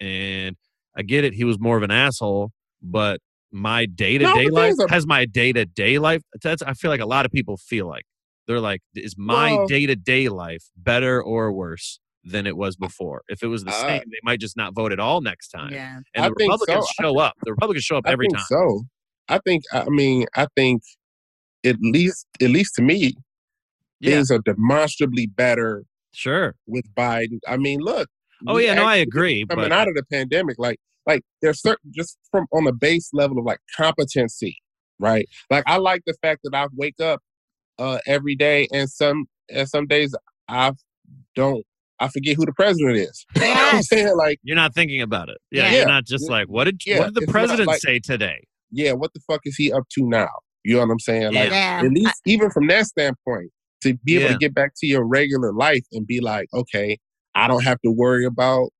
and 0.00 0.56
I 0.96 1.02
get 1.02 1.24
it, 1.24 1.34
he 1.34 1.44
was 1.44 1.58
more 1.58 1.76
of 1.76 1.82
an 1.82 1.90
asshole, 1.90 2.52
but 2.82 3.20
my 3.52 3.86
day 3.86 4.18
to 4.18 4.24
day 4.34 4.48
life 4.48 4.74
a- 4.80 4.90
has 4.92 5.06
my 5.06 5.26
day 5.26 5.52
to 5.52 5.64
day 5.64 5.98
life. 5.98 6.22
That's 6.42 6.62
I 6.62 6.74
feel 6.74 6.90
like 6.90 7.00
a 7.00 7.06
lot 7.06 7.24
of 7.26 7.32
people 7.32 7.56
feel 7.56 7.86
like 7.88 8.04
they're 8.46 8.60
like, 8.60 8.80
"Is 8.94 9.16
my 9.18 9.64
day 9.68 9.86
to 9.86 9.96
day 9.96 10.28
life 10.28 10.64
better 10.76 11.22
or 11.22 11.52
worse?" 11.52 12.00
Than 12.26 12.46
it 12.46 12.56
was 12.56 12.74
before. 12.74 13.20
If 13.28 13.42
it 13.42 13.48
was 13.48 13.64
the 13.64 13.70
Uh, 13.70 13.80
same, 13.82 14.02
they 14.06 14.16
might 14.22 14.40
just 14.40 14.56
not 14.56 14.74
vote 14.74 14.92
at 14.92 14.98
all 14.98 15.20
next 15.20 15.48
time. 15.48 15.70
yeah. 15.74 15.98
And 16.14 16.24
I 16.24 16.30
the 16.30 16.34
think 16.36 16.50
Republicans 16.52 16.86
so. 16.96 17.02
show 17.02 17.18
up. 17.18 17.34
The 17.44 17.50
Republicans 17.50 17.84
show 17.84 17.98
up 17.98 18.04
I 18.06 18.12
every 18.12 18.28
time. 18.28 18.42
so. 18.48 18.84
I 19.28 19.38
think. 19.44 19.64
I 19.74 19.84
mean, 19.90 20.24
I 20.34 20.46
think 20.56 20.80
at 21.64 21.76
least, 21.80 22.26
at 22.42 22.50
least 22.50 22.74
to 22.76 22.82
me, 22.82 23.14
Yeah, 24.00 24.16
things 24.16 24.30
are 24.30 24.40
demonstrably 24.40 25.26
better 25.26 25.84
sure. 26.12 26.54
with 26.66 26.84
Biden. 26.94 27.38
I 27.48 27.56
mean, 27.56 27.80
look. 27.80 28.08
Oh 28.46 28.58
yeah, 28.58 28.74
no, 28.74 28.84
I 28.84 28.96
agree. 28.96 29.46
Coming 29.48 29.64
But 29.66 29.72
out 29.72 29.88
of 29.88 29.94
the 29.94 30.02
pandemic, 30.12 30.56
like, 30.58 30.78
like 31.06 31.22
there's 31.40 31.60
certain 31.62 31.92
just 31.94 32.18
from 32.30 32.46
on 32.52 32.64
the 32.64 32.72
base 32.72 33.10
level 33.12 33.38
of 33.38 33.44
like 33.44 33.58
competency, 33.76 34.56
right? 34.98 35.26
Like, 35.50 35.64
I 35.66 35.76
like 35.78 36.02
the 36.06 36.14
fact 36.22 36.40
that 36.44 36.54
I 36.54 36.66
wake 36.76 37.00
up 37.00 37.20
uh 37.78 37.98
every 38.06 38.34
day, 38.36 38.68
and 38.72 38.88
some 38.90 39.24
and 39.50 39.68
some 39.68 39.86
days 39.86 40.14
I 40.48 40.72
don't. 41.34 41.64
I 42.00 42.08
forget 42.08 42.36
who 42.36 42.44
the 42.44 42.52
president 42.52 42.96
is. 42.96 43.24
You 43.36 43.42
know 43.42 43.48
what 43.54 43.74
I'm 43.76 43.82
saying? 43.82 44.16
Like, 44.16 44.38
you're 44.42 44.56
not 44.56 44.74
thinking 44.74 45.00
about 45.00 45.28
it. 45.28 45.38
Yeah, 45.50 45.70
Yeah. 45.70 45.76
you're 45.78 45.86
not 45.86 46.04
just 46.04 46.28
like, 46.28 46.48
what 46.48 46.64
did 46.64 46.82
Yeah, 46.84 46.98
what 46.98 47.04
did 47.06 47.14
the 47.14 47.20
it's 47.22 47.32
president 47.32 47.68
like- 47.68 47.80
say 47.80 47.98
today? 48.00 48.44
yeah, 48.72 48.92
what 48.92 49.12
the 49.14 49.20
fuck 49.20 49.40
is 49.44 49.54
he 49.56 49.72
up 49.72 49.84
to 49.92 50.08
now? 50.08 50.28
You 50.64 50.74
know 50.74 50.80
what 50.80 50.90
I'm 50.92 50.98
saying? 50.98 51.34
Like, 51.34 51.50
yeah. 51.50 51.82
at 51.84 51.90
least 51.90 52.20
even 52.26 52.50
from 52.50 52.66
that 52.68 52.86
standpoint, 52.86 53.50
to 53.82 53.94
be 54.04 54.16
able 54.16 54.26
Yeah. 54.26 54.32
to 54.32 54.38
get 54.38 54.54
back 54.54 54.72
to 54.78 54.86
your 54.86 55.04
regular 55.06 55.52
life 55.52 55.84
and 55.92 56.06
be 56.06 56.20
like, 56.20 56.48
okay, 56.54 56.98
I 57.34 57.48
don't 57.48 57.64
have 57.64 57.80
to 57.82 57.90
worry 57.90 58.24
about 58.24 58.70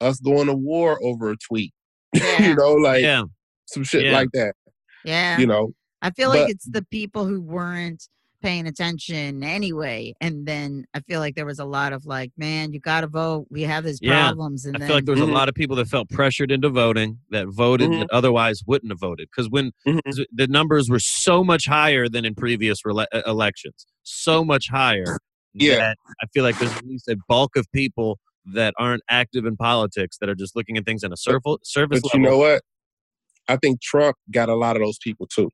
us 0.00 0.18
going 0.20 0.46
to 0.48 0.54
war 0.54 0.98
over 1.02 1.30
a 1.30 1.36
tweet. 1.36 1.72
Yeah. 2.14 2.48
you 2.48 2.54
know, 2.56 2.72
like 2.72 3.02
yeah, 3.02 3.22
some 3.66 3.84
shit 3.84 4.04
Yeah. 4.06 4.12
like 4.12 4.30
that. 4.32 4.54
yeah. 5.04 5.38
You 5.38 5.46
know, 5.46 5.72
I 6.02 6.10
feel 6.10 6.28
like 6.30 6.48
it's 6.48 6.68
the 6.68 6.84
people 6.90 7.26
who 7.26 7.40
weren't 7.40 8.08
paying 8.42 8.66
attention 8.66 9.42
anyway. 9.42 10.14
And 10.20 10.46
then 10.46 10.84
I 10.94 11.00
feel 11.00 11.20
like 11.20 11.34
there 11.34 11.46
was 11.46 11.58
a 11.58 11.64
lot 11.64 11.92
of 11.92 12.06
like, 12.06 12.30
man, 12.36 12.72
you 12.72 12.80
got 12.80 13.00
to 13.02 13.06
vote. 13.08 13.46
We 13.50 13.62
have 13.62 13.84
these 13.84 13.98
Yeah. 14.00 14.26
problems. 14.28 14.64
And 14.64 14.76
I 14.76 14.78
then, 14.80 14.88
feel 14.88 14.96
like 14.96 15.04
there 15.06 15.14
was 15.14 15.22
Mhm. 15.24 15.30
a 15.30 15.32
lot 15.32 15.48
of 15.48 15.54
people 15.54 15.76
that 15.76 15.88
felt 15.88 16.08
pressured 16.10 16.50
into 16.50 16.68
voting 16.68 17.18
that 17.30 17.48
voted 17.48 17.90
Mhm. 17.90 18.00
that 18.00 18.10
otherwise 18.10 18.62
wouldn't 18.66 18.92
have 18.92 19.00
voted 19.00 19.28
because 19.30 19.50
when 19.50 19.72
Mhm. 19.86 20.00
the 20.32 20.46
numbers 20.46 20.88
were 20.88 21.00
so 21.00 21.42
much 21.42 21.66
higher 21.66 22.08
than 22.08 22.24
in 22.24 22.34
previous 22.34 22.82
rele- 22.82 23.06
uh, 23.12 23.22
elections, 23.26 23.86
so 24.02 24.44
much 24.44 24.68
higher. 24.68 25.18
Yeah. 25.54 25.76
that 25.78 25.96
I 26.22 26.26
feel 26.32 26.44
like 26.44 26.56
there's 26.60 26.76
at 26.76 26.84
least 26.86 27.08
a 27.08 27.16
bulk 27.26 27.56
of 27.56 27.66
people 27.72 28.20
that 28.54 28.74
aren't 28.78 29.02
active 29.10 29.44
in 29.44 29.56
politics 29.56 30.16
that 30.20 30.28
are 30.28 30.34
just 30.36 30.54
looking 30.54 30.76
at 30.76 30.84
things 30.86 31.02
in 31.02 31.12
a 31.12 31.16
surface 31.16 31.56
surface 31.64 32.00
but 32.02 32.14
you 32.14 32.22
level. 32.22 32.38
know 32.38 32.38
what? 32.44 32.62
I 33.48 33.56
think 33.56 33.80
Trump 33.80 34.14
got 34.30 34.48
a 34.50 34.54
lot 34.54 34.76
of 34.76 34.82
those 34.82 34.98
people 35.02 35.26
too. 35.26 35.50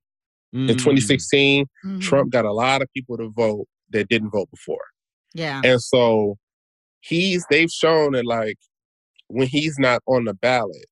In 0.54 0.66
Mm. 0.68 0.78
2016, 0.78 1.66
Mhm. 1.84 2.00
Trump 2.00 2.30
got 2.32 2.44
a 2.44 2.52
lot 2.52 2.80
of 2.80 2.88
people 2.94 3.16
to 3.18 3.28
vote 3.30 3.66
that 3.90 4.08
didn't 4.08 4.30
vote 4.30 4.48
before. 4.50 4.80
Yeah. 5.34 5.60
And 5.64 5.82
so 5.82 6.38
he's 7.00 7.44
they've 7.50 7.70
shown 7.70 8.12
that 8.12 8.24
like 8.24 8.56
when 9.28 9.48
he's 9.48 9.76
not 9.78 10.00
on 10.06 10.24
the 10.24 10.34
ballot, 10.34 10.86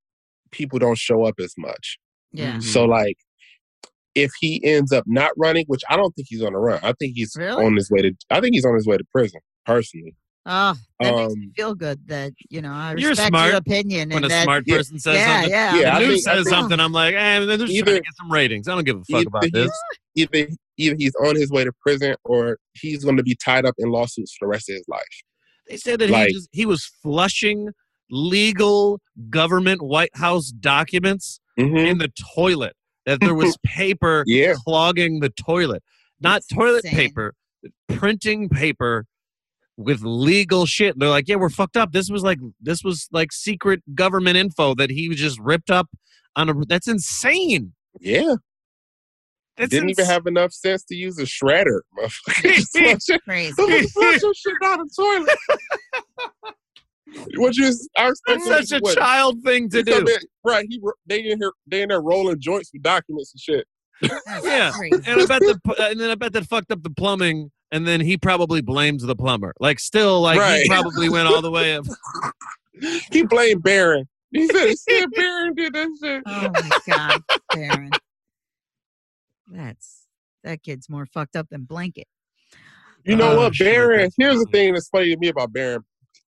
people 0.50 0.78
don't 0.80 0.98
show 0.98 1.24
up 1.24 1.36
as 1.38 1.54
much. 1.56 1.98
Yeah. 2.32 2.56
Mhm. 2.56 2.62
So 2.64 2.84
like 2.84 3.16
if 4.14 4.30
he 4.40 4.60
ends 4.64 4.92
up 4.92 5.04
not 5.06 5.30
running, 5.36 5.64
which 5.68 5.82
I 5.88 5.96
don't 5.96 6.12
think 6.16 6.26
he's 6.28 6.42
gonna 6.42 6.58
run, 6.58 6.80
I 6.82 6.92
think 6.98 7.12
he's 7.14 7.34
Really? 7.38 7.64
on 7.64 7.76
his 7.76 7.90
way 7.90 8.02
to 8.02 8.12
I 8.30 8.40
think 8.40 8.54
he's 8.54 8.64
on 8.66 8.74
his 8.74 8.86
way 8.86 8.96
to 8.96 9.04
prison, 9.12 9.40
personally. 9.64 10.14
Oh, 10.44 10.74
that 11.00 11.14
makes 11.14 11.34
me 11.36 11.44
Um, 11.46 11.52
feel 11.56 11.74
good 11.74 12.00
that, 12.08 12.32
you 12.50 12.62
know, 12.62 12.72
I 12.72 12.94
You're 12.96 13.10
respect 13.10 13.28
smart 13.28 13.48
your 13.50 13.58
opinion. 13.58 14.08
when 14.08 14.16
and 14.18 14.24
a 14.26 14.28
that, 14.28 14.42
smart 14.42 14.64
yeah, 14.66 14.76
person 14.76 14.98
says 14.98 15.14
yeah, 15.16 15.26
something. 15.34 15.50
yeah. 15.50 15.66
Yeah, 15.66 15.72
the 15.72 15.80
yeah, 15.80 15.98
news 16.08 16.24
think, 16.24 16.36
says 16.36 16.48
something, 16.48 16.80
I'm 16.80 16.92
like, 16.92 17.14
eh, 17.14 17.44
they're 17.44 17.56
just 17.58 17.72
trying 17.78 17.84
to 17.96 18.00
get 18.00 18.16
some 18.16 18.32
ratings. 18.32 18.66
I 18.66 18.74
don't 18.74 18.84
give 18.84 18.98
a 18.98 19.04
fuck 19.04 19.26
about 19.26 19.44
this. 19.52 19.70
he's 20.14 20.26
either 20.32 20.48
either 20.78 20.96
he's 20.98 21.14
on 21.24 21.36
his 21.36 21.50
way 21.50 21.62
to 21.64 21.72
prison 21.80 22.16
or 22.24 22.58
he's 22.74 23.04
going 23.04 23.16
to 23.18 23.22
be 23.22 23.36
tied 23.36 23.64
up 23.64 23.74
in 23.78 23.90
lawsuits 23.90 24.34
for 24.36 24.46
the 24.46 24.50
rest 24.50 24.68
of 24.68 24.74
his 24.74 24.84
life. 24.88 25.02
They 25.68 25.76
said 25.76 26.00
that 26.00 26.10
Like- 26.10 26.28
he 26.28 26.34
just, 26.34 26.48
he 26.52 26.66
was 26.66 26.84
flushing 27.02 27.68
legal 28.10 29.00
government 29.30 29.80
White 29.82 30.14
House 30.16 30.48
documents 30.50 31.40
hmm 31.58 31.76
in 31.76 31.98
the 31.98 32.10
toilet. 32.34 32.74
That 33.06 33.20
there 33.20 33.34
was 33.34 33.56
paper 33.66 34.24
Yeah. 34.26 34.54
clogging 34.64 35.20
the 35.20 35.28
toilet, 35.30 35.82
not 36.20 36.34
That's 36.34 36.46
toilet 36.48 36.84
insane. 36.84 36.94
paper, 37.08 37.34
printing 37.88 38.48
paper 38.48 39.06
with 39.76 40.02
legal 40.02 40.66
shit. 40.66 40.98
They're 40.98 41.08
like, 41.08 41.28
yeah, 41.28 41.36
we're 41.36 41.48
fucked 41.48 41.76
up. 41.76 41.92
This 41.92 42.10
was 42.10 42.22
like 42.22 42.38
this 42.60 42.82
was 42.84 43.08
like 43.12 43.32
secret 43.32 43.82
government 43.94 44.36
info 44.36 44.74
that 44.76 44.90
he 44.90 45.08
just 45.10 45.38
ripped 45.40 45.70
up 45.70 45.88
on 46.36 46.48
a. 46.48 46.54
That's 46.66 46.88
insane. 46.88 47.72
Yeah. 48.00 48.34
That's 49.58 49.68
Didn't 49.70 49.90
even 49.90 50.06
have 50.06 50.26
enough 50.26 50.52
sense 50.52 50.82
to 50.84 50.94
use 50.94 51.18
a 51.18 51.24
shredder. 51.24 51.80
motherfucker. 51.98 52.42
Just 52.54 52.72
flush 52.78 52.96
it- 53.08 53.22
Crazy. 53.24 53.52
flush 53.88 54.22
your 54.22 54.34
shit 54.34 54.54
down 54.62 54.78
the 54.78 54.90
toilet. 54.96 55.38
What 57.36 57.54
you? 57.58 57.70
I 57.98 58.10
That's 58.26 58.46
such 58.70 58.72
a 58.72 58.78
what, 58.80 58.96
child 58.96 59.42
thing 59.44 59.68
to 59.70 59.78
he 59.78 59.84
come 59.84 60.04
do. 60.06 60.12
in- 60.12 60.20
right? 60.44 60.64
He 60.68 60.80
they 61.06 61.18
in 61.20 61.38
here 61.38 61.52
they 61.66 61.82
in 61.82 61.90
there 61.90 62.00
rolling 62.00 62.40
joints 62.40 62.70
with 62.72 62.82
documents 62.82 63.32
and 63.34 63.40
shit. 63.40 63.66
That's 64.26 64.46
Yeah. 64.46 64.70
crazy. 64.72 64.96
And 65.06 65.20
I 65.20 65.26
bet 65.26 65.40
the 65.42 65.86
and 65.90 66.00
then 66.00 66.08
I 66.10 66.14
bet 66.14 66.32
that 66.32 66.46
fucked 66.46 66.70
up 66.72 66.82
the 66.82 66.90
plumbing. 66.90 67.50
And 67.72 67.86
then 67.88 68.00
he 68.00 68.16
probably 68.18 68.60
blames 68.60 69.02
the 69.02 69.16
plumber. 69.16 69.54
Like 69.58 69.80
still, 69.80 70.20
like 70.20 70.60
he 70.62 70.68
probably 70.68 71.08
went 71.08 71.26
all 71.26 71.42
the 71.42 71.50
way 71.50 71.74
up. 71.74 71.86
He 73.10 73.24
blamed 73.24 73.62
Barron. 73.62 74.06
He 74.30 74.46
said, 74.46 74.76
"See, 74.76 75.06
Barron 75.16 75.54
did 75.54 75.74
that 75.74 75.88
shit." 76.00 76.22
Oh 76.26 76.50
my 76.52 76.70
God, 76.86 77.22
Barron. 77.52 77.90
That's 79.48 80.02
that 80.44 80.62
kid's 80.62 80.88
more 80.88 81.06
fucked 81.06 81.34
up 81.36 81.48
than 81.50 81.64
blanket. 81.64 82.06
You 83.04 83.16
know 83.16 83.32
Oh, 83.32 83.36
what, 83.36 83.54
shit, 83.54 83.66
Here's 83.66 84.38
the 84.38 84.46
thing 84.52 84.74
that's 84.74 84.88
funny 84.88 85.10
to 85.10 85.16
me 85.18 85.28
about 85.28 85.52
Barron. 85.52 85.82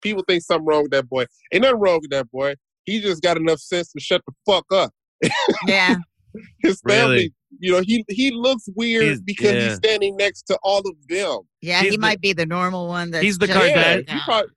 People 0.02 0.22
think 0.28 0.42
something 0.42 0.64
wrong 0.66 0.82
with 0.82 0.92
that 0.92 1.08
boy. 1.08 1.26
Ain't 1.52 1.62
nothing 1.62 1.80
wrong 1.80 1.98
with 2.00 2.10
that 2.10 2.30
boy. 2.30 2.54
He 2.84 3.00
just 3.00 3.22
got 3.22 3.36
enough 3.36 3.58
sense 3.58 3.92
to 3.92 4.00
shut 4.00 4.22
the 4.26 4.32
fuck 4.46 4.66
up. 4.72 4.92
Yeah. 5.66 5.96
His 6.62 6.80
family, 6.86 7.14
Really? 7.16 7.32
you 7.58 7.72
know, 7.72 7.80
he 7.80 8.04
he 8.08 8.30
looks 8.30 8.68
weird 8.76 9.04
He's- 9.04 9.20
because 9.20 9.54
yeah. 9.54 9.68
he's 9.68 9.76
standing 9.76 10.16
next 10.16 10.42
to 10.44 10.58
all 10.62 10.78
of 10.80 10.94
them. 11.08 11.40
Yeah, 11.60 11.80
He's 11.80 11.90
he 11.90 11.96
the- 11.96 12.00
might 12.00 12.20
be 12.20 12.32
the 12.32 12.46
normal 12.46 12.88
one 12.88 13.10
that's 13.10 13.24
he's 13.24 13.38
the 13.38 13.46
Kardashian- 13.46 14.04
Yeah, 14.08 14.42
he 14.42 14.48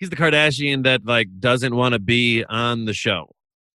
He's 0.00 0.10
the 0.10 0.16
Kardashian 0.16 0.82
that 0.84 1.04
like 1.06 1.28
doesn't 1.40 1.74
want 1.74 1.92
to 1.94 1.98
be 1.98 2.44
on 2.44 2.84
the 2.84 2.92
show. 2.92 3.30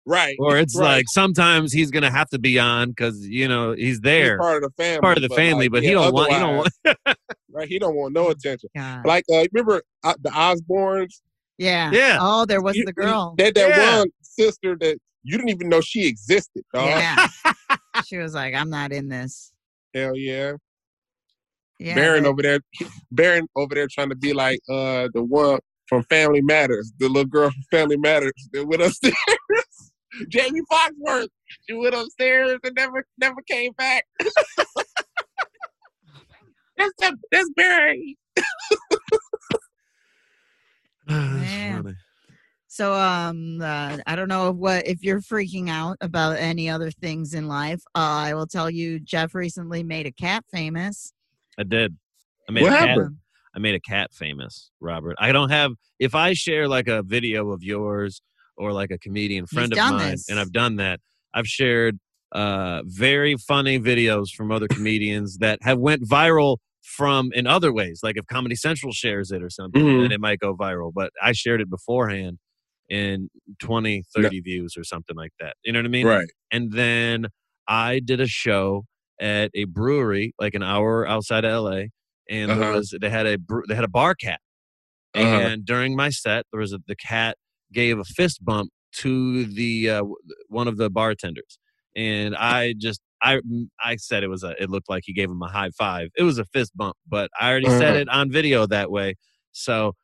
right. 0.07 0.37
Or 0.39 0.57
it's 0.59 0.77
right. 0.79 0.87
like 0.97 1.05
sometimes 1.09 1.73
he's 1.73 1.91
gonna 1.91 2.11
have 2.11 2.29
to 2.31 2.39
be 2.39 2.59
on 2.59 2.91
because 2.91 3.27
you 3.27 3.49
know 3.49 3.73
he's 3.73 3.85
He's 3.87 4.01
there, 4.01 4.39
part 4.39 4.63
of 4.63 4.71
the 4.77 4.83
family. 4.83 5.01
part 5.01 5.17
of 5.19 5.23
the 5.29 5.35
family, 5.35 5.65
like, 5.67 5.73
but 5.73 5.83
he 5.83 5.91
don't 5.91 6.13
want. 6.15 6.33
He 6.33 6.39
don't 6.39 6.57
want. 6.57 7.19
Right, 7.57 7.69
he 7.69 7.79
don't 7.79 7.95
want 7.95 8.15
no 8.15 8.31
attention. 8.31 8.69
God. 8.75 9.07
Like, 9.07 9.25
uh, 9.33 9.45
remember 9.53 9.81
uh, 10.03 10.15
the 10.21 10.31
Osbournes? 10.31 11.21
Yeah. 11.57 11.89
Yeah. 11.93 12.19
Oh, 12.21 12.45
there 12.47 12.61
was 12.61 12.75
the 12.75 12.93
girl. 12.93 13.37
They 13.39 13.45
had 13.45 13.55
that 13.55 13.69
Yeah. 13.77 13.99
one 13.99 14.09
sister 14.23 14.77
that 14.81 14.99
you 15.25 15.37
didn't 15.37 15.51
even 15.51 15.69
know 15.69 15.81
she 15.81 16.07
existed. 16.07 16.63
Dog. 16.73 16.89
Yeah. 16.89 17.27
she 18.07 18.19
was 18.19 18.35
like, 18.35 18.55
I'm 18.55 18.71
not 18.71 18.93
in 18.93 19.09
this. 19.09 19.53
Hell 19.95 20.17
yeah. 20.17 20.53
Yeah. 21.81 21.95
Barron 21.95 22.23
but- 22.23 22.29
over 22.31 22.43
there, 22.43 22.61
Barron 23.11 23.49
over 23.57 23.75
there 23.75 23.89
trying 23.91 24.11
to 24.11 24.17
be 24.17 24.33
like 24.33 24.61
uh 24.69 25.09
the 25.13 25.25
one 25.25 25.59
from 25.89 26.05
Family 26.05 26.41
Matters, 26.41 26.93
the 26.99 27.09
little 27.09 27.25
girl 27.25 27.51
from 27.51 27.63
Family 27.71 27.97
Matters 27.97 28.33
that 28.53 28.67
went 28.67 28.83
upstairs. 28.83 29.15
Jaimee 30.31 30.61
Foxworth, 30.71 31.29
she 31.69 31.75
went 31.75 31.95
upstairs 31.95 32.59
and 32.63 32.75
never 32.77 33.05
never 33.19 33.43
came 33.49 33.73
back. 33.73 34.05
that's 36.77 36.93
that, 37.01 37.15
that's 37.33 37.51
Barry. 37.57 38.17
That's 41.07 41.53
Man. 41.53 41.83
funny. 41.83 41.95
So 42.75 42.93
um 42.93 43.61
uh, 43.63 43.99
I 44.05 44.17
don't 44.17 44.27
know 44.27 44.51
what 44.51 44.85
if 44.85 45.05
you're 45.05 45.21
freaking 45.21 45.71
out 45.71 45.97
about 46.01 46.39
any 46.39 46.69
other 46.69 46.91
things 46.91 47.33
in 47.33 47.47
life. 47.47 47.81
Uh, 47.95 48.27
I 48.27 48.35
will 48.35 48.49
tell 48.49 48.69
you 48.69 48.99
Jeff 48.99 49.33
recently 49.33 49.85
made 49.85 50.07
a 50.07 50.11
cat 50.11 50.45
famous. 50.51 51.13
I 51.57 51.63
did. 51.63 51.97
I 52.49 52.53
made 52.53 52.63
What 52.63 52.73
a 52.73 52.79
cat. 52.79 52.89
happened? 52.89 53.19
I 53.55 53.61
made 53.61 53.77
a 53.77 53.81
cat 53.81 54.13
famous, 54.13 54.73
Robert. 54.81 55.15
I 55.21 55.31
don't 55.31 55.51
have. 55.51 55.71
If 56.01 56.17
I 56.17 56.33
share 56.33 56.67
like 56.67 56.89
a 56.89 57.05
video 57.05 57.53
of 57.53 57.63
yours 57.63 58.21
or 58.57 58.73
like 58.73 58.91
a 58.91 58.99
comedian 58.99 59.47
friend 59.47 59.73
of 59.73 59.79
mine, 59.79 60.11
this. 60.11 60.29
and 60.29 60.41
I've 60.41 60.51
done 60.53 60.75
that, 60.77 60.99
I've 61.33 61.47
shared 61.47 62.01
uh, 62.33 62.83
very 62.87 63.37
funny 63.37 63.79
videos 63.79 64.31
from 64.37 64.51
other 64.51 64.67
comedians 64.67 65.39
that 65.39 65.61
have 65.63 65.79
went 65.79 66.03
viral 66.03 66.57
from 66.83 67.31
in 67.35 67.47
other 67.47 67.73
ways. 67.73 68.01
Like 68.03 68.17
if 68.17 68.27
Comedy 68.27 68.57
Central 68.57 68.91
shares 68.91 69.31
it 69.31 69.45
or 69.45 69.51
something, 69.51 69.81
Mhm. 69.81 70.03
then 70.03 70.11
it 70.11 70.21
might 70.21 70.41
go 70.41 70.57
viral. 70.57 70.93
But 70.93 71.13
I 71.23 71.31
shared 71.31 71.61
it 71.61 71.71
beforehand 71.71 72.39
in 72.89 73.31
20, 73.61 74.05
30 74.15 74.41
views 74.41 74.77
or 74.77 74.85
something 74.85 75.17
like 75.17 75.33
that. 75.41 75.57
You 75.65 75.73
know 75.73 75.81
what 75.81 75.87
I 75.87 75.89
mean? 75.89 76.09
Right. 76.09 76.29
and 76.53 76.73
then 76.73 77.27
I 77.69 78.01
did 78.01 78.21
a 78.21 78.27
show 78.27 78.85
at 79.21 79.51
a 79.55 79.65
brewery, 79.65 80.35
like 80.39 80.55
an 80.55 80.63
hour 80.63 81.07
outside 81.07 81.45
of 81.45 81.51
LA, 81.53 81.85
and 82.29 82.55
there 82.55 82.65
Uh-huh. 82.65 82.67
was 82.67 82.95
they 83.01 83.11
had 83.11 83.27
a 83.27 83.39
they 83.69 83.75
had 83.75 83.85
a 83.85 83.89
bar 83.89 84.15
cat, 84.15 84.41
Uh-huh. 85.15 85.51
and 85.53 85.65
during 85.65 85.97
my 85.97 86.11
set 86.11 86.47
there 86.53 86.61
was 86.61 86.73
a, 86.73 86.81
the 86.87 86.97
cat 86.97 87.37
gave 87.73 87.99
a 87.99 88.05
fist 88.05 88.45
bump 88.45 88.71
to 88.97 89.45
the 89.47 89.91
uh, 89.91 90.05
one 90.49 90.69
of 90.69 90.77
the 90.77 90.91
bartenders, 90.91 91.59
and 91.97 92.37
I 92.37 92.75
just. 92.79 93.01
I, 93.23 93.41
I 93.83 93.97
said 93.97 94.23
it 94.23 94.29
was 94.29 94.43
a 94.45 94.51
it 94.63 94.69
looked 94.69 94.91
like 94.91 95.05
he 95.07 95.15
gave 95.15 95.31
him 95.31 95.41
a 95.41 95.49
high 95.49 95.71
five. 95.79 96.11
It 96.15 96.25
was 96.25 96.39
a 96.39 96.45
fist 96.45 96.77
bump, 96.77 96.97
but 97.09 97.31
I 97.41 97.49
already 97.51 97.71
said 97.71 97.95
Uh-huh. 97.95 97.97
it 97.97 98.07
on 98.11 98.31
video 98.31 98.67
that 98.67 98.91
way. 98.91 99.15
So 99.53 99.95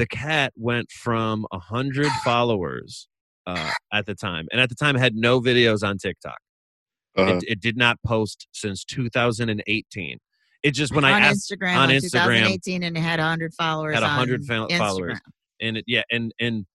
the 0.00 0.06
cat 0.06 0.52
went 0.56 0.90
from 0.90 1.46
a 1.52 1.58
hundred 1.58 2.08
followers 2.24 3.06
uh, 3.46 3.70
at 3.92 4.06
the 4.06 4.14
time, 4.14 4.48
and 4.50 4.60
at 4.60 4.70
the 4.70 4.74
time 4.74 4.96
had 4.96 5.14
no 5.14 5.40
videos 5.40 5.86
on 5.86 5.98
TikTok. 5.98 6.38
Uh-huh. 7.16 7.34
It, 7.34 7.44
it 7.46 7.60
did 7.60 7.76
not 7.76 7.98
post 8.06 8.46
since 8.52 8.84
2018. 8.84 10.18
It 10.62 10.70
just 10.72 10.94
when 10.94 11.04
I 11.04 11.18
asked 11.20 11.50
Instagram 11.50 11.76
on 11.76 11.82
on 11.82 11.88
Instagram, 11.90 12.38
2018 12.38 12.82
and 12.82 12.96
it 12.96 13.00
had 13.00 13.18
100 13.18 13.54
followers. 13.54 13.94
had 13.94 14.02
100 14.02 14.50
on 14.50 14.68
Instagram. 14.68 14.78
followers. 14.78 15.18
and 15.60 15.76
it, 15.78 15.84
yeah, 15.86 16.02
and 16.10 16.32
and 16.40 16.66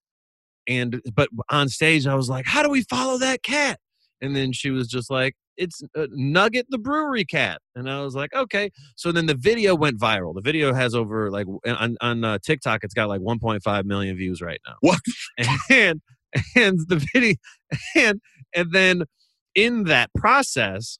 and 0.67 1.01
but 1.15 1.29
on 1.49 1.69
stage 1.69 2.05
I 2.07 2.15
was 2.15 2.29
like, 2.29 2.45
how 2.45 2.63
do 2.63 2.69
we 2.69 2.83
follow 2.83 3.17
that 3.19 3.43
cat? 3.43 3.79
And 4.21 4.35
then 4.35 4.53
she 4.53 4.71
was 4.71 4.87
just 4.87 5.09
like, 5.09 5.35
it's 5.57 5.81
uh, 5.95 6.07
Nugget 6.11 6.67
the 6.69 6.77
brewery 6.77 7.25
cat, 7.25 7.61
and 7.75 7.89
I 7.89 8.01
was 8.01 8.15
like, 8.15 8.33
okay. 8.33 8.71
So 8.95 9.11
then 9.11 9.25
the 9.25 9.35
video 9.35 9.75
went 9.75 9.99
viral. 9.99 10.33
The 10.33 10.41
video 10.41 10.73
has 10.73 10.95
over 10.95 11.31
like 11.31 11.47
on 11.65 11.97
on 12.01 12.23
uh, 12.23 12.37
TikTok, 12.43 12.83
it's 12.83 12.93
got 12.93 13.09
like 13.09 13.21
1.5 13.21 13.85
million 13.85 14.15
views 14.17 14.41
right 14.41 14.59
now. 14.67 14.75
What? 14.81 14.99
And 15.69 16.01
and 16.55 16.79
the 16.89 17.05
video 17.13 17.35
and 17.95 18.19
and 18.53 18.71
then 18.71 19.03
in 19.55 19.85
that 19.85 20.09
process, 20.15 20.99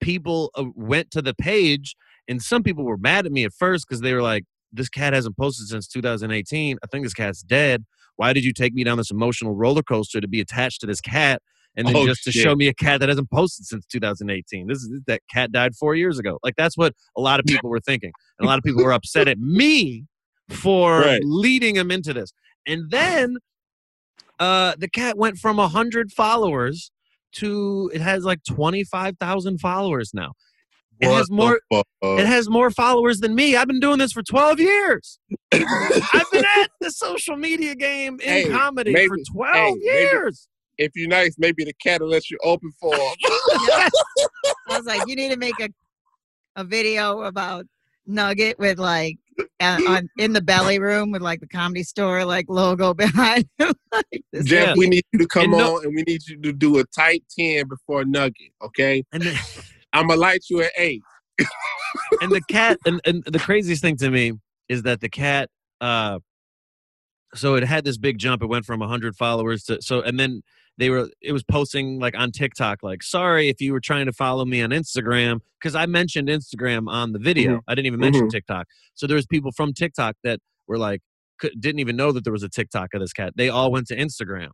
people 0.00 0.50
uh, 0.56 0.64
went 0.74 1.10
to 1.12 1.22
the 1.22 1.34
page, 1.34 1.96
and 2.28 2.42
some 2.42 2.62
people 2.62 2.84
were 2.84 2.96
mad 2.96 3.26
at 3.26 3.32
me 3.32 3.44
at 3.44 3.52
first 3.52 3.86
because 3.88 4.00
they 4.00 4.14
were 4.14 4.22
like, 4.22 4.44
"This 4.72 4.88
cat 4.88 5.12
hasn't 5.12 5.36
posted 5.36 5.68
since 5.68 5.86
2018. 5.88 6.78
I 6.82 6.86
think 6.86 7.04
this 7.04 7.14
cat's 7.14 7.42
dead. 7.42 7.84
Why 8.16 8.32
did 8.32 8.44
you 8.44 8.52
take 8.52 8.74
me 8.74 8.84
down 8.84 8.98
this 8.98 9.10
emotional 9.10 9.54
roller 9.54 9.82
coaster 9.82 10.20
to 10.20 10.28
be 10.28 10.40
attached 10.40 10.80
to 10.80 10.86
this 10.86 11.00
cat?" 11.00 11.42
And 11.76 11.88
then 11.88 11.96
Oh, 11.96 12.06
just 12.06 12.22
to 12.24 12.32
shit. 12.32 12.42
show 12.42 12.54
me 12.54 12.68
a 12.68 12.74
cat 12.74 13.00
that 13.00 13.08
hasn't 13.08 13.30
posted 13.30 13.66
since 13.66 13.84
2018. 13.86 14.68
This 14.68 14.78
is 14.78 14.90
that 15.08 15.20
cat 15.28 15.50
died 15.50 15.74
four 15.74 15.94
years 15.96 16.18
ago. 16.20 16.38
Like 16.44 16.54
that's 16.56 16.76
what 16.76 16.94
a 17.16 17.20
lot 17.20 17.40
of 17.40 17.46
people 17.46 17.68
were 17.70 17.80
thinking, 17.80 18.12
and 18.38 18.46
a 18.46 18.48
lot 18.48 18.58
of 18.58 18.64
people 18.64 18.84
were 18.84 18.92
upset 18.92 19.26
at 19.28 19.38
me 19.38 20.04
for 20.50 21.00
Right. 21.00 21.20
leading 21.24 21.74
him 21.76 21.90
into 21.90 22.12
this. 22.12 22.32
And 22.66 22.90
then 22.90 23.38
uh, 24.38 24.74
the 24.78 24.88
cat 24.88 25.16
went 25.18 25.38
from 25.38 25.56
100 25.56 26.12
followers 26.12 26.90
to 27.32 27.90
it 27.92 28.00
has 28.00 28.24
like 28.24 28.40
25,000 28.44 29.58
followers 29.58 30.12
now. 30.14 30.32
It 31.00 31.08
What 31.08 31.16
has 31.16 31.30
more 31.30 31.60
it 32.02 32.26
has 32.26 32.48
more 32.48 32.70
followers 32.70 33.18
than 33.18 33.34
me. 33.34 33.56
I've 33.56 33.66
been 33.66 33.80
doing 33.80 33.98
this 33.98 34.12
for 34.12 34.22
12 34.22 34.60
years. 34.60 35.18
I've 35.52 36.30
been 36.32 36.44
at 36.60 36.70
the 36.80 36.90
social 36.92 37.36
media 37.36 37.74
game 37.74 38.20
in 38.20 38.28
Hey, 38.28 38.48
comedy 38.48 38.92
maybe- 38.92 39.08
for 39.08 39.18
12 39.32 39.78
hey, 39.82 39.84
years. 40.02 40.46
If 40.78 40.92
you're 40.94 41.08
nice, 41.08 41.36
maybe 41.38 41.64
the 41.64 41.72
cat 41.74 42.00
will 42.00 42.08
let 42.08 42.30
you 42.30 42.38
open 42.44 42.70
for 42.80 42.94
him. 42.94 43.14
I 43.24 43.90
was 44.68 44.84
like, 44.86 45.02
you 45.06 45.16
need 45.16 45.30
to 45.30 45.36
make 45.36 45.58
a 45.60 45.68
a 46.56 46.62
video 46.64 47.22
about 47.22 47.66
Nugget 48.06 48.58
with 48.60 48.78
like 48.78 49.16
uh, 49.60 49.80
on 49.88 50.08
in 50.18 50.32
the 50.32 50.40
belly 50.42 50.78
room 50.78 51.10
with 51.10 51.20
like 51.22 51.40
the 51.40 51.48
comedy 51.48 51.82
store 51.82 52.24
like 52.24 52.46
logo 52.48 52.94
behind 53.04 53.48
him. 53.58 53.72
like 53.92 54.22
Jeff, 54.44 54.68
Yeah. 54.68 54.74
we 54.76 54.86
need 54.88 55.02
you 55.12 55.18
to 55.18 55.26
come 55.26 55.44
And 55.44 55.52
no- 55.52 55.76
on 55.78 55.86
and 55.86 55.94
we 55.96 56.02
need 56.02 56.20
you 56.28 56.40
to 56.42 56.52
do 56.52 56.78
a 56.78 56.84
tight 56.96 57.24
10 57.36 57.66
before 57.68 58.04
Nugget, 58.04 58.52
okay? 58.62 59.02
And 59.12 59.22
then, 59.24 59.36
I'm 59.92 60.06
going 60.06 60.16
to 60.18 60.20
light 60.20 60.44
you 60.48 60.62
at 60.62 60.70
8. 60.76 61.00
and 62.20 62.30
the 62.30 62.40
cat 62.48 62.78
and, 62.86 63.00
and 63.04 63.24
the 63.24 63.38
craziest 63.40 63.82
thing 63.82 63.96
to 63.96 64.10
me 64.10 64.32
is 64.68 64.82
that 64.82 65.00
the 65.00 65.08
cat 65.08 65.48
uh 65.80 66.18
so 67.34 67.56
it 67.56 67.64
had 67.64 67.84
this 67.84 67.98
big 67.98 68.18
jump. 68.18 68.42
It 68.42 68.46
went 68.46 68.64
from 68.64 68.78
100 68.78 69.16
followers 69.16 69.64
to 69.64 69.82
so, 69.82 70.00
and 70.02 70.20
then 70.20 70.42
they 70.78 70.90
were 70.90 71.08
it 71.20 71.32
was 71.32 71.42
posting 71.44 71.98
like 72.00 72.16
on 72.16 72.30
TikTok, 72.32 72.82
like 72.82 73.02
sorry 73.02 73.48
if 73.48 73.60
you 73.60 73.72
were 73.72 73.80
trying 73.80 74.06
to 74.06 74.12
follow 74.12 74.44
me 74.44 74.60
on 74.62 74.70
Instagram 74.70 75.40
because 75.60 75.74
I 75.74 75.86
mentioned 75.86 76.28
Instagram 76.28 76.88
on 76.88 77.12
the 77.12 77.18
video. 77.18 77.60
I 77.68 77.74
didn't 77.74 77.86
even 77.86 78.00
mention 78.00 78.28
TikTok. 78.28 78.66
So 78.94 79.06
there 79.06 79.16
was 79.16 79.26
people 79.26 79.52
from 79.52 79.72
TikTok 79.72 80.16
that 80.24 80.40
were 80.66 80.78
like 80.78 81.00
could, 81.38 81.52
didn't 81.60 81.80
even 81.80 81.96
know 81.96 82.12
that 82.12 82.24
there 82.24 82.32
was 82.32 82.42
a 82.42 82.48
TikTok 82.48 82.94
of 82.94 83.00
this 83.00 83.12
cat. 83.12 83.34
They 83.36 83.48
all 83.48 83.70
went 83.72 83.86
to 83.88 83.96
Instagram. 83.96 84.48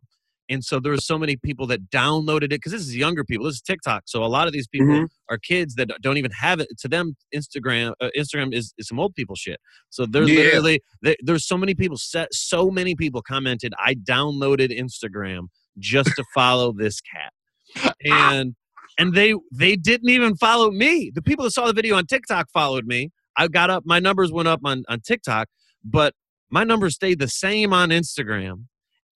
And 0.49 0.65
so 0.65 0.81
there 0.81 0.91
were 0.91 0.97
so 0.97 1.17
many 1.17 1.37
people 1.37 1.65
that 1.67 1.89
downloaded 1.91 2.45
it 2.45 2.49
because 2.49 2.73
this 2.73 2.81
is 2.81 2.95
younger 2.97 3.23
people. 3.23 3.45
This 3.45 3.55
is 3.55 3.61
TikTok. 3.61 4.03
So 4.05 4.21
a 4.21 4.25
lot 4.27 4.47
of 4.47 4.53
these 4.53 4.67
people 4.67 4.87
Mhm. 4.87 5.07
are 5.29 5.37
kids 5.37 5.75
that 5.75 5.89
don't 6.01 6.17
even 6.17 6.31
have 6.31 6.59
it. 6.59 6.67
To 6.79 6.89
them, 6.89 7.15
Instagram 7.33 7.93
uh, 8.01 8.09
Instagram 8.17 8.53
is, 8.53 8.73
is 8.77 8.87
some 8.89 8.99
old 8.99 9.15
people 9.15 9.35
shit. 9.35 9.59
So 9.89 10.05
they're 10.05 10.27
Yeah. 10.27 10.43
literally 10.43 10.81
there, 11.01 11.15
there's 11.21 11.47
so 11.47 11.57
many 11.57 11.73
people. 11.73 11.95
Set, 11.97 12.33
so 12.33 12.69
many 12.69 12.95
people 12.95 13.21
commented. 13.21 13.73
I 13.79 13.95
downloaded 13.95 14.77
Instagram 14.77 15.47
just 15.77 16.09
to 16.15 16.23
follow 16.33 16.73
this 16.73 17.01
cat, 17.01 17.95
and 18.05 18.55
and 18.97 19.13
they 19.13 19.33
they 19.51 19.75
didn't 19.75 20.09
even 20.09 20.35
follow 20.35 20.71
me. 20.71 21.11
The 21.13 21.21
people 21.21 21.45
that 21.45 21.51
saw 21.51 21.67
the 21.67 21.73
video 21.73 21.95
on 21.95 22.05
TikTok 22.05 22.49
followed 22.53 22.85
me. 22.85 23.11
I 23.37 23.47
got 23.47 23.69
up. 23.69 23.83
My 23.85 23.99
numbers 23.99 24.31
went 24.31 24.47
up 24.47 24.61
on 24.63 24.83
on 24.89 25.01
TikTok, 25.01 25.47
but 25.83 26.13
my 26.49 26.63
numbers 26.63 26.95
stayed 26.95 27.19
the 27.19 27.27
same 27.27 27.73
on 27.73 27.89
Instagram. 27.89 28.65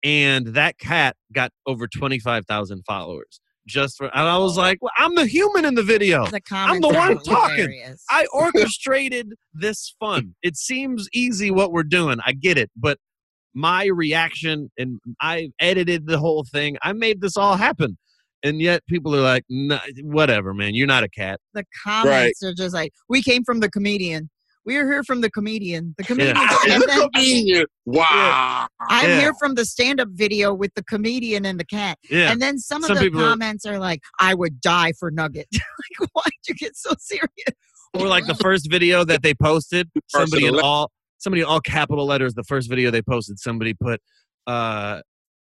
And 0.04 0.48
that 0.48 0.78
cat 0.78 1.16
got 1.34 1.52
over 1.66 1.88
twenty 1.88 2.20
five 2.20 2.46
thousand 2.46 2.84
followers. 2.86 3.42
Just 3.68 3.98
for, 3.98 4.06
and 4.06 4.28
I 4.28 4.38
was 4.38 4.58
like, 4.58 4.78
well, 4.80 4.92
I'm 4.96 5.16
the 5.16 5.26
human 5.26 5.66
in 5.66 5.74
the 5.74 5.82
video. 5.82 6.28
The 6.28 6.40
I'm 6.52 6.82
the 6.82 6.88
one 6.90 7.18
talking. 7.24 7.56
hilarious. 7.56 8.04
I 8.12 8.28
orchestrated 8.34 9.34
this 9.56 9.96
fun. 10.00 10.36
It 10.44 10.56
seems 10.56 11.10
easy 11.14 11.50
what 11.50 11.72
we're 11.72 11.82
doing. 11.82 12.20
I 12.24 12.34
get 12.34 12.60
it, 12.60 12.70
but 12.76 13.00
my 13.56 13.86
reaction 13.86 14.70
and 14.78 15.00
I 15.22 15.50
edited 15.60 16.06
the 16.08 16.20
whole 16.20 16.44
thing. 16.44 16.78
I 16.84 16.94
made 16.94 17.22
this 17.22 17.38
all 17.38 17.56
happen. 17.56 17.98
And 18.44 18.62
yet 18.62 18.86
people 18.88 19.16
are 19.16 19.22
like, 19.22 19.44
whatever, 20.04 20.54
man. 20.54 20.76
You're 20.76 20.86
not 20.88 21.04
a 21.04 21.10
cat. 21.10 21.40
the 21.56 21.64
comments 21.84 22.44
are 22.44 22.54
just 22.54 22.76
like, 22.76 22.92
we 23.10 23.24
came 23.24 23.44
from 23.44 23.60
the 23.62 23.70
comedian. 23.72 24.30
We 24.66 24.78
are 24.78 24.86
here 24.92 25.04
from 25.04 25.22
the 25.22 25.30
comedian. 25.32 25.94
The 25.98 26.04
comedian. 26.04 26.36
And 26.70 26.84
then 26.88 27.10
Convenient. 27.12 27.70
Wow. 27.86 28.68
I'm 28.82 29.10
Yeah. 29.10 29.20
here 29.20 29.34
from 29.40 29.56
the 29.56 29.64
stand-up 29.66 30.10
video 30.12 30.54
with 30.54 30.74
the 30.76 30.84
comedian 30.84 31.46
and 31.46 31.60
the 31.60 31.66
cat. 31.66 31.98
Yeah. 32.10 32.32
And 32.32 32.42
then 32.42 32.58
some 32.60 32.84
of 32.84 32.90
the 32.90 32.96
people 32.96 33.22
are- 33.24 33.30
comments 33.30 33.66
are 33.66 33.80
like, 33.80 34.02
I 34.20 34.34
would 34.34 34.60
die 34.62 34.94
for 35.00 35.12
Nugget. 35.12 35.48
like, 35.54 36.10
why'd 36.14 36.32
you 36.48 36.56
get 36.56 36.76
so 36.76 36.94
serious? 37.00 37.30
or 37.96 38.08
like 38.08 38.26
the 38.26 38.36
first 38.42 38.70
video 38.70 39.06
that 39.06 39.24
they 39.24 39.34
posted, 39.34 39.90
somebody 40.10 40.48
of 40.48 40.56
in 40.56 40.60
all 40.60 40.92
somebody 41.18 41.44
all 41.44 41.60
capital 41.60 42.06
letters. 42.06 42.34
The 42.34 42.44
first 42.44 42.70
video 42.70 42.92
they 42.92 43.02
posted, 43.02 43.40
somebody 43.40 43.74
put, 43.74 44.02
uh, 44.48 45.02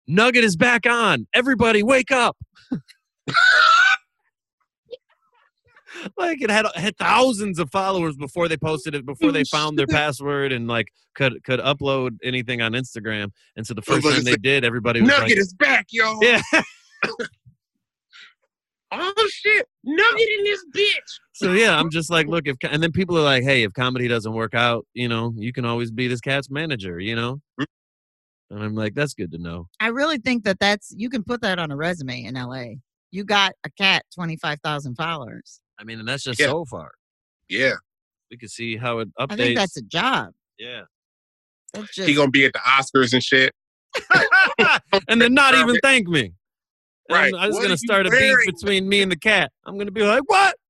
"Nugget 0.08 0.44
is 0.44 0.56
back 0.56 0.86
on. 0.86 1.28
Everybody, 1.34 1.84
wake 1.84 2.12
up!" 2.12 2.38
like 6.18 6.42
it 6.42 6.50
had 6.50 6.66
had 6.76 6.98
thousands 6.98 7.60
of 7.60 7.70
followers 7.72 8.16
before 8.16 8.48
they 8.48 8.58
posted 8.58 8.96
it, 8.96 9.06
before 9.06 9.32
they 9.32 9.44
found 9.44 9.78
their 9.78 9.88
password 9.92 10.52
and 10.52 10.68
like 10.68 10.88
could 11.16 11.44
could 11.44 11.60
upload 11.60 12.18
anything 12.24 12.62
on 12.62 12.74
Instagram. 12.74 13.32
And 13.56 13.66
so 13.66 13.74
the 13.74 13.82
first 13.82 14.06
time 14.08 14.24
they 14.24 14.36
did, 14.36 14.64
everybody 14.64 15.02
was 15.02 15.10
like, 15.10 15.20
Nugget 15.20 15.38
like, 15.38 15.42
is 15.42 15.54
back, 15.54 15.88
yo. 15.92 16.20
"Yeah." 16.22 16.42
Oh 18.92 19.28
shit. 19.30 19.68
Nugget 19.84 20.30
in 20.40 20.44
this 20.46 20.66
bitch. 20.76 21.20
So 21.34 21.54
yeah, 21.54 21.78
I'm 21.78 21.90
just 21.90 22.10
like, 22.10 22.28
look, 22.28 22.48
if 22.48 22.56
and 22.64 22.82
then 22.82 22.92
people 22.92 23.18
are 23.18 23.24
like, 23.24 23.44
hey, 23.44 23.64
if 23.64 23.74
comedy 23.74 24.08
doesn't 24.08 24.34
work 24.34 24.54
out, 24.56 24.86
you 24.94 25.08
know, 25.08 25.34
you 25.36 25.52
can 25.52 25.66
always 25.66 25.92
be 25.92 26.08
this 26.08 26.22
cat's 26.22 26.50
manager, 26.50 27.00
you 27.00 27.16
know. 27.16 27.36
Mm-hmm. 27.60 27.64
And 28.56 28.64
I'm 28.64 28.76
like, 28.76 28.94
that's 28.94 29.14
good 29.14 29.32
to 29.34 29.38
know. 29.38 29.68
I 29.82 29.88
really 29.88 30.18
think 30.20 30.46
that 30.46 30.58
that's, 30.60 30.94
you 30.96 31.10
can 31.10 31.22
put 31.24 31.42
that 31.42 31.60
on 31.60 31.70
a 31.70 31.76
resume 31.76 32.24
in 32.24 32.36
LA. 32.36 32.76
You 33.12 33.26
got 33.26 33.54
a 33.66 33.70
cat, 33.72 34.06
25,000 34.16 34.96
followers. 34.96 35.60
I 35.80 35.84
mean, 35.84 36.00
and 36.00 36.08
that's 36.08 36.24
just 36.24 36.40
Yeah. 36.40 36.48
so 36.48 36.64
far. 36.66 36.92
Yeah. 37.50 37.74
We 38.32 38.38
can 38.38 38.48
see 38.48 38.78
how 38.78 39.00
it 39.00 39.10
updates. 39.20 39.32
I 39.32 39.36
think 39.36 39.58
that's 39.58 39.78
a 39.78 39.82
job. 39.82 40.34
yeah. 40.58 40.84
That's 41.74 41.94
just, 41.94 42.08
He 42.08 42.16
gonna 42.16 42.32
be 42.32 42.46
at 42.46 42.54
the 42.54 42.60
Oscars 42.60 43.12
and 43.14 43.22
shit. 43.22 43.54
and 45.10 45.22
then 45.22 45.34
not 45.34 45.54
even 45.54 45.78
thank 45.84 46.08
me. 46.08 46.34
And 47.10 47.16
Right. 47.18 47.34
I 47.34 47.48
was 47.48 47.56
What 47.56 47.62
gonna 47.62 47.70
are 47.70 47.72
you 47.72 47.78
start 47.78 48.08
a 48.08 48.10
beef 48.12 48.38
between 48.46 48.88
me 48.90 49.02
and 49.02 49.12
the 49.12 49.18
cat. 49.18 49.52
I'm 49.66 49.78
gonna 49.78 49.92
be 49.92 50.04
like, 50.04 50.24
what? 50.28 50.56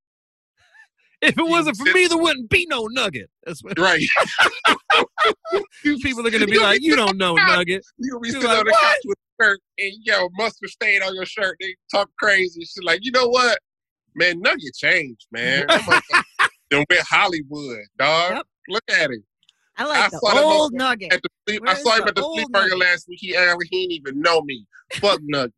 If 1.20 1.36
it 1.36 1.48
wasn't 1.48 1.78
for 1.78 1.86
me, 1.86 2.06
there 2.06 2.18
wouldn't 2.20 2.48
be 2.48 2.68
no 2.70 2.86
nugget. 2.92 3.28
That's 3.44 3.64
what 3.64 3.80
Right. 3.80 4.04
You 5.84 5.98
people 6.00 6.26
are 6.28 6.30
gonna 6.30 6.46
be 6.46 6.60
like, 6.60 6.82
you 6.84 6.96
don't 6.96 7.18
know 7.18 7.34
nugget. 7.36 7.84
You 7.98 8.12
gonna 8.12 8.22
be 8.22 8.30
You're 8.30 8.42
sitting 8.42 8.50
like, 8.50 8.60
on 8.60 8.66
the 8.66 8.72
"What?" 8.72 8.82
couch 8.84 9.02
with 9.06 9.18
a 9.18 9.44
shirt 9.44 9.60
and 9.80 9.94
yo 10.04 10.30
mustard 10.34 10.70
stain 10.70 11.02
on 11.02 11.16
your 11.16 11.26
shirt. 11.26 11.58
They 11.60 11.76
talk 11.92 12.10
crazy. 12.20 12.62
She's 12.62 12.78
like, 12.84 13.00
you 13.04 13.12
know 13.12 13.28
what, 13.28 13.58
man, 14.16 14.42
Nugget 14.42 14.76
changed, 14.76 15.26
man. 15.32 15.66
That 15.68 15.82
motherfucker 15.82 16.24
Done 16.70 16.86
went 16.90 17.02
Hollywood, 17.10 17.80
dog. 17.98 18.36
Yep. 18.36 18.46
Look 18.70 18.84
at 18.92 19.10
him. 19.10 19.24
I 19.78 19.86
like 19.86 19.98
I 19.98 20.10
the 20.10 20.18
saw 20.20 20.34
that 20.34 20.44
old 20.44 20.74
nugget. 20.74 21.14
At 21.14 21.22
the 21.24 21.30
flea, 21.48 21.60
I 21.68 21.74
saw 21.76 21.96
him 21.96 22.08
at 22.08 22.16
the 22.16 22.22
flea 22.22 22.42
old 22.44 22.52
burger 22.52 22.76
last 22.78 23.08
week. 23.08 23.20
He 23.22 23.36
act 23.36 23.64
he 23.72 23.88
didn't 23.88 23.92
even 23.94 24.22
know 24.22 24.42
me. 24.42 24.66
Fuck 24.94 25.20
Nugget. 25.24 25.54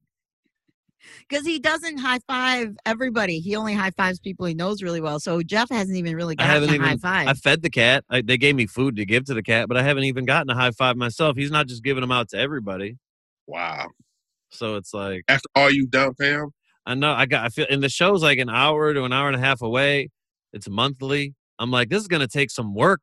Because 1.27 1.45
he 1.45 1.59
doesn't 1.59 1.97
high 1.97 2.19
five 2.27 2.75
everybody. 2.85 3.39
He 3.39 3.55
only 3.55 3.73
high 3.73 3.91
fives 3.91 4.19
people 4.19 4.45
he 4.45 4.53
knows 4.53 4.81
really 4.81 5.01
well. 5.01 5.19
So 5.19 5.41
Jeff 5.41 5.69
hasn't 5.69 5.97
even 5.97 6.15
really 6.15 6.35
I 6.37 6.59
gotten 6.59 6.81
a 6.81 6.85
high 6.85 6.97
five. 6.97 7.27
I 7.27 7.33
fed 7.33 7.61
the 7.61 7.69
cat. 7.69 8.03
I, 8.09 8.21
they 8.21 8.37
gave 8.37 8.55
me 8.55 8.65
food 8.65 8.95
to 8.97 9.05
give 9.05 9.25
to 9.25 9.33
the 9.33 9.43
cat, 9.43 9.67
but 9.67 9.77
I 9.77 9.83
haven't 9.83 10.03
even 10.03 10.25
gotten 10.25 10.49
a 10.49 10.55
high 10.55 10.71
five 10.71 10.97
myself. 10.97 11.37
He's 11.37 11.51
not 11.51 11.67
just 11.67 11.83
giving 11.83 12.01
them 12.01 12.11
out 12.11 12.29
to 12.29 12.37
everybody. 12.37 12.97
Wow. 13.47 13.87
So 14.51 14.75
it's 14.75 14.93
like 14.93 15.23
After 15.27 15.47
all 15.55 15.71
you've 15.71 15.91
done, 15.91 16.13
fam. 16.15 16.49
I 16.85 16.95
know 16.95 17.11
I 17.11 17.25
got 17.25 17.45
I 17.45 17.49
feel 17.49 17.67
and 17.69 17.83
the 17.83 17.89
show's 17.89 18.23
like 18.23 18.39
an 18.39 18.49
hour 18.49 18.93
to 18.93 19.03
an 19.03 19.13
hour 19.13 19.27
and 19.27 19.35
a 19.35 19.39
half 19.39 19.61
away. 19.61 20.09
It's 20.53 20.67
monthly. 20.67 21.35
I'm 21.59 21.71
like, 21.71 21.89
this 21.89 22.01
is 22.01 22.07
gonna 22.07 22.27
take 22.27 22.49
some 22.49 22.73
work 22.73 23.01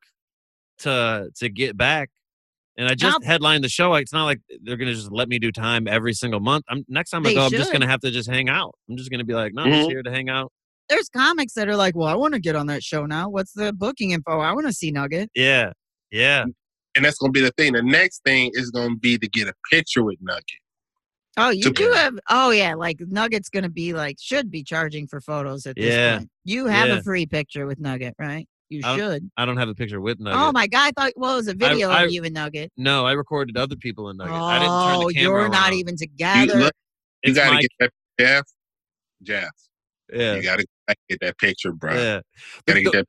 to 0.79 1.29
to 1.37 1.49
get 1.49 1.77
back. 1.77 2.09
And 2.77 2.87
I 2.87 2.93
just 2.93 3.23
headlined 3.23 3.63
the 3.63 3.69
show. 3.69 3.95
It's 3.95 4.13
not 4.13 4.25
like 4.25 4.39
they're 4.61 4.77
gonna 4.77 4.93
just 4.93 5.11
let 5.11 5.27
me 5.29 5.39
do 5.39 5.51
time 5.51 5.87
every 5.87 6.13
single 6.13 6.39
month. 6.39 6.63
I'm 6.69 6.85
next 6.87 7.09
time 7.09 7.25
I 7.25 7.29
They 7.29 7.35
go, 7.35 7.45
I'm 7.45 7.51
just 7.51 7.71
gonna 7.71 7.87
have 7.87 8.01
to 8.01 8.11
just 8.11 8.29
hang 8.29 8.49
out. 8.49 8.75
I'm 8.89 8.95
just 8.97 9.09
gonna 9.09 9.23
be 9.23 9.33
like, 9.33 9.53
no, 9.53 9.63
I'm 9.63 9.71
just 9.71 9.87
Mhm. 9.89 9.91
here 9.91 10.03
to 10.03 10.11
hang 10.11 10.29
out. 10.29 10.51
There's 10.89 11.09
comics 11.09 11.53
that 11.53 11.67
are 11.67 11.75
like, 11.75 11.95
well, 11.95 12.07
I 12.07 12.13
want 12.15 12.33
to 12.35 12.39
get 12.39 12.55
on 12.55 12.67
that 12.67 12.83
show 12.83 13.05
now. 13.05 13.29
What's 13.29 13.51
the 13.53 13.73
booking 13.73 14.11
info? 14.11 14.39
I 14.39 14.53
want 14.53 14.67
to 14.67 14.73
see 14.73 14.91
Nugget. 14.91 15.29
Yeah. 15.35 15.71
Yeah. 16.11 16.45
And 16.95 17.03
that's 17.03 17.17
gonna 17.17 17.31
be 17.31 17.41
the 17.41 17.51
thing. 17.57 17.73
The 17.73 17.81
next 17.83 18.21
thing 18.23 18.51
is 18.53 18.69
gonna 18.71 18.95
be 18.95 19.17
to 19.17 19.27
get 19.27 19.47
a 19.47 19.53
picture 19.71 20.03
with 20.03 20.17
Nugget. 20.21 20.45
Oh, 21.39 21.49
you 21.49 21.63
To- 21.63 21.69
do 21.71 21.91
have. 21.91 22.17
Oh, 22.29 22.49
yeah. 22.51 22.73
Like 22.73 22.97
Nugget's 22.99 23.49
going 23.49 23.61
to 23.61 23.69
be 23.69 23.93
like, 23.93 24.15
should 24.19 24.49
be 24.49 24.63
charging 24.63 25.05
for 25.05 25.21
photos 25.21 25.67
at 25.67 25.75
this 25.75 25.93
Yeah. 25.93 26.17
point. 26.17 26.31
You 26.45 26.65
have 26.65 26.87
Yeah. 26.87 26.97
a 26.97 27.03
free 27.03 27.27
picture 27.27 27.67
with 27.67 27.79
Nugget, 27.79 28.15
right? 28.17 28.47
You 28.69 28.81
I 28.83 28.97
should. 28.97 29.29
I 29.37 29.45
don't 29.45 29.57
have 29.57 29.69
a 29.69 29.75
picture 29.75 30.01
with 30.01 30.19
Nugget. 30.19 30.39
Oh, 30.39 30.51
my 30.51 30.67
God. 30.67 30.91
I 30.97 31.01
thought, 31.01 31.13
well, 31.15 31.33
it 31.33 31.37
was 31.37 31.47
a 31.47 31.53
video 31.53 31.89
I- 31.89 32.03
of 32.03 32.11
you 32.11 32.23
and 32.23 32.33
Nugget. 32.33 32.71
No, 32.77 33.05
I 33.05 33.13
recorded 33.13 33.55
other 33.57 33.75
people 33.77 34.09
in 34.09 34.17
Nugget. 34.17 34.33
I 34.33 34.59
didn't 34.59 34.67
turn 34.69 34.95
Oh, 34.95 35.07
the 35.07 35.13
camera 35.13 35.41
you're 35.41 35.49
not 35.49 35.63
around. 35.71 35.73
even 35.73 35.93
You, 35.93 35.97
together. 35.97 36.59
look, 36.59 36.73
you 37.23 37.33
gotta 37.33 37.53
my- 37.53 37.61
get 37.61 37.71
that 37.79 37.91
Jeff. 38.19 38.43
Jeff. 39.23 39.49
yeah. 40.13 40.35
You 40.35 40.43
gotta 40.43 40.65
get 41.09 41.19
that 41.21 41.37
picture, 41.37 41.71
bro. 41.71 41.93
Yeah. 41.93 42.19
Gotta 42.65 42.81
get 42.81 42.93
that 42.93 43.05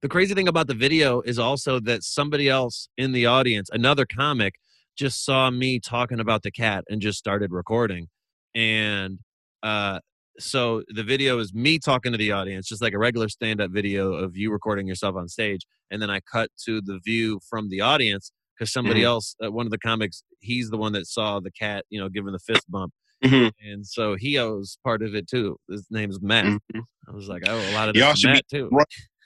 The 0.00 0.08
crazy 0.08 0.34
thing 0.34 0.48
about 0.48 0.66
the 0.66 0.74
video 0.74 1.20
is 1.20 1.38
also 1.38 1.78
that 1.80 2.02
somebody 2.02 2.48
else 2.48 2.88
in 2.96 3.12
the 3.12 3.26
audience, 3.26 3.68
another 3.72 4.04
comic, 4.06 4.54
just 4.96 5.24
saw 5.24 5.50
me 5.50 5.78
talking 5.78 6.20
about 6.20 6.42
the 6.42 6.50
cat 6.50 6.84
and 6.90 7.00
just 7.00 7.18
started 7.18 7.52
recording. 7.52 8.08
And 8.54 9.18
uh, 9.62 10.00
so 10.38 10.82
the 10.88 11.02
video 11.02 11.38
is 11.38 11.52
me 11.54 11.78
talking 11.78 12.12
to 12.12 12.18
the 12.18 12.32
audience, 12.32 12.66
just 12.68 12.82
like 12.82 12.94
a 12.94 12.98
regular 12.98 13.28
stand 13.28 13.60
up 13.60 13.70
video 13.70 14.12
of 14.14 14.36
you 14.36 14.50
recording 14.50 14.86
yourself 14.86 15.16
on 15.16 15.28
stage. 15.28 15.66
And 15.90 16.00
then 16.00 16.10
I 16.10 16.20
cut 16.20 16.50
to 16.64 16.80
the 16.80 16.98
view 17.04 17.40
from 17.48 17.68
the 17.68 17.80
audience 17.82 18.32
because 18.56 18.72
somebody 18.72 19.00
Mhm. 19.00 19.04
else, 19.06 19.36
uh, 19.44 19.50
one 19.52 19.66
of 19.66 19.70
the 19.72 19.78
comics, 19.78 20.22
he's 20.40 20.70
the 20.70 20.78
one 20.78 20.92
that 20.92 21.06
saw 21.06 21.40
the 21.40 21.50
cat, 21.50 21.84
you 21.90 22.00
know, 22.00 22.08
giving 22.08 22.32
the 22.32 22.38
fist 22.38 22.64
bump. 22.70 22.92
Mhm. 23.22 23.52
And 23.60 23.86
so 23.86 24.14
he 24.16 24.38
owes 24.38 24.78
part 24.82 25.02
of 25.02 25.14
it 25.14 25.28
too. 25.28 25.58
His 25.70 25.86
name's 25.90 26.20
Matt. 26.20 26.46
Mhm. 26.46 26.82
I 27.08 27.10
was 27.12 27.28
like, 27.28 27.46
I 27.46 27.52
owe 27.52 27.70
a 27.70 27.74
lot 27.74 27.88
of 27.88 27.96
Y'all 27.96 28.14
should 28.14 28.32
be 28.34 28.42
too. 28.50 28.70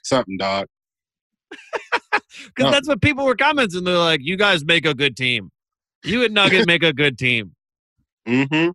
something, 0.03 0.37
dog. 0.37 0.67
Because 2.55 2.65
No. 2.67 2.71
that's 2.71 2.89
what 2.89 3.01
people 3.01 3.25
were 3.25 3.37
commenting. 3.37 3.85
They're 3.85 3.97
like, 3.97 4.21
"You 4.23 4.37
guys 4.37 4.65
make 4.65 4.85
a 4.85 4.93
good 4.95 5.17
team. 5.17 5.51
You 6.05 6.23
and 6.25 6.35
Nugget 6.35 6.67
make 6.67 6.83
a 6.83 6.93
good 6.93 7.17
team." 7.19 7.55
Mm-hmm. 8.29 8.71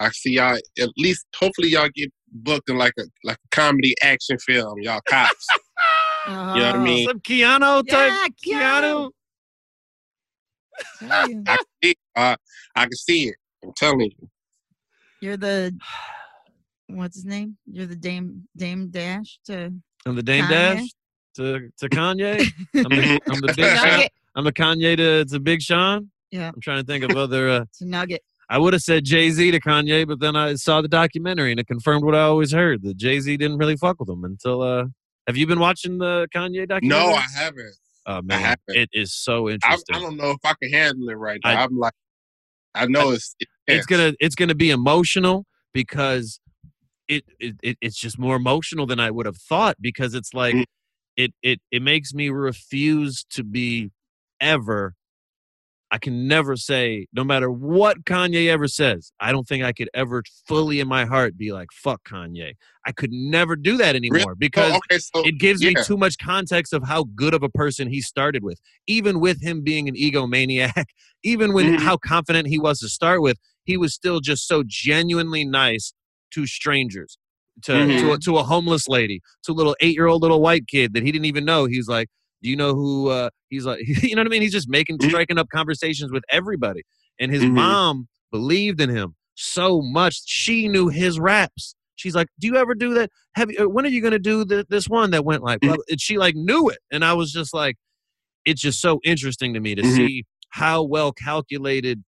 I 0.00 0.10
see 0.10 0.32
y'all 0.32 0.56
at 0.78 0.88
least 0.96 1.26
hopefully 1.36 1.68
y'all 1.68 1.88
get 1.94 2.12
booked 2.32 2.68
in 2.68 2.76
like 2.76 2.92
a 2.98 3.04
like 3.24 3.36
a 3.36 3.48
comedy 3.56 3.94
action 4.02 4.38
film, 4.38 4.80
y'all 4.80 5.00
cops. 5.08 5.46
Oh, 5.52 5.56
You 6.54 6.60
know 6.60 6.66
what 6.66 6.74
I 6.76 6.78
mean? 6.78 7.06
Some 7.08 7.20
Keanu 7.20 7.86
type. 7.88 8.30
Yeah, 8.44 8.80
Keanu. 8.82 9.10
Tell 10.98 11.30
you. 11.30 11.42
I 11.46 11.56
can 11.56 11.66
see 11.82 11.90
it. 11.90 11.96
Uh, 12.14 12.36
I 12.74 12.82
can 12.84 12.92
see 12.96 13.28
it. 13.28 13.36
I'm 13.64 13.72
telling 13.76 14.00
you. 14.00 14.28
You're 15.20 15.36
the 15.36 15.76
what's 16.88 17.16
his 17.16 17.24
name? 17.24 17.56
You're 17.66 17.86
the 17.86 17.96
Dame 17.96 18.46
Dame 18.56 18.88
Dash 18.90 19.38
to 19.46 19.72
I'm 20.04 20.14
the 20.16 20.22
Dame 20.22 20.44
Kanye? 20.44 20.48
Dash 20.50 20.88
to 21.36 21.70
to 21.78 21.88
Kanye. 21.88 22.40
I'm 22.74 22.82
the, 22.84 23.20
I'm 23.28 23.40
the 23.40 23.52
big 23.56 23.76
Sean. 23.78 24.08
I'm 24.34 24.44
the 24.44 24.52
Kanye 24.52 24.96
to, 24.98 25.24
to 25.24 25.40
Big 25.40 25.62
Sean. 25.62 26.10
Yeah. 26.30 26.50
I'm 26.54 26.60
trying 26.60 26.84
to 26.84 26.86
think 26.86 27.04
of 27.04 27.16
other. 27.16 27.48
Uh, 27.48 27.60
It's 27.62 27.80
a 27.80 27.86
nugget. 27.86 28.22
I 28.48 28.58
would 28.58 28.72
have 28.74 28.82
said 28.82 29.04
Jay 29.04 29.30
Z 29.30 29.50
to 29.50 29.60
Kanye, 29.60 30.06
but 30.06 30.20
then 30.20 30.36
I 30.36 30.54
saw 30.54 30.80
the 30.80 30.88
documentary 30.88 31.50
and 31.50 31.58
it 31.58 31.66
confirmed 31.66 32.04
what 32.04 32.14
I 32.14 32.22
always 32.22 32.52
heard 32.52 32.82
that 32.82 32.96
Jay 32.96 33.18
Z 33.20 33.36
didn't 33.36 33.58
really 33.58 33.76
fuck 33.76 33.98
with 33.98 34.08
him 34.08 34.24
until. 34.24 34.62
uh 34.62 34.84
Have 35.26 35.36
you 35.36 35.46
been 35.46 35.58
watching 35.60 35.98
the 35.98 36.28
Kanye 36.34 36.68
documentary? 36.68 36.88
No, 37.10 37.14
I 37.14 37.24
haven't. 37.34 37.74
Oh 38.06 38.22
man, 38.22 38.40
haven't. 38.40 38.60
it 38.68 38.88
is 38.92 39.12
so 39.12 39.48
interesting. 39.50 39.96
I 39.96 39.98
don't 39.98 40.16
know 40.16 40.30
if 40.30 40.38
I 40.44 40.54
can 40.62 40.70
handle 40.72 41.08
it 41.08 41.14
right 41.14 41.40
now. 41.44 41.50
I- 41.50 41.54
I, 41.54 41.64
am 41.64 41.76
like, 41.78 41.94
I 42.74 42.86
know 42.86 43.10
it's 43.10 43.34
it's 43.66 43.86
gonna 43.86 44.12
it's 44.20 44.36
gonna 44.36 44.54
be 44.54 44.70
emotional 44.70 45.44
because 45.74 46.38
it, 47.08 47.24
it, 47.40 47.56
it 47.62 47.78
it's 47.80 47.96
just 47.98 48.16
more 48.18 48.36
emotional 48.36 48.86
than 48.86 49.00
I 49.00 49.10
would 49.10 49.26
have 49.26 49.36
thought 49.38 49.76
because 49.80 50.14
it's 50.14 50.32
like 50.34 50.54
Mm. 50.54 50.64
it 51.16 51.34
it 51.42 51.60
it 51.72 51.82
makes 51.82 52.14
me 52.14 52.28
refuse 52.30 53.24
to 53.30 53.42
be 53.42 53.90
ever 54.40 54.94
I 55.92 55.98
can 55.98 56.26
never 56.26 56.56
say 56.56 57.06
no 57.12 57.22
matter 57.22 57.48
what 57.50 58.04
Kanye 58.04 58.48
ever 58.48 58.66
says 58.66 59.12
I 59.20 59.30
don't 59.32 59.46
think 59.46 59.62
I 59.64 59.72
could 59.72 59.88
ever 59.94 60.22
fully 60.48 60.80
in 60.80 60.88
my 60.88 61.04
heart 61.04 61.36
be 61.38 61.52
like 61.52 61.68
fuck 61.72 62.02
Kanye. 62.04 62.54
I 62.86 62.92
could 62.92 63.12
never 63.12 63.54
do 63.56 63.76
that 63.76 63.94
anymore 63.96 64.34
because 64.34 64.72
Oh, 64.72 64.76
okay, 64.90 64.98
so 64.98 65.22
it 65.24 65.38
gives 65.38 65.62
me 65.62 65.74
too 65.86 65.96
much 65.96 66.18
context 66.18 66.72
of 66.72 66.82
how 66.84 67.04
good 67.14 67.34
of 67.34 67.42
a 67.42 67.48
person 67.48 67.88
he 67.88 68.00
started 68.00 68.42
with. 68.42 68.60
Even 68.86 69.20
with 69.20 69.40
him 69.42 69.62
being 69.62 69.88
an 69.88 69.94
egomaniac 69.94 70.84
even 71.22 71.52
when 71.52 71.66
Mhm. 71.76 71.78
how 71.80 71.96
confident 71.96 72.48
he 72.48 72.58
was 72.58 72.80
to 72.80 72.88
start 72.88 73.22
with 73.22 73.38
he 73.64 73.76
was 73.76 73.94
still 73.94 74.20
just 74.20 74.46
so 74.48 74.62
genuinely 74.66 75.44
nice 75.44 75.92
to 76.32 76.46
strangers 76.46 77.16
to 77.62 77.72
to, 77.72 78.12
a, 78.12 78.16
Mhm. 78.18 78.20
to 78.24 78.36
a 78.38 78.42
homeless 78.42 78.88
lady 78.88 79.20
to 79.44 79.52
a 79.52 79.54
little 79.54 79.76
eight-year-old 79.80 80.20
little 80.20 80.40
white 80.42 80.66
kid 80.66 80.92
that 80.94 81.02
he 81.04 81.12
didn't 81.12 81.24
even 81.26 81.44
know. 81.44 81.66
He's 81.66 81.88
like 81.88 82.08
do 82.42 82.50
you 82.50 82.56
know 82.56 82.74
who 82.74 83.08
uh 83.08 83.30
he's 83.48 83.64
like 83.64 83.80
you 84.02 84.14
know 84.14 84.20
what 84.20 84.26
i 84.26 84.30
mean 84.30 84.42
he's 84.42 84.52
just 84.52 84.68
making 84.68 84.98
Mhm. 84.98 85.08
striking 85.08 85.38
up 85.38 85.48
conversations 85.52 86.10
with 86.12 86.24
everybody 86.30 86.82
and 87.18 87.32
his 87.32 87.42
Mhm. 87.42 87.54
mom 87.54 88.08
believed 88.30 88.80
in 88.80 88.90
him 88.90 89.14
so 89.34 89.80
much 89.82 90.22
she 90.26 90.68
knew 90.68 90.88
his 90.88 91.18
raps 91.20 91.74
she's 91.96 92.14
like 92.14 92.28
do 92.38 92.46
you 92.46 92.56
ever 92.56 92.74
do 92.74 92.94
that 92.94 93.10
have 93.34 93.50
you, 93.50 93.58
uh, 93.64 93.68
when 93.68 93.84
are 93.84 93.88
you 93.88 94.00
going 94.00 94.12
to 94.12 94.18
do 94.18 94.44
the, 94.44 94.66
this 94.68 94.86
one 94.88 95.10
that 95.10 95.24
went 95.24 95.42
like 95.42 95.58
Mhm. 95.60 95.66
blah, 95.66 95.74
blah," 95.76 95.84
and 95.88 96.00
she 96.00 96.18
like 96.18 96.34
knew 96.34 96.68
it 96.68 96.78
and 96.90 97.04
i 97.04 97.12
was 97.12 97.32
just 97.32 97.52
like 97.54 97.76
it's 98.44 98.60
just 98.60 98.80
so 98.80 99.00
interesting 99.04 99.52
to 99.54 99.60
me 99.60 99.74
to 99.74 99.82
Mhm. 99.82 99.96
see 99.96 100.24
how 100.50 100.82
well 100.82 101.12
calculated 101.12 102.02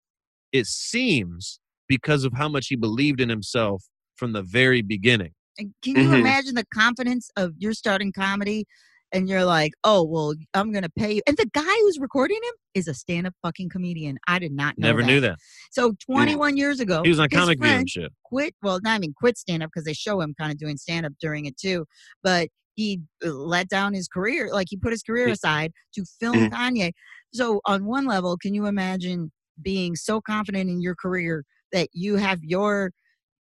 it 0.51 0.65
seems 0.67 1.59
because 1.87 2.23
of 2.23 2.33
how 2.33 2.47
much 2.47 2.67
he 2.67 2.75
believed 2.75 3.19
in 3.19 3.29
himself 3.29 3.83
from 4.15 4.33
the 4.33 4.41
very 4.41 4.81
beginning 4.81 5.33
And 5.57 5.73
can 5.83 5.95
you 5.97 6.09
Mhm. 6.09 6.19
imagine 6.19 6.55
the 6.55 6.65
confidence 6.73 7.29
of 7.35 7.53
you're 7.57 7.73
starting 7.73 8.11
comedy 8.11 8.65
and 9.11 9.29
you're 9.29 9.45
like, 9.45 9.71
oh, 9.83 10.03
well, 10.03 10.33
I'm 10.53 10.71
going 10.71 10.83
to 10.83 10.89
pay 10.89 11.13
you. 11.13 11.21
And 11.27 11.37
the 11.37 11.49
guy 11.53 11.61
who's 11.63 11.97
recording 11.99 12.37
him 12.37 12.53
is 12.73 12.87
a 12.87 12.93
stand 12.93 13.27
up 13.27 13.33
fucking 13.41 13.69
comedian. 13.69 14.17
I 14.27 14.39
did 14.39 14.51
not 14.51 14.77
know 14.77 14.87
never 14.87 15.01
that. 15.01 15.07
knew 15.07 15.21
that 15.21 15.37
So 15.71 15.93
21 16.09 16.57
years 16.57 16.79
ago, 16.79 17.03
he 17.03 17.09
was 17.09 17.19
on 17.19 17.29
comic 17.29 17.59
view 17.59 17.71
and 17.71 17.89
shit 17.89 18.11
quit. 18.25 18.53
Well, 18.61 18.79
not 18.83 18.95
I 18.95 18.99
mean 18.99 19.13
quit 19.17 19.37
stand 19.37 19.63
up 19.63 19.69
because 19.73 19.85
they 19.85 19.93
show 19.93 20.19
him 20.21 20.33
kind 20.39 20.51
of 20.51 20.57
doing 20.57 20.77
stand 20.77 21.05
up 21.05 21.13
during 21.21 21.45
it 21.45 21.57
too. 21.57 21.85
But 22.23 22.49
he 22.75 23.01
uh, 23.25 23.29
let 23.29 23.69
down 23.69 23.93
his 23.93 24.07
career. 24.07 24.49
Like 24.51 24.67
he 24.69 24.77
put 24.77 24.91
his 24.91 25.01
career 25.01 25.29
aside 25.29 25.71
to 25.95 26.05
film 26.19 26.35
Mhm. 26.37 26.51
Kanye. 26.51 26.91
So 27.33 27.61
on 27.65 27.85
one 27.85 28.05
level, 28.05 28.37
can 28.37 28.53
you 28.53 28.65
imagine 28.65 29.31
being 29.61 29.95
so 29.95 30.21
confident 30.21 30.69
in 30.69 30.81
your 30.81 30.95
career 30.95 31.43
that 31.71 31.89
you 31.93 32.17
have 32.17 32.39
your 32.43 32.91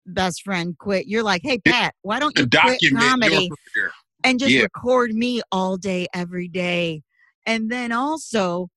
best 0.06 0.42
friend 0.44 0.76
quit? 0.80 1.08
You're 1.08 1.24
like, 1.24 1.42
hey 1.44 1.60
Pat, 1.60 1.94
why 2.02 2.20
don't 2.20 2.36
you 2.38 2.48
quit 2.66 2.80
comedy? 2.98 3.50
And 4.24 4.40
just 4.40 4.52
Yeah. 4.52 4.64
record 4.64 5.14
me 5.14 5.42
all 5.52 5.78
day 5.78 6.08
every 6.14 6.48
day. 6.48 7.04
And 7.46 7.72
then 7.72 7.92
also 7.92 8.70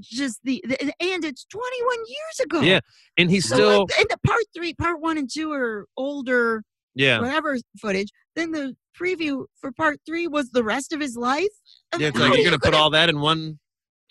just 0.00 0.40
the, 0.44 0.62
the 0.66 0.76
and 1.00 1.24
it's 1.24 1.44
21 1.46 1.96
years 2.06 2.40
ago. 2.44 2.60
Yeah, 2.60 2.80
and 3.16 3.30
he's 3.30 3.48
so 3.48 3.54
still 3.54 3.80
like, 3.80 3.98
and 3.98 4.06
the 4.10 4.18
part 4.26 4.42
three 4.54 4.74
part 4.74 5.00
one 5.00 5.16
and 5.18 5.30
two 5.32 5.52
are 5.52 5.86
older 5.96 6.62
yeah. 6.94 7.20
whatever 7.20 7.56
footage. 7.80 8.08
Then 8.36 8.52
the 8.52 8.76
preview 9.00 9.44
for 9.60 9.72
part 9.72 10.00
three 10.06 10.26
was 10.26 10.50
the 10.50 10.64
rest 10.64 10.92
of 10.92 11.00
his 11.00 11.16
life. 11.16 11.46
I 11.92 11.98
yeah 11.98 12.10
mean, 12.10 12.20
like 12.20 12.28
you're 12.30 12.38
you 12.38 12.44
gonna 12.44 12.58
put 12.58 12.74
all 12.74 12.90
that 12.90 13.08
in 13.08 13.20
one 13.20 13.58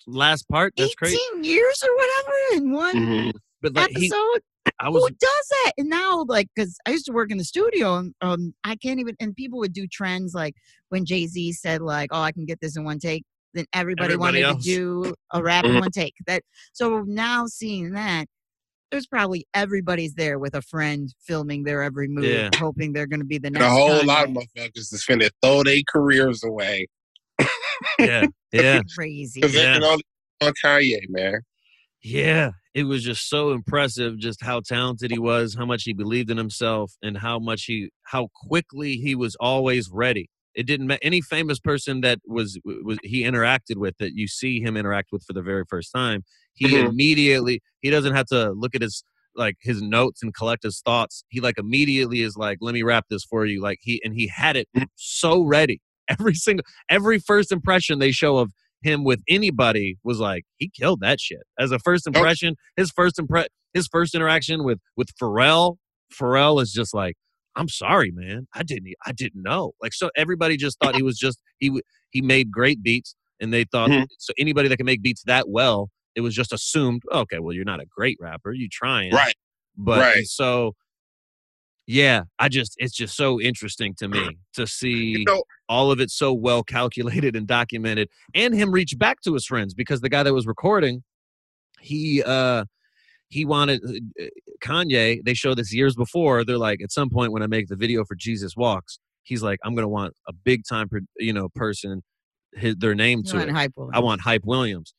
last 0.06 0.48
part? 0.48 0.72
That's 0.76 0.90
18 0.90 0.96
crazy 0.96 1.48
years 1.48 1.82
or 1.86 1.94
whatever 1.96 2.34
in 2.54 2.72
one 2.72 2.94
Mhm. 2.96 3.32
but 3.62 3.74
like 3.74 3.90
he 3.96 4.06
episode 4.06 4.42
i 4.80 4.88
was 4.88 5.02
who 5.02 5.10
does 5.10 5.48
that? 5.50 5.72
And 5.78 5.88
now, 5.88 6.24
like, 6.28 6.48
because 6.54 6.76
I 6.86 6.90
used 6.90 7.06
to 7.06 7.12
work 7.12 7.30
in 7.30 7.38
the 7.38 7.44
studio, 7.44 7.96
and 7.96 8.14
um, 8.20 8.54
I 8.64 8.76
can't 8.76 9.00
even. 9.00 9.14
And 9.20 9.34
people 9.36 9.58
would 9.60 9.72
do 9.72 9.86
trends 9.86 10.34
like 10.34 10.54
when 10.90 11.04
Jay 11.04 11.26
Z 11.26 11.52
said, 11.52 11.80
like, 11.82 12.10
"Oh, 12.12 12.20
I 12.20 12.32
can 12.32 12.44
get 12.46 12.60
this 12.60 12.76
in 12.76 12.84
one 12.84 12.98
take." 12.98 13.24
Then 13.54 13.64
everybody, 13.72 14.12
Everybody 14.14 14.42
wanted 14.42 14.54
else. 14.56 14.64
to 14.64 14.70
do 15.04 15.14
a 15.32 15.42
rap 15.42 15.64
in 15.64 15.72
Mhm. 15.72 15.80
one 15.80 15.90
take. 15.90 16.14
That 16.26 16.42
so 16.72 17.02
now 17.06 17.46
seeing 17.46 17.90
that, 17.92 18.26
there's 18.90 19.06
probably 19.06 19.46
everybody's 19.54 20.14
there 20.14 20.38
with 20.38 20.54
a 20.54 20.62
friend 20.62 21.12
filming 21.20 21.64
their 21.64 21.82
every 21.82 22.08
move, 22.08 22.24
Yeah. 22.24 22.50
hoping 22.56 22.92
they're 22.92 23.06
going 23.06 23.20
to 23.20 23.26
be 23.26 23.38
the 23.38 23.46
And 23.48 23.54
next. 23.54 23.66
a 23.66 23.70
whole 23.70 24.04
lot 24.04 24.24
of 24.28 24.30
Kanye. 24.30 24.46
motherfuckers 24.56 24.92
is 24.92 25.04
finna 25.08 25.30
throw 25.42 25.62
their 25.62 25.80
careers 25.88 26.42
away 26.44 26.86
yeah 27.98 28.24
yeah 28.52 28.80
crazy. 28.94 29.40
Yeah. 29.42 29.78
they 29.78 29.86
on 30.46 30.52
Kanye, 30.64 31.00
man. 31.08 31.40
Yeah, 32.02 32.50
it 32.78 32.84
was 32.84 33.02
just 33.02 33.28
so 33.28 33.50
impressive 33.50 34.18
just 34.18 34.40
how 34.40 34.60
talented 34.60 35.10
he 35.10 35.18
was, 35.18 35.56
how 35.58 35.66
much 35.66 35.82
he 35.82 35.92
believed 35.92 36.30
in 36.30 36.36
himself, 36.36 36.92
and 37.02 37.18
how 37.18 37.40
much 37.40 37.64
he 37.64 37.90
how 38.04 38.28
quickly 38.46 38.94
he 38.96 39.16
was 39.16 39.34
always 39.40 39.90
ready. 39.92 40.30
It 40.54 40.64
didn't 40.66 40.90
any 41.02 41.20
famous 41.20 41.58
person 41.58 42.02
that 42.02 42.20
was 42.24 42.56
was 42.64 42.98
he 43.02 43.24
interacted 43.24 43.78
with 43.78 43.96
that 43.98 44.12
you 44.14 44.28
see 44.28 44.60
him 44.60 44.76
interact 44.76 45.08
with 45.10 45.24
for 45.24 45.32
the 45.32 45.42
very 45.42 45.64
first 45.68 45.90
time. 45.92 46.22
He 46.54 46.68
Mhm. 46.68 46.90
immediately 46.90 47.60
he 47.80 47.90
doesn't 47.90 48.14
have 48.14 48.26
to 48.26 48.52
look 48.52 48.76
at 48.76 48.82
his 48.82 49.02
like 49.34 49.56
his 49.60 49.82
notes 49.82 50.22
and 50.22 50.32
collect 50.32 50.62
his 50.62 50.80
thoughts. 50.80 51.24
He 51.30 51.40
like 51.40 51.58
immediately 51.58 52.22
is 52.22 52.36
like, 52.36 52.58
"Let 52.60 52.74
me 52.74 52.84
wrap 52.84 53.06
this 53.10 53.24
for 53.24 53.44
you." 53.44 53.60
Like 53.60 53.78
he 53.82 54.00
and 54.04 54.14
he 54.14 54.28
had 54.28 54.56
it 54.56 54.68
Mhm. 54.76 54.86
so 54.94 55.42
ready. 55.42 55.80
Every 56.08 56.34
single 56.34 56.64
every 56.88 57.18
first 57.18 57.50
impression 57.52 57.98
they 57.98 58.12
show 58.12 58.38
of 58.38 58.52
him 58.82 59.04
with 59.04 59.20
anybody 59.28 59.96
was 60.04 60.18
like 60.20 60.44
he 60.58 60.70
killed 60.70 61.00
that 61.00 61.20
shit 61.20 61.42
as 61.58 61.72
a 61.72 61.78
first 61.80 62.06
impression 62.06 62.54
his 62.76 62.90
first 62.90 63.16
impre- 63.16 63.46
his 63.74 63.86
first 63.88 64.14
interaction 64.14 64.64
with 64.64 64.78
with 64.96 65.08
Pharrell 65.20 65.76
Pharrell 66.12 66.62
is 66.62 66.72
just 66.72 66.94
like 66.94 67.14
I'm 67.56 67.68
sorry 67.68 68.10
man 68.14 68.46
I 68.54 68.62
didn't 68.62 68.92
I 69.06 69.12
didn't 69.12 69.42
know 69.42 69.72
like 69.82 69.92
so 69.92 70.10
everybody 70.16 70.56
just 70.56 70.78
thought 70.80 70.94
he 70.96 71.02
was 71.02 71.18
just 71.18 71.40
he 71.58 71.80
he 72.10 72.22
made 72.22 72.50
great 72.50 72.82
beats 72.82 73.14
and 73.40 73.52
they 73.52 73.64
thought 73.64 73.90
Mhm. 73.90 74.06
so 74.18 74.32
anybody 74.38 74.68
that 74.68 74.76
can 74.76 74.86
make 74.86 75.02
beats 75.02 75.22
that 75.26 75.48
well 75.48 75.90
it 76.14 76.20
was 76.20 76.34
just 76.34 76.52
assumed 76.52 77.02
okay 77.12 77.38
well 77.40 77.52
you're 77.54 77.64
not 77.64 77.80
a 77.80 77.86
great 77.86 78.16
rapper 78.20 78.52
you 78.52 78.68
trying 78.70 79.12
Right. 79.12 79.34
but 79.76 79.98
Right. 80.00 80.24
so 80.26 80.74
yeah 81.90 82.24
I 82.38 82.48
just 82.50 82.74
it's 82.78 82.94
just 82.94 83.16
so 83.16 83.40
interesting 83.40 83.94
to 83.94 84.08
me 84.08 84.36
to 84.52 84.66
see 84.66 84.88
You 85.18 85.24
know, 85.24 85.42
all 85.70 85.90
of 85.90 86.00
it 86.00 86.10
so 86.10 86.32
well 86.34 86.62
calculated 86.62 87.34
and 87.34 87.46
documented 87.46 88.08
and 88.34 88.54
him 88.54 88.70
reach 88.70 88.96
back 88.98 89.22
to 89.22 89.32
his 89.32 89.46
friends 89.46 89.72
because 89.74 90.00
the 90.02 90.08
guy 90.10 90.22
that 90.22 90.34
was 90.34 90.46
recording 90.46 91.02
he 91.80 92.22
uh 92.24 92.64
he 93.30 93.44
wanted 93.44 93.80
uh, 94.20 94.24
kanye 94.60 95.20
they 95.24 95.34
showed 95.34 95.56
this 95.56 95.72
years 95.74 95.94
before 95.94 96.44
they're 96.44 96.58
like 96.58 96.80
at 96.82 96.92
some 96.92 97.08
point 97.08 97.32
when 97.32 97.42
i 97.42 97.46
make 97.46 97.68
the 97.68 97.76
video 97.76 98.04
for 98.04 98.14
jesus 98.14 98.54
walks 98.56 98.98
he's 99.22 99.42
like 99.42 99.58
i'm 99.64 99.74
gonna 99.74 99.88
want 99.88 100.12
a 100.26 100.32
big 100.32 100.62
time 100.68 100.88
pro- 100.88 101.00
you 101.18 101.32
know 101.32 101.48
person 101.54 102.02
his, 102.54 102.76
their 102.76 102.94
name 102.94 103.20
You 103.24 103.32
to 103.32 103.38
it. 103.40 103.50
hype 103.50 103.72
i 103.94 103.98
want 103.98 104.20
hype 104.20 104.44
williams. 104.44 104.92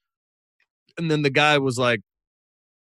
And 0.97 1.09
then 1.09 1.21
the 1.21 1.29
guy 1.29 1.57
was 1.59 1.77
like 1.77 2.01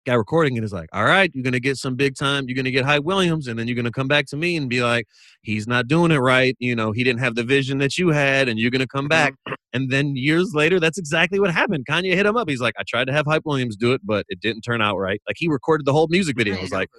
guy 0.06 0.14
recording 0.14 0.56
it 0.56 0.64
is 0.64 0.72
like 0.72 0.88
all 0.94 1.04
right 1.04 1.32
you're 1.34 1.44
gonna 1.44 1.60
get 1.60 1.78
some 1.78 1.96
big 1.96 2.16
time 2.16 2.46
you're 2.48 2.56
gonna 2.56 2.72
get 2.72 2.86
hype 2.86 3.04
williams 3.04 3.48
and 3.48 3.58
then 3.58 3.68
you're 3.68 3.76
gonna 3.76 3.92
come 3.92 4.08
back 4.08 4.26
to 4.28 4.38
me 4.38 4.56
and 4.56 4.70
be 4.70 4.84
like 4.84 5.08
he's 5.42 5.68
not 5.68 5.88
doing 5.88 6.12
it 6.12 6.18
right 6.18 6.56
you 6.60 6.76
know 6.76 6.92
he 6.92 7.04
didn't 7.04 7.20
have 7.20 7.36
the 7.36 7.44
vision 7.44 7.80
that 7.80 7.98
you 7.98 8.10
had 8.10 8.48
and 8.48 8.60
you're 8.60 8.72
gonna 8.72 8.86
come 8.88 9.08
back 9.08 9.34
and 9.74 9.90
then 9.90 10.16
years 10.16 10.54
later 10.54 10.80
that's 10.80 10.98
exactly 10.98 11.40
what 11.40 11.52
happened. 11.52 11.86
Kanye 11.90 12.14
hit 12.14 12.26
him 12.26 12.38
up 12.38 12.48
he's 12.50 12.62
like 12.62 12.76
i 12.80 12.84
tried 12.88 13.06
to 13.06 13.14
have 13.14 13.26
hype 13.26 13.42
williams 13.46 13.76
do 13.76 13.94
it 13.94 14.02
but 14.04 14.26
it 14.30 14.40
didn't 14.42 14.62
turn 14.62 14.82
out 14.82 14.98
right. 14.98 15.22
Like 15.28 15.36
he 15.40 15.48
recorded 15.48 15.86
the 15.86 15.92
whole 15.94 16.08
music 16.08 16.38
video 16.38 16.54
it 16.54 16.62
was 16.62 16.72
like 16.72 16.90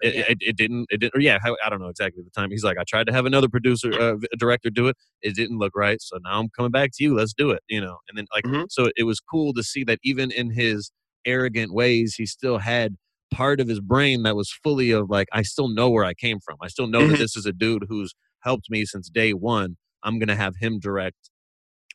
it, 0.00 0.14
it, 0.30 0.38
it 0.40 0.56
didn't 0.56 0.86
it 0.90 0.98
didn't 0.98 1.14
or 1.14 1.20
yeah 1.20 1.38
i 1.64 1.68
don't 1.70 1.80
know 1.80 1.88
exactly 1.88 2.22
the 2.22 2.30
time 2.30 2.50
he's 2.50 2.64
like 2.64 2.78
i 2.78 2.84
tried 2.86 3.06
to 3.06 3.12
have 3.12 3.26
another 3.26 3.48
producer 3.48 3.92
uh, 4.00 4.16
director 4.38 4.70
do 4.70 4.88
it 4.88 4.96
it 5.22 5.34
didn't 5.34 5.58
look 5.58 5.72
right 5.76 6.00
so 6.02 6.18
now 6.24 6.38
i'm 6.40 6.48
coming 6.50 6.70
back 6.70 6.90
to 6.94 7.04
you 7.04 7.14
let's 7.14 7.32
do 7.32 7.50
it 7.50 7.62
you 7.68 7.80
know 7.80 7.96
and 8.08 8.18
then 8.18 8.26
like 8.34 8.44
Mhm. 8.44 8.66
so 8.70 8.90
it 8.96 9.04
was 9.04 9.20
cool 9.20 9.52
to 9.54 9.62
see 9.62 9.84
that 9.84 9.98
even 10.02 10.30
in 10.32 10.50
his 10.50 10.90
arrogant 11.26 11.72
ways 11.72 12.14
he 12.16 12.26
still 12.26 12.58
had 12.58 12.96
part 13.32 13.60
of 13.60 13.68
his 13.68 13.80
brain 13.80 14.22
that 14.24 14.34
was 14.34 14.50
fully 14.62 14.90
of 14.90 15.08
like 15.08 15.28
i 15.32 15.42
still 15.42 15.68
know 15.68 15.88
where 15.88 16.04
i 16.04 16.14
came 16.14 16.38
from 16.40 16.56
i 16.62 16.66
still 16.68 16.86
know 16.88 17.06
that 17.06 17.14
Mhm. 17.14 17.18
this 17.18 17.36
is 17.36 17.46
a 17.46 17.52
dude 17.52 17.84
who's 17.88 18.12
helped 18.40 18.68
me 18.70 18.84
since 18.84 19.08
day 19.08 19.32
one 19.32 19.76
i'm 20.02 20.18
gonna 20.18 20.34
have 20.36 20.56
him 20.56 20.78
direct 20.80 21.30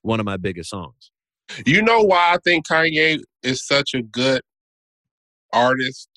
one 0.01 0.19
of 0.19 0.25
my 0.25 0.37
biggest 0.37 0.69
songs 0.69 1.11
you 1.65 1.81
know 1.81 2.01
why 2.01 2.33
I 2.33 2.37
think 2.43 2.67
Kanye 2.67 3.19
is 3.43 3.65
such 3.67 3.93
a 3.93 4.01
good 4.01 4.41
artist? 5.53 6.09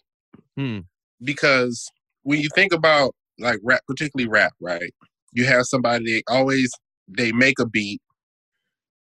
Hmm. 0.56 0.80
Because 1.22 1.86
when 2.22 2.40
you 2.40 2.48
think 2.55 2.72
about 2.72 3.14
like 3.39 3.59
rap, 3.62 3.82
particularly 3.86 4.26
rap, 4.28 4.52
right? 4.60 4.90
You 5.32 5.44
have 5.44 5.66
somebody 5.66 6.05
they 6.05 6.22
always 6.28 6.72
they 7.09 7.30
make 7.32 7.59
a 7.59 7.66
beat, 7.66 8.01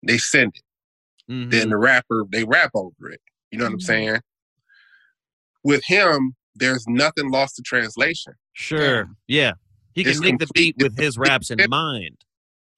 they 0.02 0.18
send 0.18 0.52
it. 0.56 1.32
Mhm. 1.32 1.50
Then 1.52 1.68
the 1.70 1.78
rapper 1.78 2.24
they 2.30 2.42
rap 2.44 2.70
over 2.74 3.10
it. 3.10 3.20
You 3.50 3.58
know 3.58 3.64
what 3.64 3.72
I'm 3.72 3.78
Mhm. 3.78 3.82
saying? 3.82 4.20
With 5.62 5.82
him, 5.86 6.34
there's 6.54 6.86
nothing 6.86 7.30
lost 7.30 7.56
to 7.56 7.62
translation. 7.62 8.34
Sure. 8.52 9.08
Yeah. 9.26 9.52
He 9.94 10.02
can 10.04 10.12
It's 10.12 10.20
make 10.20 10.38
the 10.38 10.46
beat 10.54 10.76
with 10.78 10.98
his 10.98 11.16
raps 11.18 11.50
in 11.50 11.58
mind. 11.68 12.24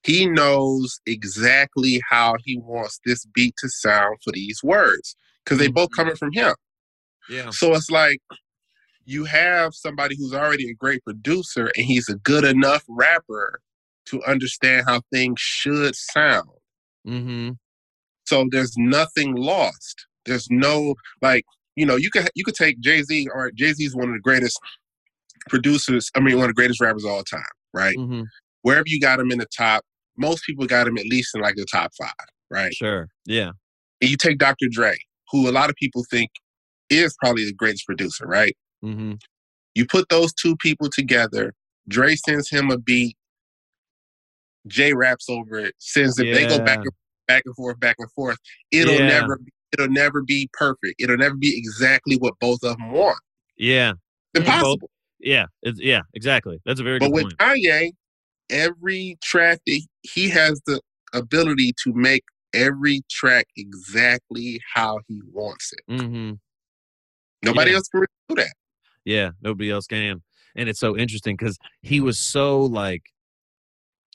He 0.05 0.27
knows 0.27 1.01
exactly 1.07 2.01
how 2.09 2.37
he 2.45 2.59
wants 2.59 3.01
this 3.05 3.25
beat 3.27 3.55
to 3.59 3.69
sound 3.69 4.19
for 4.23 4.33
these 4.33 4.63
words 4.63 5.17
because 5.45 5.59
they 5.59 5.69
both 5.69 5.91
Mhm. 5.91 5.97
coming 5.97 6.17
from 6.17 6.33
him. 6.33 6.55
Yeah. 7.29 7.51
So 7.51 7.75
it's 7.75 7.91
like 7.91 8.21
you 9.05 9.25
have 9.25 9.75
somebody 9.75 10.17
who's 10.17 10.33
already 10.35 10.71
a 10.71 10.75
great 10.75 11.03
producer 11.05 11.71
and 11.77 11.85
he's 11.87 12.09
a 12.09 12.15
good 12.17 12.45
enough 12.45 12.85
rapper 12.89 13.61
to 14.07 14.23
understand 14.25 14.87
how 14.87 15.03
things 15.13 15.41
should 15.41 15.95
sound. 15.97 16.49
Mm-hmm. 17.07 17.53
So 18.27 18.47
there's 18.51 18.77
nothing 18.77 19.35
lost. 19.35 20.07
There's 20.29 20.49
no 20.51 20.95
like 21.23 21.45
you 21.77 21.87
know 21.87 21.97
you 21.97 22.11
could 22.11 22.29
you 22.35 22.45
could 22.45 22.55
take 22.55 22.81
Jay 22.81 23.03
Z 23.03 23.29
or 23.35 23.51
Jay 23.53 23.73
Z 23.73 23.85
is 23.85 23.97
one 23.97 24.09
of 24.09 24.15
the 24.15 24.21
greatest 24.21 24.59
producers. 25.49 26.11
I 26.15 26.21
mean 26.21 26.37
one 26.37 26.45
of 26.45 26.51
the 26.51 26.55
greatest 26.55 26.81
rappers 26.81 27.05
of 27.05 27.11
all 27.11 27.25
time, 27.25 27.43
right? 27.73 27.97
Mm-hmm. 27.97 28.23
Wherever 28.63 28.85
you 28.87 29.01
got 29.01 29.21
him 29.21 29.31
in 29.31 29.39
the 29.39 29.47
top, 29.57 29.83
most 30.17 30.45
people 30.45 30.67
got 30.67 30.87
him 30.89 30.99
at 30.99 31.07
least 31.07 31.35
in 31.35 31.41
like 31.41 31.55
the 31.57 31.67
top 31.71 31.93
five, 31.99 32.13
right? 32.51 32.73
Sure. 32.75 33.09
Yeah. 33.27 33.51
And 34.01 34.11
you 34.11 34.17
take 34.17 34.39
Dr. 34.39 34.67
Dre, 34.71 34.97
who 35.31 35.49
a 35.49 35.53
lot 35.53 35.71
of 35.71 35.77
people 35.77 36.05
think 36.11 36.31
is 36.91 37.15
probably 37.23 37.45
the 37.45 37.55
greatest 37.55 37.87
producer, 37.87 38.27
right? 38.27 38.57
Mm-hmm. 38.85 39.15
You 39.75 39.87
put 39.87 40.09
those 40.09 40.33
two 40.33 40.57
people 40.57 40.89
together. 40.91 41.55
Dre 41.89 42.17
sends 42.17 42.51
him 42.51 42.71
a 42.71 42.79
beat. 42.79 43.17
Jay 44.67 44.93
raps 44.93 45.29
over 45.29 45.57
it. 45.59 45.75
Sends 45.79 46.19
it. 46.19 46.35
They 46.35 46.47
go 46.47 46.59
back 46.59 46.79
and 46.79 46.91
back 47.27 47.43
and 47.47 47.55
forth, 47.55 47.79
back 47.81 47.97
and 47.99 48.11
forth. 48.13 48.39
It'll 48.73 48.95
Yeah. 48.95 49.07
never. 49.09 49.39
Be, 49.39 49.53
it'll 49.73 49.89
never 49.91 50.23
be 50.23 50.49
perfect. 50.53 50.95
It'll 50.99 51.17
never 51.17 51.37
be 51.37 51.57
exactly 51.57 52.17
what 52.17 52.35
both 52.41 52.63
of 52.63 52.77
them 52.77 52.93
want. 52.93 53.19
Yeah. 53.57 53.93
It's 54.35 54.47
Yeah, 54.47 54.61
both- 54.61 54.65
impossible. 54.77 54.91
Yeah. 55.21 55.47
It's, 55.63 55.81
yeah. 55.81 56.03
Exactly. 56.15 56.61
That's 56.65 56.81
a 56.81 56.83
very 56.85 56.99
But 56.99 57.07
good 57.07 57.15
with 57.15 57.39
point. 57.39 57.59
Kanye, 57.65 57.91
every 58.51 59.19
track 59.23 59.61
that 59.67 59.83
he 60.03 60.29
has 60.31 60.61
the 60.67 60.81
ability 61.13 61.73
to 61.85 61.93
make 61.93 62.23
every 62.55 63.03
track 63.11 63.47
exactly 63.57 64.61
how 64.75 65.01
he 65.09 65.21
wants 65.33 65.73
it. 65.73 65.93
Mm-hmm. 65.93 66.35
Nobody 67.45 67.71
Yeah. 67.71 67.77
else 67.77 67.89
can 67.89 68.01
really 68.01 68.07
do 68.29 68.35
that. 68.37 68.55
Yeah, 69.05 69.31
nobody 69.43 69.71
else 69.71 69.87
can. 69.87 70.23
And 70.57 70.69
it's 70.69 70.81
so 70.81 70.97
interesting 70.97 71.37
because 71.37 71.59
he 71.83 72.01
was 72.01 72.19
so 72.19 72.61
like 72.61 73.03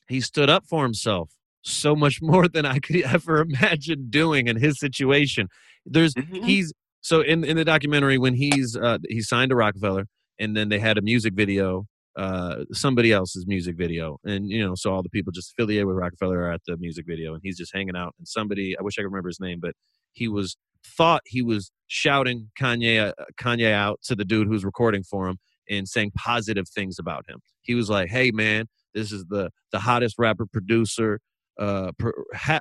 he 0.10 0.20
stood 0.20 0.50
up 0.50 0.66
for 0.68 0.84
himself 0.84 1.32
so 1.64 1.96
much 1.96 2.20
more 2.22 2.48
than 2.48 2.66
I 2.66 2.80
could 2.80 3.02
ever 3.02 3.42
imagine 3.50 4.08
doing 4.10 4.48
in 4.48 4.58
his 4.58 4.80
situation. 4.80 5.48
There's 5.86 6.14
Mhm. 6.14 6.46
he's 6.46 6.74
so 7.02 7.22
in 7.22 7.44
in 7.44 7.58
the 7.58 7.66
documentary 7.66 8.18
when 8.18 8.36
he's 8.36 8.76
uh 8.78 9.00
he 9.10 9.22
signed 9.22 9.50
to 9.50 9.56
Roc-A-Fella 9.56 10.06
and 10.40 10.56
then 10.56 10.70
they 10.70 10.80
had 10.80 10.98
a 10.98 11.02
music 11.02 11.34
video 11.34 11.86
uh 12.16 12.64
somebody 12.72 13.12
else's 13.12 13.46
music 13.48 13.76
video 13.76 14.18
and 14.24 14.50
you 14.50 14.64
know 14.66 14.76
so 14.76 14.94
all 14.94 15.04
the 15.04 15.10
people 15.10 15.32
just 15.34 15.52
affiliated 15.52 15.86
with 15.88 15.98
Roc-A-Fella 15.98 16.36
are 16.38 16.52
at 16.52 16.62
the 16.68 16.78
music 16.78 17.06
video 17.08 17.34
and 17.34 17.42
he's 17.44 17.58
just 17.58 17.74
hanging 17.74 17.96
out 17.98 18.14
and 18.20 18.28
somebody 18.28 18.78
I 18.80 18.84
wish 18.84 18.98
I 18.98 19.02
could 19.02 19.08
remember 19.12 19.30
his 19.30 19.40
name 19.42 19.60
but 19.62 19.74
he 20.14 20.28
was 20.30 20.56
thought 20.86 21.22
he 21.26 21.42
was 21.42 21.72
shouting 21.88 22.52
Kanye 22.60 23.10
uh, 23.10 23.26
Kanye 23.42 23.72
out 23.72 24.00
to 24.04 24.16
the 24.16 24.24
dude 24.26 24.48
who's 24.48 24.64
recording 24.64 25.04
for 25.04 25.28
him 25.28 25.38
and 25.70 25.88
saying 25.88 26.12
positive 26.16 26.68
things 26.68 27.00
about 27.00 27.24
him. 27.30 27.40
He 27.62 27.74
was 27.74 27.90
like, 27.90 28.10
"Hey 28.10 28.32
man, 28.32 28.66
this 28.94 29.12
is 29.12 29.26
the 29.30 29.50
the 29.72 29.80
hottest 29.80 30.16
rapper 30.20 30.46
producer 30.46 31.20
uh 31.60 31.92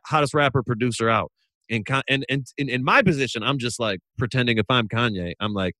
hottest 0.06 0.34
rapper 0.34 0.62
producer 0.62 1.08
out." 1.08 1.30
And 1.70 1.86
Con- 1.86 2.02
and 2.08 2.24
and 2.28 2.46
in, 2.58 2.84
my 2.84 3.02
position, 3.02 3.42
I'm 3.42 3.58
just 3.58 3.80
like 3.80 4.00
pretending 4.18 4.58
if 4.58 4.66
I'm 4.68 4.88
Kanye, 4.88 5.32
I'm 5.40 5.54
like 5.54 5.74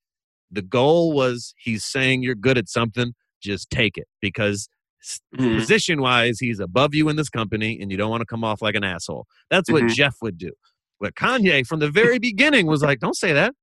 the 0.50 0.62
goal 0.62 1.12
was 1.12 1.54
he's 1.58 1.84
saying 1.84 2.22
you're 2.22 2.34
good 2.34 2.58
at 2.58 2.68
something, 2.68 3.14
just 3.42 3.70
take 3.70 3.96
it 3.96 4.06
because 4.20 4.68
Mhm. 5.36 5.58
position 5.58 6.00
wise, 6.00 6.38
he's 6.38 6.60
above 6.60 6.94
you 6.94 7.08
in 7.08 7.16
this 7.16 7.28
company 7.28 7.78
and 7.80 7.90
you 7.90 7.96
don't 7.96 8.10
want 8.10 8.20
to 8.20 8.26
come 8.26 8.44
off 8.44 8.62
like 8.62 8.74
an 8.74 8.84
asshole. 8.84 9.26
That's 9.50 9.70
what 9.70 9.82
Mhm. 9.82 9.94
Jeff 9.94 10.16
would 10.22 10.38
do. 10.38 10.52
But 11.00 11.14
Kanye 11.14 11.66
from 11.66 11.80
the 11.80 11.90
very 11.90 12.18
beginning 12.18 12.66
was 12.66 12.82
like, 12.82 13.00
don't 13.00 13.16
say 13.16 13.32
that. 13.32 13.54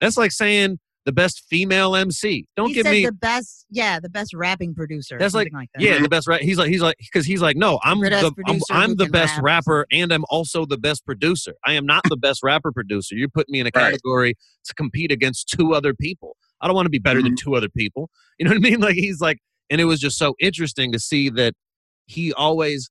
That's 0.00 0.16
like 0.16 0.32
saying 0.32 0.78
the 1.08 1.12
best 1.12 1.42
female 1.48 1.96
MC. 1.96 2.44
Don't 2.54 2.68
he 2.68 2.74
give 2.74 2.84
said 2.84 2.92
me 2.92 3.06
the 3.06 3.12
best, 3.12 3.64
yeah, 3.70 3.98
the 3.98 4.10
best 4.10 4.34
rapping 4.34 4.74
producer. 4.74 5.16
That's 5.18 5.32
like- 5.32 5.46
something 5.46 5.58
like 5.58 5.70
that. 5.74 5.82
yeah, 5.82 5.98
the 6.02 6.08
best 6.10 6.28
rap. 6.28 6.42
He's 6.42 6.58
like, 6.58 6.68
he's 6.68 6.82
like, 6.82 6.96
because 6.98 7.24
he's 7.24 7.40
like, 7.40 7.56
no, 7.56 7.78
I'm 7.82 7.98
Good-ass 8.00 8.22
the, 8.24 8.42
I'm, 8.46 8.60
I'm 8.70 8.96
the 8.96 9.06
best 9.06 9.34
rap 9.36 9.64
rapper, 9.66 9.86
and 9.90 10.12
I'm 10.12 10.26
also 10.28 10.66
the 10.66 10.76
best 10.76 11.06
producer. 11.06 11.54
I 11.64 11.72
am 11.72 11.86
not 11.86 12.02
the 12.10 12.18
best 12.18 12.42
rapper 12.42 12.72
producer. 12.72 13.14
You're 13.14 13.30
putting 13.30 13.52
me 13.52 13.60
in 13.60 13.66
a 13.66 13.70
Right. 13.74 13.92
category 13.92 14.34
to 14.66 14.74
compete 14.74 15.10
against 15.10 15.48
two 15.48 15.72
other 15.72 15.94
people. 15.94 16.36
I 16.60 16.66
don't 16.66 16.76
want 16.76 16.84
to 16.86 16.90
be 16.90 16.98
better 16.98 17.22
than 17.22 17.32
Mm-hmm. 17.32 17.50
two 17.50 17.54
other 17.56 17.70
people. 17.70 18.10
You 18.38 18.44
know 18.44 18.50
what 18.50 18.58
I 18.58 18.60
mean? 18.60 18.80
Like 18.88 18.96
he's 18.96 19.20
like, 19.22 19.38
and 19.70 19.80
it 19.80 19.86
was 19.86 19.98
just 20.00 20.18
so 20.18 20.34
interesting 20.38 20.92
to 20.92 20.98
see 20.98 21.30
that 21.30 21.54
he 22.04 22.34
always, 22.34 22.90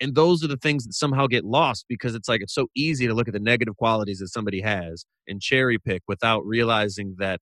and 0.00 0.14
those 0.14 0.42
are 0.42 0.48
the 0.48 0.56
things 0.56 0.84
that 0.84 0.94
somehow 0.94 1.26
get 1.26 1.44
lost 1.44 1.84
because 1.88 2.14
it's 2.14 2.28
like 2.28 2.40
it's 2.40 2.54
so 2.54 2.68
easy 2.74 3.06
to 3.06 3.14
look 3.14 3.28
at 3.28 3.34
the 3.34 3.40
negative 3.40 3.76
qualities 3.76 4.18
that 4.18 4.28
somebody 4.28 4.60
has 4.60 5.04
and 5.28 5.40
cherry 5.40 5.78
pick 5.78 6.02
without 6.08 6.44
realizing 6.44 7.16
that 7.18 7.40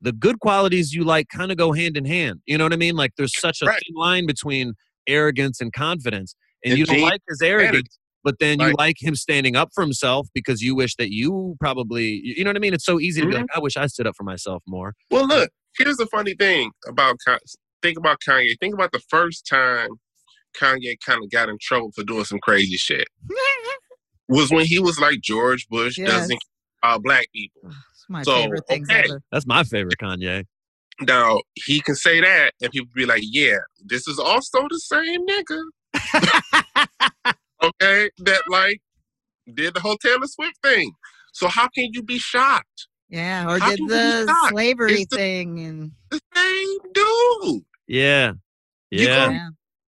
the 0.00 0.12
good 0.12 0.38
qualities 0.40 0.92
you 0.94 1.04
like 1.04 1.28
kind 1.28 1.50
of 1.50 1.58
go 1.58 1.72
hand 1.72 1.96
in 1.96 2.04
hand. 2.04 2.40
You 2.46 2.56
know 2.56 2.64
what 2.64 2.72
I 2.72 2.76
mean? 2.76 2.96
Like 2.96 3.12
there's 3.16 3.38
such 3.38 3.62
a 3.62 3.66
Right. 3.66 3.82
thin 3.86 3.94
line 3.94 4.26
between 4.26 4.74
arrogance 5.08 5.60
and 5.60 5.72
confidence. 5.72 6.34
And, 6.64 6.72
And 6.72 6.78
you 6.78 6.86
don't 6.86 7.00
like 7.00 7.20
his 7.28 7.42
arrogance, 7.42 7.98
but 8.24 8.36
then 8.38 8.60
you 8.60 8.66
Right. 8.66 8.78
like 8.78 8.96
him 9.02 9.14
standing 9.14 9.56
up 9.56 9.70
for 9.74 9.82
himself 9.82 10.28
because 10.34 10.62
you 10.62 10.74
wish 10.74 10.94
that 10.96 11.12
you 11.12 11.56
probably, 11.60 12.20
you 12.24 12.44
know 12.44 12.50
what 12.50 12.56
I 12.56 12.60
mean? 12.60 12.74
It's 12.74 12.84
so 12.84 13.00
easy 13.00 13.20
to 13.20 13.26
be 13.26 13.32
Mhm. 13.34 13.40
like, 13.40 13.46
I 13.54 13.58
wish 13.60 13.76
I 13.76 13.86
stood 13.86 14.06
up 14.06 14.16
for 14.16 14.24
myself 14.24 14.62
more. 14.66 14.94
Well, 15.10 15.26
look, 15.26 15.50
here's 15.76 15.96
the 15.96 16.06
funny 16.06 16.34
thing 16.34 16.70
about 16.86 17.16
think 17.82 17.98
about 17.98 18.18
Kanye. 18.26 18.54
Think 18.60 18.74
about 18.74 18.92
the 18.92 19.00
first 19.08 19.46
time 19.46 19.90
Kanye 20.56 20.96
kind 21.04 21.22
of 21.22 21.30
got 21.30 21.48
in 21.48 21.56
trouble 21.60 21.92
for 21.92 22.04
doing 22.04 22.24
some 22.24 22.38
crazy 22.40 22.76
shit. 22.76 23.08
Was 24.28 24.50
when 24.50 24.66
he 24.66 24.78
was 24.78 24.98
like 25.00 25.20
George 25.20 25.66
Bush 25.68 25.96
Yes. 25.98 26.10
doesn't 26.10 26.30
care 26.30 26.38
about 26.92 27.02
black 27.02 27.26
people. 27.34 27.62
It's 27.66 28.04
my 28.08 28.22
So, 28.22 28.34
favorite 28.36 28.64
things 28.68 28.88
okay. 28.90 29.04
ever. 29.04 29.22
That's 29.32 29.46
my 29.46 29.64
favorite 29.64 29.96
Kanye. 30.00 30.44
Now 31.00 31.40
he 31.54 31.80
can 31.80 31.94
say 31.94 32.20
that, 32.20 32.52
and 32.60 32.70
people 32.72 32.88
be 32.94 33.06
like, 33.06 33.22
"Yeah, 33.24 33.58
this 33.84 34.08
is 34.08 34.18
also 34.18 34.66
the 34.68 34.78
same 34.80 35.26
nigga." 35.26 35.62
okay, 37.62 38.10
that 38.18 38.42
like 38.50 38.80
did 39.54 39.74
the 39.74 39.80
whole 39.80 39.96
Taylor 39.96 40.26
Swift 40.26 40.56
thing. 40.62 40.92
So 41.32 41.48
how 41.48 41.68
can 41.68 41.90
you 41.92 42.02
be 42.02 42.18
shocked? 42.18 42.88
Yeah, 43.08 43.44
or 43.48 43.58
How 43.58 43.70
did 43.70 43.78
can 43.78 43.84
you 43.84 43.88
be 43.88 43.94
the 43.94 44.46
slavery 44.50 44.92
It's 45.02 45.10
the- 45.10 45.16
thing 45.16 45.60
and 45.60 45.92
The 46.10 46.20
same 46.34 46.78
dude. 46.92 47.64
Yeah. 47.86 48.32
You 48.90 49.06
Yeah. 49.06 49.26
gonna- 49.26 49.32
yeah. 49.36 49.48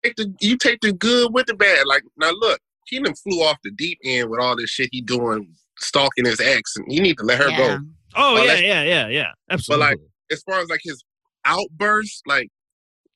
Take 0.05 0.17
the 0.17 0.33
you 0.41 0.57
take 0.57 0.81
the 0.81 0.93
good 0.93 1.33
with 1.33 1.47
the 1.47 1.55
bad. 1.55 1.87
Like 1.87 2.03
now, 2.17 2.31
look, 2.33 2.61
he 2.87 2.99
done 3.01 3.15
flew 3.15 3.43
off 3.43 3.57
the 3.65 3.71
deep 3.73 3.99
end 4.05 4.31
with 4.31 4.41
all 4.41 4.57
this 4.57 4.71
shit 4.71 4.89
he 4.93 5.01
doing, 5.01 5.55
stalking 5.79 6.25
his 6.27 6.41
ex, 6.41 6.77
and 6.77 6.87
you 6.93 7.01
need 7.01 7.19
to 7.19 7.25
let 7.25 7.39
her 7.39 7.49
yeah. 7.51 7.57
go. 7.57 7.79
Oh, 8.17 8.35
Oh, 8.35 8.37
yeah, 8.39 8.45
that's- 8.47 8.63
yeah, 8.63 8.83
yeah, 8.83 9.09
yeah. 9.09 9.29
Absolutely. 9.51 9.85
But 9.85 9.91
like, 9.91 9.99
As 10.33 10.43
far 10.43 10.61
as 10.61 10.69
like 10.69 10.81
his 10.83 11.03
outbursts, 11.45 12.23
like 12.27 12.49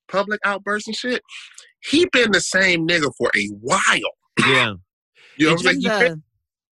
public 0.09 0.41
outbursts 0.45 0.87
and 0.89 0.97
shit, 0.97 1.23
he 1.91 2.07
been 2.13 2.31
the 2.33 2.41
same 2.41 2.87
nigga 2.87 3.11
for 3.19 3.31
a 3.37 3.47
while. 3.61 3.79
yeah. 4.41 4.75
You 5.37 5.47
know 5.47 5.53
It 5.53 5.53
what 5.53 5.53
I'm 5.53 5.59
saying? 5.59 5.81
He 5.81 5.89
And 5.89 6.01
been- 6.01 6.23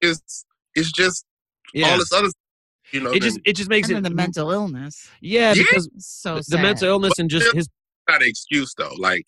the, 0.00 0.08
it's 0.10 0.44
it's 0.74 0.92
just 0.92 1.24
Yeah. 1.74 1.88
all 1.90 1.98
this 1.98 2.12
other, 2.12 2.28
you 2.92 3.00
know. 3.00 3.10
it 3.12 3.22
just 3.22 3.40
it 3.44 3.54
just 3.54 3.68
makes 3.68 3.88
and 3.88 3.98
it 3.98 4.02
the 4.08 4.14
mental 4.14 4.50
illness. 4.52 5.08
yeah, 5.20 5.52
Yeah. 5.52 5.62
because 5.64 5.88
It's 5.94 6.06
so 6.20 6.36
the 6.36 6.42
sad. 6.44 6.62
mental 6.62 6.88
illness 6.88 7.18
and 7.18 7.28
just 7.28 7.52
his 7.54 7.68
not 8.08 8.22
an 8.22 8.28
excuse 8.28 8.72
though. 8.76 8.94
Like 8.98 9.24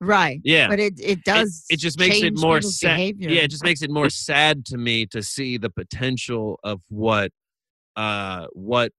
right. 0.00 0.40
yeah 0.44 0.68
But 0.68 0.80
it, 0.80 0.94
it 1.00 1.24
does. 1.24 1.64
it 1.70 1.78
just 1.78 1.98
makes 1.98 2.20
it 2.22 2.36
more 2.36 2.60
sad. 2.60 2.96
behavior. 2.96 3.30
Yeah, 3.30 3.42
it 3.42 3.50
just 3.50 3.64
makes 3.64 3.82
it 3.82 3.90
more 3.90 4.10
sad 4.10 4.64
to 4.66 4.78
me 4.78 5.06
to 5.06 5.22
see 5.22 5.56
the 5.58 5.70
potential 5.70 6.58
of 6.64 6.80
what 6.88 7.30
uh 7.96 8.46
what 8.52 8.92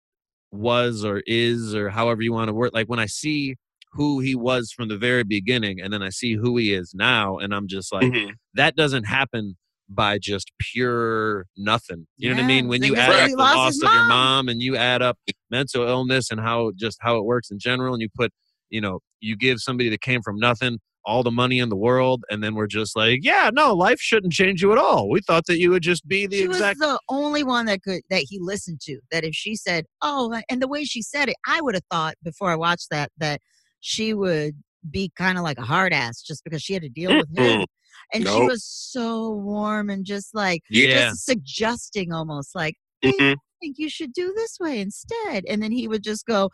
was 0.51 1.05
or 1.05 1.21
is 1.27 1.75
or 1.75 1.89
however 1.89 2.21
you 2.21 2.33
want 2.33 2.47
to 2.49 2.53
word 2.53 2.71
like 2.73 2.87
when 2.87 2.99
I 2.99 3.05
see 3.05 3.55
who 3.93 4.19
he 4.19 4.35
was 4.35 4.71
from 4.71 4.87
the 4.87 4.97
very 4.97 5.23
beginning 5.23 5.79
and 5.81 5.91
then 5.93 6.01
I 6.01 6.09
see 6.09 6.33
who 6.33 6.57
he 6.57 6.73
is 6.73 6.93
now 6.93 7.37
and 7.37 7.53
I'm 7.53 7.67
just 7.67 7.93
like 7.93 8.05
mhm. 8.05 8.31
that 8.55 8.75
doesn't 8.75 9.03
happen 9.03 9.55
by 9.89 10.19
just 10.19 10.51
pure 10.59 11.45
nothing. 11.57 12.07
You 12.17 12.29
know 12.29 12.35
what 12.35 12.43
I 12.43 12.47
mean? 12.47 12.67
When 12.67 12.83
you 12.83 12.95
add 12.95 13.09
up 13.09 13.29
the 13.29 13.35
lost 13.35 13.55
loss 13.55 13.73
his 13.73 13.83
of 13.83 13.89
your 13.91 13.99
mom. 14.05 14.07
mom 14.07 14.49
and 14.49 14.61
you 14.61 14.75
add 14.75 15.01
up 15.01 15.17
mental 15.49 15.87
illness 15.87 16.29
and 16.29 16.39
how 16.39 16.71
just 16.75 16.99
how 17.01 17.17
it 17.17 17.25
works 17.25 17.49
in 17.49 17.57
general 17.59 17.93
and 17.93 18.01
you 18.01 18.09
put, 18.15 18.31
you 18.69 18.81
know, 18.81 18.99
you 19.19 19.35
give 19.35 19.59
somebody 19.59 19.89
that 19.89 20.01
came 20.01 20.21
from 20.21 20.37
nothing 20.37 20.79
all 21.05 21.23
the 21.23 21.31
money 21.31 21.59
in 21.59 21.69
the 21.69 21.75
world 21.75 22.23
and 22.29 22.43
then 22.43 22.55
we're 22.55 22.67
just 22.67 22.95
like, 22.95 23.19
yeah, 23.23 23.49
no, 23.53 23.73
life 23.73 23.99
shouldn't 23.99 24.33
change 24.33 24.61
you 24.61 24.71
at 24.71 24.77
all. 24.77 25.09
We 25.09 25.21
thought 25.21 25.45
that 25.47 25.57
you 25.57 25.71
would 25.71 25.81
just 25.81 26.07
be 26.07 26.27
the 26.27 26.37
she 26.37 26.43
exact 26.43 26.77
was 26.79 26.89
the 26.89 26.99
only 27.09 27.43
one 27.43 27.65
that 27.65 27.81
could 27.81 28.01
that 28.09 28.23
he 28.27 28.37
listened 28.39 28.81
to. 28.81 28.99
That 29.11 29.23
if 29.23 29.33
she 29.33 29.55
said, 29.55 29.85
"Oh," 30.01 30.39
and 30.49 30.61
the 30.61 30.67
way 30.67 30.83
she 30.83 31.01
said 31.01 31.29
it, 31.29 31.35
I 31.47 31.61
would 31.61 31.73
have 31.75 31.85
thought 31.89 32.15
before 32.23 32.51
I 32.51 32.55
watched 32.55 32.89
that 32.91 33.11
that 33.17 33.41
she 33.79 34.13
would 34.13 34.55
be 34.89 35.11
kind 35.17 35.37
of 35.37 35.43
like 35.43 35.57
a 35.57 35.63
hard 35.63 35.93
ass 35.93 36.21
just 36.21 36.43
because 36.43 36.61
she 36.61 36.73
had 36.73 36.83
to 36.83 36.89
deal 36.89 37.15
with 37.17 37.29
him. 37.35 37.65
And 38.13 38.27
she 38.27 38.41
was 38.47 38.63
so 38.63 39.31
warm 39.31 39.89
and 39.89 40.05
just 40.05 40.33
like 40.33 40.61
Yeah. 40.69 41.09
Just 41.09 41.25
suggesting 41.25 42.11
almost 42.11 42.55
like 42.55 42.75
Mhm. 43.03 43.37
Think 43.59 43.77
you 43.77 43.89
should 43.89 44.13
do 44.13 44.33
this 44.35 44.57
way 44.59 44.79
instead. 44.79 45.45
And 45.47 45.61
then 45.61 45.71
he 45.71 45.87
would 45.87 46.03
just 46.03 46.25
go, 46.25 46.49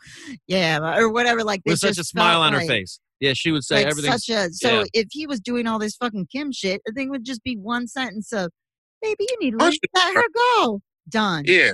yeah, 0.46 0.78
uh, 0.82 1.00
or 1.00 1.10
whatever. 1.10 1.44
Like 1.44 1.62
they 1.64 1.72
with 1.72 1.80
such 1.80 1.98
a 1.98 2.04
smile 2.04 2.40
felt 2.42 2.54
on 2.54 2.60
her 2.60 2.66
face. 2.66 3.00
Yeah, 3.20 3.32
she 3.34 3.50
would 3.50 3.64
say 3.64 3.76
like 3.76 3.86
everything's 3.86 4.26
such 4.26 4.36
a 4.36 4.52
so 4.52 4.80
yeah. 4.80 4.84
if 4.92 5.08
he 5.10 5.26
was 5.26 5.40
doing 5.40 5.66
all 5.66 5.78
this 5.78 5.96
fucking 5.96 6.26
Kim 6.30 6.52
shit, 6.52 6.82
the 6.84 6.92
thing 6.92 7.10
would 7.10 7.24
just 7.24 7.42
be 7.42 7.56
one 7.56 7.88
sentence 7.88 8.32
of, 8.32 8.50
"Baby, 9.00 9.26
you 9.30 9.38
need 9.40 9.58
to 9.58 9.64
Oh, 9.64 9.72
let 9.94 10.14
her 10.14 10.28
go." 10.34 10.80
Done. 11.08 11.44
Yeah. 11.46 11.72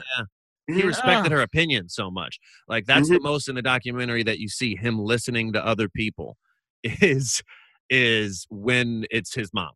he 0.69 0.75
Mhm. 0.75 0.85
respected 0.85 1.33
Ugh. 1.33 1.39
her 1.39 1.41
opinion 1.43 1.89
so 1.89 2.11
much. 2.11 2.39
Like 2.69 2.87
that's 2.87 3.09
the 3.09 3.17
mm-hmm. 3.17 3.25
most 3.25 3.49
in 3.49 3.57
the 3.57 3.63
documentary 3.63 4.23
that 4.23 4.39
you 4.39 4.49
see 4.49 4.77
him 4.77 4.99
listening 4.99 5.53
to 5.55 5.67
other 5.67 5.89
people 5.89 6.37
is 6.83 7.43
is 7.91 8.47
when 8.51 9.07
it's 9.11 9.35
his 9.35 9.51
mom. 9.53 9.73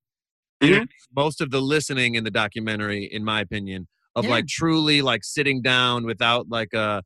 You 0.60 0.70
know 0.70 0.76
what 0.76 0.76
I 0.76 0.80
mean? 0.80 0.88
Most 1.14 1.40
of 1.40 1.50
the 1.50 1.60
listening 1.60 2.14
in 2.14 2.24
the 2.24 2.30
documentary, 2.30 3.04
in 3.04 3.24
my 3.24 3.40
opinion, 3.40 3.88
of 4.16 4.24
Yeah. 4.24 4.30
like 4.30 4.46
truly 4.48 5.02
like 5.02 5.22
sitting 5.22 5.62
down 5.62 6.04
without 6.04 6.48
like 6.48 6.72
a, 6.72 7.02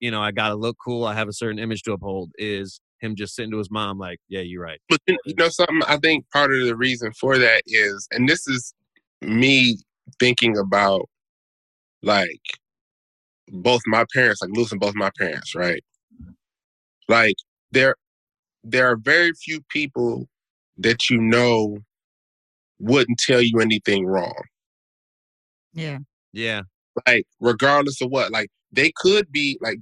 you 0.00 0.10
know, 0.10 0.20
I 0.20 0.32
gotta 0.32 0.56
look 0.56 0.76
cool, 0.84 1.04
I 1.04 1.14
have 1.14 1.28
a 1.28 1.32
certain 1.32 1.58
image 1.58 1.82
to 1.84 1.92
uphold, 1.92 2.32
is 2.36 2.80
him 3.00 3.14
just 3.16 3.34
sitting 3.34 3.50
to 3.52 3.58
his 3.58 3.70
mom 3.70 3.98
like, 3.98 4.18
yeah, 4.28 4.40
you're 4.40 4.62
right. 4.62 4.80
But 4.88 5.00
you 5.06 5.16
you 5.24 5.34
know 5.36 5.48
something? 5.48 5.80
I 5.86 5.96
think 5.96 6.28
part 6.30 6.52
of 6.52 6.66
the 6.66 6.76
reason 6.76 7.12
for 7.18 7.38
that 7.38 7.62
is, 7.66 8.06
and 8.10 8.28
this 8.28 8.46
is 8.46 8.74
me 9.22 9.78
thinking 10.18 10.58
about 10.58 11.08
like 12.02 12.40
both 13.48 13.82
my 13.86 14.04
parents, 14.12 14.42
like 14.42 14.50
losing 14.52 14.78
both 14.78 14.94
my 14.94 15.10
parents, 15.18 15.54
right? 15.54 15.82
Like 17.08 17.36
there, 17.70 17.94
there 18.64 18.88
are 18.88 18.96
very 18.96 19.32
few 19.32 19.60
people 19.70 20.28
that 20.78 21.08
you 21.10 21.18
know 21.18 21.78
wouldn't 22.78 23.18
tell 23.18 23.40
you 23.40 23.60
anything 23.60 24.06
wrong. 24.06 24.42
Yeah. 25.72 25.98
Yeah, 26.32 26.62
Like 27.06 27.24
regardless 27.40 28.00
of 28.00 28.10
what, 28.10 28.30
like 28.30 28.48
they 28.72 28.92
could 28.96 29.30
be 29.32 29.58
like 29.60 29.78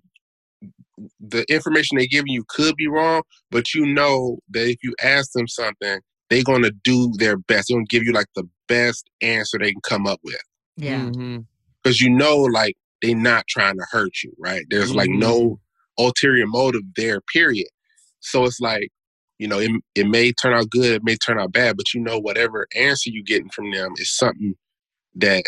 the 1.20 1.44
information 1.52 1.96
they're 1.96 2.06
giving 2.10 2.32
you 2.32 2.44
could 2.48 2.74
be 2.76 2.88
wrong, 2.88 3.22
but 3.50 3.74
you 3.74 3.86
know 3.86 4.38
that 4.50 4.68
if 4.68 4.78
you 4.82 4.94
ask 5.02 5.32
them 5.32 5.46
something, 5.48 6.00
they're 6.30 6.42
gonna 6.44 6.72
do 6.84 7.12
their 7.18 7.36
best. 7.36 7.68
They're 7.68 7.76
gonna 7.76 7.86
give 7.88 8.02
you 8.04 8.12
like 8.12 8.26
the 8.34 8.48
best 8.66 9.08
answer 9.22 9.58
they 9.58 9.72
can 9.72 9.80
come 9.82 10.06
up 10.06 10.20
with. 10.24 10.40
Yeah. 10.76 11.06
Mhm. 11.06 11.46
Because 11.82 12.00
you 12.00 12.10
know, 12.10 12.36
like 12.38 12.76
they're 13.02 13.14
not 13.16 13.46
trying 13.48 13.76
to 13.76 13.86
hurt 13.90 14.12
you, 14.24 14.32
right? 14.38 14.64
There's 14.70 14.94
like 14.94 15.10
no 15.10 15.60
ulterior 15.98 16.46
motive 16.46 16.82
there, 16.96 17.20
period. 17.32 17.68
So 18.20 18.44
it's 18.44 18.60
like, 18.60 18.88
you 19.38 19.46
know, 19.46 19.58
it, 19.60 19.70
it 19.94 20.06
may 20.06 20.32
turn 20.32 20.52
out 20.54 20.70
good, 20.70 20.96
it 20.96 21.04
may 21.04 21.16
turn 21.16 21.38
out 21.40 21.52
bad, 21.52 21.76
but 21.76 21.94
you 21.94 22.00
know, 22.00 22.18
whatever 22.18 22.66
answer 22.74 23.10
you're 23.10 23.22
getting 23.22 23.50
from 23.50 23.70
them 23.70 23.92
is 23.96 24.14
something 24.14 24.54
that 25.14 25.44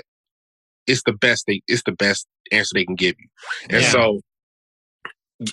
it's 0.90 1.02
the 1.04 1.12
best 1.12 1.44
they 1.46 1.60
it's 1.68 1.82
the 1.84 1.92
best 1.92 2.26
answer 2.52 2.72
they 2.74 2.84
can 2.84 2.96
give 2.96 3.14
you. 3.18 3.28
And 3.70 3.82
Yeah. 3.82 3.90
so 3.90 4.20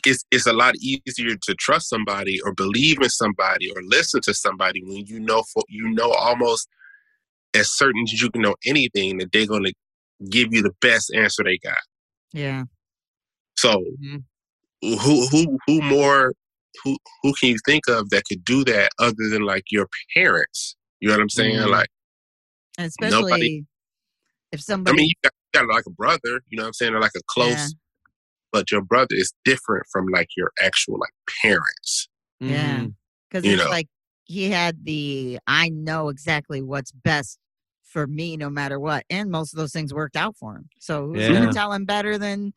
it's 0.05 0.23
it's 0.31 0.45
a 0.47 0.53
lot 0.53 0.75
easier 0.77 1.35
to 1.41 1.53
trust 1.55 1.87
somebody 1.89 2.39
or 2.43 2.53
believe 2.53 2.97
in 3.01 3.09
somebody 3.09 3.69
or 3.71 3.81
listen 3.83 4.19
to 4.21 4.33
somebody 4.33 4.81
when 4.83 5.05
you 5.05 5.19
know 5.19 5.43
for 5.53 5.63
you 5.69 5.87
know 5.89 6.11
almost 6.11 6.67
as 7.53 7.71
certain 7.71 8.03
as 8.03 8.21
you 8.21 8.29
can 8.29 8.41
know 8.41 8.55
anything 8.65 9.17
that 9.19 9.31
they're 9.31 9.47
gonna 9.47 9.71
give 10.29 10.53
you 10.53 10.61
the 10.61 10.73
best 10.81 11.13
answer 11.13 11.43
they 11.43 11.57
got. 11.59 11.77
Yeah. 12.33 12.63
So 13.55 13.71
Mhm. 14.03 14.23
who 14.81 15.27
who 15.27 15.57
who 15.65 15.81
more 15.81 16.33
who 16.83 16.97
who 17.23 17.33
can 17.39 17.49
you 17.49 17.57
think 17.65 17.87
of 17.87 18.09
that 18.09 18.23
could 18.29 18.43
do 18.43 18.63
that 18.65 18.91
other 18.99 19.29
than 19.31 19.43
like 19.43 19.65
your 19.71 19.87
parents? 20.13 20.75
You 20.99 21.07
know 21.07 21.15
what 21.15 21.21
I'm 21.21 21.29
saying? 21.29 21.55
Mhm. 21.55 21.69
Like 21.69 21.89
And 22.77 22.87
especially 22.87 23.21
Nobody- 23.21 23.65
if 24.51 24.63
I 24.69 24.75
mean 24.75 25.07
you 25.07 25.13
got, 25.23 25.31
you 25.53 25.61
got 25.61 25.73
like 25.73 25.85
a 25.87 25.91
brother, 25.91 26.41
you 26.49 26.57
know 26.57 26.63
what 26.63 26.67
I'm 26.67 26.73
saying, 26.73 26.93
or 26.93 26.99
like 27.01 27.11
a 27.15 27.21
close 27.27 27.49
Yeah. 27.51 27.67
but 28.51 28.71
your 28.71 28.81
brother 28.81 29.09
is 29.15 29.33
different 29.45 29.85
from 29.91 30.07
like 30.07 30.29
your 30.37 30.51
actual 30.61 30.99
like 30.99 31.13
parents. 31.41 32.07
Yeah. 32.39 32.85
Because 33.29 33.45
you 33.45 33.53
it's 33.53 33.63
know. 33.63 33.69
like 33.69 33.87
he 34.25 34.49
had 34.49 34.83
the 34.85 35.39
I 35.47 35.69
know 35.69 36.09
exactly 36.09 36.61
what's 36.61 36.91
best 36.91 37.39
for 37.83 38.05
me 38.07 38.35
no 38.37 38.49
matter 38.49 38.79
what, 38.79 39.05
and 39.09 39.31
most 39.31 39.53
of 39.53 39.57
those 39.57 39.71
things 39.71 39.93
worked 39.93 40.15
out 40.17 40.35
for 40.37 40.55
him. 40.55 40.69
So 40.79 41.07
who's 41.07 41.23
Yeah. 41.23 41.33
gonna 41.33 41.53
tell 41.53 41.71
him 41.73 41.85
better 41.85 42.17
than 42.17 42.53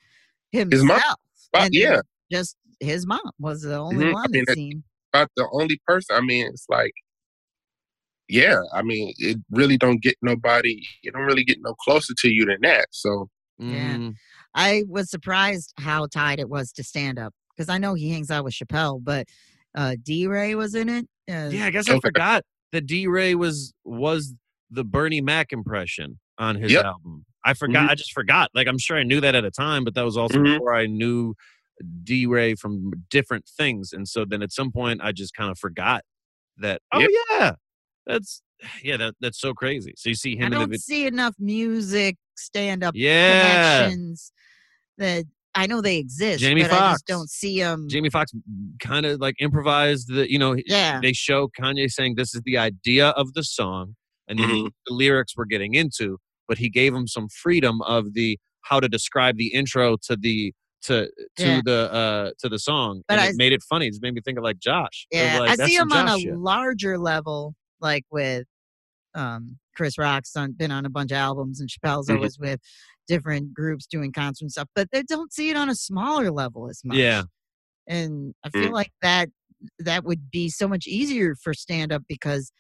himself? 0.53 0.81
His 0.81 0.85
mom. 0.85 1.15
And 1.55 1.75
yeah, 1.75 2.01
just 2.31 2.57
his 2.81 3.07
mom 3.07 3.21
was 3.39 3.63
the 3.63 3.77
only 3.77 4.07
Mhm. 4.07 4.11
I 4.11 4.13
one 4.13 4.31
mean, 4.31 4.41
that 4.43 4.47
that- 4.53 4.55
seemed. 4.57 4.83
about 5.13 5.31
the 5.37 5.49
only 5.53 5.81
person. 5.87 6.17
I 6.17 6.21
mean, 6.21 6.47
it's 6.47 6.67
like, 6.69 6.93
yeah. 8.31 8.61
I 8.73 8.83
mean, 8.83 9.13
it 9.19 9.39
really 9.51 9.77
don't 9.77 10.01
get 10.03 10.17
nobody. 10.23 10.83
It 11.03 11.13
don't 11.13 11.25
really 11.25 11.45
get 11.45 11.59
no 11.61 11.75
closer 11.75 12.15
to 12.19 12.29
you 12.29 12.47
than 12.47 12.59
that. 12.63 12.87
So 12.91 13.29
Yeah. 13.59 13.97
Mhm. 13.97 14.15
I 14.55 14.85
was 14.89 15.11
surprised 15.11 15.75
how 15.79 16.07
tied 16.07 16.41
it 16.41 16.49
was 16.49 16.73
to 16.73 16.83
stand 16.83 17.19
up 17.19 17.35
because 17.55 17.69
I 17.69 17.79
know 17.79 17.95
he 17.95 18.11
hangs 18.11 18.31
out 18.31 18.45
with 18.45 18.55
Chappelle, 18.55 19.03
but 19.03 19.27
uh, 19.77 19.97
DeRay 20.03 20.55
was 20.55 20.75
in 20.75 20.89
it. 20.89 21.07
Uh, 21.31 21.51
Yeah, 21.53 21.67
I 21.67 21.71
guess 21.71 21.89
I 21.89 21.93
Okay. 21.95 22.01
forgot 22.01 22.45
that 22.73 22.87
DeRay 22.87 23.35
was 23.35 23.73
was 23.85 24.35
the 24.71 24.85
Bernie 24.85 25.21
Mac 25.21 25.53
impression 25.53 26.19
on 26.39 26.57
his 26.57 26.73
Yep. 26.73 26.85
album. 26.85 27.27
I 27.45 27.55
forgot. 27.55 27.91
I 27.91 27.95
just 27.95 28.13
forgot. 28.13 28.51
Like 28.55 28.67
I'm 28.67 28.79
sure 28.79 28.97
I 28.97 29.03
knew 29.03 29.21
that 29.21 29.35
at 29.35 29.45
a 29.45 29.51
time, 29.51 29.85
but 29.85 29.95
that 29.95 30.05
was 30.05 30.17
also 30.17 30.39
Mhm. 30.39 30.55
before 30.55 30.75
I 30.75 30.87
knew 30.87 31.35
DeRay 32.05 32.55
from 32.55 32.93
different 33.11 33.47
things. 33.49 33.93
And 33.93 34.07
so 34.09 34.25
then 34.25 34.43
at 34.43 34.53
some 34.53 34.71
point 34.73 35.01
I 35.03 35.13
just 35.13 35.35
kind 35.35 35.51
of 35.51 35.59
forgot 35.59 36.03
that. 36.59 36.83
Oh 36.93 37.01
Yep. 37.01 37.11
yeah, 37.31 37.55
that's 38.07 38.43
yeah. 38.83 38.97
That 38.97 39.15
that's 39.21 39.41
so 39.41 39.53
crazy. 39.55 39.95
So 39.97 40.09
you 40.09 40.15
see 40.15 40.37
him 40.37 40.43
I 40.43 40.47
in 40.47 40.51
the 40.53 40.59
don't 40.59 40.71
vid- 40.71 40.81
see 40.83 41.07
enough 41.07 41.35
music 41.39 42.17
stand 42.37 42.83
up 42.85 42.95
yeah. 42.97 43.83
connections 43.85 44.33
that 44.99 45.25
I 45.55 45.67
know 45.67 45.81
they 45.81 45.97
exist, 45.97 46.41
Jamie 46.41 46.63
but 46.63 46.73
I 46.73 46.93
just 46.93 47.07
don't 47.07 47.29
see 47.29 47.59
them. 47.61 47.89
Jamie 47.91 48.09
Foxx 48.11 48.33
kind 48.81 49.05
of 49.05 49.21
like 49.21 49.35
improvised 49.41 50.07
the, 50.15 50.31
you 50.31 50.39
know, 50.39 50.55
Yeah. 50.67 51.01
they 51.03 51.13
show 51.13 51.49
Kanye 51.61 51.91
saying 51.91 52.15
this 52.15 52.35
is 52.35 52.41
the 52.45 52.57
idea 52.57 53.09
of 53.09 53.33
the 53.35 53.43
song 53.43 53.97
and 54.29 54.39
then 54.39 54.49
Mhm. 54.49 54.71
the 54.87 54.95
lyrics 54.95 55.37
we're 55.37 55.47
getting 55.47 55.75
into, 55.75 56.19
but 56.47 56.59
he 56.59 56.71
gave 56.71 56.95
him 56.95 57.09
some 57.09 57.29
freedom 57.29 57.83
of 57.83 58.15
the 58.15 58.39
how 58.63 58.79
to 58.79 58.89
describe 58.89 59.39
the 59.39 59.49
intro 59.49 59.97
to 60.05 60.17
the 60.17 60.53
to 60.83 61.11
to 61.37 61.45
Yeah. 61.45 61.61
the 61.65 61.93
uh 61.93 62.31
to 62.39 62.49
the 62.49 62.59
song. 62.59 63.03
But 63.09 63.15
and 63.15 63.21
I- 63.23 63.27
it 63.31 63.37
made 63.37 63.53
it 63.53 63.63
funny. 63.69 63.87
It 63.87 63.91
just 63.91 64.03
made 64.03 64.15
me 64.15 64.21
think 64.25 64.39
of 64.39 64.45
like 64.45 64.61
Josh. 64.61 65.07
Yeah, 65.11 65.41
like, 65.41 65.59
I 65.59 65.67
see 65.67 65.75
him 65.75 65.91
on 65.93 66.07
Josh 66.07 66.19
a 66.19 66.21
shit. 66.21 66.37
larger 66.39 66.97
level, 66.97 67.55
like 67.81 68.05
with 68.11 68.47
um, 69.15 69.59
Chris 69.77 69.99
Rock's 69.99 70.37
on, 70.37 70.53
been 70.53 70.71
on 70.71 70.87
a 70.87 70.91
bunch 70.91 71.11
of 71.11 71.17
albums, 71.19 71.61
and 71.61 71.69
Chappelle's 71.69 72.09
Mhm. 72.09 72.17
always 72.17 72.39
with 72.39 72.61
different 73.09 73.53
groups 73.55 73.87
doing 73.87 74.13
concerts 74.13 74.43
and 74.43 74.53
stuff. 74.53 74.69
But 74.75 74.89
they 74.93 75.03
don't 75.03 75.33
see 75.33 75.51
it 75.51 75.57
on 75.57 75.69
a 75.69 75.75
smaller 75.75 76.31
level 76.31 76.69
as 76.71 76.83
much. 76.85 76.99
Yeah. 76.99 77.25
and 77.89 78.35
I 78.45 78.51
feel 78.51 78.69
Mm. 78.71 78.73
like 78.73 78.93
that 79.03 79.31
that 79.81 80.05
would 80.05 80.31
be 80.31 80.49
so 80.49 80.69
much 80.69 80.87
easier 80.87 81.35
for 81.43 81.53
stand 81.55 81.93
up 81.93 82.03
because 82.09 82.53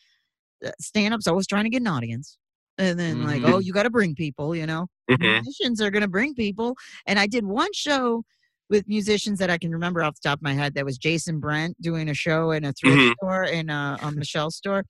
stand 0.80 1.14
up's 1.14 1.26
always 1.28 1.46
trying 1.46 1.64
to 1.64 1.70
get 1.70 1.80
an 1.82 1.86
audience. 1.86 2.36
And 2.78 2.98
then 2.98 3.22
like, 3.24 3.42
Mhm. 3.42 3.52
oh, 3.52 3.58
you 3.58 3.72
got 3.72 3.84
to 3.84 3.90
bring 3.90 4.14
people, 4.14 4.56
you 4.56 4.66
know. 4.66 4.88
Mhm. 5.10 5.42
Musicians 5.42 5.80
are 5.80 5.90
going 5.90 6.02
to 6.02 6.08
bring 6.08 6.34
people. 6.34 6.76
And 7.06 7.18
I 7.18 7.26
did 7.26 7.44
one 7.44 7.72
show 7.74 8.24
with 8.70 8.86
musicians 8.88 9.38
that 9.40 9.50
I 9.50 9.58
can 9.58 9.72
remember 9.72 10.02
off 10.02 10.14
the 10.14 10.28
top 10.28 10.38
of 10.38 10.42
my 10.42 10.54
head. 10.54 10.74
That 10.74 10.84
was 10.86 10.96
Jason 10.96 11.40
Brent 11.40 11.80
doing 11.82 12.08
a 12.08 12.14
show 12.14 12.52
in 12.52 12.64
a 12.64 12.72
thrift 12.72 12.96
Mhm. 12.96 13.12
store 13.22 13.44
in 13.44 13.68
a, 13.68 13.98
a 14.00 14.12
Michelle 14.12 14.50
store 14.52 14.84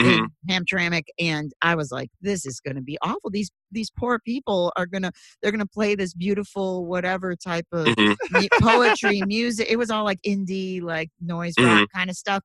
Mhm. 0.00 0.28
in 0.48 0.64
Hamtramck, 0.64 1.02
and 1.18 1.52
I 1.60 1.74
was 1.74 1.90
like, 1.90 2.08
"This 2.22 2.46
is 2.46 2.60
going 2.60 2.76
to 2.76 2.82
be 2.82 2.96
awful. 3.02 3.30
These 3.30 3.50
these 3.72 3.90
poor 3.90 4.20
people 4.20 4.72
are 4.76 4.86
gonna 4.86 5.10
they're 5.42 5.50
gonna 5.50 5.66
play 5.66 5.94
this 5.96 6.14
beautiful 6.14 6.86
whatever 6.86 7.34
type 7.34 7.66
of 7.72 7.86
Mhm. 7.88 8.16
mu- 8.30 8.48
poetry, 8.60 9.22
music. 9.26 9.66
It 9.68 9.76
was 9.76 9.90
all 9.90 10.04
like 10.04 10.20
indie, 10.26 10.80
like 10.80 11.10
noise 11.20 11.54
rock 11.58 11.88
kind 11.92 12.08
of 12.08 12.16
stuff, 12.16 12.42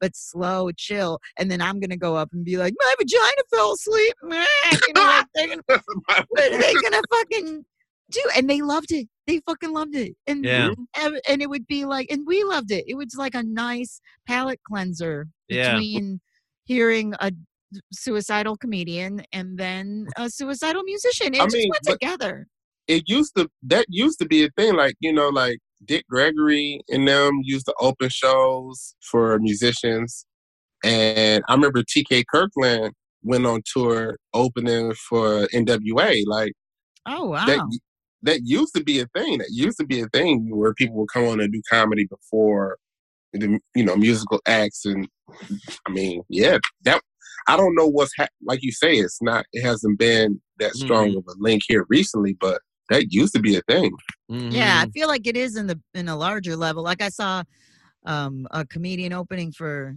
but 0.00 0.16
slow, 0.16 0.70
chill. 0.76 1.20
And 1.38 1.48
then 1.50 1.60
I'm 1.62 1.78
gonna 1.78 1.96
go 1.96 2.16
up 2.16 2.30
and 2.32 2.44
be 2.44 2.56
like, 2.56 2.74
my 2.76 2.94
vagina 2.98 3.42
fell 3.54 3.72
asleep. 3.74 4.14
You 4.88 4.92
know, 4.94 5.02
like, 5.04 5.26
they're 5.34 5.46
gonna, 5.48 5.82
what 6.28 6.52
are 6.52 6.58
they 6.58 6.74
gonna 6.74 7.02
fucking 7.10 7.64
do? 8.10 8.22
And 8.36 8.50
they 8.50 8.60
loved 8.62 8.90
it. 8.92 9.08
They 9.26 9.40
fucking 9.46 9.72
loved 9.72 9.94
it. 9.94 10.14
And 10.26 10.44
Yeah. 10.44 10.70
and 10.96 11.20
and 11.28 11.42
it 11.42 11.48
would 11.48 11.66
be 11.66 11.84
like, 11.84 12.10
and 12.10 12.26
we 12.26 12.44
loved 12.44 12.70
it. 12.70 12.84
It 12.86 12.94
was 12.94 13.14
like 13.16 13.34
a 13.34 13.42
nice 13.42 14.00
palate 14.26 14.60
cleanser 14.68 15.28
Yeah. 15.48 15.76
between 15.76 16.20
hearing 16.64 17.14
a 17.20 17.32
suicidal 17.92 18.56
comedian 18.56 19.22
and 19.32 19.58
then 19.58 20.06
a 20.16 20.28
suicidal 20.30 20.82
musician. 20.84 21.34
It 21.34 21.40
I 21.40 21.44
just 21.44 21.54
mean, 21.56 21.70
went 21.70 22.00
together. 22.00 22.46
it 22.86 23.04
used 23.08 23.34
to 23.36 23.48
that 23.62 23.86
used 23.88 24.18
to 24.20 24.26
be 24.26 24.44
a 24.44 24.50
thing. 24.56 24.74
Like 24.76 24.94
you 25.00 25.12
know, 25.12 25.28
like 25.30 25.58
Dick 25.84 26.04
Gregory 26.08 26.80
and 26.88 27.08
them 27.08 27.40
used 27.42 27.66
to 27.66 27.74
open 27.80 28.08
shows 28.10 28.94
for 29.10 29.38
musicians, 29.38 30.26
and 30.84 31.42
I 31.48 31.54
remember 31.54 31.82
T.K. 31.88 32.24
Kirkland 32.30 32.92
went 33.22 33.46
on 33.46 33.62
tour 33.72 34.16
opening 34.34 34.92
for 35.08 35.48
N.W.A. 35.52 36.24
Like 36.26 36.52
Oh 37.06 37.26
wow. 37.26 37.46
that 37.46 37.80
that 38.24 38.40
used 38.44 38.74
to 38.74 38.82
be 38.82 39.00
a 39.00 39.06
thing. 39.16 39.38
That 39.38 39.50
used 39.50 39.78
to 39.78 39.86
be 39.86 40.00
a 40.00 40.08
thing 40.08 40.48
where 40.50 40.74
people 40.74 40.96
would 40.96 41.10
come 41.12 41.24
on 41.24 41.40
and 41.40 41.52
do 41.52 41.62
comedy 41.70 42.06
before 42.06 42.76
the 43.32 43.58
you 43.74 43.84
know 43.84 43.96
musical 43.96 44.40
acts, 44.46 44.84
and 44.84 45.08
I 45.86 45.90
mean, 45.90 46.22
yeah, 46.28 46.58
that 46.84 47.00
I 47.46 47.56
don't 47.56 47.74
know 47.74 47.86
what's 47.86 48.12
ha- 48.16 48.28
like 48.42 48.62
you 48.62 48.72
say. 48.72 48.94
It's 48.94 49.20
not. 49.22 49.44
It 49.52 49.62
hasn't 49.62 49.98
been 49.98 50.40
that 50.58 50.74
strong 50.74 51.16
of 51.16 51.24
a 51.28 51.34
link 51.38 51.62
here 51.66 51.84
recently, 51.88 52.36
but 52.40 52.60
that 52.90 53.12
used 53.12 53.34
to 53.34 53.40
be 53.40 53.56
a 53.56 53.62
thing. 53.62 53.92
Yeah, 54.30 54.76
Mm-hmm. 54.76 54.82
I 54.82 54.90
feel 54.90 55.08
like 55.08 55.26
it 55.26 55.36
is 55.36 55.56
in 55.56 55.66
the 55.66 55.80
in 55.94 56.08
a 56.08 56.16
larger 56.16 56.56
level. 56.56 56.82
Like 56.82 57.02
I 57.02 57.08
saw 57.08 57.42
um 58.06 58.46
a 58.50 58.66
comedian 58.66 59.12
opening 59.12 59.50
for 59.52 59.96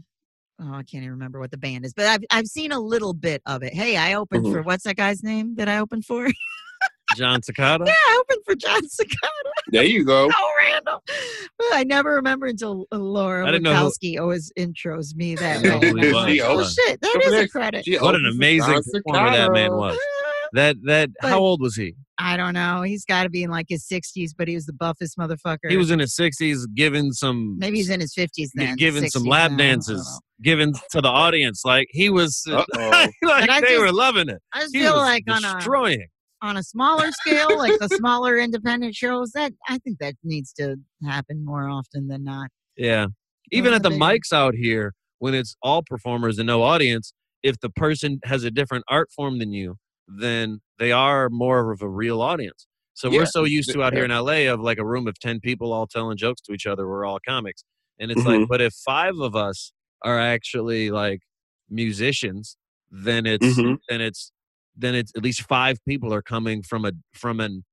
oh 0.60 0.74
I 0.74 0.84
can't 0.84 1.04
even 1.04 1.12
remember 1.12 1.40
what 1.40 1.52
the 1.52 1.58
band 1.58 1.86
is, 1.86 1.94
but 1.94 2.06
I've 2.08 2.24
I've 2.32 2.48
seen 2.48 2.72
a 2.72 2.80
little 2.80 3.14
bit 3.14 3.42
of 3.46 3.64
it. 3.64 3.74
Hey, 3.74 3.96
I 3.98 4.14
opened 4.16 4.46
Mhm. 4.46 4.52
for 4.52 4.62
what's 4.64 4.84
that 4.86 4.96
guy's 4.98 5.24
name 5.24 5.56
that 5.56 5.70
I 5.70 5.78
opened 5.80 6.06
for? 6.06 6.28
Jon 7.16 7.42
Secada. 7.42 7.86
yeah, 7.88 7.94
I 7.94 8.18
opened 8.22 8.44
for 8.46 8.56
Jon 8.56 8.82
Secada. 8.82 9.52
There 9.72 9.84
you 9.84 10.04
go. 10.04 10.30
So 10.38 10.44
random. 10.60 11.00
But 11.58 11.68
I 11.74 11.84
never 11.84 12.16
remember 12.16 12.46
until 12.48 12.86
uh, 12.92 12.98
Laura 12.98 13.48
I 13.48 13.52
didn't 13.52 13.64
know 13.64 13.74
who- 13.76 13.86
always 14.18 14.52
intros 14.58 15.16
me 15.16 15.36
that 15.36 15.64
way. 15.64 15.90
who 15.90 15.96
he 15.98 16.14
was, 16.14 16.30
She 16.30 16.42
oh 16.42 16.60
owes- 16.60 16.74
shit, 16.74 17.02
that 17.02 17.12
Come 17.14 17.22
is 17.34 17.42
a 17.42 17.48
credit. 17.48 17.86
She 17.86 17.98
What 17.98 18.16
an 18.16 18.26
amazing 18.26 18.74
John 18.74 18.84
performer 18.94 19.32
that 19.32 19.52
man 19.54 19.72
was. 19.76 19.98
That 20.54 20.76
that 20.86 21.10
But- 21.22 21.30
how 21.30 21.40
old 21.40 21.62
was 21.62 21.76
he? 21.76 21.94
I 22.20 22.36
don't 22.36 22.54
know. 22.54 22.82
He's 22.82 23.06
got 23.06 23.24
to 23.24 23.30
be 23.30 23.44
in 23.44 23.52
like 23.52 23.68
his 23.70 23.88
60s, 23.88 24.32
but 24.36 24.48
he 24.48 24.56
was 24.56 24.66
the 24.66 24.74
buffest 24.74 25.18
motherfucker. 25.20 25.70
He 25.70 25.78
was 25.78 25.92
in 25.92 26.00
his 26.00 26.16
sixties, 26.16 26.66
giving 26.76 27.12
some 27.12 27.58
maybe 27.60 27.78
he's 27.78 27.90
in 27.92 28.00
his 28.00 28.14
50s 28.16 28.50
then. 28.56 28.76
giving 28.76 29.08
some 29.10 29.24
60s 29.24 29.28
lap 29.28 29.52
now, 29.52 29.58
dances, 29.58 30.00
know. 30.00 30.20
giving 30.44 30.74
to 30.92 31.02
the 31.02 31.08
audience. 31.10 31.62
Like 31.64 31.88
he 31.92 32.10
was, 32.10 32.44
like 32.48 32.68
they 33.22 33.46
just- 33.62 33.80
were 33.80 33.92
loving 33.92 34.30
it. 34.30 34.42
I 34.54 34.62
just 34.62 34.74
He 34.76 34.82
feel 34.82 34.94
was 34.94 35.02
like 35.04 35.24
on 35.30 35.46
a 35.46 35.54
destroying. 35.56 36.08
On 36.42 36.58
a 36.58 36.64
smaller 36.64 37.12
scale, 37.12 37.58
like 37.58 37.80
the 37.80 37.90
smaller 37.90 38.38
independent 38.38 38.96
shows, 38.96 39.32
that 39.32 39.54
I 39.68 39.78
think 39.80 40.00
that 40.00 40.16
needs 40.24 40.54
to 40.54 40.78
happen 41.04 41.44
more 41.44 41.68
often 41.68 42.08
than 42.08 42.24
not. 42.24 42.50
Yeah. 42.76 43.08
Even 43.52 43.74
at 43.74 43.84
the 43.84 43.90
big. 43.90 44.00
mics 44.00 44.32
out 44.34 44.54
here, 44.56 44.94
when 45.20 45.34
it's 45.34 45.56
all 45.64 45.82
performers 45.84 46.38
and 46.38 46.48
no 46.48 46.62
audience, 46.64 47.14
if 47.44 47.60
the 47.60 47.70
person 47.70 48.20
has 48.26 48.44
a 48.44 48.52
different 48.52 48.84
art 48.88 49.10
form 49.12 49.40
than 49.40 49.52
you, 49.52 49.78
then 50.08 50.62
they 50.80 50.92
are 50.92 51.30
more 51.30 51.72
of 51.72 51.82
a 51.82 51.90
real 51.90 52.22
audience. 52.22 52.68
So 52.94 53.10
Yeah, 53.12 53.20
we're 53.20 53.26
so 53.28 53.44
used 53.44 53.72
to 53.72 53.84
out 53.84 53.94
here 53.94 54.06
in 54.06 54.12
LA 54.12 54.48
of 54.52 54.60
like 54.60 54.78
a 54.80 54.86
room 54.86 55.08
of 55.08 55.20
10 55.20 55.40
people 55.40 55.72
all 55.72 55.88
telling 55.88 56.18
jokes 56.18 56.42
to 56.42 56.54
each 56.54 56.66
other. 56.66 56.88
We're 56.88 57.06
all 57.06 57.20
comics. 57.26 57.64
And 58.00 58.12
it's 58.12 58.22
Mhm. 58.22 58.26
like, 58.42 58.48
but 58.50 58.62
if 58.62 58.74
five 58.74 59.18
of 59.20 59.36
us 59.36 59.72
are 60.04 60.20
actually 60.20 60.92
like 60.92 61.22
musicians, 61.70 62.58
then 62.92 63.26
it's, 63.26 63.46
Mhm. 63.46 63.78
then 63.90 64.02
it's, 64.02 64.32
then 64.78 64.96
it's 64.96 65.12
at 65.16 65.24
least 65.24 65.42
five 65.44 65.84
people 65.86 66.14
are 66.14 66.22
coming 66.22 66.62
from 66.64 66.86
a, 66.86 66.92
from 67.14 67.40
an, 67.40 67.64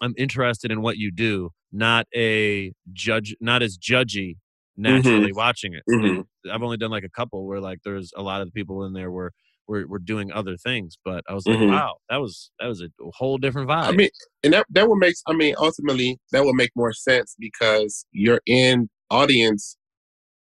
I'm 0.00 0.14
interested 0.16 0.70
in 0.70 0.80
what 0.80 0.96
you 0.96 1.10
do, 1.10 1.50
not 1.72 2.06
a 2.14 2.72
judge, 2.92 3.34
not 3.40 3.62
as 3.62 3.76
judgy 3.76 4.36
naturally 4.76 5.32
watching 5.32 5.74
it. 5.74 5.82
Mhm. 5.88 6.24
I've 6.50 6.62
only 6.62 6.76
done 6.78 6.90
like 6.90 7.04
a 7.04 7.10
couple 7.10 7.46
where 7.46 7.60
like 7.60 7.80
there's 7.84 8.10
a 8.16 8.22
lot 8.22 8.40
of 8.40 8.46
the 8.48 8.52
people 8.52 8.84
in 8.84 8.92
there 8.94 9.10
were 9.10 9.32
were, 9.68 9.86
were 9.86 10.00
doing 10.00 10.32
other 10.32 10.56
things, 10.56 10.96
but 11.04 11.22
I 11.28 11.34
was 11.34 11.46
like, 11.46 11.58
Mhm. 11.58 11.68
wow, 11.68 11.94
that 12.10 12.16
was 12.16 12.50
that 12.58 12.66
was 12.66 12.82
a 12.82 12.88
whole 13.12 13.38
different 13.38 13.68
vibe. 13.68 13.84
I 13.84 13.92
mean, 13.92 14.08
and 14.42 14.52
that 14.54 14.66
that 14.70 14.88
would 14.88 14.98
make. 14.98 15.14
I 15.28 15.34
mean, 15.34 15.54
ultimately, 15.58 16.18
that 16.32 16.44
would 16.44 16.56
make 16.56 16.70
more 16.74 16.92
sense 16.92 17.36
because 17.38 18.04
your 18.12 18.40
end 18.46 18.88
audience 19.10 19.76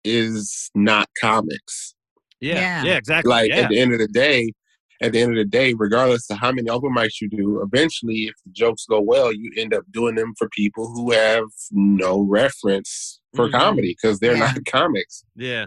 is 0.04 0.70
not 0.74 1.08
comics. 1.20 1.94
yeah, 2.40 2.54
yeah. 2.54 2.84
yeah, 2.84 2.96
exactly. 2.96 3.30
Like 3.30 3.50
yeah. 3.50 3.62
at 3.62 3.68
the 3.70 3.78
end 3.78 3.92
of 3.92 3.98
the 3.98 4.08
day, 4.08 4.52
at 5.00 5.12
the 5.12 5.20
end 5.20 5.30
of 5.32 5.36
the 5.38 5.44
day, 5.44 5.74
regardless 5.76 6.28
of 6.30 6.38
how 6.38 6.50
many 6.52 6.68
open 6.68 6.92
mics 6.94 7.20
you 7.20 7.28
do, 7.28 7.62
eventually, 7.62 8.24
if 8.24 8.34
the 8.44 8.50
jokes 8.52 8.84
go 8.86 9.00
well, 9.00 9.32
you 9.32 9.52
end 9.56 9.72
up 9.72 9.84
doing 9.92 10.16
them 10.16 10.34
for 10.36 10.48
people 10.50 10.88
who 10.88 11.12
have 11.12 11.44
no 11.70 12.20
reference 12.22 13.20
for 13.36 13.48
Mhm. 13.48 13.52
comedy 13.52 13.96
because 14.00 14.18
they're 14.18 14.32
Yeah. 14.36 14.52
not 14.52 14.64
comics. 14.66 15.24
yeah, 15.36 15.66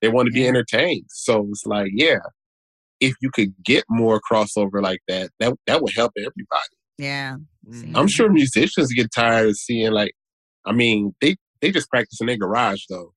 They 0.00 0.08
want 0.08 0.26
to 0.26 0.32
be 0.32 0.46
entertained. 0.46 1.06
So 1.08 1.46
it's 1.50 1.64
like, 1.66 1.90
yeah, 1.94 2.18
if 3.00 3.14
you 3.20 3.30
could 3.30 3.54
get 3.64 3.84
more 3.90 4.20
crossover 4.30 4.82
like 4.82 5.00
that, 5.08 5.30
that 5.40 5.54
that 5.66 5.82
would 5.82 5.92
help 5.94 6.12
everybody. 6.16 6.76
Yeah. 6.98 7.36
Mhm. 7.68 7.96
I'm 7.96 8.08
sure 8.08 8.30
musicians 8.30 8.92
get 8.92 9.10
tired 9.12 9.48
of 9.48 9.56
seeing 9.56 9.92
like, 9.92 10.12
I 10.64 10.72
mean, 10.72 11.14
they 11.20 11.36
they 11.60 11.70
just 11.70 11.88
practice 11.90 12.20
in 12.20 12.26
their 12.28 12.36
garage 12.36 12.84
though. 12.88 13.12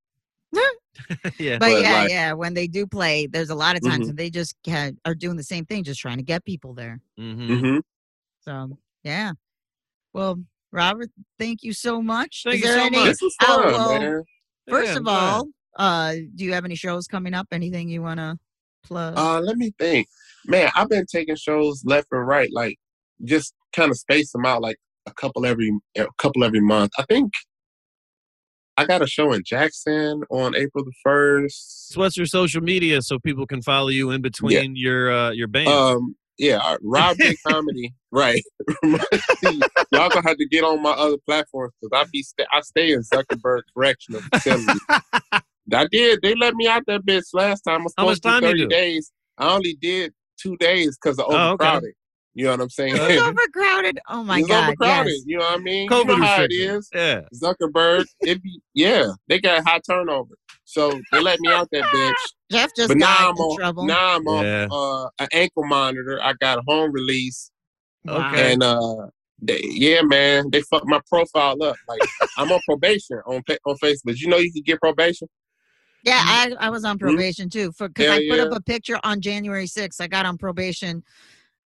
yeah, 1.39 1.57
But, 1.57 1.71
But, 1.71 1.81
yeah, 1.81 1.93
like- 2.01 2.09
yeah. 2.09 2.33
When 2.33 2.53
they 2.53 2.67
do 2.67 2.85
play, 2.87 3.27
there's 3.27 3.49
a 3.49 3.55
lot 3.55 3.75
of 3.75 3.83
times 3.83 4.05
Mhm. 4.05 4.07
when 4.07 4.15
they 4.15 4.29
just 4.29 4.55
ca- 4.65 4.91
are 5.05 5.15
doing 5.15 5.37
the 5.37 5.43
same 5.43 5.65
thing, 5.65 5.83
just 5.83 5.99
trying 5.99 6.17
to 6.17 6.23
get 6.23 6.43
people 6.45 6.73
there. 6.73 6.99
Mhm. 7.19 7.47
Mm-hmm. 7.47 7.77
So, 8.41 8.77
yeah. 9.03 9.33
Well, 10.13 10.39
Robert, 10.71 11.09
thank 11.39 11.63
you 11.63 11.73
so 11.73 12.01
much. 12.01 12.41
Thank 12.43 12.55
Is 12.55 12.61
you 12.61 12.67
there 12.67 12.79
so 12.79 12.85
any, 12.85 12.97
much. 12.97 13.07
This 13.07 13.21
is 13.21 13.35
Oh, 13.41 13.45
fun, 13.63 13.71
well, 13.71 13.99
man. 13.99 14.23
First 14.69 14.87
Yeah, 14.91 14.97
of 14.97 15.07
I'm 15.07 15.07
all, 15.07 15.47
uh, 15.77 16.13
do 16.35 16.43
you 16.43 16.53
have 16.53 16.65
any 16.65 16.75
shows 16.75 17.07
coming 17.07 17.33
up? 17.33 17.47
Anything 17.51 17.89
you 17.89 18.01
want 18.01 18.19
to 18.19 18.37
plug? 18.83 19.13
Uh, 19.17 19.39
let 19.41 19.57
me 19.57 19.71
think. 19.79 20.07
Man, 20.45 20.69
I've 20.75 20.89
been 20.89 21.05
taking 21.05 21.35
shows 21.35 21.83
left 21.85 22.07
and 22.11 22.25
right, 22.27 22.49
like 22.53 22.77
just 23.23 23.53
kind 23.73 23.91
of 23.91 23.97
space 23.97 24.31
them 24.31 24.45
out, 24.45 24.61
like 24.61 24.77
a 25.05 25.13
couple 25.13 25.45
every 25.45 25.71
a 25.97 26.05
couple 26.17 26.43
every 26.43 26.61
month. 26.61 26.91
I 26.97 27.03
think 27.03 27.31
I 28.77 28.85
got 28.85 29.01
a 29.01 29.07
show 29.07 29.33
in 29.33 29.43
Jackson 29.43 30.23
on 30.29 30.55
April 30.55 30.85
the 30.85 30.93
first. 31.03 31.89
So 31.91 32.01
what's 32.01 32.15
your 32.15 32.27
social 32.27 32.61
media 32.61 33.01
so 33.01 33.17
people 33.17 33.47
can 33.47 33.61
follow 33.63 33.87
you 33.87 34.11
in 34.11 34.21
between 34.21 34.75
your 34.75 35.11
uh, 35.11 35.31
your 35.31 35.47
band? 35.47 35.67
Um, 35.67 36.15
yeah, 36.37 36.59
uh, 36.63 36.77
Rob 36.83 37.17
J 37.17 37.35
Comedy, 37.45 37.93
right? 38.11 38.43
Y'all 38.83 40.09
gonna 40.09 40.27
have 40.27 40.37
to 40.37 40.47
get 40.49 40.63
on 40.63 40.81
my 40.83 40.91
other 40.91 41.17
platforms 41.25 41.73
because 41.81 41.99
I 41.99 42.07
be 42.11 42.21
sta 42.21 42.45
I 42.51 42.61
stay 42.61 42.91
in 42.91 43.01
Zuckerberg 43.01 43.61
Correctional 43.73 44.21
Facility. 44.33 44.79
I 45.73 45.87
did. 45.91 46.19
They 46.21 46.35
let 46.35 46.53
me 46.53 46.67
out 46.67 46.83
that 46.87 47.05
bitch 47.05 47.25
last 47.33 47.61
time. 47.61 47.81
I 47.81 47.83
was 47.85 47.93
How 47.97 48.05
much 48.05 48.17
supposed 48.17 48.41
to 48.41 48.41
time 48.41 48.51
thirty 48.51 48.65
days. 48.67 49.11
I 49.39 49.53
only 49.53 49.75
did 49.81 50.13
two 50.39 50.55
days 50.57 50.97
because 51.01 51.19
of 51.19 51.25
Oh, 51.29 51.49
overcrowding. 51.49 51.93
You 52.37 52.43
know 52.43 52.51
what 52.51 52.61
I'm 52.61 52.69
saying? 52.69 52.93
it's 52.99 53.19
overcrowded. 53.23 53.99
Oh 54.09 54.23
my 54.23 54.37
it's 54.39 54.47
god! 54.47 54.65
overcrowded. 54.65 55.11
Yes. 55.11 55.23
You 55.25 55.37
know 55.39 55.45
what 55.45 55.59
I 55.59 55.63
mean? 55.63 55.89
COVID 55.89 56.01
you 56.01 56.05
know 56.19 56.23
how 56.23 56.35
it 56.35 56.47
restrictions. 56.51 56.85
is. 56.85 56.89
Yeah. 56.93 57.21
Zuckerberg, 57.43 58.05
it 58.21 58.43
be 58.43 58.59
yeah, 58.75 59.07
they 59.27 59.39
got 59.41 59.67
high 59.67 59.79
turnover. 59.89 60.35
So 60.63 60.91
they 61.11 61.19
let 61.19 61.39
me 61.39 61.49
out 61.49 61.67
that 61.71 61.83
bitch. 61.95 62.13
Jeff 62.51 62.69
just 62.75 62.89
but 62.89 62.97
now 62.97 63.07
got 63.07 63.29
I'm 63.29 63.35
in 63.37 63.41
on 63.41 63.57
trouble. 63.57 63.85
now 63.85 64.15
I'm 64.17 64.27
on 64.27 64.45
Yeah. 64.45 64.67
uh, 64.71 65.09
an 65.17 65.27
ankle 65.33 65.65
monitor. 65.65 66.19
I 66.21 66.33
got 66.39 66.59
a 66.59 66.61
home 66.67 66.91
release. 66.91 67.49
Okay. 68.07 68.53
And 68.53 68.61
uh 68.61 69.07
they, 69.41 69.59
yeah, 69.63 70.01
man, 70.03 70.51
they 70.51 70.61
fucked 70.61 70.85
my 70.87 71.01
profile 71.09 71.55
up. 71.63 71.75
Like 71.87 72.01
I'm 72.37 72.51
on 72.51 72.59
probation 72.69 73.17
on 73.25 73.41
on 73.65 73.75
Facebook. 73.83 74.17
You 74.19 74.27
know 74.27 74.37
you 74.37 74.53
can 74.53 74.61
get 74.61 74.79
probation. 74.79 75.27
Yeah, 76.03 76.21
I, 76.23 76.53
I 76.59 76.69
was 76.69 76.85
on 76.85 76.99
probation 76.99 77.49
too 77.49 77.71
for 77.71 77.87
because 77.87 78.11
I 78.11 78.19
Mm-hmm. 78.19 78.35
Hell 78.35 78.45
put 78.45 78.51
up 78.53 78.59
a 78.59 78.61
picture 78.63 78.99
on 79.03 79.21
January 79.21 79.65
6th. 79.65 79.99
I 79.99 80.07
got 80.07 80.27
on 80.27 80.37
probation. 80.37 81.03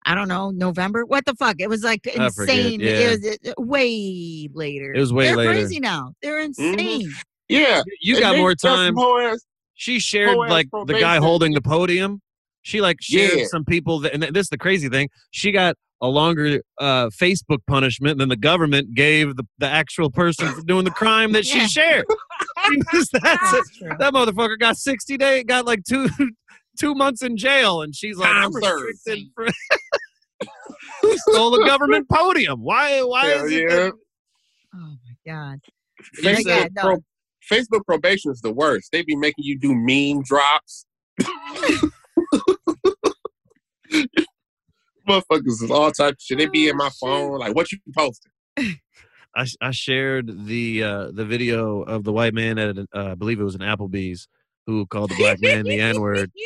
I 0.06 0.14
don't 0.14 0.28
know 0.28 0.50
November. 0.50 1.04
What 1.04 1.26
the 1.26 1.34
fuck? 1.34 1.56
It 1.60 1.68
was 1.68 1.82
like 1.84 2.06
insane. 2.06 2.80
yeah. 2.80 2.88
It 2.90 3.20
was 3.58 3.66
way 3.68 4.48
later. 4.52 4.92
It 4.94 5.00
was 5.00 5.12
way 5.12 5.26
They're 5.26 5.36
later. 5.36 5.52
crazy 5.52 5.80
now. 5.80 6.12
They're 6.22 6.40
Mm-hmm. 6.46 6.62
insane. 6.78 7.12
Yeah, 7.48 7.82
You 8.00 8.14
And 8.16 8.22
got 8.22 8.36
more 8.36 8.54
time. 8.54 8.96
ass- 8.98 9.44
She 9.74 9.98
shared 9.98 10.30
whole 10.30 10.44
ass 10.44 10.50
like 10.50 10.68
the 10.86 10.98
guy 11.00 11.16
holding 11.18 11.52
the 11.52 11.60
podium. 11.60 12.20
She 12.62 12.80
like 12.80 12.98
shared 13.00 13.38
Yeah. 13.38 13.44
some 13.46 13.64
people 13.64 13.98
that, 14.00 14.12
and 14.14 14.22
this 14.22 14.44
is 14.44 14.48
the 14.50 14.58
crazy 14.58 14.88
thing. 14.88 15.08
She 15.32 15.50
got 15.50 15.74
a 16.02 16.06
longer 16.08 16.62
uh, 16.78 17.08
Facebook 17.08 17.58
punishment 17.66 18.18
than 18.18 18.28
the 18.30 18.36
government 18.36 18.94
gave 18.94 19.36
the, 19.36 19.44
the 19.58 19.66
actual 19.66 20.10
person 20.10 20.48
for 20.54 20.62
doing 20.62 20.84
the 20.84 20.90
crime 20.90 21.32
that 21.32 21.44
she 21.44 21.58
Yeah. 21.60 21.66
shared. 21.66 22.04
She 22.68 22.76
was- 22.92 23.08
that's. 23.10 23.52
That's 23.52 23.76
true. 23.78 23.90
That 23.98 24.12
motherfucker 24.14 24.58
got 24.58 24.76
60 24.76 25.16
days, 25.18 25.44
got 25.46 25.66
like 25.66 25.82
two 25.84 26.08
two 26.80 26.94
months 26.94 27.22
in 27.22 27.36
jail, 27.36 27.82
and 27.82 27.94
she's 27.94 28.16
like, 28.16 28.30
Time 28.30 28.44
I'm 28.44 28.52
served. 28.52 28.84
restricted 28.84 29.28
for 29.34 29.46
who 31.02 31.16
stole 31.30 31.50
the 31.50 31.64
government 31.66 32.08
podium? 32.08 32.62
Why 32.62 33.02
why 33.02 33.26
Hell 33.26 33.44
is 33.44 33.52
it 33.52 33.60
yeah. 33.62 33.76
that- 33.76 33.92
Oh 34.74 34.78
my 35.04 35.32
god. 35.32 35.58
You 36.22 36.30
Yeah, 36.30 36.34
Facebook, 36.36 36.68
no. 36.76 36.82
pro- 36.82 37.04
Facebook 37.50 37.84
probation 37.84 38.30
is 38.30 38.40
the 38.40 38.52
worst. 38.52 38.90
They 38.92 39.02
be 39.02 39.16
making 39.16 39.44
you 39.44 39.58
do 39.58 39.74
meme 39.74 40.22
drops. 40.22 40.86
Motherfuckers 45.08 45.62
is 45.62 45.70
all 45.70 45.90
type 45.90 46.14
of 46.14 46.20
shit. 46.20 46.38
They 46.38 46.46
be 46.46 46.68
in 46.68 46.74
Oh, 46.74 46.78
my 46.78 46.90
phone 47.00 47.38
like, 47.38 47.54
what 47.54 47.72
you 47.72 47.78
posting? 47.96 48.30
I, 49.36 49.46
I 49.60 49.70
shared 49.70 50.46
the 50.46 50.82
uh, 50.82 51.10
the 51.12 51.24
video 51.24 51.82
of 51.82 52.04
the 52.04 52.12
white 52.12 52.34
man 52.34 52.58
at 52.58 52.76
an, 52.78 52.86
uh, 52.94 53.12
I 53.12 53.14
believe 53.14 53.40
it 53.40 53.44
was 53.44 53.54
an 53.54 53.60
Applebee's 53.60 54.28
who 54.66 54.86
called 54.86 55.10
the 55.10 55.16
black 55.16 55.40
man 55.40 55.64
the 55.64 55.80
N 55.80 56.00
word. 56.00 56.30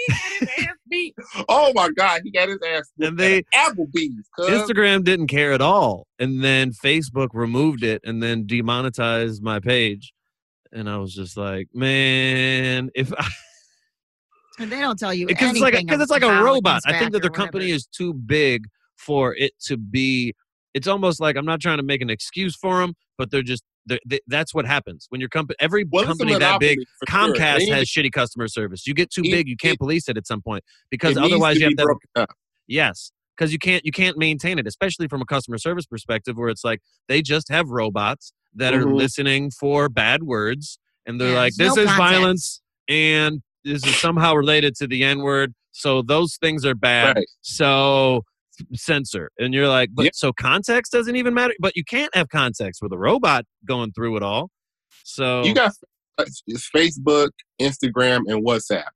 Oh 1.48 1.72
my 1.74 1.88
god, 1.96 2.20
he 2.24 2.30
got 2.30 2.48
his 2.48 2.58
ass. 2.66 2.90
And 3.00 3.18
they- 3.18 3.42
Applebee's. 3.54 4.28
cuz. 4.36 4.48
Instagram 4.48 5.02
didn't 5.02 5.26
care 5.26 5.52
at 5.52 5.60
all, 5.60 6.06
and 6.20 6.42
then 6.44 6.70
Facebook 6.72 7.28
removed 7.32 7.82
it 7.82 8.00
and 8.04 8.22
then 8.22 8.46
demonetized 8.46 9.42
my 9.42 9.58
page, 9.58 10.12
and 10.72 10.88
I 10.88 10.98
was 10.98 11.12
just 11.14 11.36
like, 11.36 11.68
man, 11.74 12.90
if 12.94 13.12
I. 13.18 13.26
And 14.60 14.70
they 14.70 14.78
don't 14.80 14.96
tell 14.98 15.12
you 15.12 15.26
because 15.26 15.50
it's 15.50 15.60
like 15.60 15.74
because 15.74 16.00
it's 16.00 16.12
like 16.12 16.22
a 16.22 16.42
robot. 16.42 16.82
I 16.86 16.96
think 16.98 17.10
that 17.12 17.22
their 17.22 17.28
or 17.28 17.32
whatever. 17.32 17.46
company 17.46 17.70
is 17.72 17.86
too 17.86 18.14
big 18.14 18.66
for 18.96 19.34
it 19.34 19.52
to 19.66 19.76
be. 19.76 20.32
It's 20.74 20.86
almost 20.86 21.20
like 21.20 21.36
I'm 21.36 21.44
not 21.46 21.60
trying 21.60 21.78
to 21.78 21.82
make 21.82 22.02
an 22.02 22.10
excuse 22.10 22.54
for 22.54 22.80
them, 22.80 22.94
but 23.18 23.32
they're 23.32 23.42
just 23.42 23.64
they're, 23.86 23.98
that's 24.26 24.54
what 24.54 24.66
happens 24.66 25.06
when 25.10 25.20
your 25.20 25.28
company 25.28 25.56
every 25.60 25.84
Well, 25.90 26.02
it's 26.02 26.08
company 26.08 26.38
that 26.38 26.58
big 26.60 26.78
monopoly 26.78 26.86
for 26.98 27.10
sure. 27.10 27.34
Comcast 27.34 27.58
They 27.58 27.66
has 27.66 27.86
shitty 27.88 28.12
customer 28.12 28.48
service. 28.48 28.86
You 28.86 28.94
get 28.94 29.10
too 29.10 29.22
It- 29.24 29.30
big, 29.30 29.48
you 29.48 29.56
can't 29.56 29.74
it- 29.74 29.78
police 29.78 30.08
it 30.08 30.16
at 30.16 30.26
some 30.26 30.42
point 30.42 30.64
because 30.90 31.16
otherwise 31.16 31.58
you 31.58 31.64
have 31.64 31.70
be 31.70 31.74
to 31.76 31.82
have, 31.82 31.86
broken 31.86 32.08
up. 32.16 32.30
yes. 32.66 33.10
because 33.36 33.52
you 33.52 33.58
can't 33.58 33.84
you 33.84 33.90
can't 33.90 34.16
maintain 34.16 34.60
it, 34.60 34.66
especially 34.66 35.08
from 35.08 35.20
a 35.20 35.24
customer 35.24 35.58
service 35.58 35.86
perspective, 35.86 36.36
where 36.36 36.48
it's 36.48 36.62
like 36.64 36.80
they 37.08 37.20
just 37.20 37.48
have 37.50 37.68
robots 37.68 38.32
that 38.54 38.72
are 38.72 38.84
Mhm. 38.84 38.94
listening 38.94 39.50
for 39.50 39.88
bad 39.88 40.22
words, 40.22 40.78
and 41.04 41.20
they're 41.20 41.30
Yeah, 41.30 41.36
like, 41.38 41.54
"This 41.56 41.74
no 41.74 41.82
is 41.82 41.88
context. 41.88 41.96
violence, 41.98 42.60
and 42.88 43.42
this 43.64 43.84
is 43.84 43.96
somehow 44.00 44.34
related 44.36 44.76
to 44.76 44.86
the 44.86 45.02
N 45.02 45.18
word, 45.18 45.52
so 45.72 46.00
those 46.00 46.36
things 46.36 46.64
are 46.64 46.76
bad." 46.76 47.16
Right. 47.16 47.26
So 47.42 48.24
censor, 48.74 49.30
and 49.38 49.52
you're 49.54 49.68
like, 49.68 49.90
"But 49.92 50.04
Yep. 50.04 50.14
so 50.14 50.32
context 50.32 50.92
doesn't 50.92 51.16
even 51.16 51.34
matter." 51.34 51.54
But 51.60 51.76
you 51.76 51.84
can't 51.84 52.14
have 52.14 52.28
context 52.28 52.80
with 52.82 52.92
a 52.92 52.98
robot 52.98 53.44
going 53.66 53.92
through 53.92 54.16
it 54.16 54.22
all. 54.22 54.50
So 55.04 55.42
You 55.44 55.54
got 55.54 55.72
Facebook, 56.74 57.30
Instagram, 57.60 58.22
and 58.28 58.44
WhatsApp. 58.44 58.88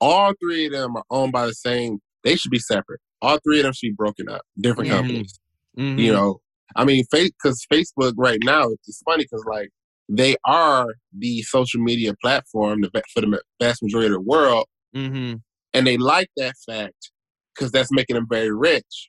All 0.00 0.32
three 0.42 0.66
of 0.66 0.72
them 0.72 0.96
are 0.96 1.04
owned 1.10 1.32
by 1.32 1.46
the 1.46 1.54
same. 1.54 1.98
They 2.22 2.36
should 2.36 2.50
be 2.50 2.58
separate. 2.58 3.00
All 3.22 3.38
three 3.44 3.60
of 3.60 3.64
them 3.64 3.72
should 3.72 3.88
be 3.88 3.94
broken 3.94 4.28
up, 4.28 4.42
different 4.60 4.88
Yeah. 4.90 4.96
companies. 4.98 5.38
Mhm. 5.78 5.98
You 5.98 6.12
know, 6.12 6.40
I 6.76 6.84
mean, 6.84 7.04
because 7.10 7.64
Facebook 7.72 8.14
right 8.16 8.38
now 8.42 8.68
it's 8.68 9.02
funny 9.04 9.24
because 9.24 9.44
like 9.46 9.70
they 10.08 10.36
are 10.44 10.94
the 11.16 11.42
social 11.42 11.80
media 11.80 12.14
platform 12.20 12.84
for 13.12 13.20
the 13.20 13.40
vast 13.60 13.82
majority 13.82 14.06
of 14.08 14.12
the 14.12 14.20
world, 14.20 14.66
Mhm. 14.94 15.40
and 15.72 15.86
they 15.86 15.96
like 15.96 16.28
that 16.36 16.54
fact 16.66 17.10
because 17.54 17.70
that's 17.72 17.92
making 17.92 18.14
them 18.14 18.26
very 18.28 18.52
rich. 18.52 19.08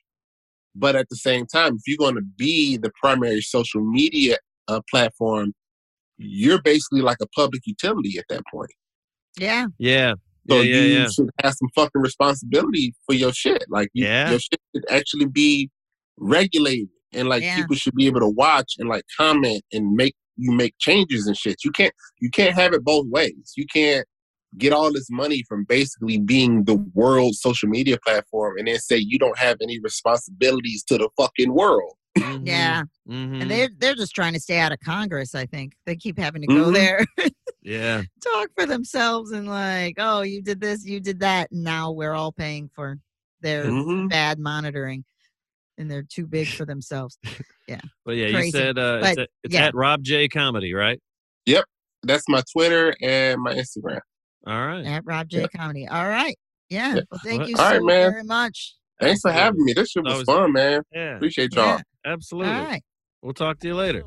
But 0.74 0.94
at 0.96 1.08
the 1.08 1.16
same 1.16 1.46
time, 1.46 1.76
if 1.76 1.82
you're 1.86 1.98
going 1.98 2.16
to 2.16 2.22
be 2.36 2.76
the 2.76 2.90
primary 3.00 3.40
social 3.40 3.82
media 3.82 4.36
uh, 4.68 4.80
platform, 4.90 5.54
you're 6.18 6.60
basically 6.62 7.00
like 7.00 7.18
a 7.22 7.26
public 7.28 7.62
utility 7.66 8.18
at 8.18 8.24
that 8.28 8.42
point. 8.52 8.70
Yeah. 9.38 9.66
yeah, 9.78 10.14
So 10.48 10.60
yeah, 10.60 10.62
yeah, 10.62 10.80
you 10.80 10.98
yeah. 11.00 11.08
should 11.08 11.30
have 11.42 11.54
some 11.54 11.68
fucking 11.74 12.00
responsibility 12.00 12.94
for 13.06 13.14
your 13.14 13.32
shit. 13.32 13.64
Like 13.68 13.88
you, 13.92 14.06
Yeah. 14.06 14.30
your 14.30 14.38
shit 14.38 14.60
should 14.74 14.84
actually 14.90 15.26
be 15.26 15.70
regulated, 16.18 16.88
and 17.12 17.28
like 17.28 17.42
Yeah. 17.42 17.56
people 17.56 17.76
should 17.76 17.94
be 17.94 18.06
able 18.06 18.20
to 18.20 18.28
watch 18.28 18.74
and 18.78 18.88
like 18.88 19.04
comment 19.16 19.62
and 19.72 19.92
make 19.94 20.14
you 20.38 20.52
make 20.52 20.74
changes 20.78 21.26
and 21.26 21.36
shit. 21.36 21.64
You 21.64 21.70
can't 21.70 21.92
you 22.20 22.30
can't 22.30 22.54
have 22.54 22.72
it 22.74 22.84
both 22.84 23.06
ways. 23.08 23.52
You 23.56 23.66
can't 23.72 24.06
get 24.58 24.72
all 24.72 24.92
this 24.92 25.08
money 25.10 25.42
from 25.48 25.64
basically 25.64 26.18
being 26.18 26.64
the 26.64 26.76
world's 26.94 27.40
social 27.40 27.68
media 27.68 27.98
platform 28.04 28.54
and 28.58 28.66
then 28.68 28.78
say 28.78 28.96
you 28.96 29.18
don't 29.18 29.38
have 29.38 29.56
any 29.62 29.78
responsibilities 29.80 30.82
to 30.84 30.96
the 30.98 31.08
fucking 31.16 31.52
world. 31.54 31.94
Mhm. 32.18 32.46
Yeah. 32.46 32.82
Mhm. 33.08 33.42
And 33.42 33.50
they're 33.50 33.68
they're 33.78 33.94
just 33.94 34.14
trying 34.14 34.32
to 34.32 34.40
stay 34.40 34.58
out 34.58 34.72
of 34.72 34.78
Congress, 34.80 35.34
I 35.34 35.44
think. 35.46 35.74
They 35.84 35.96
keep 35.96 36.18
having 36.18 36.40
to 36.42 36.46
go 36.48 36.66
Mhm. 36.70 36.72
there, 36.74 37.04
yeah. 37.62 38.02
talk 38.22 38.48
for 38.56 38.64
themselves 38.66 39.32
and 39.32 39.46
like, 39.46 39.96
oh, 39.98 40.22
you 40.22 40.40
did 40.42 40.60
this, 40.60 40.84
you 40.86 40.98
did 41.00 41.20
that, 41.20 41.50
and 41.50 41.62
now 41.62 41.90
we're 41.92 42.14
all 42.14 42.32
paying 42.32 42.70
for 42.74 42.98
their 43.42 43.64
Mhm. 43.66 44.08
bad 44.08 44.38
monitoring. 44.38 45.04
And 45.78 45.90
they're 45.90 46.02
too 46.08 46.26
big 46.26 46.48
for 46.48 46.64
themselves. 46.64 47.18
Yeah. 47.68 47.80
But 48.06 48.12
yeah, 48.16 48.28
you 48.28 48.50
said 48.50 48.78
uh, 48.78 49.00
But, 49.02 49.10
it's, 49.10 49.18
at, 49.18 49.28
it's 49.44 49.54
yeah. 49.54 49.66
at 49.66 49.74
Rob 49.74 50.02
J 50.02 50.26
Comedy, 50.28 50.72
right? 50.72 50.98
Yep. 51.44 51.64
That's 52.02 52.24
my 52.28 52.42
Twitter 52.50 52.94
and 53.02 53.42
my 53.42 53.52
Instagram. 53.54 54.00
All 54.46 54.66
right. 54.66 54.84
At 54.86 55.02
Rob 55.04 55.28
J 55.28 55.46
Comedy. 55.48 55.86
All 55.88 56.08
right. 56.08 56.36
Yeah. 56.68 56.94
Yeah. 56.96 57.00
Well, 57.10 57.20
thank 57.24 57.40
Well, 57.40 57.50
you 57.50 57.56
all 57.58 57.64
right, 57.64 57.78
so 57.80 57.84
man. 57.84 58.10
very 58.12 58.24
much. 58.24 58.74
Thanks 59.00 59.20
for 59.20 59.30
having 59.32 59.64
me. 59.64 59.72
This 59.72 59.90
shit 59.90 60.04
was 60.04 60.14
was- 60.18 60.24
fun, 60.24 60.52
man. 60.52 60.82
Yeah, 60.92 61.16
Appreciate 61.16 61.54
y'all. 61.54 61.64
Yeah. 61.66 61.80
absolutely. 62.04 62.52
All 62.52 62.64
right. 62.64 62.82
We'll 63.22 63.34
talk 63.34 63.58
to 63.60 63.66
you 63.68 63.74
later. 63.74 64.02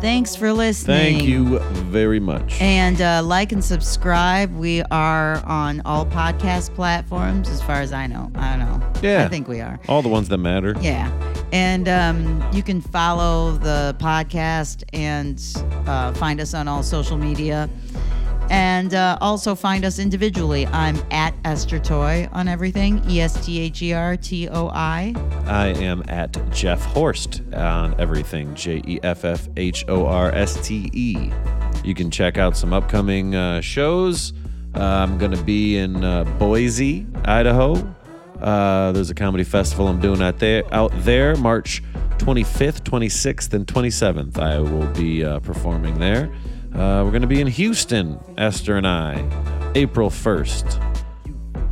Thanks 0.00 0.36
for 0.36 0.52
listening. 0.52 0.96
Thank 1.16 1.22
you 1.22 1.58
very 1.90 2.20
much. 2.20 2.60
And 2.60 3.00
uh, 3.00 3.22
like 3.24 3.50
and 3.50 3.64
subscribe. 3.64 4.54
We 4.54 4.82
are 4.90 5.42
on 5.46 5.80
all 5.86 6.04
podcast 6.04 6.74
platforms, 6.74 7.48
as 7.48 7.62
far 7.62 7.80
as 7.80 7.92
I 7.94 8.06
know. 8.06 8.30
I 8.34 8.56
don't 8.58 8.68
know. 8.78 8.92
Yeah. 9.02 9.24
I 9.24 9.28
think 9.28 9.48
we 9.48 9.60
are. 9.60 9.80
All 9.88 10.02
the 10.02 10.10
ones 10.10 10.28
that 10.28 10.38
matter. 10.38 10.74
Yeah. 10.82 11.10
And 11.52 11.88
um, 11.88 12.46
you 12.52 12.62
can 12.62 12.80
follow 12.80 13.52
the 13.52 13.96
podcast 13.98 14.84
and 14.92 15.40
uh, 15.88 16.12
find 16.14 16.40
us 16.40 16.54
on 16.54 16.68
all 16.68 16.82
social 16.82 17.16
media. 17.16 17.70
And 18.48 18.94
uh, 18.94 19.18
also 19.20 19.54
find 19.54 19.84
us 19.84 19.98
individually. 19.98 20.66
I'm 20.68 20.96
at 21.10 21.34
Esther 21.44 21.78
Toi 21.80 22.28
on 22.32 22.46
everything. 22.46 23.02
E 23.08 23.20
S 23.20 23.44
T 23.44 23.60
H 23.60 23.82
E 23.82 23.92
R 23.92 24.16
T 24.16 24.48
O 24.48 24.68
I. 24.68 25.14
I 25.46 25.68
am 25.68 26.04
at 26.08 26.36
Jeff 26.52 26.84
Horste 26.94 27.56
on 27.56 27.98
everything. 28.00 28.54
J 28.54 28.82
E 28.86 29.00
F 29.02 29.24
F 29.24 29.48
H 29.56 29.84
O 29.88 30.06
R 30.06 30.30
S 30.30 30.64
T 30.66 30.90
E. 30.92 31.30
You 31.84 31.94
can 31.94 32.10
check 32.10 32.38
out 32.38 32.56
some 32.56 32.72
upcoming 32.72 33.34
uh, 33.34 33.60
shows. 33.60 34.32
Uh, 34.76 34.80
I'm 34.80 35.18
going 35.18 35.32
to 35.32 35.42
be 35.42 35.78
in 35.78 36.04
uh, 36.04 36.24
Boise, 36.38 37.06
Idaho. 37.24 37.95
Uh, 38.40 38.92
there's 38.92 39.10
a 39.10 39.14
comedy 39.14 39.44
festival 39.44 39.88
I'm 39.88 40.00
doing 40.00 40.22
out 40.22 40.38
there, 40.38 40.62
out 40.72 40.92
there 40.98 41.36
March 41.36 41.82
25th, 42.18 42.82
26th, 42.82 43.52
and 43.54 43.66
27th. 43.66 44.38
I 44.38 44.58
will 44.58 44.86
be 44.94 45.24
uh, 45.24 45.40
performing 45.40 45.98
there. 45.98 46.32
Uh, 46.74 47.02
we're 47.04 47.10
going 47.10 47.22
to 47.22 47.28
be 47.28 47.40
in 47.40 47.46
Houston, 47.46 48.18
Esther 48.36 48.76
and 48.76 48.86
I, 48.86 49.24
April 49.74 50.10
1st. 50.10 50.82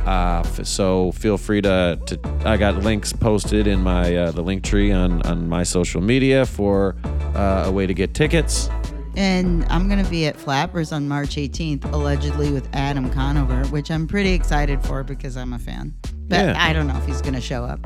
Uh, 0.05 0.43
f- 0.45 0.65
so 0.65 1.11
feel 1.13 1.37
free 1.37 1.61
to, 1.61 1.99
to 2.05 2.19
I 2.45 2.57
got 2.57 2.77
links 2.77 3.11
posted 3.11 3.65
in 3.65 3.81
my 3.81 4.15
uh, 4.15 4.31
the 4.31 4.43
link 4.43 4.63
tree 4.63 4.91
on 4.91 5.23
on 5.23 5.49
my 5.49 5.63
social 5.63 5.99
media 5.99 6.45
for 6.45 6.95
uh, 7.33 7.63
a 7.65 7.71
way 7.71 7.87
to 7.87 7.93
get 7.93 8.13
tickets. 8.13 8.69
And 9.15 9.65
I'm 9.65 9.87
going 9.87 10.03
to 10.03 10.09
be 10.09 10.27
at 10.27 10.35
Flappers 10.35 10.91
on 10.91 11.07
March 11.07 11.37
18th, 11.37 11.91
allegedly 11.91 12.51
with 12.51 12.67
Adam 12.73 13.09
Conover, 13.09 13.65
which 13.67 13.89
I'm 13.89 14.07
pretty 14.07 14.33
excited 14.33 14.83
for 14.83 15.03
because 15.03 15.37
I'm 15.37 15.53
a 15.53 15.59
fan. 15.59 15.93
But 16.27 16.39
Yeah. 16.39 16.55
I 16.57 16.73
don't 16.73 16.87
know 16.87 16.97
if 16.97 17.05
he's 17.05 17.21
going 17.21 17.33
to 17.35 17.41
show 17.41 17.63
up. 17.63 17.79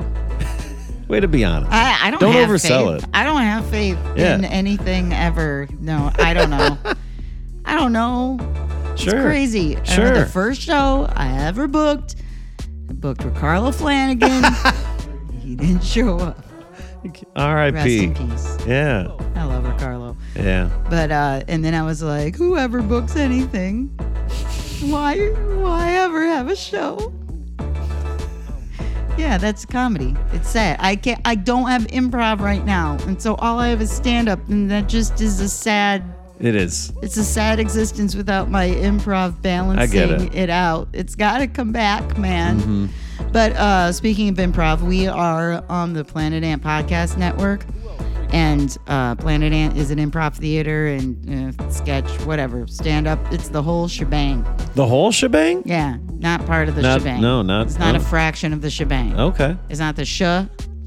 Way 1.08 1.20
to 1.20 1.28
be 1.28 1.44
honest. 1.44 1.72
I, 1.72 2.06
I 2.06 2.10
don't, 2.10 2.20
Don't 2.20 2.32
have 2.34 2.48
oversell 2.48 2.94
faith. 2.94 3.02
it. 3.04 3.10
I 3.12 3.24
don't 3.24 3.42
have 3.42 3.66
faith 3.66 3.98
Yeah. 4.16 4.36
in 4.36 4.44
anything 4.44 5.12
ever. 5.12 5.66
No, 5.80 6.10
I 6.18 6.32
don't 6.34 6.50
know. 6.50 6.78
I 7.64 7.76
don't 7.76 7.92
know. 7.92 8.38
sure. 8.96 9.14
It's 9.16 9.24
crazy. 9.24 9.76
I 9.76 9.82
Sure. 9.84 10.12
the 10.12 10.26
first 10.26 10.60
show 10.62 11.08
I 11.14 11.36
ever 11.46 11.66
booked, 11.66 12.14
I 12.88 12.92
booked 12.92 13.24
Ricardo 13.24 13.70
Flanagan. 13.72 14.44
he 15.40 15.56
didn't 15.56 15.82
show 15.84 16.18
up. 16.18 16.44
Rest 17.04 17.24
R.I.P. 17.34 18.04
in 18.04 18.14
peace. 18.14 18.58
Yeah. 18.66 19.08
I 19.34 19.44
love 19.44 19.64
Ricardo. 19.64 20.16
Yeah. 20.36 20.68
But 20.90 21.10
uh, 21.10 21.42
and 21.48 21.64
then 21.64 21.74
I 21.74 21.82
was 21.82 22.02
like, 22.02 22.36
whoever 22.36 22.82
books 22.82 23.16
anything, 23.16 23.88
why 24.82 25.16
why 25.56 25.92
ever 25.96 26.24
have 26.26 26.48
a 26.48 26.56
show? 26.56 27.12
Yeah, 29.20 29.36
that's 29.36 29.66
comedy. 29.66 30.16
It's 30.32 30.48
sad. 30.48 30.78
I 30.80 30.96
can't. 30.96 31.20
I 31.26 31.34
don't 31.34 31.68
have 31.68 31.86
improv 31.88 32.40
right 32.40 32.64
now, 32.64 32.96
and 33.06 33.20
so 33.20 33.34
all 33.34 33.58
I 33.58 33.68
have 33.68 33.82
is 33.82 33.90
stand 33.92 34.28
up, 34.30 34.40
and 34.48 34.70
that 34.70 34.88
just 34.88 35.20
is 35.20 35.40
a 35.40 35.48
sad. 35.48 36.02
It 36.38 36.56
is. 36.56 36.90
It's 37.02 37.18
a 37.18 37.24
sad 37.24 37.60
existence 37.60 38.14
without 38.16 38.50
my 38.50 38.68
improv 38.68 39.42
balancing 39.42 40.32
it. 40.32 40.48
out. 40.48 40.88
It's 40.94 41.14
got 41.14 41.38
to 41.38 41.46
come 41.46 41.70
back, 41.70 42.16
man. 42.16 42.60
Mhm. 42.60 42.88
But 43.30 43.52
uh, 43.52 43.92
speaking 43.92 44.30
of 44.30 44.36
improv, 44.36 44.80
we 44.80 45.06
are 45.06 45.62
on 45.68 45.92
the 45.92 46.02
Planet 46.02 46.42
Ant 46.42 46.62
Podcast 46.62 47.18
Network. 47.18 47.66
And 48.32 48.76
uh, 48.86 49.16
Planet 49.16 49.52
Ant 49.52 49.76
is 49.76 49.90
an 49.90 49.98
improv 49.98 50.34
theater 50.36 50.86
and 50.86 51.58
uh, 51.58 51.70
sketch, 51.70 52.08
whatever, 52.20 52.66
stand 52.68 53.06
up. 53.08 53.18
It's 53.32 53.48
the 53.48 53.62
whole 53.62 53.88
shebang. 53.88 54.46
The 54.74 54.86
whole 54.86 55.10
shebang? 55.10 55.62
Yeah, 55.66 55.96
not 56.18 56.46
part 56.46 56.68
of 56.68 56.76
the 56.76 56.82
Not- 56.82 57.00
shebang. 57.00 57.20
no, 57.20 57.42
not- 57.42 57.66
It's 57.66 57.78
not 57.78 57.92
no. 57.92 58.00
a 58.00 58.02
fraction 58.04 58.52
of 58.52 58.60
the 58.62 58.70
shebang. 58.70 59.18
Okay. 59.18 59.56
It's 59.68 59.80
not 59.80 59.96
the 59.96 60.04
sh. 60.04 60.22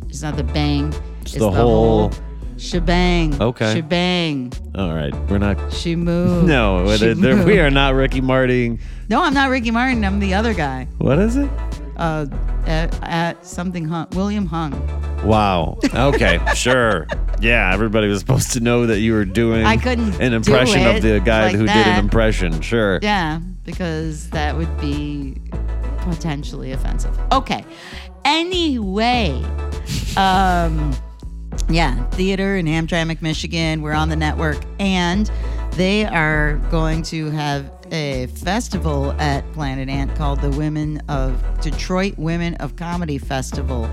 It's 0.08 0.22
not 0.22 0.38
the 0.38 0.44
bang. 0.44 0.94
It's, 1.22 1.34
the 1.34 1.52
whole- 1.52 2.12
shebang. 2.58 3.42
Okay. 3.42 3.74
Shebang. 3.76 4.54
All 4.76 4.94
right. 4.94 5.14
We're 5.30 5.38
not. 5.40 5.74
She 5.74 5.96
moved. 5.98 6.48
No, 6.48 6.86
She 6.96 7.06
there- 7.06 7.16
there- 7.16 7.36
we 7.38 7.46
moved. 7.46 7.60
are 7.60 7.72
not 7.72 7.94
Ricky 7.94 8.22
Martin. 8.22 8.80
No, 9.10 9.22
I'm 9.22 9.34
not 9.34 9.50
Ricky 9.50 9.72
Martin. 9.72 10.06
I'm 10.06 10.20
the 10.20 10.34
other 10.34 10.54
guy. 10.54 10.88
What 11.00 11.20
is 11.20 11.36
it? 11.36 11.50
Uh, 12.04 12.26
at, 12.66 13.02
at 13.02 13.46
something 13.46 13.86
Hung. 13.86 14.10
William 14.12 14.46
Hung. 14.46 14.74
Wow. 15.26 15.78
Okay. 15.86 16.38
sure. 16.54 17.08
Yeah. 17.40 17.74
Everybody 17.74 18.10
was 18.10 18.20
supposed 18.20 18.52
to 18.52 18.60
know 18.60 18.86
that 18.88 19.00
you 19.00 19.14
were 19.14 19.24
doing 19.24 19.64
I 19.66 19.78
couldn't 19.78 20.20
an 20.20 20.34
impression 20.34 20.86
of 20.86 21.02
the 21.02 21.22
guy 21.22 21.44
like 21.44 21.56
who 21.56 21.66
did 21.66 21.88
an 21.88 22.00
impression. 22.00 22.60
Sure. 22.60 23.00
Yeah, 23.02 23.40
because 23.64 24.30
that 24.32 24.58
would 24.58 24.82
be 24.82 25.38
potentially 26.00 26.74
offensive. 26.74 27.18
Okay. 27.32 27.64
Anyway, 28.26 29.42
um, 30.18 30.94
yeah, 31.70 32.04
theater 32.10 32.58
in 32.58 32.66
Hamtramck, 32.66 33.22
Michigan. 33.22 33.82
We're 33.82 33.94
on 33.94 34.10
the 34.10 34.18
network, 34.18 34.62
and 34.78 35.32
they 35.72 36.04
are 36.04 36.58
going 36.70 37.04
to 37.04 37.30
have 37.32 37.72
a 37.94 38.26
festival 38.28 39.12
at 39.14 39.50
Planet 39.54 39.88
Ant 39.88 40.14
called 40.16 40.42
the 40.42 40.50
Women 40.50 41.02
of 41.08 41.42
Detroit 41.62 42.18
Women 42.18 42.56
of 42.56 42.76
Comedy 42.76 43.20
Festival. 43.20 43.88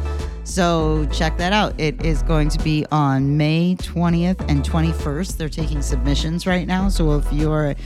So 0.44 1.06
check 1.12 1.36
that 1.36 1.52
out. 1.52 1.78
It 1.78 2.05
is 2.05 2.22
going 2.22 2.48
to 2.48 2.64
be 2.64 2.86
on 2.90 3.36
May 3.36 3.77
20th 3.77 4.40
and 4.48 4.64
21st. 4.64 5.36
They're 5.36 5.48
taking 5.51 5.82
submissions 5.82 6.47
right 6.47 6.66
now. 6.66 6.89
So 6.89 7.12
if 7.18 7.31
you're 7.31 7.77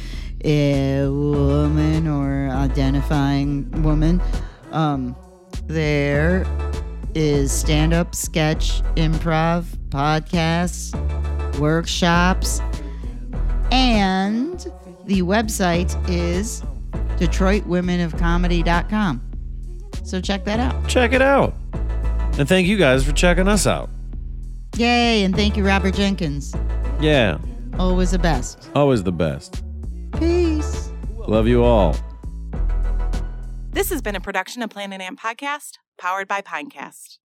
a 0.45 1.09
woman 1.09 2.07
or 2.07 2.49
identifying 2.49 3.83
woman, 3.83 4.23
um, 4.71 5.17
there 5.67 6.47
is 7.15 7.51
stand 7.51 7.93
up, 7.93 8.15
sketch, 8.15 8.83
improv, 8.95 9.65
podcasts, 9.91 10.95
workshops, 11.59 12.61
and 13.73 14.67
the 15.07 15.23
website 15.23 15.95
is 16.09 16.63
DetroitWomenOfComedy.com. 17.19 19.21
So 20.05 20.21
check 20.21 20.45
that 20.45 20.61
out. 20.61 20.89
Check 20.89 21.13
it 21.13 21.23
out. 21.23 21.55
And 22.39 22.49
thank 22.49 22.67
you 22.67 22.77
guys 22.77 23.05
for 23.05 23.13
checking 23.13 23.49
us 23.49 23.67
out. 23.67 23.89
Yay, 24.77 25.23
and 25.23 25.35
thank 25.37 25.57
you, 25.57 25.65
Robert 25.67 25.95
Jenkins. 25.95 26.55
Yeah, 27.01 27.39
Always 27.79 28.11
the 28.13 28.19
best. 28.19 28.71
always 28.75 29.03
the 29.03 29.13
best. 29.13 29.63
Peace. 30.19 30.91
Love 31.17 31.47
you 31.49 31.65
all. 31.65 31.97
This 33.71 33.91
has 33.91 34.01
been 34.03 34.17
a 34.17 34.21
production 34.21 34.63
of 34.63 34.71
Planet 34.71 35.01
Ant 35.01 35.19
Podcast, 35.19 35.79
powered 35.99 36.29
by 36.29 36.41
Pinecast. 36.41 37.19